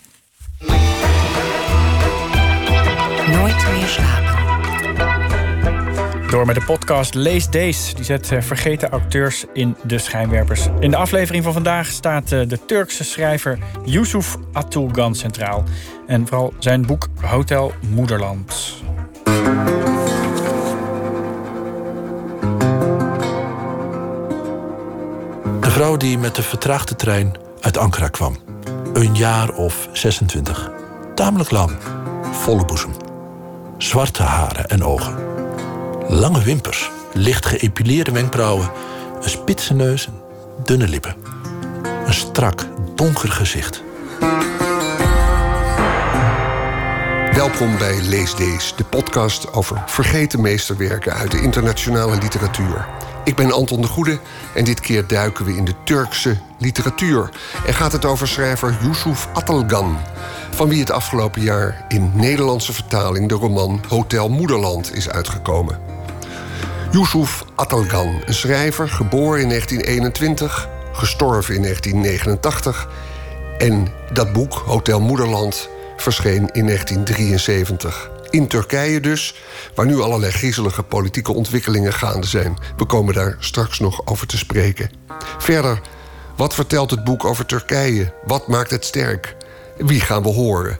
Nooit 3.26 3.70
meer 3.72 3.86
slapen. 3.86 4.28
Door 6.30 6.46
met 6.46 6.54
de 6.54 6.64
podcast 6.64 7.14
Lees 7.14 7.50
Days. 7.50 7.94
Die 7.94 8.04
zet 8.04 8.30
uh, 8.30 8.40
vergeten 8.40 8.90
auteurs 8.90 9.44
in 9.52 9.76
de 9.82 9.98
schijnwerpers. 9.98 10.66
In 10.80 10.90
de 10.90 10.96
aflevering 10.96 11.44
van 11.44 11.52
vandaag 11.52 11.86
staat 11.86 12.32
uh, 12.32 12.48
de 12.48 12.64
Turkse 12.66 13.04
schrijver 13.04 13.58
Yusuf 13.84 14.36
Atulgan 14.52 15.14
centraal. 15.14 15.64
En 16.06 16.26
vooral 16.26 16.54
zijn 16.58 16.86
boek 16.86 17.08
Hotel 17.20 17.72
Moederland. 17.88 18.82
Vrouw 25.80 25.96
die 25.96 26.18
met 26.18 26.34
de 26.34 26.42
vertraagde 26.42 26.96
trein 26.96 27.34
uit 27.60 27.76
Ankara 27.76 28.08
kwam. 28.08 28.38
Een 28.92 29.14
jaar 29.14 29.50
of 29.50 29.88
26. 29.92 30.70
Tamelijk 31.14 31.50
lang. 31.50 31.70
Volle 32.32 32.64
boezem. 32.64 32.90
Zwarte 33.78 34.22
haren 34.22 34.68
en 34.68 34.84
ogen. 34.84 35.14
Lange 36.08 36.42
wimpers. 36.42 36.90
Licht 37.12 37.46
geëpileerde 37.46 38.10
wenkbrauwen. 38.12 38.70
Een 39.22 39.30
spitse 39.30 39.74
neus 39.74 40.06
en 40.06 40.12
dunne 40.64 40.88
lippen. 40.88 41.16
Een 42.06 42.14
strak, 42.14 42.66
donker 42.94 43.32
gezicht. 43.32 43.82
Welkom 47.32 47.78
bij 47.78 48.00
Lees 48.00 48.34
Days, 48.34 48.74
de 48.76 48.84
podcast 48.84 49.52
over 49.52 49.82
vergeten 49.86 50.40
meesterwerken 50.40 51.12
uit 51.12 51.30
de 51.30 51.40
internationale 51.40 52.18
literatuur. 52.18 52.86
Ik 53.30 53.36
ben 53.36 53.52
Anton 53.52 53.80
de 53.80 53.86
Goede 53.86 54.18
en 54.54 54.64
dit 54.64 54.80
keer 54.80 55.06
duiken 55.06 55.44
we 55.44 55.56
in 55.56 55.64
de 55.64 55.74
Turkse 55.84 56.36
literatuur. 56.58 57.30
En 57.66 57.74
gaat 57.74 57.92
het 57.92 58.04
over 58.04 58.28
schrijver 58.28 58.78
Yusuf 58.82 59.28
Atılgan, 59.32 59.98
van 60.50 60.68
wie 60.68 60.80
het 60.80 60.90
afgelopen 60.90 61.42
jaar 61.42 61.84
in 61.88 62.10
Nederlandse 62.14 62.72
vertaling 62.72 63.28
de 63.28 63.34
roman 63.34 63.80
Hotel 63.88 64.28
Moederland 64.28 64.94
is 64.94 65.08
uitgekomen. 65.08 65.78
Yusuf 66.90 67.44
Atılgan, 67.54 68.22
een 68.24 68.34
schrijver, 68.34 68.88
geboren 68.88 69.40
in 69.40 69.48
1921, 69.48 70.68
gestorven 70.92 71.54
in 71.54 71.62
1989. 71.62 72.88
En 73.58 73.88
dat 74.12 74.32
boek, 74.32 74.52
Hotel 74.52 75.00
Moederland, 75.00 75.68
verscheen 75.96 76.50
in 76.52 76.66
1973. 76.66 78.09
In 78.30 78.48
Turkije 78.48 79.00
dus, 79.00 79.34
waar 79.74 79.86
nu 79.86 80.00
allerlei 80.00 80.32
griezelige 80.32 80.82
politieke 80.82 81.32
ontwikkelingen 81.32 81.92
gaande 81.92 82.26
zijn. 82.26 82.58
We 82.76 82.84
komen 82.84 83.14
daar 83.14 83.36
straks 83.38 83.78
nog 83.78 84.06
over 84.06 84.26
te 84.26 84.38
spreken. 84.38 84.90
Verder, 85.38 85.80
wat 86.36 86.54
vertelt 86.54 86.90
het 86.90 87.04
boek 87.04 87.24
over 87.24 87.46
Turkije? 87.46 88.12
Wat 88.24 88.48
maakt 88.48 88.70
het 88.70 88.84
sterk? 88.84 89.36
Wie 89.76 90.00
gaan 90.00 90.22
we 90.22 90.28
horen? 90.28 90.78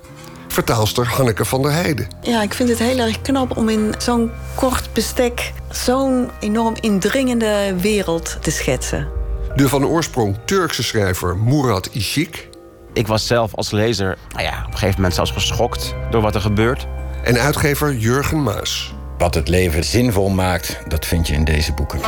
Vertaalster 0.48 1.07
Hanneke 1.07 1.44
van 1.44 1.62
der 1.62 1.72
Heijden. 1.72 2.09
Ja, 2.22 2.42
ik 2.42 2.55
vind 2.55 2.68
het 2.68 2.78
heel 2.78 2.98
erg 2.98 3.22
knap 3.22 3.57
om 3.57 3.68
in 3.68 3.94
zo'n 3.98 4.30
kort 4.55 4.92
bestek 4.92 5.53
zo'n 5.70 6.30
enorm 6.40 6.76
indringende 6.80 7.74
wereld 7.80 8.36
te 8.40 8.51
schetsen. 8.51 9.09
De 9.55 9.68
van 9.68 9.86
oorsprong 9.86 10.36
Turkse 10.44 10.82
schrijver 10.82 11.36
Murat 11.36 11.90
Işık. 11.90 12.48
Ik 12.92 13.07
was 13.07 13.26
zelf 13.26 13.55
als 13.55 13.70
lezer 13.70 14.18
nou 14.28 14.42
ja, 14.42 14.59
op 14.59 14.72
een 14.72 14.72
gegeven 14.72 14.94
moment 14.94 15.14
zelfs 15.14 15.30
geschokt 15.30 15.94
door 16.11 16.22
wat 16.22 16.34
er 16.34 16.40
gebeurt. 16.40 16.86
En 17.25 17.39
uitgever 17.39 17.95
Jurgen 17.95 18.43
Maas. 18.43 18.95
Wat 19.18 19.35
het 19.35 19.49
leven 19.49 19.85
zinvol 19.85 20.29
maakt, 20.29 20.79
dat 20.89 21.07
vind 21.07 21.27
je 21.29 21.35
in 21.35 21.45
deze 21.45 21.73
boeken. 21.73 22.03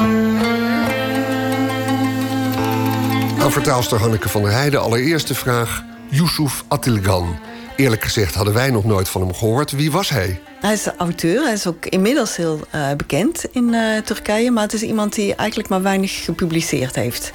Aan 3.41 3.53
vertaalster 3.53 3.99
Hanneke 3.99 4.29
van 4.29 4.43
der 4.43 4.53
Heijden 4.53 4.81
allereerste 4.81 5.35
vraag. 5.35 5.83
Yusuf 6.09 6.65
Atılgan. 6.69 7.39
Eerlijk 7.77 8.03
gezegd 8.03 8.35
hadden 8.35 8.55
wij 8.55 8.71
nog 8.71 8.85
nooit 8.85 9.09
van 9.09 9.21
hem 9.21 9.35
gehoord. 9.35 9.71
Wie 9.71 9.91
was 9.91 10.09
hij? 10.09 10.41
Hij 10.61 10.73
is 10.73 10.87
auteur, 10.87 11.43
hij 11.43 11.53
is 11.53 11.67
ook 11.67 11.87
inmiddels 11.87 12.37
heel 12.37 12.61
uh, 12.75 12.91
bekend 12.97 13.45
in 13.53 13.73
uh, 13.73 13.99
Turkije. 13.99 14.51
Maar 14.51 14.63
het 14.63 14.73
is 14.73 14.83
iemand 14.83 15.15
die 15.15 15.35
eigenlijk 15.35 15.69
maar 15.69 15.83
weinig 15.83 16.25
gepubliceerd 16.25 16.95
heeft. 16.95 17.33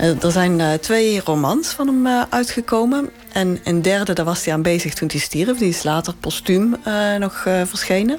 Uh, 0.00 0.24
er 0.24 0.30
zijn 0.30 0.80
twee 0.80 1.20
romans 1.24 1.68
van 1.68 1.86
hem 1.86 2.26
uitgekomen. 2.30 3.10
En 3.32 3.60
een 3.64 3.82
derde, 3.82 4.12
daar 4.12 4.24
was 4.24 4.44
hij 4.44 4.54
aan 4.54 4.62
bezig 4.62 4.94
toen 4.94 5.08
hij 5.12 5.20
stierf. 5.20 5.58
Die 5.58 5.68
is 5.68 5.82
later 5.82 6.14
postuum 6.20 6.76
nog 7.18 7.42
verschenen. 7.42 8.18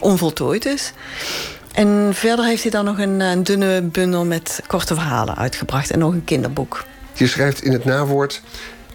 Onvoltooid 0.00 0.62
dus. 0.62 0.92
En 1.72 2.10
verder 2.14 2.44
heeft 2.44 2.62
hij 2.62 2.70
dan 2.70 2.84
nog 2.84 2.98
een, 2.98 3.20
een 3.20 3.42
dunne 3.42 3.82
bundel 3.82 4.24
met 4.24 4.62
korte 4.66 4.94
verhalen 4.94 5.36
uitgebracht. 5.36 5.90
En 5.90 5.98
nog 5.98 6.12
een 6.12 6.24
kinderboek. 6.24 6.84
Je 7.12 7.26
schrijft 7.26 7.62
in 7.62 7.72
het 7.72 7.84
nawoord... 7.84 8.42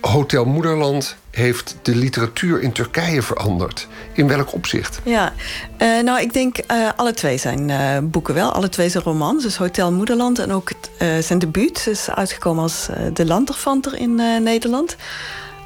Hotel 0.01 0.45
Moederland 0.45 1.15
heeft 1.35 1.75
de 1.81 1.95
literatuur 1.95 2.61
in 2.61 2.71
Turkije 2.71 3.21
veranderd. 3.21 3.87
In 4.13 4.27
welk 4.27 4.53
opzicht? 4.53 4.99
Ja, 5.03 5.33
uh, 5.81 6.03
nou, 6.03 6.21
ik 6.21 6.33
denk 6.33 6.57
uh, 6.71 6.89
alle 6.95 7.13
twee 7.13 7.37
zijn 7.37 7.69
uh, 7.69 7.97
boeken 8.03 8.33
wel. 8.33 8.51
Alle 8.51 8.69
twee 8.69 8.89
zijn 8.89 9.03
romans. 9.03 9.43
Dus 9.43 9.57
Hotel 9.57 9.91
Moederland 9.91 10.39
en 10.39 10.51
ook 10.51 10.71
zijn 11.19 11.39
debuut 11.39 11.87
is 11.87 12.09
uitgekomen 12.09 12.63
als 12.63 12.87
De 13.13 13.25
Lanterfanter 13.25 13.97
in 13.97 14.15
Nederland. 14.43 14.95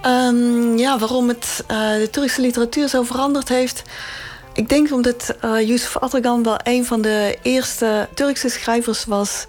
Um, 0.06 0.78
ja, 0.78 1.00
waarom 1.00 1.28
het 1.28 1.64
de 1.68 2.08
Turkse 2.12 2.42
literatuur 2.42 2.88
zo 2.88 3.04
veranderd 3.04 3.50
heeft. 3.50 3.82
Ik 4.54 4.70
denk 4.70 4.94
omdat 4.94 5.36
Yusuf 5.42 5.98
Atılgan 5.98 6.44
wel 6.44 6.60
een 6.64 6.86
van 6.86 7.02
de 7.02 7.38
eerste 7.42 8.08
Turkse 8.14 8.50
schrijvers 8.50 9.06
was 9.06 9.46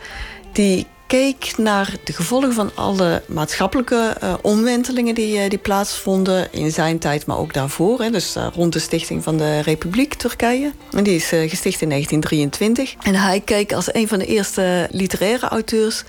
die 0.52 0.86
keek 1.10 1.52
naar 1.56 1.94
de 2.04 2.12
gevolgen 2.12 2.52
van 2.52 2.70
alle 2.74 3.22
maatschappelijke 3.26 4.16
uh, 4.22 4.34
omwentelingen 4.42 5.14
die, 5.14 5.42
uh, 5.42 5.48
die 5.48 5.58
plaatsvonden 5.58 6.52
in 6.52 6.72
zijn 6.72 6.98
tijd, 6.98 7.26
maar 7.26 7.38
ook 7.38 7.54
daarvoor. 7.54 8.00
Hè, 8.00 8.10
dus 8.10 8.36
uh, 8.36 8.46
rond 8.54 8.72
de 8.72 8.78
stichting 8.78 9.22
van 9.22 9.36
de 9.36 9.60
Republiek 9.60 10.14
Turkije. 10.14 10.72
En 10.90 11.04
die 11.04 11.14
is 11.14 11.24
gesticht 11.28 11.80
in 11.80 11.88
1923. 11.88 12.94
En 13.02 13.14
hij 13.14 13.40
keek 13.40 13.72
als 13.72 13.94
een 13.94 14.08
van 14.08 14.18
de 14.18 14.26
eerste 14.26 14.88
literaire 14.90 15.48
auteurs 15.48 16.04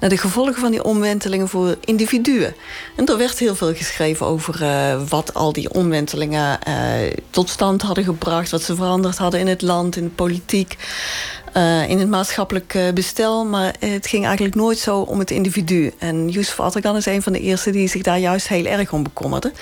naar 0.00 0.10
de 0.10 0.16
gevolgen 0.16 0.60
van 0.60 0.70
die 0.70 0.84
omwentelingen 0.84 1.48
voor 1.48 1.76
individuen. 1.84 2.54
En 2.96 3.06
er 3.06 3.18
werd 3.18 3.38
heel 3.38 3.54
veel 3.54 3.74
geschreven 3.74 4.26
over 4.26 4.64
wat 5.08 5.34
al 5.34 5.52
die 5.52 5.70
omwentelingen 5.74 6.58
tot 7.30 7.48
stand 7.48 7.82
hadden 7.82 8.04
gebracht, 8.04 8.50
wat 8.50 8.62
ze 8.62 8.74
veranderd 8.74 9.18
hadden 9.18 9.40
in 9.40 9.46
het 9.46 9.62
land, 9.62 9.96
in 9.96 10.04
de 10.04 10.10
politiek. 10.10 10.76
Uh, 11.56 11.88
in 11.88 11.98
het 11.98 12.08
maatschappelijk 12.08 12.74
uh, 12.74 12.92
bestel. 12.92 13.44
Maar 13.44 13.74
het 13.78 14.06
ging 14.06 14.24
eigenlijk 14.24 14.54
nooit 14.54 14.78
zo 14.78 14.98
om 14.98 15.18
het 15.18 15.30
individu. 15.30 15.92
En 15.98 16.28
Yusuf 16.28 16.60
Atılgan 16.60 16.96
is 16.96 17.06
een 17.06 17.22
van 17.22 17.32
de 17.32 17.40
eerste 17.40 17.70
die 17.70 17.88
zich 17.88 18.02
daar 18.02 18.18
juist 18.18 18.48
heel 18.48 18.64
erg 18.64 18.92
om 18.92 19.02
bekommerde. 19.02 19.52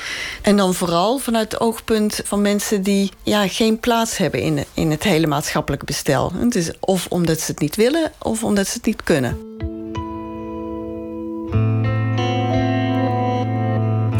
En 0.42 0.56
dan 0.56 0.74
vooral 0.74 1.18
vanuit 1.18 1.52
het 1.52 1.60
oogpunt 1.60 2.20
van 2.24 2.40
mensen 2.42 2.82
die 2.82 3.10
ja, 3.22 3.48
geen 3.48 3.80
plaats 3.80 4.16
hebben 4.16 4.42
in, 4.42 4.64
in 4.74 4.90
het 4.90 5.02
hele 5.02 5.26
maatschappelijke 5.26 5.84
bestel. 5.84 6.32
Het 6.34 6.54
is 6.54 6.70
of 6.80 7.06
omdat 7.08 7.40
ze 7.40 7.50
het 7.50 7.60
niet 7.60 7.76
willen 7.76 8.12
of 8.18 8.44
omdat 8.44 8.66
ze 8.66 8.72
het 8.72 8.86
niet 8.86 9.02
kunnen. 9.02 9.38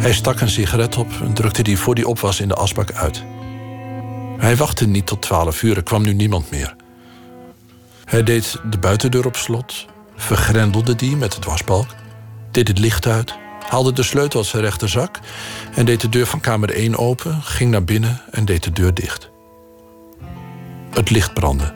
Hij 0.00 0.12
stak 0.12 0.40
een 0.40 0.50
sigaret 0.50 0.96
op 0.96 1.08
en 1.22 1.34
drukte 1.34 1.62
die 1.62 1.78
voor 1.78 1.94
die 1.94 2.08
op 2.08 2.18
was 2.18 2.40
in 2.40 2.48
de 2.48 2.54
asbak 2.54 2.92
uit. 2.92 3.22
Hij 4.38 4.56
wachtte 4.56 4.86
niet 4.86 5.06
tot 5.06 5.22
twaalf 5.22 5.62
uur, 5.62 5.76
er 5.76 5.82
kwam 5.82 6.02
nu 6.02 6.12
niemand 6.12 6.50
meer. 6.50 6.76
Hij 8.10 8.22
deed 8.22 8.56
de 8.70 8.78
buitendeur 8.78 9.26
op 9.26 9.36
slot, 9.36 9.86
vergrendelde 10.16 10.94
die 10.96 11.16
met 11.16 11.34
het 11.34 11.44
wasbalk, 11.44 11.86
deed 12.50 12.68
het 12.68 12.78
licht 12.78 13.06
uit, 13.06 13.34
haalde 13.68 13.92
de 13.92 14.02
sleutel 14.02 14.40
uit 14.40 14.48
zijn 14.48 14.62
rechterzak 14.62 15.18
en 15.74 15.86
deed 15.86 16.00
de 16.00 16.08
deur 16.08 16.26
van 16.26 16.40
kamer 16.40 16.70
1 16.70 16.96
open, 16.96 17.42
ging 17.42 17.70
naar 17.70 17.84
binnen 17.84 18.22
en 18.30 18.44
deed 18.44 18.62
de 18.62 18.72
deur 18.72 18.94
dicht. 18.94 19.30
Het 20.90 21.10
licht 21.10 21.34
brandde. 21.34 21.72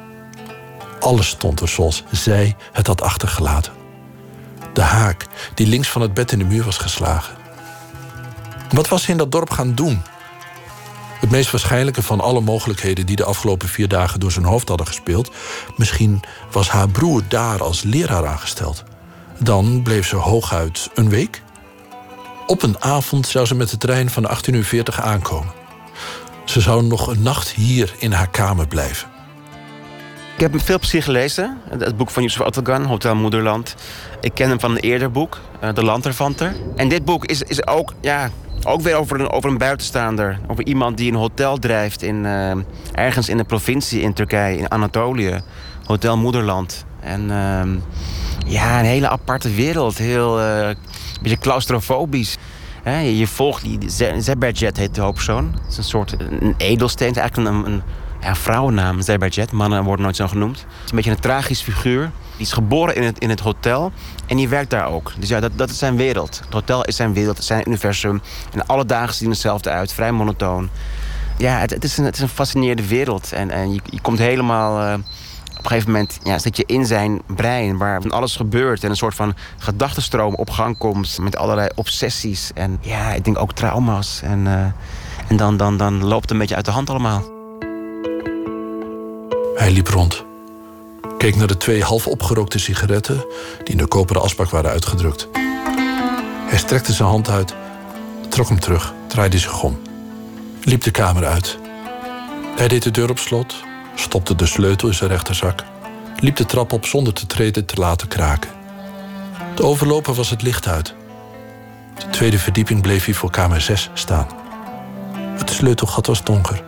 Alles 1.01 1.28
stond 1.28 1.61
er 1.61 1.68
zoals 1.68 2.03
zij 2.11 2.57
het 2.72 2.87
had 2.87 3.03
achtergelaten. 3.03 3.72
De 4.72 4.82
haak 4.82 5.26
die 5.55 5.66
links 5.66 5.89
van 5.89 6.03
het 6.03 6.14
bed 6.14 6.32
in 6.32 6.39
de 6.39 6.45
muur 6.45 6.64
was 6.64 6.78
geslagen. 6.78 7.35
Wat 8.70 8.89
was 8.89 9.03
ze 9.03 9.11
in 9.11 9.16
dat 9.16 9.32
dorp 9.32 9.51
gaan 9.51 9.74
doen? 9.74 10.03
Het 11.25 11.33
meest 11.33 11.51
waarschijnlijke 11.51 12.03
van 12.03 12.20
alle 12.20 12.41
mogelijkheden 12.41 13.07
die 13.07 13.16
de 13.16 13.25
afgelopen 13.25 13.68
vier 13.68 13.89
dagen 13.89 14.20
door 14.20 14.33
zijn 14.33 14.45
hoofd 14.45 14.68
hadden 14.68 14.87
gespeeld. 14.87 15.31
Misschien 15.77 16.22
was 16.51 16.68
haar 16.70 16.89
broer 16.89 17.22
daar 17.29 17.62
als 17.62 17.83
leraar 17.83 18.27
aangesteld. 18.27 18.85
Dan 19.39 19.83
bleef 19.83 20.07
ze 20.07 20.16
hooguit 20.16 20.91
een 20.95 21.09
week. 21.09 21.43
Op 22.47 22.62
een 22.62 22.83
avond 22.83 23.27
zou 23.27 23.47
ze 23.47 23.55
met 23.55 23.70
de 23.70 23.77
trein 23.77 24.11
van 24.11 24.29
18.40 24.29 24.53
uur 24.53 24.85
aankomen. 25.01 25.53
Ze 26.45 26.61
zou 26.61 26.83
nog 26.83 27.07
een 27.07 27.22
nacht 27.22 27.51
hier 27.51 27.95
in 27.99 28.12
haar 28.12 28.31
kamer 28.31 28.66
blijven. 28.66 29.09
Ik 30.35 30.41
heb 30.41 30.61
veel 30.61 30.79
plezier 30.79 31.03
gelezen. 31.03 31.59
Het 31.79 31.97
boek 31.97 32.11
van 32.11 32.22
Yusuf 32.22 32.41
Atılgan, 32.41 32.85
Hotel 32.85 33.14
Moederland. 33.14 33.75
Ik 34.25 34.35
ken 34.35 34.49
hem 34.49 34.61
van 34.61 34.70
een 34.70 34.77
eerder 34.77 35.11
boek, 35.11 35.41
De 35.75 35.85
Lanterfanter. 35.85 36.55
En 36.77 36.89
dit 36.89 37.05
boek 37.05 37.25
is, 37.25 37.43
is 37.43 37.66
ook, 37.66 37.93
ja, 38.01 38.31
ook 38.62 38.81
weer 38.81 38.95
over 38.95 39.20
een, 39.20 39.31
over 39.31 39.51
een 39.51 39.59
buitenstaander. 39.59 40.39
Over 40.47 40.66
iemand 40.66 40.97
die 40.97 41.11
een 41.12 41.18
hotel 41.18 41.59
drijft 41.59 42.03
in, 42.03 42.25
uh, 42.25 42.53
ergens 42.93 43.29
in 43.29 43.37
de 43.37 43.45
provincie 43.45 44.01
in 44.01 44.12
Turkije, 44.12 44.59
in 44.59 44.70
Anatolië. 44.70 45.41
Hotel 45.85 46.16
Moederland. 46.16 46.85
En 47.01 47.20
uh, 47.22 47.62
ja, 48.53 48.79
een 48.79 48.85
hele 48.85 49.09
aparte 49.09 49.51
wereld. 49.51 49.99
Heel, 49.99 50.41
eh, 50.41 50.68
een 50.68 50.77
beetje 51.22 51.39
claustrofobisch. 51.39 52.37
Je, 52.85 53.27
volgt 53.27 53.62
die 53.62 53.91
Ze- 53.91 54.14
Zeberjet 54.18 54.77
heet 54.77 54.95
de 54.95 55.01
hoofdpersoon. 55.01 55.53
Het 55.62 55.70
is 55.70 55.77
een 55.77 55.85
soort 55.85 56.16
een 56.18 56.55
edelsteen. 56.57 57.09
Het 57.09 57.16
is 57.16 57.22
eigenlijk 57.22 57.55
een, 57.57 57.72
een 57.72 57.83
ja, 58.20 58.35
vrouwennaam, 58.35 59.01
Zeberjet. 59.01 59.53
Mannen 59.53 59.85
worden 59.85 60.05
nooit 60.05 60.16
zo 60.16 60.29
genoemd. 60.29 60.59
Het 60.59 60.66
is 60.85 60.91
een 60.91 60.97
beetje 60.97 61.11
een 61.11 61.20
tragisch 61.20 61.62
figuur. 61.62 62.11
Die 62.37 62.47
is 62.47 62.53
geboren 62.53 62.97
in 62.97 63.03
het, 63.03 63.18
in 63.18 63.28
het 63.30 63.41
hotel 63.41 63.93
en 64.26 64.37
die 64.37 64.49
werkt 64.49 64.70
daar 64.70 64.87
ook. 64.87 65.12
Dus 65.18 65.28
ja, 65.28 65.41
dat, 65.41 65.53
dat 65.55 65.70
is 65.70 65.78
zijn 65.78 65.97
wereld. 65.97 66.41
Het 66.45 66.53
hotel 66.53 66.85
is 66.85 66.97
zijn 66.97 67.12
wereld, 67.12 67.45
zijn 67.45 67.62
universum. 67.66 68.22
En 68.53 68.66
alle 68.66 68.85
dagen 68.85 69.14
zien 69.14 69.30
hetzelfde 69.30 69.70
uit, 69.70 69.93
vrij 69.93 70.12
monotoon. 70.12 70.68
Ja, 71.39 71.59
het, 71.59 71.70
het, 71.70 71.85
is, 71.85 71.99
een, 71.99 72.05
het 72.05 72.14
is 72.14 72.20
een 72.22 72.28
fascinerende 72.28 72.87
wereld. 72.87 73.32
En, 73.32 73.51
en 73.51 73.72
je, 73.72 73.80
je 73.85 74.01
komt 74.01 74.18
helemaal... 74.18 74.80
eh, 74.80 74.99
op 75.64 75.70
een 75.70 75.76
gegeven 75.76 75.93
moment 75.93 76.18
ja, 76.22 76.39
zit 76.39 76.57
je 76.57 76.64
in 76.66 76.87
zijn 76.87 77.22
brein... 77.26 77.76
waar 77.76 78.03
van 78.03 78.11
alles 78.11 78.37
gebeurt 78.37 78.85
en 78.85 78.91
een 78.91 78.97
soort 78.97 79.14
van 79.14 79.35
gedachtenstroom 79.59 80.35
op 80.35 80.51
gang 80.51 80.78
komt... 80.78 81.18
met 81.20 81.37
allerlei 81.37 81.68
obsessies 81.74 82.51
en 82.55 82.78
ja, 82.80 83.12
ik 83.12 83.24
denk 83.24 83.39
ook 83.39 83.53
trauma's. 83.53 84.20
En, 84.22 84.47
eh, 84.47 84.64
en 85.28 85.37
dan, 85.37 85.57
dan, 85.57 85.76
dan 85.76 86.05
loopt 86.05 86.22
het 86.22 86.30
een 86.30 86.39
beetje 86.39 86.57
uit 86.57 86.64
de 86.64 86.70
hand 86.70 86.91
allemaal. 86.91 87.22
Hij 89.55 89.70
liep 89.70 89.89
rond. 89.89 90.24
Keek 91.25 91.37
naar 91.37 91.47
de 91.47 91.57
twee 91.57 91.83
half 91.83 92.07
opgerookte 92.07 92.59
sigaretten... 92.59 93.27
die 93.59 93.72
in 93.72 93.77
de 93.77 93.87
koperen 93.87 94.22
asbak 94.22 94.51
waren 94.51 94.70
uitgedrukt. 94.70 95.29
Hij 96.49 96.59
strekte 96.59 96.93
zijn 96.93 97.09
hand 97.09 97.29
uit, 97.29 97.55
trok 98.29 98.49
hem 98.49 98.61
terug, 98.61 98.93
draaide 99.07 99.39
zich 99.39 99.62
om. 99.62 99.81
Liep 100.62 100.83
de 100.83 100.91
kamer 100.91 101.25
uit. 101.27 101.59
Hij 102.57 102.68
deed 102.68 102.83
de 102.83 102.91
deur 102.91 103.11
op 103.11 103.18
slot, 103.18 103.55
stopte 103.95 104.35
de 104.35 104.47
sleutel 104.47 104.89
in 104.89 104.95
zijn 104.95 105.11
rechterzak... 105.11 105.64
liep 106.16 106.37
de 106.37 106.47
trap 106.47 106.72
op 106.72 106.87
zonder 106.87 107.14
de 107.14 107.27
treden 107.27 107.64
te 107.64 107.77
laten 107.77 108.09
kraken. 108.09 108.51
De 109.55 109.62
overloper 109.62 110.14
was 110.14 110.31
het 110.31 110.43
licht 110.43 110.66
uit. 110.66 110.95
De 111.99 112.11
tweede 112.11 112.39
verdieping 112.39 112.83
bleef 112.83 113.05
hij 113.05 113.14
voor 113.14 113.31
kamer 113.31 113.61
6 113.61 113.91
staan. 113.95 114.27
Het 115.37 115.51
sleutelgat 115.51 116.07
was 116.07 116.25
donker. 116.25 116.62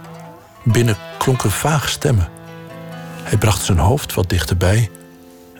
Binnen 0.65 0.97
klonken 1.19 1.51
vaag 1.51 1.89
stemmen. 1.89 2.36
Hij 3.27 3.39
bracht 3.39 3.64
zijn 3.64 3.79
hoofd 3.79 4.14
wat 4.14 4.29
dichterbij 4.29 4.91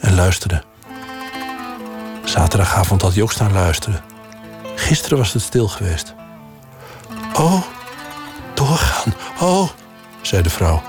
en 0.01 0.15
luisterde. 0.15 0.63
Zaterdagavond 2.25 3.03
had 3.03 3.13
hij 3.13 3.23
ook 3.23 3.33
staan 3.33 3.53
luisteren. 3.53 4.01
Gisteren 4.75 5.19
was 5.19 5.33
het 5.33 5.43
stil 5.43 5.69
geweest. 5.69 6.15
Oh, 7.35 7.63
doorgaan. 8.55 9.15
Oh, 9.41 9.69
zei 10.21 10.43
de 10.43 10.51
vrouw. 10.51 10.83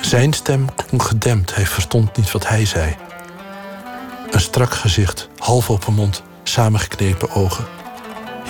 Zijn 0.00 0.32
stem 0.32 0.74
klonk 0.74 1.02
gedempt. 1.02 1.54
Hij 1.54 1.66
verstond 1.66 2.16
niet 2.16 2.30
wat 2.30 2.48
hij 2.48 2.64
zei. 2.64 2.96
Een 4.30 4.40
strak 4.40 4.74
gezicht, 4.74 5.28
half 5.38 5.70
open 5.70 5.94
mond, 5.94 6.22
samengeknepen 6.42 7.30
ogen. 7.30 7.64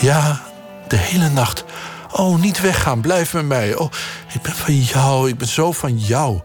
Ja, 0.00 0.40
de 0.88 0.96
hele 0.96 1.28
nacht. 1.28 1.64
Oh, 2.12 2.38
niet 2.38 2.60
weggaan, 2.60 3.00
blijf 3.00 3.32
met 3.32 3.46
mij. 3.46 3.74
Oh, 3.74 3.90
ik 4.34 4.42
ben 4.42 4.54
van 4.54 4.80
jou, 4.80 5.28
ik 5.28 5.38
ben 5.38 5.48
zo 5.48 5.72
van 5.72 5.98
jou. 5.98 6.40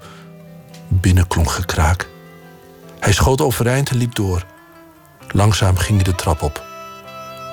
Binnen 0.94 1.28
klonk 1.28 1.50
gekraak. 1.52 2.08
Hij 3.00 3.14
schoot 3.14 3.42
overeind 3.42 3.90
en 3.90 3.98
liep 3.98 4.16
door. 4.16 4.46
Langzaam 5.28 5.78
ging 5.78 6.02
hij 6.02 6.12
de 6.12 6.18
trap 6.18 6.42
op. 6.42 6.64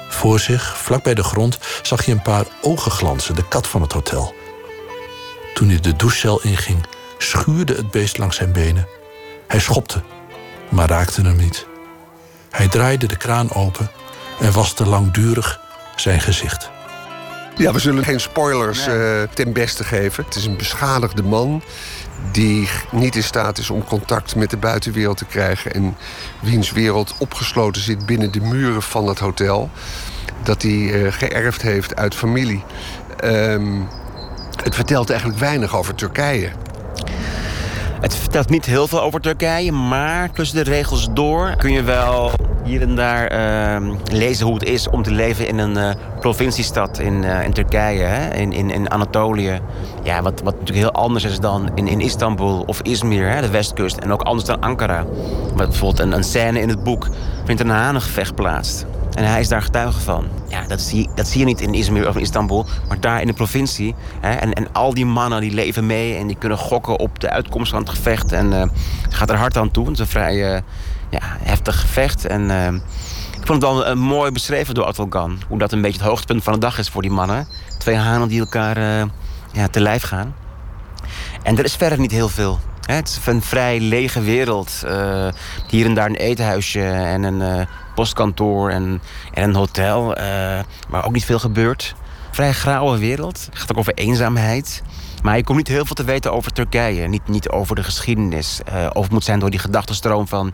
Voor 0.08 0.40
zich, 0.40 0.78
vlak 0.78 1.02
bij 1.02 1.14
de 1.14 1.22
grond, 1.22 1.58
zag 1.82 2.04
hij 2.04 2.14
een 2.14 2.22
paar 2.22 2.44
ogen 2.62 2.90
glanzen, 2.90 3.34
de 3.34 3.48
kat 3.48 3.66
van 3.66 3.82
het 3.82 3.92
hotel. 3.92 4.34
Toen 5.54 5.68
hij 5.68 5.80
de 5.80 5.96
douchecel 5.96 6.42
inging, 6.42 6.86
schuurde 7.18 7.74
het 7.74 7.90
beest 7.90 8.18
langs 8.18 8.36
zijn 8.36 8.52
benen. 8.52 8.86
Hij 9.46 9.60
schopte, 9.60 10.02
maar 10.68 10.88
raakte 10.88 11.22
hem 11.22 11.36
niet. 11.36 11.66
Hij 12.50 12.68
draaide 12.68 13.06
de 13.06 13.16
kraan 13.16 13.52
open 13.52 13.90
en 14.40 14.52
waste 14.52 14.86
langdurig 14.86 15.60
zijn 15.96 16.20
gezicht. 16.20 16.70
Ja, 17.56 17.72
we 17.72 17.78
zullen 17.78 18.04
geen 18.04 18.20
spoilers 18.20 18.86
eh, 18.86 19.22
ten 19.34 19.52
beste 19.52 19.84
geven. 19.84 20.24
Het 20.24 20.34
is 20.34 20.44
een 20.44 20.56
beschadigde 20.56 21.22
man 21.22 21.62
die 22.32 22.68
niet 22.90 23.16
in 23.16 23.22
staat 23.22 23.58
is 23.58 23.70
om 23.70 23.84
contact 23.84 24.36
met 24.36 24.50
de 24.50 24.56
buitenwereld 24.56 25.16
te 25.16 25.24
krijgen... 25.24 25.72
en 25.72 25.96
wiens 26.40 26.70
wereld 26.70 27.14
opgesloten 27.18 27.82
zit 27.82 28.06
binnen 28.06 28.32
de 28.32 28.40
muren 28.40 28.82
van 28.82 29.06
het 29.06 29.18
hotel... 29.18 29.70
dat 30.42 30.62
hij 30.62 30.92
eh, 30.92 31.12
geërfd 31.12 31.62
heeft 31.62 31.96
uit 31.96 32.14
familie. 32.14 32.64
Ehm, 33.16 33.80
het 34.62 34.74
vertelt 34.74 35.10
eigenlijk 35.10 35.40
weinig 35.40 35.76
over 35.76 35.94
Turkije. 35.94 36.50
Het 38.00 38.16
vertelt 38.16 38.48
niet 38.48 38.64
heel 38.64 38.88
veel 38.88 39.02
over 39.02 39.20
Turkije, 39.20 39.72
maar 39.72 40.30
tussen 40.30 40.64
de 40.64 40.70
regels 40.70 41.08
door 41.12 41.54
kun 41.56 41.72
je 41.72 41.82
wel 41.82 42.30
hier 42.64 42.82
en 42.82 42.94
daar 42.94 43.26
ehm, 43.26 43.94
lezen 44.12 44.46
hoe 44.46 44.54
het 44.54 44.64
is 44.64 44.88
om 44.88 45.02
te 45.02 45.10
leven 45.10 45.48
in 45.48 45.58
een 45.58 45.76
eh, 45.76 45.94
provinciestad 46.20 46.98
in, 46.98 47.24
eh, 47.24 47.44
in 47.44 47.52
Turkije, 47.52 48.02
hè? 48.02 48.34
In, 48.34 48.52
in, 48.52 48.70
in 48.70 48.90
Anatolië. 48.90 49.60
Ja, 50.02 50.22
wat, 50.22 50.40
wat 50.40 50.52
natuurlijk 50.52 50.78
heel 50.78 51.02
anders 51.02 51.24
is 51.24 51.40
dan 51.40 51.70
in, 51.74 51.88
in 51.88 52.00
Istanbul 52.00 52.62
of 52.66 52.80
Izmir, 52.82 53.30
hè, 53.30 53.40
de 53.40 53.50
westkust, 53.50 53.96
en 53.96 54.12
ook 54.12 54.22
anders 54.22 54.46
dan 54.46 54.60
Ankara. 54.60 55.04
Wat 55.54 55.68
bijvoorbeeld 55.68 55.98
een, 56.00 56.12
een 56.12 56.24
scène 56.24 56.60
in 56.60 56.68
het 56.68 56.82
boek 56.82 57.08
vindt 57.44 57.60
een 57.60 57.68
hanengevecht 57.68 58.34
plaats. 58.34 58.84
En 59.18 59.24
hij 59.24 59.40
is 59.40 59.48
daar 59.48 59.62
getuige 59.62 60.00
van. 60.00 60.28
Ja, 60.48 60.66
dat 60.66 60.80
zie, 60.80 61.08
dat 61.14 61.28
zie 61.28 61.40
je 61.40 61.46
niet 61.46 61.60
in 61.60 61.74
Izmir 61.74 62.08
of 62.08 62.14
in 62.14 62.20
Istanbul, 62.20 62.66
maar 62.88 63.00
daar 63.00 63.20
in 63.20 63.26
de 63.26 63.32
provincie. 63.32 63.94
Hè, 64.20 64.30
en, 64.30 64.52
en 64.52 64.72
al 64.72 64.94
die 64.94 65.06
mannen 65.06 65.40
die 65.40 65.54
leven 65.54 65.86
mee 65.86 66.16
en 66.16 66.26
die 66.26 66.36
kunnen 66.36 66.58
gokken 66.58 66.98
op 66.98 67.20
de 67.20 67.30
uitkomst 67.30 67.70
van 67.70 67.80
het 67.80 67.88
gevecht. 67.88 68.32
En 68.32 68.60
eh, 68.60 68.68
gaat 69.08 69.30
er 69.30 69.36
hard 69.36 69.56
aan 69.56 69.70
toe. 69.70 69.84
Het 69.84 69.92
is 69.92 69.98
een 69.98 70.06
vrij 70.06 70.54
eh, 70.54 70.60
ja, 71.10 71.18
heftig 71.22 71.80
gevecht. 71.80 72.26
En 72.26 72.50
eh, 72.50 72.72
ik 73.40 73.46
vond 73.46 73.62
het 73.62 73.72
wel 73.72 73.96
mooi 73.96 74.30
beschreven 74.30 74.74
door 74.74 74.84
Atolgan. 74.84 75.38
Hoe 75.48 75.58
dat 75.58 75.72
een 75.72 75.82
beetje 75.82 75.98
het 75.98 76.08
hoogtepunt 76.08 76.42
van 76.42 76.52
de 76.52 76.58
dag 76.58 76.78
is 76.78 76.88
voor 76.88 77.02
die 77.02 77.10
mannen. 77.10 77.46
Twee 77.78 77.96
hanen 77.96 78.28
die 78.28 78.40
elkaar 78.40 79.06
ja, 79.52 79.68
te 79.70 79.80
lijf 79.80 80.02
gaan. 80.02 80.34
En 81.42 81.58
er 81.58 81.64
is 81.64 81.76
verder 81.76 81.98
niet 81.98 82.12
heel 82.12 82.28
veel. 82.28 82.58
Het 82.96 83.08
is 83.08 83.26
een 83.26 83.42
vrij 83.42 83.80
lege 83.80 84.20
wereld. 84.20 84.82
Eh, 84.86 85.28
hier 85.68 85.86
en 85.86 85.94
daar 85.94 86.06
een 86.08 86.14
eethuisje 86.16 86.82
en 86.82 87.22
een 87.22 87.42
eh, 87.42 87.66
postkantoor 87.94 88.70
en, 88.70 89.00
en 89.32 89.42
een 89.48 89.54
hotel. 89.54 90.14
eh, 90.16 90.24
waar 90.88 91.04
ook 91.04 91.12
niet 91.12 91.24
veel 91.24 91.38
gebeurt. 91.38 91.94
Vrij 92.30 92.52
grauwe 92.52 92.98
wereld. 92.98 93.46
Het 93.50 93.58
gaat 93.58 93.70
ook 93.72 93.78
over 93.78 93.94
eenzaamheid. 93.94 94.82
Maar 95.22 95.36
je 95.36 95.44
komt 95.44 95.58
niet 95.58 95.68
heel 95.68 95.84
veel 95.86 95.94
te 95.94 96.04
weten 96.04 96.32
over 96.32 96.52
Turkije. 96.52 97.08
Niet, 97.08 97.28
niet 97.28 97.48
over 97.48 97.74
de 97.76 97.82
geschiedenis. 97.82 98.60
eh 98.64 98.86
of 98.92 99.02
het 99.02 99.12
moet 99.12 99.24
zijn 99.24 99.38
door 99.38 99.50
die 99.50 99.58
gedachtenstroom 99.58 100.28
van 100.28 100.52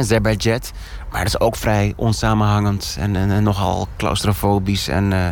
Zeberjet. 0.00 0.72
Maar 1.12 1.20
het 1.20 1.28
is 1.28 1.40
ook 1.40 1.56
vrij 1.56 1.92
onsamenhangend 1.96 2.96
en, 2.98 3.16
en, 3.16 3.42
nogal 3.42 3.88
claustrofobisch. 3.96 4.88
En 4.88 5.12
eh, 5.12 5.28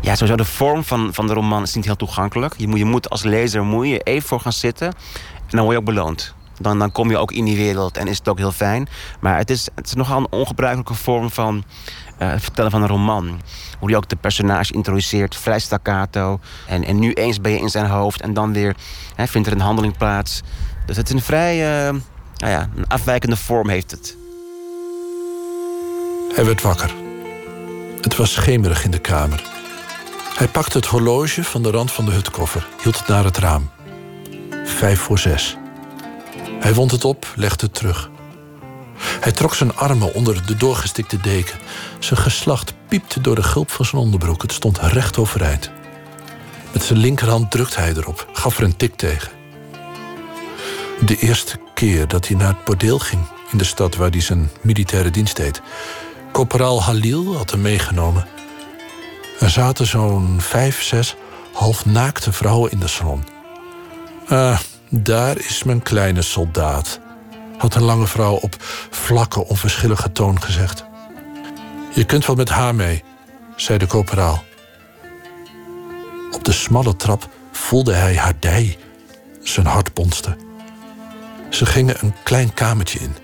ja, 0.00 0.14
sowieso 0.14 0.36
de 0.36 0.44
vorm 0.44 0.84
van, 0.84 1.14
van 1.14 1.26
de 1.26 1.32
roman 1.32 1.62
is 1.62 1.74
niet 1.74 1.84
heel 1.84 1.96
toegankelijk. 1.96 2.54
Je 2.56 2.68
moet, 2.68 2.78
je 2.78 2.84
moet 2.84 3.10
als 3.10 3.22
lezer 3.22 3.64
moet 3.64 3.88
je 3.88 4.00
even 4.00 4.28
voor 4.28 4.40
gaan 4.40 4.52
zitten. 4.52 4.86
En 4.86 5.56
dan 5.56 5.60
word 5.60 5.72
je 5.72 5.78
ook 5.78 5.84
beloond. 5.84 6.34
Dan, 6.60 6.78
dan 6.78 6.92
kom 6.92 7.10
je 7.10 7.18
ook 7.18 7.32
in 7.32 7.44
die 7.44 7.56
wereld 7.56 7.96
en 7.96 8.06
is 8.06 8.18
het 8.18 8.28
ook 8.28 8.38
heel 8.38 8.52
fijn. 8.52 8.88
Maar 9.20 9.36
het 9.36 9.50
is, 9.50 9.68
het 9.74 9.86
is 9.86 9.94
nogal 9.94 10.18
een 10.18 10.26
ongebruikelijke 10.30 10.94
vorm 10.94 11.30
van 11.30 11.64
eh, 12.18 12.32
vertellen 12.36 12.70
van 12.70 12.82
een 12.82 12.88
roman. 12.88 13.40
Hoe 13.78 13.88
hij 13.88 13.96
ook 13.96 14.08
de 14.08 14.16
personage 14.16 14.72
introduceert, 14.72 15.36
vrij 15.36 15.58
staccato. 15.58 16.40
En, 16.66 16.84
en 16.84 16.98
nu 16.98 17.12
eens 17.12 17.40
ben 17.40 17.52
je 17.52 17.58
in 17.58 17.70
zijn 17.70 17.86
hoofd 17.86 18.20
en 18.20 18.34
dan 18.34 18.52
weer 18.52 18.76
hè, 19.14 19.26
vindt 19.26 19.46
er 19.46 19.52
een 19.52 19.60
handeling 19.60 19.96
plaats. 19.96 20.42
Dus 20.86 20.96
het 20.96 21.08
is 21.08 21.14
een 21.14 21.22
vrij 21.22 21.86
eh, 21.86 21.92
nou 22.36 22.52
ja, 22.52 22.68
een 22.76 22.86
afwijkende 22.86 23.36
vorm 23.36 23.68
heeft 23.68 23.90
het. 23.90 24.16
Hij 26.38 26.46
werd 26.46 26.62
wakker. 26.62 26.94
Het 28.00 28.16
was 28.16 28.32
schemerig 28.32 28.84
in 28.84 28.90
de 28.90 28.98
kamer. 28.98 29.42
Hij 30.34 30.48
pakte 30.48 30.76
het 30.76 30.86
horloge 30.86 31.44
van 31.44 31.62
de 31.62 31.70
rand 31.70 31.92
van 31.92 32.04
de 32.04 32.10
hutkoffer, 32.10 32.66
hield 32.82 32.98
het 32.98 33.08
naar 33.08 33.24
het 33.24 33.38
raam. 33.38 33.70
Vijf 34.64 35.00
voor 35.00 35.18
zes. 35.18 35.56
Hij 36.60 36.74
wond 36.74 36.90
het 36.90 37.04
op, 37.04 37.32
legde 37.34 37.66
het 37.66 37.74
terug. 37.74 38.10
Hij 38.98 39.32
trok 39.32 39.54
zijn 39.54 39.76
armen 39.76 40.14
onder 40.14 40.46
de 40.46 40.56
doorgestikte 40.56 41.16
deken. 41.20 41.58
Zijn 41.98 42.20
geslacht 42.20 42.74
piepte 42.88 43.20
door 43.20 43.34
de 43.34 43.42
gulp 43.42 43.70
van 43.70 43.84
zijn 43.84 44.02
onderbroek. 44.02 44.42
Het 44.42 44.52
stond 44.52 44.78
recht 44.78 45.18
overeind. 45.18 45.70
Met 46.72 46.82
zijn 46.82 46.98
linkerhand 46.98 47.50
drukte 47.50 47.80
hij 47.80 47.92
erop, 47.96 48.28
gaf 48.32 48.58
er 48.58 48.64
een 48.64 48.76
tik 48.76 48.96
tegen. 48.96 49.30
De 51.00 51.16
eerste 51.16 51.58
keer 51.74 52.08
dat 52.08 52.28
hij 52.28 52.36
naar 52.36 52.48
het 52.54 52.64
bordeel 52.64 52.98
ging 52.98 53.22
in 53.52 53.58
de 53.58 53.64
stad 53.64 53.96
waar 53.96 54.10
hij 54.10 54.20
zijn 54.20 54.50
militaire 54.60 55.10
dienst 55.10 55.36
deed. 55.36 55.62
Corporaal 56.38 56.82
Halil 56.82 57.36
had 57.36 57.50
hem 57.50 57.60
meegenomen. 57.60 58.26
Er 59.40 59.50
zaten 59.50 59.86
zo'n 59.86 60.40
vijf, 60.40 60.82
zes 60.82 61.14
half 61.52 61.84
naakte 61.84 62.32
vrouwen 62.32 62.70
in 62.70 62.78
de 62.78 62.88
salon. 62.88 63.24
Ah, 64.28 64.58
daar 64.88 65.38
is 65.38 65.62
mijn 65.62 65.82
kleine 65.82 66.22
soldaat, 66.22 67.00
had 67.56 67.74
een 67.74 67.82
lange 67.82 68.06
vrouw 68.06 68.34
op 68.34 68.56
vlakke, 68.90 69.46
onverschillige 69.46 70.12
toon 70.12 70.42
gezegd. 70.42 70.84
Je 71.94 72.04
kunt 72.04 72.26
wel 72.26 72.36
met 72.36 72.48
haar 72.48 72.74
mee, 72.74 73.04
zei 73.56 73.78
de 73.78 73.86
corporaal. 73.86 74.44
Op 76.30 76.44
de 76.44 76.52
smalle 76.52 76.96
trap 76.96 77.28
voelde 77.52 77.92
hij 77.92 78.16
haar 78.16 78.36
dij. 78.40 78.78
Zijn 79.42 79.66
hart 79.66 79.94
bonste. 79.94 80.36
Ze 81.50 81.66
gingen 81.66 81.96
een 82.00 82.14
klein 82.22 82.54
kamertje 82.54 82.98
in. 82.98 83.16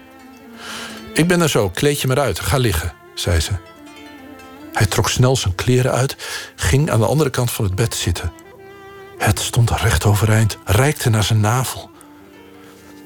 Ik 1.13 1.29
ben 1.29 1.41
er 1.41 1.49
zo, 1.49 1.71
kleed 1.71 2.01
je 2.01 2.07
maar 2.07 2.21
uit, 2.21 2.41
ga 2.41 2.57
liggen, 2.57 2.93
zei 3.15 3.41
ze. 3.41 3.53
Hij 4.73 4.87
trok 4.87 5.09
snel 5.09 5.37
zijn 5.37 5.55
kleren 5.55 5.93
uit, 5.93 6.17
ging 6.57 6.91
aan 6.91 7.01
de 7.01 7.07
andere 7.07 7.31
kant 7.31 7.51
van 7.51 7.65
het 7.65 7.75
bed 7.75 7.95
zitten. 7.95 8.33
Het 9.19 9.41
stond 9.41 9.71
recht 9.71 10.05
overeind, 10.05 10.59
reikte 10.65 11.11
naar 11.11 11.25
zijn 11.25 11.41
navel. 11.41 11.91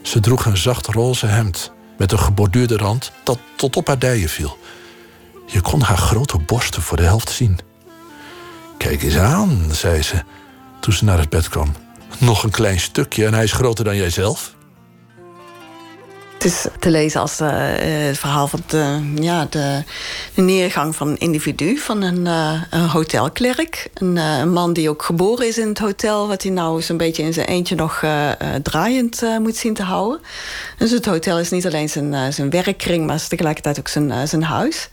Ze 0.03 0.21
droeg 0.21 0.45
een 0.45 0.57
zacht 0.57 0.87
roze 0.87 1.27
hemd 1.27 1.73
met 1.99 2.13
een 2.13 2.19
geborduurde 2.19 2.77
rand 2.77 3.13
dat 3.25 3.39
tot 3.57 3.77
op 3.77 3.87
haar 3.87 3.99
dijen 3.99 4.29
viel. 4.29 4.59
Je 5.47 5.61
kon 5.61 5.81
haar 5.81 5.97
grote 5.97 6.39
borsten 6.39 6.83
voor 6.83 6.97
de 6.97 7.03
helft 7.03 7.31
zien. 7.31 7.59
Kijk 8.79 9.03
eens 9.03 9.17
aan, 9.17 9.69
zei 9.71 10.03
ze 10.03 10.23
toen 10.81 10.93
ze 10.93 11.05
naar 11.05 11.19
het 11.19 11.29
bed 11.29 11.49
kwam. 11.49 11.75
Nog 12.19 12.43
een 12.43 12.51
klein 12.51 12.81
stukje 12.81 13.27
en 13.27 13.35
hij 13.35 13.45
is 13.45 13.53
groter 13.53 13.85
dan 13.85 13.97
jijzelf. 13.97 14.57
Het 16.39 16.47
is 16.47 16.67
te 16.79 16.91
lezen 16.91 17.21
als 17.21 17.41
uh, 17.41 17.49
het 18.07 18.19
verhaal 18.19 18.49
van 18.49 18.63
de, 18.67 19.13
ja, 19.15 19.47
de, 19.51 19.83
neergang 20.35 20.97
van 20.97 21.09
een 21.09 21.19
individu, 21.19 21.77
van 21.77 22.03
een, 22.03 22.27
een 22.71 22.89
hotelklerk. 22.89 23.89
Een, 23.95 24.17
een, 24.17 24.53
man 24.53 24.73
die 24.73 24.89
ook 24.89 25.03
geboren 25.03 25.47
is 25.47 25.59
in 25.59 25.69
het 25.69 25.79
hotel, 25.79 26.29
wat 26.29 26.43
hij 26.43 26.53
nou 26.53 26.83
zo'n 26.83 26.97
beetje 26.97 27.23
in 27.23 27.33
zijn 27.33 27.47
eentje 27.47 27.75
nog 27.75 28.05
draaiend 28.63 29.23
moet 29.39 29.57
zien 29.57 29.75
te 29.75 29.83
houden. 29.83 30.21
Dus 30.77 30.91
het 30.91 31.07
hotel 31.07 31.39
is 31.39 31.51
niet 31.51 31.67
alleen 31.67 31.89
zijn, 31.89 32.33
zijn 32.33 32.51
werkkring, 32.51 33.07
maar 33.07 33.15
is 33.15 33.29
tegelijkertijd 33.29 33.79
ook 33.79 33.89
zijn, 33.89 34.29
zijn 34.29 34.43
huis. 34.43 34.89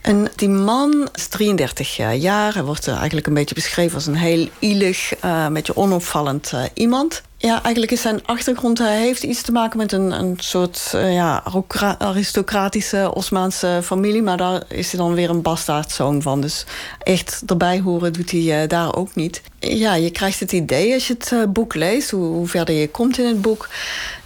En 0.00 0.28
die 0.36 0.48
man 0.48 1.08
is 1.14 1.26
33 1.26 1.96
jaar. 1.96 2.54
Hij 2.54 2.64
wordt 2.64 2.88
eigenlijk 2.88 3.26
een 3.26 3.34
beetje 3.34 3.54
beschreven 3.54 3.94
als 3.94 4.06
een 4.06 4.16
heel 4.16 4.48
ielig, 4.58 5.12
een 5.20 5.52
beetje 5.52 5.76
onopvallend 5.76 6.52
iemand. 6.74 7.22
Ja, 7.40 7.62
eigenlijk 7.62 7.92
is 7.92 8.00
zijn 8.00 8.26
achtergrond... 8.26 8.78
hij 8.78 9.00
heeft 9.00 9.22
iets 9.22 9.42
te 9.42 9.52
maken 9.52 9.78
met 9.78 9.92
een, 9.92 10.10
een 10.10 10.34
soort 10.38 10.92
uh, 10.94 11.14
ja, 11.14 11.42
aristocratische 11.98 13.14
Osmaanse 13.14 13.80
familie... 13.82 14.22
maar 14.22 14.36
daar 14.36 14.62
is 14.68 14.90
hij 14.90 15.00
dan 15.00 15.14
weer 15.14 15.30
een 15.30 15.42
bastaardzoon 15.42 16.22
van. 16.22 16.40
Dus 16.40 16.66
echt 17.02 17.42
erbij 17.46 17.80
horen 17.80 18.12
doet 18.12 18.30
hij 18.30 18.62
uh, 18.62 18.68
daar 18.68 18.94
ook 18.94 19.14
niet. 19.14 19.42
Ja, 19.58 19.94
je 19.94 20.10
krijgt 20.10 20.40
het 20.40 20.52
idee 20.52 20.94
als 20.94 21.06
je 21.06 21.14
het 21.14 21.30
uh, 21.32 21.44
boek 21.48 21.74
leest... 21.74 22.10
Hoe, 22.10 22.24
hoe, 22.24 22.46
verder 22.46 22.74
je 22.74 22.88
komt 22.88 23.18
in 23.18 23.26
het 23.26 23.42
boek... 23.42 23.68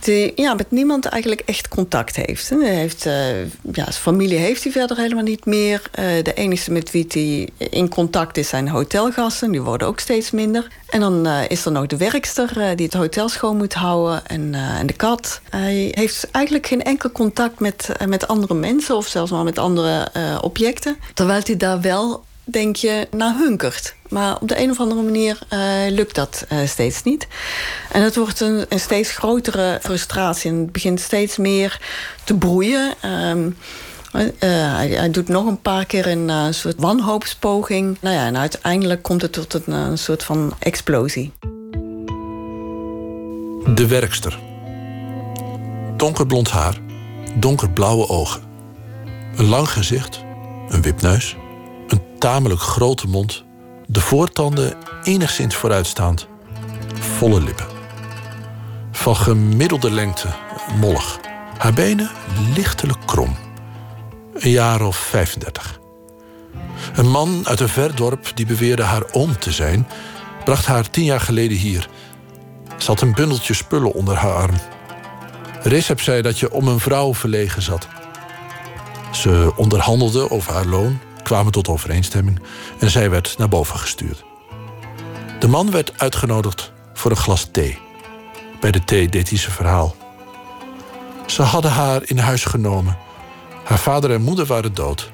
die 0.01 0.33
ja, 0.37 0.55
met 0.55 0.71
niemand 0.71 1.07
eigenlijk 1.07 1.43
echt 1.47 1.69
contact 1.69 2.17
heeft. 2.17 2.49
Hij 2.49 2.75
heeft 2.75 3.05
ja, 3.05 3.43
zijn 3.73 3.93
familie 3.93 4.39
heeft 4.39 4.63
hij 4.63 4.73
verder 4.73 4.97
helemaal 4.97 5.25
niet 5.25 5.45
meer. 5.45 5.83
de 6.23 6.35
enige 6.35 6.71
met 6.71 6.91
wie 6.91 7.07
hij 7.09 7.49
in 7.71 7.89
contact 7.89 8.37
is 8.37 8.49
zijn 8.49 8.69
hotelgasten. 8.69 9.51
Die 9.51 9.63
worden 9.63 9.87
ook 9.87 10.01
steeds 10.01 10.31
minder. 10.31 10.69
En 10.89 11.01
dan 11.01 11.27
is 11.27 11.65
er 11.65 11.73
nog 11.73 11.87
de 11.87 11.97
werkster 11.97 12.77
die 12.77 12.87
het 12.87 12.95
hotel 13.03 13.29
schoon 13.29 13.57
moet 13.57 13.75
houden 13.75 14.27
en, 14.27 14.53
uh, 14.53 14.79
en 14.79 14.87
de 14.87 14.93
kat. 14.93 15.41
Hij 15.51 15.89
heeft 15.91 16.31
eigenlijk 16.31 16.67
geen 16.67 16.83
enkel 16.83 17.13
contact 17.13 17.61
met, 17.61 17.89
uh, 18.01 18.07
met 18.07 18.29
andere 18.29 18.55
mensen 18.55 18.97
of 18.97 19.07
zelfs 19.07 19.31
maar 19.31 19.45
met 19.45 19.59
andere 19.59 20.09
uh, 20.17 20.39
objecten. 20.43 20.97
Terwijl 21.15 21.41
hij 21.45 21.57
daar 21.57 21.81
wel, 21.81 22.25
denk 22.45 22.77
je, 22.77 23.09
naar 23.11 23.37
hunkert. 23.37 23.95
Maar 24.09 24.41
op 24.41 24.49
de 24.49 24.61
een 24.61 24.71
of 24.71 24.81
andere 24.81 25.03
manier 25.03 25.39
lukt 25.91 26.15
dat 26.15 26.47
steeds 26.65 27.03
niet. 27.03 27.27
En 27.93 28.03
het 28.03 28.17
wordt 28.17 28.41
een, 28.41 28.67
een, 28.69 28.81
steeds 28.81 29.11
grotere 29.11 29.79
frustratie 29.83 30.51
en 30.51 30.57
het 30.57 30.73
begint 30.73 31.01
steeds 31.01 31.37
meer 31.37 31.81
te 32.25 32.35
broeien. 32.35 32.95
Uh, 33.05 34.27
hij, 34.41 35.11
doet 35.11 35.29
nog 35.29 35.47
een 35.47 35.61
paar 35.61 35.87
keer 35.87 36.07
een 36.07 36.55
soort 36.55 36.81
wanhoopspoging. 36.81 37.97
Nou 38.01 38.15
ja, 38.15 38.27
en 38.27 38.37
uiteindelijk 38.39 39.03
komt 39.03 39.23
het 39.23 39.33
tot 39.33 39.67
een 39.67 39.99
soort 39.99 40.23
van 40.23 40.55
explosie. 40.59 41.33
De 43.67 43.87
werkster. 43.87 44.39
Donkerblond 45.97 46.51
haar, 46.51 46.79
donkerblauwe 47.35 48.09
ogen. 48.09 48.43
Een 49.37 49.45
lang 49.45 49.69
gezicht, 49.69 50.25
een 50.69 50.83
wipneus, 50.83 51.37
een 51.89 52.01
tamelijk 52.19 52.61
grote 52.61 53.07
mond, 53.07 53.45
de 53.87 54.01
voortanden 54.01 54.75
enigszins 55.03 55.55
vooruitstaand, 55.55 56.27
volle 56.95 57.41
lippen. 57.41 57.67
Van 58.93 59.17
gemiddelde 59.17 59.91
lengte, 59.91 60.29
mollig. 60.81 61.19
Haar 61.59 61.73
benen 61.73 62.11
lichtelijk 62.55 63.07
krom. 63.07 63.37
Een 64.35 64.51
jaar 64.51 64.83
of 64.83 64.97
35. 64.97 65.81
Een 66.95 67.11
man 67.11 67.41
uit 67.45 67.61
een 67.61 67.69
ver 67.69 67.95
dorp 67.95 68.31
die 68.35 68.47
beweerde 68.47 68.83
haar 68.83 69.05
oom 69.13 69.39
te 69.39 69.53
zijn, 69.53 69.89
bracht 70.45 70.67
haar 70.67 70.91
tien 70.91 71.05
jaar 71.05 71.21
geleden 71.21 71.57
hier 71.57 71.89
ze 72.79 72.87
had 72.87 73.01
een 73.01 73.15
bundeltje 73.15 73.55
spullen 73.55 73.93
onder 73.93 74.17
haar 74.17 74.35
arm. 74.35 74.57
Recep 75.63 76.01
zei 76.01 76.23
dat 76.23 76.39
je 76.39 76.53
om 76.53 76.69
een 76.69 76.81
vrouw 76.81 77.15
verlegen 77.15 77.63
zat. 77.63 77.89
Ze 79.13 79.53
onderhandelden 79.57 80.31
over 80.31 80.53
haar 80.53 80.67
loon, 80.67 81.01
kwamen 81.23 81.53
tot 81.53 81.69
overeenstemming 81.69 82.41
en 82.79 82.91
zij 82.91 83.11
werd 83.11 83.35
naar 83.39 83.49
boven 83.49 83.79
gestuurd. 83.79 84.25
De 85.39 85.49
man 85.49 85.71
werd 85.71 85.93
uitgenodigd 85.97 86.73
voor 86.95 87.11
een 87.11 87.17
glas 87.17 87.49
thee. 87.53 87.79
Bij 88.61 88.71
de 88.71 88.85
thee 88.85 89.09
deed 89.09 89.29
hij 89.29 89.39
zijn 89.39 89.53
verhaal. 89.53 89.97
Ze 91.27 91.43
hadden 91.43 91.71
haar 91.71 92.03
in 92.05 92.19
huis 92.19 92.45
genomen. 92.45 92.97
Haar 93.65 93.79
vader 93.79 94.11
en 94.13 94.23
moeder 94.23 94.47
waren 94.47 94.75
dood. 94.75 95.11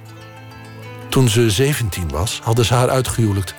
Toen 1.09 1.29
ze 1.29 1.51
17 1.51 2.09
was, 2.09 2.41
hadden 2.43 2.65
ze 2.65 2.75
haar 2.75 2.91
uitgehuwelijkt 2.91 3.55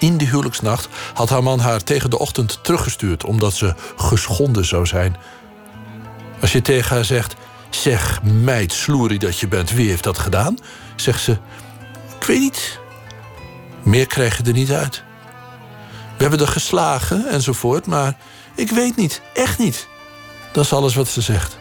in 0.00 0.16
de 0.16 0.24
huwelijksnacht 0.24 0.88
had 1.14 1.28
haar 1.28 1.42
man 1.42 1.58
haar 1.58 1.82
tegen 1.84 2.10
de 2.10 2.18
ochtend 2.18 2.58
teruggestuurd 2.62 3.24
omdat 3.24 3.54
ze 3.54 3.74
geschonden 3.96 4.64
zou 4.64 4.86
zijn. 4.86 5.16
Als 6.40 6.52
je 6.52 6.62
tegen 6.62 6.94
haar 6.94 7.04
zegt: 7.04 7.34
Zeg, 7.70 8.22
meid, 8.22 8.72
sloerie 8.72 9.18
dat 9.18 9.38
je 9.38 9.48
bent, 9.48 9.70
wie 9.70 9.88
heeft 9.88 10.04
dat 10.04 10.18
gedaan? 10.18 10.58
Zegt 10.96 11.22
ze: 11.22 11.32
Ik 12.20 12.26
weet 12.26 12.40
niet. 12.40 12.78
Meer 13.82 14.06
krijg 14.06 14.36
je 14.36 14.42
er 14.42 14.52
niet 14.52 14.72
uit. 14.72 15.02
We 16.16 16.26
hebben 16.26 16.46
er 16.46 16.52
geslagen 16.52 17.28
enzovoort, 17.28 17.86
maar 17.86 18.16
ik 18.54 18.70
weet 18.70 18.96
niet, 18.96 19.20
echt 19.34 19.58
niet. 19.58 19.88
Dat 20.52 20.64
is 20.64 20.72
alles 20.72 20.94
wat 20.94 21.08
ze 21.08 21.20
zegt. 21.20 21.59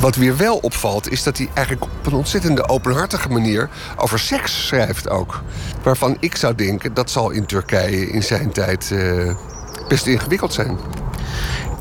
Wat 0.00 0.16
weer 0.16 0.36
wel 0.36 0.56
opvalt, 0.56 1.10
is 1.10 1.22
dat 1.22 1.38
hij 1.38 1.48
eigenlijk 1.54 1.86
op 1.86 2.06
een 2.06 2.12
ontzettende 2.12 2.68
openhartige 2.68 3.28
manier 3.28 3.68
over 3.96 4.18
seks 4.18 4.66
schrijft 4.66 5.08
ook. 5.08 5.42
Waarvan 5.82 6.16
ik 6.20 6.36
zou 6.36 6.54
denken, 6.54 6.94
dat 6.94 7.10
zal 7.10 7.30
in 7.30 7.46
Turkije 7.46 8.10
in 8.10 8.22
zijn 8.22 8.52
tijd 8.52 8.90
uh, 8.92 9.34
best 9.88 10.06
ingewikkeld 10.06 10.52
zijn. 10.52 10.78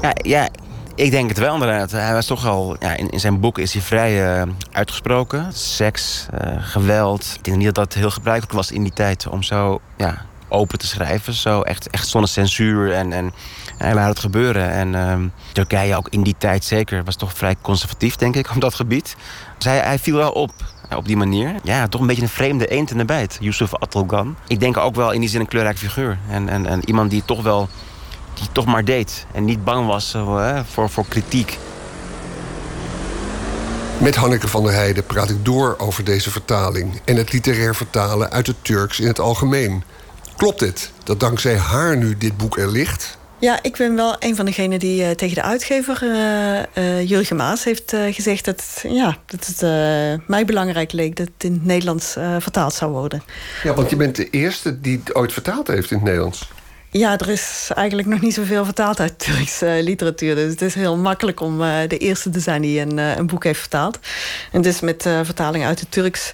Ja, 0.01 0.11
ja, 0.15 0.49
ik 0.95 1.11
denk 1.11 1.29
het 1.29 1.37
wel 1.37 1.53
inderdaad. 1.53 1.91
Hij 1.91 2.13
was 2.13 2.25
toch 2.25 2.47
al, 2.47 2.75
ja, 2.79 2.95
in, 2.95 3.09
in 3.09 3.19
zijn 3.19 3.39
boek 3.39 3.57
is 3.57 3.73
hij 3.73 3.81
vrij 3.81 4.41
uh, 4.41 4.51
uitgesproken. 4.71 5.53
Seks, 5.53 6.25
uh, 6.33 6.55
geweld. 6.59 7.33
Ik 7.35 7.43
denk 7.43 7.57
niet 7.57 7.65
dat 7.65 7.75
dat 7.75 7.93
heel 7.93 8.11
gebruikelijk 8.11 8.53
was 8.53 8.71
in 8.71 8.83
die 8.83 8.93
tijd 8.93 9.27
om 9.27 9.43
zo 9.43 9.79
ja, 9.97 10.25
open 10.49 10.79
te 10.79 10.87
schrijven. 10.87 11.33
Zo 11.33 11.61
echt, 11.61 11.89
echt 11.89 12.07
zonder 12.07 12.29
censuur 12.29 12.93
en, 12.93 13.13
en 13.13 13.33
hij 13.79 13.93
laat 13.93 14.09
het 14.09 14.19
gebeuren. 14.19 14.71
En 14.71 14.93
uh, 14.93 15.29
Turkije 15.51 15.95
ook 15.95 16.07
in 16.09 16.23
die 16.23 16.35
tijd 16.37 16.63
zeker 16.63 17.03
was 17.03 17.15
toch 17.15 17.33
vrij 17.33 17.55
conservatief, 17.61 18.15
denk 18.15 18.35
ik, 18.35 18.49
op 18.55 18.61
dat 18.61 18.73
gebied. 18.73 19.15
Dus 19.57 19.65
hij, 19.65 19.99
viel 19.99 20.15
wel 20.15 20.31
op 20.31 20.51
op 20.95 21.07
die 21.07 21.17
manier. 21.17 21.55
Ja, 21.63 21.87
toch 21.87 22.01
een 22.01 22.07
beetje 22.07 22.21
een 22.21 22.29
vreemde 22.29 22.67
eend 22.67 22.91
in 22.91 22.97
de 22.97 23.05
bijt. 23.05 23.37
Yusuf 23.39 23.73
Atılgan. 23.73 24.35
Ik 24.47 24.59
denk 24.59 24.77
ook 24.77 24.95
wel 24.95 25.11
in 25.11 25.19
die 25.19 25.29
zin 25.29 25.39
een 25.39 25.47
kleurrijk 25.47 25.77
figuur. 25.77 26.17
En, 26.29 26.49
en, 26.49 26.65
en 26.65 26.81
iemand 26.85 27.09
die 27.09 27.23
toch 27.25 27.41
wel 27.41 27.69
die 28.33 28.47
toch 28.51 28.65
maar 28.65 28.85
deed. 28.85 29.25
En 29.31 29.45
niet 29.45 29.63
bang 29.63 29.87
was 29.87 30.13
uh, 30.15 30.59
voor, 30.69 30.89
voor 30.89 31.05
kritiek. 31.07 31.57
Met 33.97 34.15
Hanneke 34.15 34.47
van 34.47 34.63
der 34.63 34.73
Heijden 34.73 35.05
praat 35.05 35.29
ik 35.29 35.45
door 35.45 35.75
over 35.77 36.03
deze 36.03 36.31
vertaling... 36.31 37.01
en 37.05 37.15
het 37.15 37.33
literair 37.33 37.75
vertalen 37.75 38.31
uit 38.31 38.47
het 38.47 38.55
Turks 38.61 38.99
in 38.99 39.07
het 39.07 39.19
algemeen. 39.19 39.83
Klopt 40.35 40.59
het 40.59 40.91
dat 41.03 41.19
dankzij 41.19 41.57
haar 41.57 41.97
nu 41.97 42.17
dit 42.17 42.37
boek 42.37 42.57
er 42.57 42.67
ligt? 42.67 43.18
Ja, 43.39 43.59
ik 43.61 43.77
ben 43.77 43.95
wel 43.95 44.15
een 44.19 44.35
van 44.35 44.45
degenen 44.45 44.79
die 44.79 45.01
uh, 45.01 45.09
tegen 45.09 45.35
de 45.35 45.41
uitgever 45.41 46.03
uh, 46.03 46.59
uh, 46.73 47.09
Jurgen 47.09 47.35
Maas 47.35 47.63
heeft 47.63 47.95
gezegd 48.11 48.45
dat, 48.45 48.83
ja, 48.87 49.17
dat 49.25 49.45
het 49.45 49.61
mij 50.27 50.45
belangrijk 50.45 50.91
leek 50.91 51.15
dat 51.15 51.27
het 51.33 51.43
in 51.43 51.53
het 51.53 51.65
Nederlands 51.65 52.15
vertaald 52.39 52.73
zou 52.73 52.91
worden. 52.91 53.23
Ja, 53.63 53.73
want 53.73 53.89
je 53.89 53.95
bent 53.95 54.15
de 54.15 54.29
eerste 54.29 54.81
die 54.81 55.01
het 55.05 55.15
ooit 55.15 55.33
vertaald 55.33 55.67
heeft 55.67 55.91
in 55.91 55.97
het 55.97 56.05
Nederlands. 56.05 56.49
Ja, 56.91 57.17
er 57.17 57.29
is 57.29 57.69
eigenlijk 57.75 58.07
nog 58.07 58.21
niet 58.21 58.33
zoveel 58.33 58.65
vertaald 58.65 58.99
uit 58.99 59.19
Turkse 59.19 59.79
literatuur. 59.83 60.35
Dus 60.35 60.51
het 60.51 60.61
is 60.61 60.73
heel 60.73 60.97
makkelijk 60.97 61.39
om 61.39 61.57
de 61.87 61.97
eerste 61.97 62.29
te 62.29 62.39
zijn 62.39 62.61
die 62.61 62.79
een, 62.79 62.97
een 62.97 63.27
boek 63.27 63.43
heeft 63.43 63.59
vertaald. 63.59 63.99
En 64.51 64.61
dus 64.61 64.79
met 64.79 65.01
vertaling 65.01 65.65
uit 65.65 65.79
het 65.79 65.91
Turks 65.91 66.33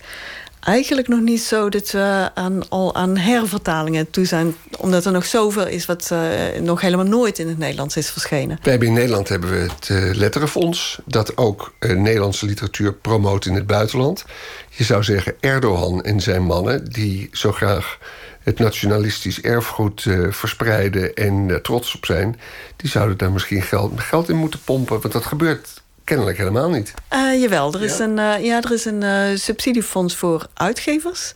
eigenlijk 0.65 1.07
nog 1.07 1.19
niet 1.19 1.41
zo 1.41 1.69
dat 1.69 1.91
we 1.91 2.29
aan, 2.33 2.69
al 2.69 2.95
aan 2.95 3.17
hervertalingen 3.17 4.09
toe 4.09 4.25
zijn. 4.25 4.55
Omdat 4.77 5.05
er 5.05 5.11
nog 5.11 5.25
zoveel 5.25 5.67
is 5.67 5.85
wat 5.85 6.09
uh, 6.13 6.19
nog 6.61 6.81
helemaal 6.81 7.05
nooit 7.05 7.39
in 7.39 7.47
het 7.47 7.57
Nederlands 7.57 7.97
is 7.97 8.09
verschenen. 8.09 8.57
Wij 8.61 8.71
hebben 8.71 8.87
in 8.87 8.93
Nederland 8.93 9.29
hebben 9.29 9.49
we 9.49 9.57
het 9.57 9.89
uh, 9.89 10.13
Letterenfonds. 10.13 10.99
Dat 11.05 11.37
ook 11.37 11.73
uh, 11.79 11.97
Nederlandse 11.97 12.45
literatuur 12.45 12.93
promoot 12.93 13.45
in 13.45 13.53
het 13.53 13.67
buitenland. 13.67 14.25
Je 14.69 14.83
zou 14.83 15.03
zeggen 15.03 15.35
Erdogan 15.39 16.03
en 16.03 16.21
zijn 16.21 16.43
mannen 16.43 16.91
die 16.91 17.29
zo 17.31 17.51
graag 17.51 17.97
het 18.39 18.59
nationalistisch 18.59 19.41
erfgoed 19.41 20.07
verspreiden 20.29 21.13
en 21.13 21.59
trots 21.61 21.95
op 21.95 22.05
zijn... 22.05 22.39
die 22.75 22.89
zouden 22.89 23.17
daar 23.17 23.31
misschien 23.31 23.61
geld, 23.61 23.99
geld 23.99 24.29
in 24.29 24.35
moeten 24.35 24.59
pompen. 24.63 25.01
Want 25.01 25.13
dat 25.13 25.25
gebeurt 25.25 25.83
kennelijk 26.05 26.37
helemaal 26.37 26.69
niet. 26.69 26.93
Uh, 27.13 27.41
jawel, 27.41 27.73
er 27.73 27.83
is 27.83 27.99
een, 27.99 28.17
uh, 28.17 28.45
ja, 28.45 28.61
er 28.61 28.71
is 28.71 28.85
een 28.85 29.01
uh, 29.01 29.23
subsidiefonds 29.35 30.15
voor 30.15 30.47
uitgevers. 30.53 31.33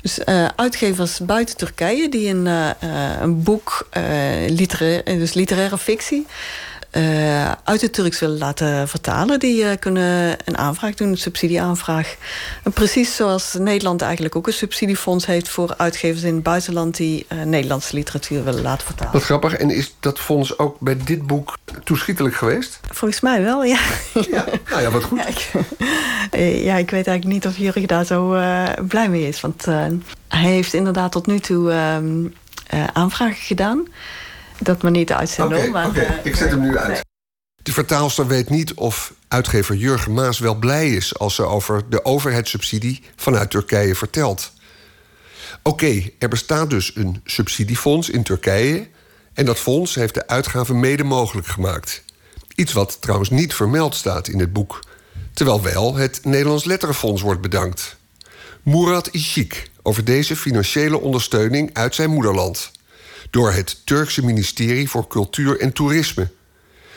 Dus 0.00 0.24
uitgevers 0.56 1.18
buiten 1.18 1.56
Turkije 1.56 2.08
die 2.08 2.28
een, 2.28 2.46
een 3.22 3.42
boek, 3.42 3.88
literair, 4.48 5.04
dus 5.04 5.32
literaire 5.32 5.78
fictie 5.78 6.26
uh, 6.96 7.52
uit 7.64 7.80
het 7.80 7.92
Turks 7.92 8.20
willen 8.20 8.38
laten 8.38 8.88
vertalen... 8.88 9.40
die 9.40 9.62
uh, 9.62 9.70
kunnen 9.78 10.36
een 10.44 10.58
aanvraag 10.58 10.94
doen, 10.94 11.08
een 11.08 11.18
subsidieaanvraag. 11.18 12.16
En 12.62 12.72
precies 12.72 13.16
zoals 13.16 13.54
Nederland 13.58 14.02
eigenlijk 14.02 14.36
ook 14.36 14.46
een 14.46 14.52
subsidiefonds 14.52 15.26
heeft... 15.26 15.48
voor 15.48 15.74
uitgevers 15.76 16.22
in 16.22 16.34
het 16.34 16.42
buitenland 16.42 16.96
die 16.96 17.26
uh, 17.28 17.42
Nederlandse 17.42 17.94
literatuur 17.94 18.44
willen 18.44 18.62
laten 18.62 18.86
vertalen. 18.86 19.12
Wat 19.12 19.22
grappig. 19.22 19.54
En 19.54 19.70
is 19.70 19.94
dat 20.00 20.18
fonds 20.18 20.58
ook 20.58 20.80
bij 20.80 20.96
dit 21.04 21.26
boek 21.26 21.58
toeschietelijk 21.84 22.34
geweest? 22.34 22.80
Volgens 22.90 23.20
mij 23.20 23.42
wel, 23.42 23.64
ja. 23.64 23.80
ja. 24.30 24.44
Nou 24.70 24.82
ja, 24.82 24.90
wat 24.90 25.04
goed. 25.04 25.18
Ja 25.18 25.26
ik, 25.26 25.50
ja, 26.64 26.76
ik 26.76 26.90
weet 26.90 27.06
eigenlijk 27.06 27.24
niet 27.24 27.46
of 27.46 27.56
Jurgen 27.56 27.86
daar 27.86 28.04
zo 28.04 28.28
blij 28.88 29.08
mee 29.08 29.28
is. 29.28 29.40
Want 29.40 29.64
hij 30.28 30.50
heeft 30.50 30.74
inderdaad 30.74 31.12
tot 31.12 31.26
nu 31.26 31.38
toe 31.38 31.70
ehm, 31.72 32.26
aanvragen 32.92 33.42
gedaan 33.42 33.86
dat 34.64 34.82
maar 34.82 34.90
niet 34.90 35.12
uitzenden. 35.12 35.58
Oké, 35.58 35.88
okay, 35.88 36.04
uh, 36.04 36.10
ik 36.22 36.36
zet 36.36 36.50
hem 36.50 36.60
nu 36.60 36.78
uit. 36.78 37.00
De 37.62 37.72
vertaalster 37.72 38.26
weet 38.26 38.50
niet 38.50 38.74
of 38.74 39.12
uitgever 39.28 39.74
Jurgen 39.74 40.12
Maas 40.12 40.38
wel 40.38 40.54
blij 40.54 40.90
is... 40.90 41.18
als 41.18 41.34
ze 41.34 41.44
over 41.44 41.82
de 41.88 42.04
overheidssubsidie 42.04 43.02
vanuit 43.16 43.50
Turkije 43.50 43.94
vertelt. 43.94 44.52
Oké, 45.62 46.02
er 46.18 46.28
bestaat 46.28 46.70
dus 46.70 46.96
een 46.96 47.20
subsidiefonds 47.24 48.10
in 48.10 48.22
Turkije... 48.22 48.88
en 49.32 49.44
dat 49.44 49.58
fonds 49.58 49.94
heeft 49.94 50.14
de 50.14 50.26
uitgaven 50.26 50.80
mede 50.80 51.04
mogelijk 51.04 51.46
gemaakt. 51.46 52.04
Iets 52.54 52.72
wat 52.72 53.00
trouwens 53.00 53.30
niet 53.30 53.54
vermeld 53.54 53.94
staat 53.94 54.28
in 54.28 54.38
het 54.38 54.52
boek. 54.52 54.80
Terwijl 55.32 55.62
wel 55.62 55.94
het 55.94 56.20
Nederlands 56.24 56.64
Letterenfonds 56.64 57.22
wordt 57.22 57.40
bedankt. 57.40 57.96
Murat 58.62 59.08
Ishik 59.08 59.70
over 59.82 60.04
deze 60.04 60.36
financiële 60.36 61.00
ondersteuning 61.00 61.70
uit 61.72 61.94
zijn 61.94 62.10
moederland 62.10 62.70
door 63.32 63.52
het 63.52 63.86
Turkse 63.86 64.24
ministerie 64.24 64.88
voor 64.88 65.06
Cultuur 65.06 65.60
en 65.60 65.72
Toerisme. 65.72 66.28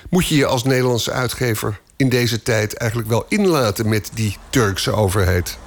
Moet 0.10 0.28
je 0.28 0.36
je 0.36 0.46
als 0.46 0.64
Nederlandse 0.64 1.12
uitgever 1.12 1.80
in 1.96 2.10
deze 2.10 2.42
tijd 2.42 2.74
eigenlijk 2.74 3.10
wel 3.10 3.26
inlaten 3.28 3.90
met 3.90 4.12
die 4.14 4.38
Turkse 4.50 4.92
overheid? 4.92 5.58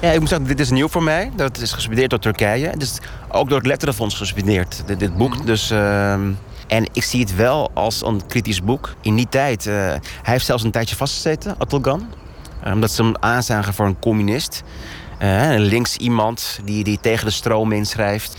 Ja, 0.00 0.10
ik 0.10 0.20
moet 0.20 0.28
zeggen, 0.28 0.46
dit 0.46 0.60
is 0.60 0.70
nieuw 0.70 0.88
voor 0.88 1.02
mij. 1.02 1.30
Dat 1.36 1.58
is 1.58 1.72
gesubsidieerd 1.72 2.10
door 2.10 2.18
Turkije. 2.18 2.68
Het 2.68 2.82
is 2.82 2.98
ook 3.28 3.48
door 3.48 3.58
het 3.58 3.66
Letterenfonds 3.66 4.14
gesubsidieerd, 4.14 4.82
dit, 4.86 4.98
dit 4.98 5.16
boek. 5.16 5.36
Mhm. 5.36 5.46
Dus, 5.46 5.70
uh, 5.70 6.12
en 6.12 6.88
ik 6.92 7.02
zie 7.02 7.20
het 7.20 7.34
wel 7.34 7.70
als 7.74 8.04
een 8.04 8.26
kritisch 8.26 8.62
boek. 8.62 8.94
In 9.02 9.16
die 9.16 9.28
tijd, 9.28 9.66
uh, 9.66 9.74
hij 9.74 10.00
heeft 10.22 10.46
zelfs 10.46 10.62
een 10.62 10.70
tijdje 10.70 10.96
vastgezeten, 10.96 11.54
Atulgan. 11.58 12.06
Uh, 12.66 12.72
omdat 12.72 12.90
ze 12.90 13.02
hem 13.02 13.14
aanzagen 13.20 13.74
voor 13.74 13.86
een 13.86 13.98
communist. 13.98 14.62
Uh, 15.22 15.54
links 15.56 15.96
iemand 15.96 16.60
die, 16.64 16.84
die 16.84 16.98
tegen 17.00 17.24
de 17.24 17.32
stroom 17.32 17.72
inschrijft 17.72 18.36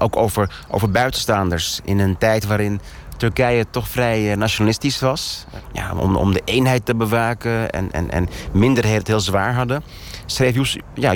ook 0.00 0.16
over, 0.16 0.64
over 0.70 0.90
buitenstaanders 0.90 1.80
in 1.84 1.98
een 1.98 2.18
tijd 2.18 2.46
waarin 2.46 2.80
Turkije 3.16 3.66
toch 3.70 3.88
vrij 3.88 4.30
eh, 4.30 4.36
nationalistisch 4.36 5.00
was. 5.00 5.44
Ja, 5.72 5.94
om, 5.94 6.16
om 6.16 6.32
de 6.32 6.42
eenheid 6.44 6.86
te 6.86 6.94
bewaken 6.94 7.70
en, 7.70 7.92
en, 7.92 8.10
en 8.10 8.28
minderheden 8.52 8.98
het 8.98 9.06
heel 9.06 9.20
zwaar 9.20 9.54
hadden. 9.54 9.82
Schreef 10.26 10.54
Yusuf, 10.54 10.82
ja, 10.94 11.12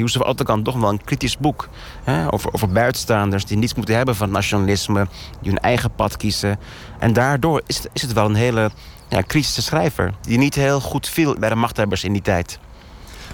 toch 0.63 0.77
wel 0.77 0.91
een 0.91 1.05
kritisch 1.05 1.39
boek. 1.39 1.69
Hè, 2.05 2.33
over, 2.33 2.53
over 2.53 2.69
buitenstaanders 2.69 3.45
die 3.45 3.57
niets 3.57 3.75
moeten 3.75 3.97
hebben 3.97 4.17
van 4.17 4.31
nationalisme. 4.31 5.07
Die 5.41 5.51
hun 5.51 5.61
eigen 5.61 5.91
pad 5.91 6.17
kiezen. 6.17 6.59
En 6.99 7.13
daardoor 7.13 7.63
is 7.67 7.77
het, 7.77 7.89
is 7.93 8.03
het 8.03 8.13
wel 8.13 8.25
een 8.25 8.35
hele 8.35 8.71
ja, 9.09 9.21
kritische 9.21 9.63
schrijver. 9.63 10.15
Die 10.21 10.39
niet 10.39 10.55
heel 10.55 10.81
goed 10.81 11.09
viel 11.09 11.35
bij 11.39 11.49
de 11.49 11.55
machthebbers 11.55 12.05
in 12.05 12.13
die 12.13 12.23
tijd. 12.23 12.59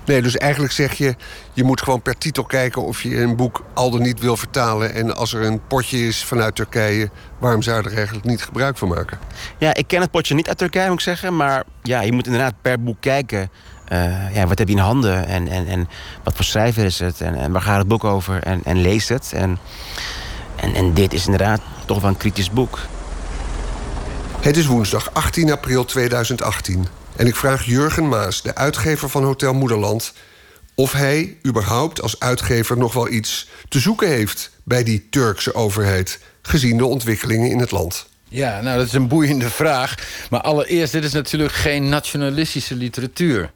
Nee, 0.04 0.22
dus 0.22 0.36
eigenlijk 0.36 0.72
zeg 0.72 0.92
je, 0.92 1.14
je 1.52 1.64
moet 1.64 1.82
gewoon 1.82 2.02
per 2.02 2.18
titel 2.18 2.44
kijken 2.44 2.82
of 2.82 3.02
je 3.02 3.20
een 3.20 3.36
boek 3.36 3.62
al 3.74 3.90
dan 3.90 4.02
niet 4.02 4.20
wil 4.20 4.36
vertalen. 4.36 4.94
En 4.94 5.16
als 5.16 5.32
er 5.32 5.42
een 5.42 5.66
potje 5.66 6.06
is 6.06 6.24
vanuit 6.24 6.54
Turkije, 6.54 7.10
waarom 7.38 7.62
zou 7.62 7.82
je 7.82 7.88
er 7.88 7.96
eigenlijk 7.96 8.26
niet 8.26 8.42
gebruik 8.42 8.78
van 8.78 8.88
maken? 8.88 9.18
Ja, 9.58 9.74
ik 9.74 9.86
ken 9.86 10.00
het 10.00 10.10
potje 10.10 10.34
niet 10.34 10.48
uit 10.48 10.58
Turkije, 10.58 10.88
moet 10.88 10.98
ik 10.98 11.04
zeggen. 11.04 11.36
Maar 11.36 11.64
ja, 11.82 12.00
je 12.00 12.12
moet 12.12 12.26
inderdaad 12.26 12.54
per 12.62 12.82
boek 12.82 12.96
kijken. 13.00 13.50
Uh, 13.92 14.34
ja, 14.34 14.46
wat 14.46 14.58
heb 14.58 14.68
je 14.68 14.74
in 14.74 14.80
handen 14.80 15.26
en, 15.26 15.48
en, 15.48 15.66
en 15.66 15.88
wat 16.22 16.34
voor 16.36 16.44
schrijver 16.44 16.84
is 16.84 16.98
het 16.98 17.20
en, 17.20 17.34
en 17.34 17.52
waar 17.52 17.62
gaat 17.62 17.78
het 17.78 17.88
boek 17.88 18.04
over 18.04 18.42
en, 18.42 18.60
en 18.64 18.80
lees 18.80 19.08
het. 19.08 19.32
En, 19.34 19.58
en, 20.56 20.74
en 20.74 20.94
dit 20.94 21.12
is 21.12 21.24
inderdaad 21.24 21.60
toch 21.86 22.00
wel 22.00 22.10
een 22.10 22.16
kritisch 22.16 22.50
boek. 22.50 22.78
Het 24.40 24.56
is 24.56 24.66
woensdag 24.66 25.14
18 25.14 25.52
april 25.52 25.84
2018. 25.84 26.86
En 27.16 27.26
ik 27.26 27.36
vraag 27.36 27.64
Jurgen 27.64 28.08
Maas, 28.08 28.42
de 28.42 28.54
uitgever 28.54 29.08
van 29.08 29.24
Hotel 29.24 29.54
Moederland... 29.54 30.12
of 30.74 30.92
hij 30.92 31.36
überhaupt 31.46 32.02
als 32.02 32.20
uitgever 32.20 32.76
nog 32.76 32.92
wel 32.92 33.08
iets 33.08 33.48
te 33.68 33.78
zoeken 33.78 34.08
heeft... 34.08 34.50
bij 34.64 34.84
die 34.84 35.06
Turkse 35.10 35.54
overheid, 35.54 36.18
gezien 36.42 36.76
de 36.76 36.86
ontwikkelingen 36.86 37.50
in 37.50 37.58
het 37.58 37.70
land. 37.70 38.06
Ja, 38.28 38.60
nou, 38.60 38.78
dat 38.78 38.86
is 38.86 38.92
een 38.92 39.08
boeiende 39.08 39.50
vraag. 39.50 39.94
Maar 40.30 40.40
allereerst, 40.40 40.92
dit 40.92 41.04
is 41.04 41.12
natuurlijk 41.12 41.52
geen 41.52 41.88
nationalistische 41.88 42.74
literatuur. 42.74 43.50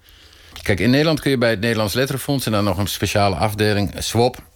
Kijk, 0.62 0.80
in 0.80 0.90
Nederland 0.90 1.20
kun 1.20 1.30
je 1.30 1.38
bij 1.38 1.50
het 1.50 1.60
Nederlands 1.60 1.94
Letterenfonds... 1.94 2.46
en 2.46 2.52
dan 2.52 2.64
nog 2.64 2.78
een 2.78 2.86
speciale 2.86 3.36
afdeling, 3.36 3.94
SWOP... 3.98 4.46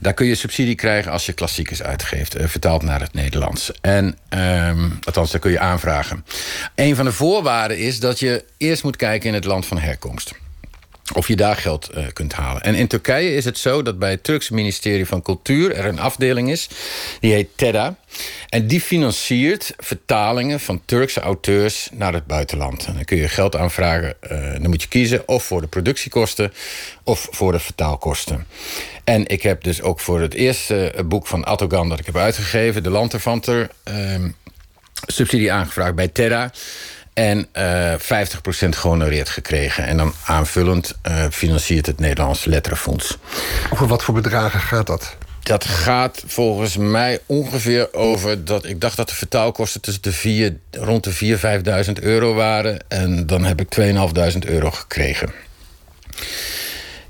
Daar 0.00 0.14
kun 0.14 0.26
je 0.26 0.34
subsidie 0.34 0.74
krijgen 0.74 1.12
als 1.12 1.26
je 1.26 1.32
klassiekers 1.32 1.82
uitgeeft, 1.82 2.40
uh, 2.40 2.46
vertaald 2.46 2.82
naar 2.82 3.00
het 3.00 3.12
Nederlands. 3.12 3.70
En, 3.80 4.18
um, 4.68 4.98
althans, 5.04 5.30
daar 5.30 5.40
kun 5.40 5.50
je 5.50 5.58
aanvragen. 5.58 6.24
Een 6.74 6.96
van 6.96 7.04
de 7.04 7.12
voorwaarden 7.12 7.78
is 7.78 8.00
dat 8.00 8.18
je 8.18 8.44
eerst 8.56 8.82
moet 8.82 8.96
kijken 8.96 9.28
in 9.28 9.34
het 9.34 9.44
land 9.44 9.66
van 9.66 9.78
herkomst. 9.78 10.34
Of 11.14 11.28
je 11.28 11.36
daar 11.36 11.56
geld 11.56 11.90
uh, 11.96 12.04
kunt 12.12 12.32
halen. 12.32 12.62
En 12.62 12.74
in 12.74 12.86
Turkije 12.86 13.34
is 13.34 13.44
het 13.44 13.58
zo 13.58 13.82
dat 13.82 13.98
bij 13.98 14.10
het 14.10 14.24
Turkse 14.24 14.54
ministerie 14.54 15.06
van 15.06 15.22
Cultuur 15.22 15.74
er 15.74 15.84
een 15.84 15.98
afdeling 15.98 16.50
is. 16.50 16.68
Die 17.20 17.32
heet 17.32 17.48
TEDA. 17.54 17.96
En 18.48 18.66
die 18.66 18.80
financiert 18.80 19.74
vertalingen 19.76 20.60
van 20.60 20.82
Turkse 20.84 21.20
auteurs 21.20 21.88
naar 21.92 22.12
het 22.12 22.26
buitenland. 22.26 22.86
En 22.86 22.94
dan 22.94 23.04
kun 23.04 23.16
je 23.16 23.28
geld 23.28 23.56
aanvragen. 23.56 24.14
Uh, 24.32 24.52
dan 24.52 24.68
moet 24.68 24.82
je 24.82 24.88
kiezen 24.88 25.28
of 25.28 25.44
voor 25.44 25.60
de 25.60 25.66
productiekosten 25.66 26.52
of 27.04 27.28
voor 27.30 27.52
de 27.52 27.58
vertaalkosten. 27.58 28.46
En 29.04 29.26
ik 29.26 29.42
heb 29.42 29.64
dus 29.64 29.82
ook 29.82 30.00
voor 30.00 30.20
het 30.20 30.34
eerste 30.34 31.04
boek 31.06 31.26
van 31.26 31.44
Attogan 31.44 31.88
dat 31.88 31.98
ik 31.98 32.06
heb 32.06 32.16
uitgegeven, 32.16 32.82
De 32.82 32.90
Lanterfanter, 32.90 33.70
uh, 33.88 34.24
subsidie 35.06 35.52
aangevraagd 35.52 35.94
bij 35.94 36.08
TEDA. 36.08 36.50
En 37.18 37.48
uh, 37.52 37.92
50% 37.92 38.68
gehonoreerd 38.68 39.28
gekregen. 39.28 39.86
En 39.86 39.96
dan 39.96 40.12
aanvullend 40.24 40.98
uh, 41.08 41.24
financiert 41.30 41.86
het 41.86 41.98
Nederlands 41.98 42.44
Letterenfonds. 42.44 43.16
Over 43.72 43.86
wat 43.86 44.04
voor 44.04 44.14
bedragen 44.14 44.60
gaat 44.60 44.86
dat? 44.86 45.16
Dat 45.42 45.64
gaat 45.64 46.22
volgens 46.26 46.76
mij 46.76 47.20
ongeveer 47.26 47.94
over 47.94 48.44
dat 48.44 48.64
ik 48.64 48.80
dacht 48.80 48.96
dat 48.96 49.08
de 49.08 49.14
vertaalkosten 49.14 49.80
tussen 49.80 50.02
de 50.02 50.12
vier, 50.12 50.56
rond 50.70 51.04
de 51.04 51.38
4.000, 51.84 51.86
5.000 51.86 52.02
euro 52.02 52.34
waren. 52.34 52.78
En 52.88 53.26
dan 53.26 53.44
heb 53.44 53.60
ik 53.60 53.76
2.500 53.80 54.38
euro 54.38 54.70
gekregen. 54.70 55.32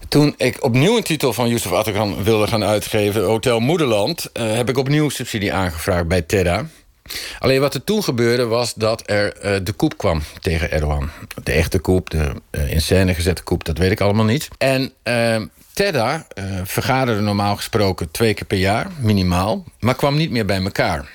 Toen 0.08 0.34
ik 0.36 0.64
opnieuw 0.64 0.96
een 0.96 1.02
titel 1.02 1.32
van 1.32 1.48
Yusuf 1.48 1.72
Atakan 1.72 2.24
wilde 2.24 2.46
gaan 2.46 2.64
uitgeven, 2.64 3.22
Hotel 3.24 3.60
Moederland, 3.60 4.30
uh, 4.32 4.54
heb 4.56 4.68
ik 4.68 4.78
opnieuw 4.78 5.08
subsidie 5.08 5.52
aangevraagd 5.52 6.08
bij 6.08 6.22
TEDA. 6.22 6.66
Alleen 7.38 7.60
wat 7.60 7.74
er 7.74 7.84
toen 7.84 8.02
gebeurde 8.02 8.44
was 8.44 8.74
dat 8.74 9.02
er 9.06 9.44
uh, 9.44 9.56
de 9.62 9.72
koep 9.72 9.98
kwam 9.98 10.22
tegen 10.40 10.70
Erdogan. 10.70 11.10
De 11.42 11.52
echte 11.52 11.78
koep, 11.78 12.10
de 12.10 12.32
uh, 12.50 12.72
in 12.72 12.80
scène 12.80 13.14
gezette 13.14 13.42
koep, 13.42 13.64
dat 13.64 13.78
weet 13.78 13.90
ik 13.90 14.00
allemaal 14.00 14.24
niet. 14.24 14.48
En 14.58 14.92
TEDA 15.72 16.26
vergaderde 16.64 17.20
normaal 17.20 17.56
gesproken 17.56 18.10
twee 18.10 18.34
keer 18.34 18.46
per 18.46 18.58
jaar, 18.58 18.86
minimaal, 19.00 19.64
maar 19.80 19.94
kwam 19.94 20.16
niet 20.16 20.30
meer 20.30 20.44
bij 20.44 20.62
elkaar. 20.62 21.06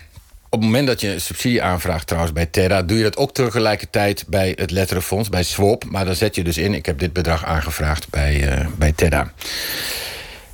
Op 0.54 0.60
het 0.60 0.68
moment 0.68 0.88
dat 0.88 1.02
je 1.02 1.20
subsidie 1.20 1.64
aanvraagt 1.64 2.08
trouwens 2.08 2.34
bij 2.34 2.46
TEDA... 2.46 2.82
doe 2.82 2.98
je 2.98 3.04
dat 3.04 3.18
ook 3.18 3.34
tegelijkertijd 3.34 4.24
bij 4.28 4.54
het 4.56 4.72
Letterenfonds, 4.72 5.30
bij 5.30 5.44
SWOP. 5.44 5.84
Maar 5.86 6.06
dan 6.06 6.16
zet 6.16 6.36
je 6.36 6.44
dus 6.44 6.58
in, 6.58 6.74
ik 6.74 6.86
heb 6.86 7.00
dit 7.00 7.14
bedrag 7.14 7.46
aangevraagd 7.46 8.10
bij, 8.10 8.60
uh, 8.60 8.68
bij 8.78 8.92
TEDA. 8.92 9.34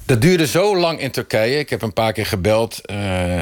Dat 0.10 0.22
duurde 0.22 0.48
zo 0.48 0.78
lang 0.78 1.00
in 1.00 1.12
Turkije. 1.12 1.60
Ik 1.60 1.70
heb 1.70 1.82
een 1.82 1.94
paar 1.94 2.14
keer 2.14 2.26
gebeld. 2.26 2.82
Uh, 2.92 2.98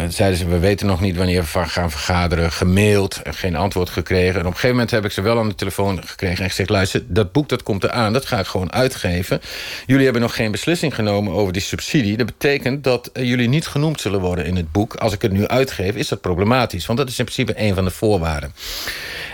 zeiden 0.09 0.37
ze, 0.37 0.47
we 0.47 0.59
weten 0.59 0.87
nog 0.87 1.01
niet 1.01 1.17
wanneer 1.17 1.41
we 1.53 1.65
gaan 1.65 1.91
vergaderen. 1.91 2.51
Gemaild, 2.51 3.21
geen 3.23 3.55
antwoord 3.55 3.89
gekregen. 3.89 4.33
En 4.33 4.39
op 4.39 4.45
een 4.45 4.51
gegeven 4.51 4.69
moment 4.69 4.91
heb 4.91 5.05
ik 5.05 5.11
ze 5.11 5.21
wel 5.21 5.39
aan 5.39 5.49
de 5.49 5.55
telefoon 5.55 6.07
gekregen... 6.07 6.43
en 6.43 6.49
gezegd, 6.49 6.69
luister, 6.69 7.03
dat 7.07 7.31
boek 7.31 7.49
dat 7.49 7.63
komt 7.63 7.83
eraan. 7.83 8.13
Dat 8.13 8.25
ga 8.25 8.39
ik 8.39 8.45
gewoon 8.45 8.73
uitgeven. 8.73 9.41
Jullie 9.85 10.03
hebben 10.03 10.21
nog 10.21 10.35
geen 10.35 10.51
beslissing 10.51 10.95
genomen 10.95 11.33
over 11.33 11.53
die 11.53 11.61
subsidie. 11.61 12.17
Dat 12.17 12.25
betekent 12.25 12.83
dat 12.83 13.09
uh, 13.13 13.23
jullie 13.23 13.49
niet 13.49 13.67
genoemd 13.67 14.01
zullen 14.01 14.19
worden 14.19 14.45
in 14.45 14.55
het 14.55 14.71
boek. 14.71 14.95
Als 14.95 15.13
ik 15.13 15.21
het 15.21 15.31
nu 15.31 15.47
uitgeef, 15.47 15.95
is 15.95 16.07
dat 16.07 16.21
problematisch. 16.21 16.85
Want 16.85 16.99
dat 16.99 17.09
is 17.09 17.19
in 17.19 17.25
principe 17.25 17.61
een 17.61 17.75
van 17.75 17.83
de 17.83 17.91
voorwaarden. 17.91 18.53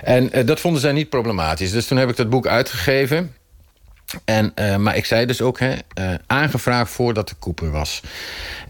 En 0.03 0.29
uh, 0.37 0.45
dat 0.45 0.59
vonden 0.59 0.81
zij 0.81 0.91
niet 0.91 1.09
problematisch. 1.09 1.71
Dus 1.71 1.87
toen 1.87 1.97
heb 1.97 2.09
ik 2.09 2.15
dat 2.15 2.29
boek 2.29 2.47
uitgegeven... 2.47 3.33
En, 4.25 4.51
uh, 4.55 4.75
maar 4.75 4.95
ik 4.95 5.05
zei 5.05 5.25
dus 5.25 5.41
ook, 5.41 5.59
hè, 5.59 5.71
uh, 5.71 6.13
aangevraagd 6.27 6.91
voordat 6.91 7.29
de 7.29 7.35
koeper 7.35 7.71
was. 7.71 8.01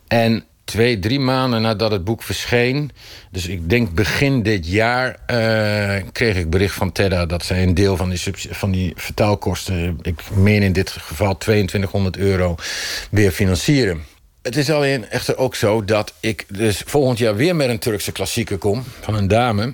En 0.08 0.44
twee, 0.64 1.00
drie 1.00 1.20
maanden 1.20 1.62
nadat 1.62 1.92
het 1.92 2.04
boek 2.04 2.24
verscheen... 2.24 2.92
dus 3.32 3.48
ik 3.48 3.70
denk 3.70 3.94
begin 3.94 4.44
dit 4.44 4.68
jaar... 4.68 5.18
eh, 5.26 6.04
kreeg 6.12 6.36
ik 6.36 6.50
bericht 6.50 6.76
van 6.76 6.92
Tedda 6.92 7.26
dat 7.26 7.46
zij 7.46 7.64
een 7.64 7.74
deel 7.74 7.98
van 7.98 8.10
die, 8.10 8.22
van 8.50 8.72
die 8.72 8.94
vertaalkosten... 8.96 10.00
ik 10.02 10.22
meen 10.32 10.64
in 10.64 10.74
dit 10.74 10.90
geval 10.90 11.38
2200 11.38 12.18
euro, 12.18 12.56
weer 13.12 13.32
financieren. 13.32 14.04
Het 14.42 14.58
is 14.58 14.70
alleen 14.70 15.10
echter 15.10 15.38
ook 15.38 15.56
zo 15.56 15.86
dat 15.86 16.14
ik 16.20 16.46
dus 16.48 16.82
volgend 16.86 17.18
jaar 17.18 17.36
weer 17.36 17.56
met 17.56 17.70
een 17.70 17.80
Turkse 17.80 18.12
klassieker 18.12 18.58
kom... 18.58 18.84
van 19.02 19.16
een 19.16 19.28
dame... 19.28 19.74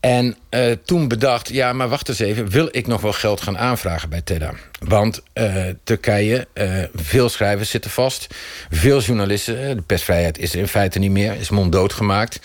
En 0.00 0.36
eh, 0.48 0.72
toen 0.84 1.08
bedacht, 1.08 1.48
ja, 1.48 1.72
maar 1.72 1.88
wacht 1.88 2.08
eens 2.08 2.18
even... 2.18 2.48
wil 2.48 2.68
ik 2.70 2.86
nog 2.86 3.00
wel 3.00 3.12
geld 3.12 3.40
gaan 3.40 3.58
aanvragen 3.58 4.08
bij 4.08 4.20
TEDA? 4.20 4.52
Want 4.78 5.22
eh, 5.32 5.64
Turkije, 5.84 6.46
eh, 6.52 6.82
veel 6.94 7.28
schrijvers 7.28 7.70
zitten 7.70 7.90
vast. 7.90 8.34
Veel 8.70 9.00
journalisten, 9.00 9.76
de 9.76 9.82
persvrijheid 9.82 10.38
is 10.38 10.52
er 10.52 10.58
in 10.58 10.68
feite 10.68 10.98
niet 10.98 11.10
meer... 11.10 11.34
is 11.34 11.50
monddood 11.50 11.92
gemaakt. 11.92 12.40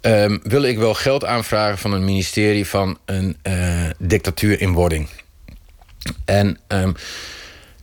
Ehm, 0.00 0.38
wil 0.42 0.62
ik 0.62 0.78
wel 0.78 0.94
geld 0.94 1.24
aanvragen 1.24 1.78
van 1.78 1.92
een 1.92 2.04
ministerie... 2.04 2.66
van 2.66 2.98
een 3.04 3.36
dictatuur 3.98 4.60
in 4.60 4.72
wording? 4.72 5.08
En 6.24 6.58
ehm, 6.66 6.92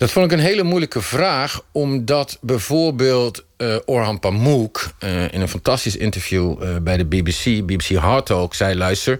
dat 0.01 0.11
vond 0.11 0.25
ik 0.25 0.31
een 0.31 0.45
hele 0.45 0.63
moeilijke 0.63 1.01
vraag... 1.01 1.63
omdat 1.71 2.37
bijvoorbeeld 2.41 3.45
eh, 3.57 3.75
Orhan 3.85 4.19
Pamuk... 4.19 4.91
eh, 4.99 5.33
in 5.33 5.41
een 5.41 5.47
fantastisch 5.47 5.95
interview 5.97 6.63
eh, 6.63 6.75
bij 6.81 6.97
de 6.97 7.05
BBC... 7.05 7.65
BBC 7.65 7.95
Hard 7.95 8.25
Talk, 8.25 8.53
zei... 8.53 8.75
luister, 8.75 9.19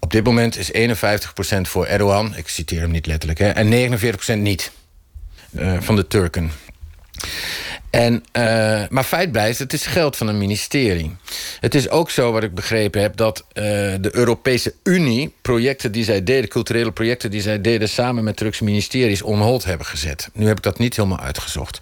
op 0.00 0.10
dit 0.10 0.24
moment 0.24 0.56
is 0.56 0.72
51% 0.72 0.74
voor 1.62 1.86
Erdogan... 1.86 2.36
ik 2.36 2.48
citeer 2.48 2.80
hem 2.80 2.90
niet 2.90 3.06
letterlijk, 3.06 3.38
hè, 3.38 3.48
en 3.48 4.00
49% 4.36 4.38
niet 4.38 4.72
van 5.78 5.96
de 5.96 6.06
Turken. 6.06 6.50
En, 7.90 8.24
eh, 8.32 8.82
maar 8.88 9.04
feit 9.04 9.32
blijft, 9.32 9.58
het 9.58 9.72
is 9.72 9.86
geld 9.86 10.16
van 10.16 10.28
een 10.28 10.38
ministerie. 10.38 11.16
Het 11.60 11.74
is 11.74 11.88
ook 11.88 12.10
zo, 12.10 12.32
wat 12.32 12.42
ik 12.42 12.54
begrepen 12.54 13.00
heb... 13.00 13.16
dat 13.16 13.44
eh, 13.52 13.64
de 14.00 14.10
Europese 14.12 14.74
Unie 14.82 15.34
projecten 15.42 15.92
die 15.92 16.04
zij 16.04 16.22
deden... 16.22 16.48
culturele 16.48 16.92
projecten 16.92 17.30
die 17.30 17.40
zij 17.40 17.60
deden... 17.60 17.88
samen 17.88 18.24
met 18.24 18.36
Turkse 18.36 18.64
ministeries 18.64 19.22
on 19.22 19.40
hold 19.40 19.64
hebben 19.64 19.86
gezet. 19.86 20.28
Nu 20.32 20.46
heb 20.46 20.56
ik 20.56 20.62
dat 20.62 20.78
niet 20.78 20.96
helemaal 20.96 21.20
uitgezocht. 21.20 21.80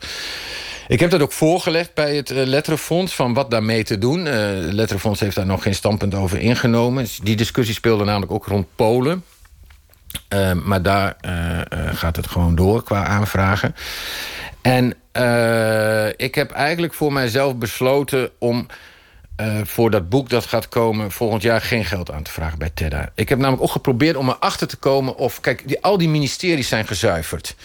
Ik 0.88 1.00
heb 1.00 1.10
dat 1.10 1.20
ook 1.20 1.32
voorgelegd 1.32 1.94
bij 1.94 2.16
het 2.16 2.30
eh, 2.30 2.46
Letterenfonds... 2.46 3.14
van 3.14 3.34
wat 3.34 3.50
daarmee 3.50 3.84
te 3.84 3.98
doen. 3.98 4.24
Het 4.24 4.72
Letterenfonds 4.72 5.20
heeft 5.20 5.36
daar 5.36 5.46
nog 5.46 5.62
geen 5.62 5.74
standpunt 5.74 6.14
over 6.14 6.38
ingenomen. 6.38 7.06
Die 7.22 7.36
discussie 7.36 7.74
speelde 7.74 8.04
namelijk 8.04 8.32
ook 8.32 8.46
rond 8.46 8.66
Polen... 8.76 9.24
Maar 10.64 10.82
daar 10.82 11.16
gaat 11.92 12.16
het 12.16 12.26
gewoon 12.26 12.54
door 12.54 12.82
qua 12.82 13.06
aanvragen. 13.06 13.74
En 14.66 14.94
uh, 15.12 16.08
ik 16.16 16.34
heb 16.34 16.50
eigenlijk 16.50 16.94
voor 16.94 17.12
mijzelf 17.12 17.56
besloten 17.56 18.30
om 18.38 18.66
uh, 19.40 19.60
voor 19.64 19.90
dat 19.90 20.08
boek 20.08 20.30
dat 20.30 20.46
gaat 20.46 20.68
komen 20.68 21.10
volgend 21.10 21.42
jaar 21.42 21.60
geen 21.60 21.84
geld 21.84 22.10
aan 22.10 22.22
te 22.22 22.30
vragen 22.30 22.58
bij 22.58 22.70
TEDA. 22.74 23.12
Ik 23.14 23.28
heb 23.28 23.38
namelijk 23.38 23.62
ook 23.62 23.70
geprobeerd 23.70 24.16
om 24.16 24.28
erachter 24.28 24.66
te 24.66 24.76
komen 24.76 25.16
of... 25.16 25.40
Kijk, 25.40 25.68
die, 25.68 25.82
al 25.82 25.98
die 25.98 26.08
ministeries 26.08 26.68
zijn 26.68 26.86
gezuiverd. 26.86 27.56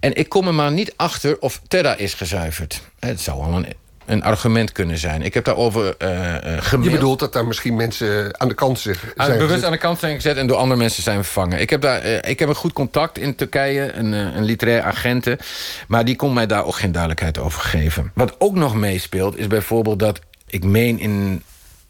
En 0.00 0.14
ik 0.14 0.28
kom 0.28 0.46
er 0.46 0.54
maar 0.54 0.72
niet 0.72 0.92
achter 0.96 1.40
of 1.40 1.60
TEDA 1.68 1.96
is 1.96 2.14
gezuiverd. 2.14 2.82
Het 2.98 3.20
zou 3.20 3.42
al 3.42 3.52
een 3.52 3.66
een 4.08 4.22
argument 4.22 4.72
kunnen 4.72 4.98
zijn. 4.98 5.22
Ik 5.22 5.34
heb 5.34 5.44
daarover 5.44 5.84
uh, 5.84 6.08
gemaild. 6.58 6.84
Je 6.84 6.90
bedoelt 6.90 7.18
dat 7.18 7.32
daar 7.32 7.46
misschien 7.46 7.76
mensen 7.76 8.40
aan 8.40 8.48
de 8.48 8.54
kant 8.54 8.78
zich 8.78 9.12
zijn 9.16 9.32
aan, 9.32 9.38
Bewust 9.38 9.64
aan 9.64 9.72
de 9.72 9.78
kant 9.78 9.98
zijn 9.98 10.14
gezet 10.14 10.36
en 10.36 10.46
door 10.46 10.56
andere 10.56 10.80
mensen 10.80 11.02
zijn 11.02 11.24
vervangen. 11.24 11.60
Ik 11.60 11.70
heb, 11.70 11.80
daar, 11.80 12.06
uh, 12.06 12.16
ik 12.22 12.38
heb 12.38 12.48
een 12.48 12.54
goed 12.54 12.72
contact 12.72 13.18
in 13.18 13.34
Turkije, 13.34 13.92
een, 13.92 14.12
een 14.12 14.44
literair 14.44 14.82
agenten. 14.82 15.38
Maar 15.88 16.04
die 16.04 16.16
kon 16.16 16.32
mij 16.32 16.46
daar 16.46 16.64
ook 16.64 16.76
geen 16.76 16.92
duidelijkheid 16.92 17.38
over 17.38 17.60
geven. 17.60 18.10
Wat 18.14 18.34
ook 18.38 18.54
nog 18.54 18.74
meespeelt 18.74 19.38
is 19.38 19.46
bijvoorbeeld 19.46 19.98
dat... 19.98 20.20
ik 20.46 20.64
meen 20.64 20.98
in 20.98 21.42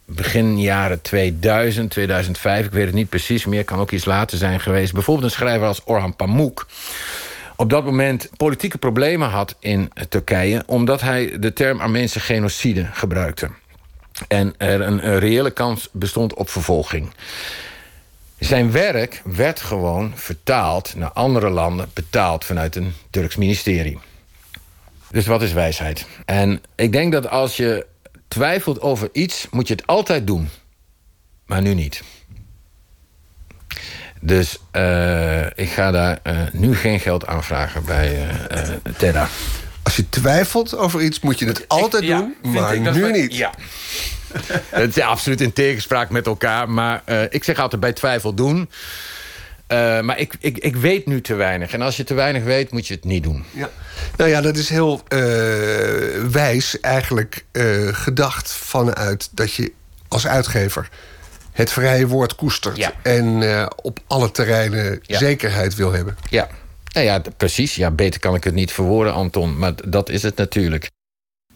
begin 0.05 0.59
jaren 0.61 1.01
2000, 1.01 1.91
2005... 1.91 2.65
ik 2.65 2.71
weet 2.71 2.85
het 2.85 2.95
niet 2.95 3.09
precies 3.09 3.45
meer, 3.45 3.63
kan 3.63 3.79
ook 3.79 3.91
iets 3.91 4.05
later 4.05 4.37
zijn 4.37 4.59
geweest... 4.59 4.93
bijvoorbeeld 4.93 5.25
een 5.25 5.37
schrijver 5.37 5.67
als 5.67 5.81
Orhan 5.85 6.15
Pamuk 6.15 6.65
op 7.59 7.69
dat 7.69 7.85
moment 7.85 8.29
politieke 8.37 8.77
problemen 8.77 9.29
had 9.29 9.55
in 9.59 9.91
Turkije... 10.09 10.63
omdat 10.65 11.01
hij 11.01 11.39
de 11.39 11.53
term 11.53 11.79
Armeense 11.79 12.19
genocide 12.19 12.85
gebruikte. 12.93 13.49
En 14.27 14.53
er 14.57 14.81
een, 14.81 15.19
reële 15.19 15.51
kans 15.51 15.89
bestond 15.91 16.33
op 16.33 16.49
vervolging. 16.49 17.13
Zijn 18.37 18.71
werk 18.71 19.21
werd 19.23 19.59
gewoon 19.59 20.11
vertaald 20.15 20.95
naar 20.95 21.11
andere 21.11 21.49
landen... 21.49 21.89
betaald 21.93 22.45
vanuit 22.45 22.75
een 22.75 22.93
Turks 23.09 23.35
ministerie. 23.35 23.99
Dus 25.11 25.25
wat 25.25 25.41
is 25.41 25.53
wijsheid? 25.53 26.05
En 26.25 26.61
ik 26.75 26.91
denk 26.91 27.11
dat 27.11 27.29
als 27.29 27.57
je 27.57 27.85
twijfelt 28.27 28.81
over 28.81 29.09
iets... 29.11 29.47
moet 29.51 29.67
je 29.67 29.73
het 29.73 29.87
altijd 29.87 30.27
doen. 30.27 30.49
Maar 31.45 31.61
nu 31.61 31.73
niet. 31.73 32.03
Dus 34.19 34.57
uh, 34.73 35.45
ik 35.45 35.69
ga 35.69 35.91
daar 35.91 36.19
uh, 36.23 36.39
nu 36.51 36.75
geen 36.75 36.99
geld 36.99 37.27
aanvragen 37.27 37.85
bij 37.85 38.27
uh, 38.51 38.91
TEDA. 38.97 39.27
Als 39.83 39.95
je 39.95 40.09
twijfelt 40.09 40.77
over 40.77 41.01
iets, 41.01 41.19
moet 41.19 41.39
je 41.39 41.45
het 41.45 41.67
altijd 41.67 42.03
ik, 42.03 42.09
doen, 42.09 42.35
ja, 42.41 42.49
maar 42.51 42.95
nu 42.95 43.11
niet. 43.11 43.35
Ja. 43.35 43.53
Het 44.69 44.97
is 44.97 45.03
absoluut 45.03 45.41
in 45.41 45.53
tegenspraak 45.53 46.09
met 46.09 46.25
elkaar. 46.25 46.69
Maar 46.69 47.03
ik 47.29 47.43
zeg 47.43 47.59
altijd 47.59 47.81
bij 47.81 47.93
twijfel 47.93 48.33
doen. 48.33 48.69
maar 49.67 50.19
ik, 50.19 50.33
ik, 50.39 50.57
ik 50.57 50.75
weet 50.75 51.05
nu 51.05 51.21
te 51.21 51.33
weinig. 51.33 51.73
En 51.73 51.81
als 51.81 51.97
je 51.97 52.03
te 52.03 52.13
weinig 52.13 52.43
weet, 52.43 52.71
moet 52.71 52.87
je 52.87 52.93
het 52.93 53.03
niet 53.03 53.23
doen. 53.23 53.43
Ja. 53.51 53.69
Nou 54.17 54.29
ja, 54.29 54.41
dat 54.41 54.57
is 54.57 54.69
heel 54.69 55.03
wijs 56.31 56.79
eigenlijk 56.79 57.45
gedacht 57.91 58.51
vanuit 58.51 59.29
dat 59.31 59.53
je 59.53 59.71
als 60.07 60.27
uitgever 60.27 60.89
het 61.59 61.71
vrije 61.71 62.07
woord 62.07 62.35
koestert. 62.35 62.77
Ja. 62.77 62.93
En 63.03 63.41
uh, 63.41 63.65
op 63.81 63.99
alle 64.07 64.31
terreinen 64.31 64.99
ja. 65.01 65.17
zekerheid 65.17 65.75
wil 65.75 65.91
hebben. 65.91 66.17
Ja. 66.29 66.47
Nou 66.93 67.05
ja, 67.05 67.21
precies. 67.37 67.75
Ja, 67.75 67.91
beter 67.91 68.19
kan 68.19 68.35
ik 68.35 68.43
het 68.43 68.53
niet 68.53 68.71
verwoorden, 68.71 69.13
Anton. 69.13 69.57
Maar 69.57 69.73
dat 69.87 70.09
is 70.09 70.23
het 70.23 70.35
natuurlijk. 70.35 70.89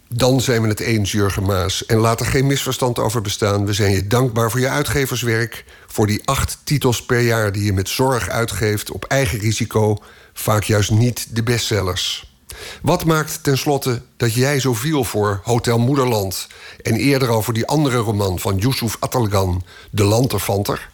Dan 0.07 0.41
zijn 0.41 0.61
we 0.61 0.67
het 0.67 0.79
eens, 0.79 1.11
Jurgen 1.11 1.43
Maas. 1.43 1.85
En 1.85 1.97
laat 1.97 2.19
er 2.19 2.25
geen 2.25 2.47
misverstand 2.47 2.99
over 2.99 3.21
bestaan. 3.21 3.65
We 3.65 3.73
zijn 3.73 3.91
je 3.91 4.07
dankbaar 4.07 4.51
voor 4.51 4.59
je 4.59 4.69
uitgeverswerk. 4.69 5.65
Voor 5.87 6.07
die 6.07 6.21
acht 6.25 6.57
titels 6.63 7.05
per 7.05 7.19
jaar 7.19 7.51
die 7.51 7.63
je 7.63 7.73
met 7.73 7.89
zorg 7.89 8.29
uitgeeft... 8.29 8.91
op 8.91 9.05
eigen 9.05 9.39
risico. 9.39 9.97
Vaak 10.33 10.63
juist 10.63 10.91
niet 10.91 11.35
de 11.35 11.43
bestsellers. 11.43 12.32
Wat 12.81 13.05
maakt 13.05 13.43
tenslotte 13.43 14.01
dat 14.17 14.33
jij 14.33 14.59
zo 14.59 14.73
viel 14.73 15.03
voor 15.03 15.41
Hotel 15.43 15.79
Moederland... 15.79 16.47
en 16.81 16.95
eerder 16.95 17.43
voor 17.43 17.53
die 17.53 17.65
andere 17.65 17.97
roman 17.97 18.39
van 18.39 18.57
Yusuf 18.57 18.95
Atalgan, 18.99 19.63
De 19.89 20.03
Lanterfanter? 20.03 20.89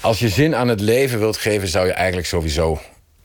Als 0.00 0.18
je 0.18 0.28
zin 0.28 0.56
aan 0.56 0.68
het 0.68 0.80
leven 0.80 1.18
wilt 1.18 1.36
geven, 1.36 1.68
zou 1.68 1.86
je 1.86 1.92
eigenlijk 1.92 2.26
sowieso 2.26 2.80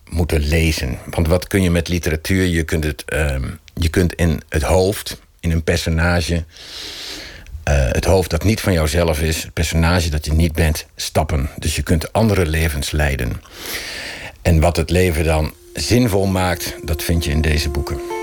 moeten 0.10 0.40
lezen. 0.40 1.00
Want 1.10 1.28
wat 1.28 1.48
kun 1.48 1.62
je 1.62 1.72
met 1.72 1.88
literatuur? 1.88 2.46
Je 2.46 2.64
kunt, 2.64 2.84
het, 2.84 3.04
uh, 3.14 3.36
je 3.74 3.90
kunt 3.90 4.14
in 4.14 4.42
het 4.50 4.64
hoofd, 4.64 5.22
in 5.40 5.52
een 5.52 5.64
personage... 5.64 6.44
Uh, 7.70 7.92
het 7.92 8.06
hoofd 8.06 8.30
dat 8.30 8.44
niet 8.44 8.62
van 8.62 8.74
jouzelf 8.74 9.22
is, 9.22 9.44
het 9.44 9.54
personage 9.54 10.10
dat 10.10 10.26
je 10.26 10.34
niet 10.34 10.54
bent, 10.54 10.86
stappen. 10.96 11.50
Dus 11.58 11.76
je 11.76 11.82
kunt 11.82 12.14
andere 12.14 12.46
levens 12.46 12.92
leiden. 12.92 13.42
En 14.42 14.60
wat 14.60 14.78
het 14.78 14.90
leven 14.90 15.24
dan 15.24 15.54
zinvol 15.76 16.26
maakt, 16.26 16.76
dat 16.82 17.04
vind 17.04 17.26
je 17.26 17.32
in 17.32 17.42
deze 17.42 17.70
boeken. 17.70 18.15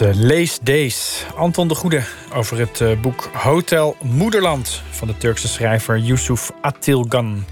Uh, 0.00 0.14
Lees 0.14 0.58
Days. 0.62 1.24
Anton 1.36 1.68
de 1.68 1.74
Goede 1.74 2.02
over 2.34 2.58
het 2.58 2.80
uh, 2.80 3.00
boek 3.00 3.30
Hotel 3.32 3.96
Moederland... 4.02 4.82
van 4.90 5.08
de 5.08 5.16
Turkse 5.16 5.48
schrijver 5.48 5.98
Yusuf 5.98 6.50
Attilgan. 6.60 7.44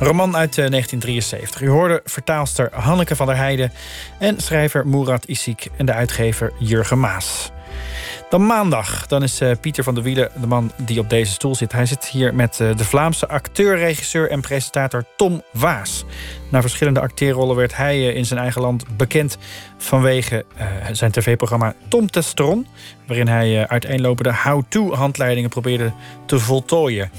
Een 0.00 0.06
roman 0.06 0.36
uit 0.36 0.56
uh, 0.56 0.68
1973. 0.68 1.60
U 1.60 1.68
hoorde 1.68 2.00
vertaalster 2.04 2.70
Hanneke 2.72 3.16
van 3.16 3.26
der 3.26 3.36
Heijden... 3.36 3.72
en 4.18 4.40
schrijver 4.40 4.86
Murat 4.86 5.24
Isik 5.24 5.68
en 5.76 5.86
de 5.86 5.92
uitgever 5.92 6.52
Jurgen 6.58 7.00
Maas. 7.00 7.50
Dan 8.28 8.46
maandag, 8.46 9.06
dan 9.06 9.22
is 9.22 9.40
uh, 9.40 9.50
Pieter 9.60 9.84
van 9.84 9.94
der 9.94 10.02
Wielen 10.02 10.30
de 10.40 10.46
man 10.46 10.72
die 10.76 11.00
op 11.00 11.10
deze 11.10 11.32
stoel 11.32 11.54
zit. 11.54 11.72
Hij 11.72 11.86
zit 11.86 12.04
hier 12.04 12.34
met 12.34 12.58
uh, 12.60 12.76
de 12.76 12.84
Vlaamse 12.84 13.28
acteur, 13.28 13.76
regisseur 13.76 14.30
en 14.30 14.40
presentator 14.40 15.04
Tom 15.16 15.42
Waas. 15.52 16.04
Na 16.50 16.60
verschillende 16.60 17.00
acteerrollen 17.00 17.56
werd 17.56 17.76
hij 17.76 17.98
uh, 17.98 18.16
in 18.16 18.26
zijn 18.26 18.40
eigen 18.40 18.60
land 18.60 18.96
bekend... 18.96 19.38
vanwege 19.76 20.44
zijn 20.92 21.10
tv-programma 21.10 21.74
Tom 21.88 22.10
Testron... 22.10 22.66
waarin 23.06 23.28
hij 23.28 23.68
uiteenlopende 23.68 24.34
how-to-handleidingen 24.34 25.50
probeerde 25.50 25.92
te 26.26 26.38
voltooien. 26.38 27.10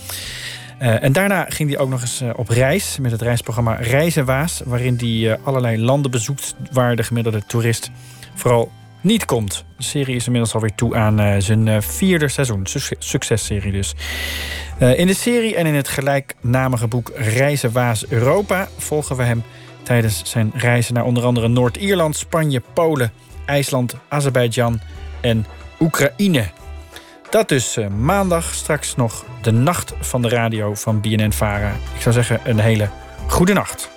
en 0.77 1.11
daarna 1.11 1.45
ging 1.49 1.69
hij 1.69 1.79
ook 1.79 1.89
nog 1.89 2.01
eens 2.01 2.23
op 2.35 2.49
reis 2.49 2.97
met 3.01 3.11
het 3.11 3.21
reisprogramma 3.21 3.73
Reizen 3.73 4.25
Waas... 4.25 4.61
waarin 4.65 4.97
hij 4.99 5.39
allerlei 5.43 5.79
landen 5.83 6.11
bezoekt 6.11 6.55
waar 6.71 6.95
de 6.95 7.03
gemiddelde 7.03 7.45
toerist 7.45 7.91
vooral 8.35 8.71
niet 9.07 9.25
komt. 9.25 9.65
De 9.77 9.83
serie 9.83 10.15
is 10.15 10.25
inmiddels 10.25 10.53
alweer 10.53 10.75
toe 10.75 10.95
aan 10.95 11.21
uh, 11.21 11.35
zijn 11.37 11.67
uh, 11.67 11.77
vierde 11.79 12.27
seizoen. 12.27 12.65
Successerie 12.99 13.71
dus. 13.71 13.95
Uh, 14.79 14.99
in 14.99 15.07
de 15.07 15.13
serie 15.13 15.55
en 15.55 15.65
in 15.65 15.75
het 15.75 15.87
gelijknamige 15.87 16.87
boek 16.87 17.11
Reizen 17.15 17.71
Waas 17.71 18.07
Europa... 18.07 18.67
volgen 18.77 19.15
we 19.15 19.23
hem 19.23 19.43
tijdens 19.83 20.21
zijn 20.25 20.51
reizen 20.55 20.93
naar 20.93 21.05
onder 21.05 21.23
andere 21.23 21.47
Noord-Ierland... 21.47 22.15
Spanje, 22.15 22.61
Polen, 22.73 23.11
IJsland, 23.45 23.95
Azerbeidzjan 24.07 24.79
en 25.21 25.45
Oekraïne. 25.79 26.49
Dat 27.29 27.49
dus 27.49 27.77
maandag. 27.99 28.53
Straks 28.53 28.95
nog 28.95 29.25
de 29.41 29.51
nacht 29.51 29.93
van 29.99 30.21
de 30.21 30.29
radio 30.29 30.73
van 30.73 31.01
BNN-Vara. 31.01 31.71
Ik 31.95 32.01
zou 32.01 32.15
zeggen 32.15 32.39
een 32.43 32.59
hele 32.59 32.89
goede 33.27 33.53
nacht. 33.53 33.96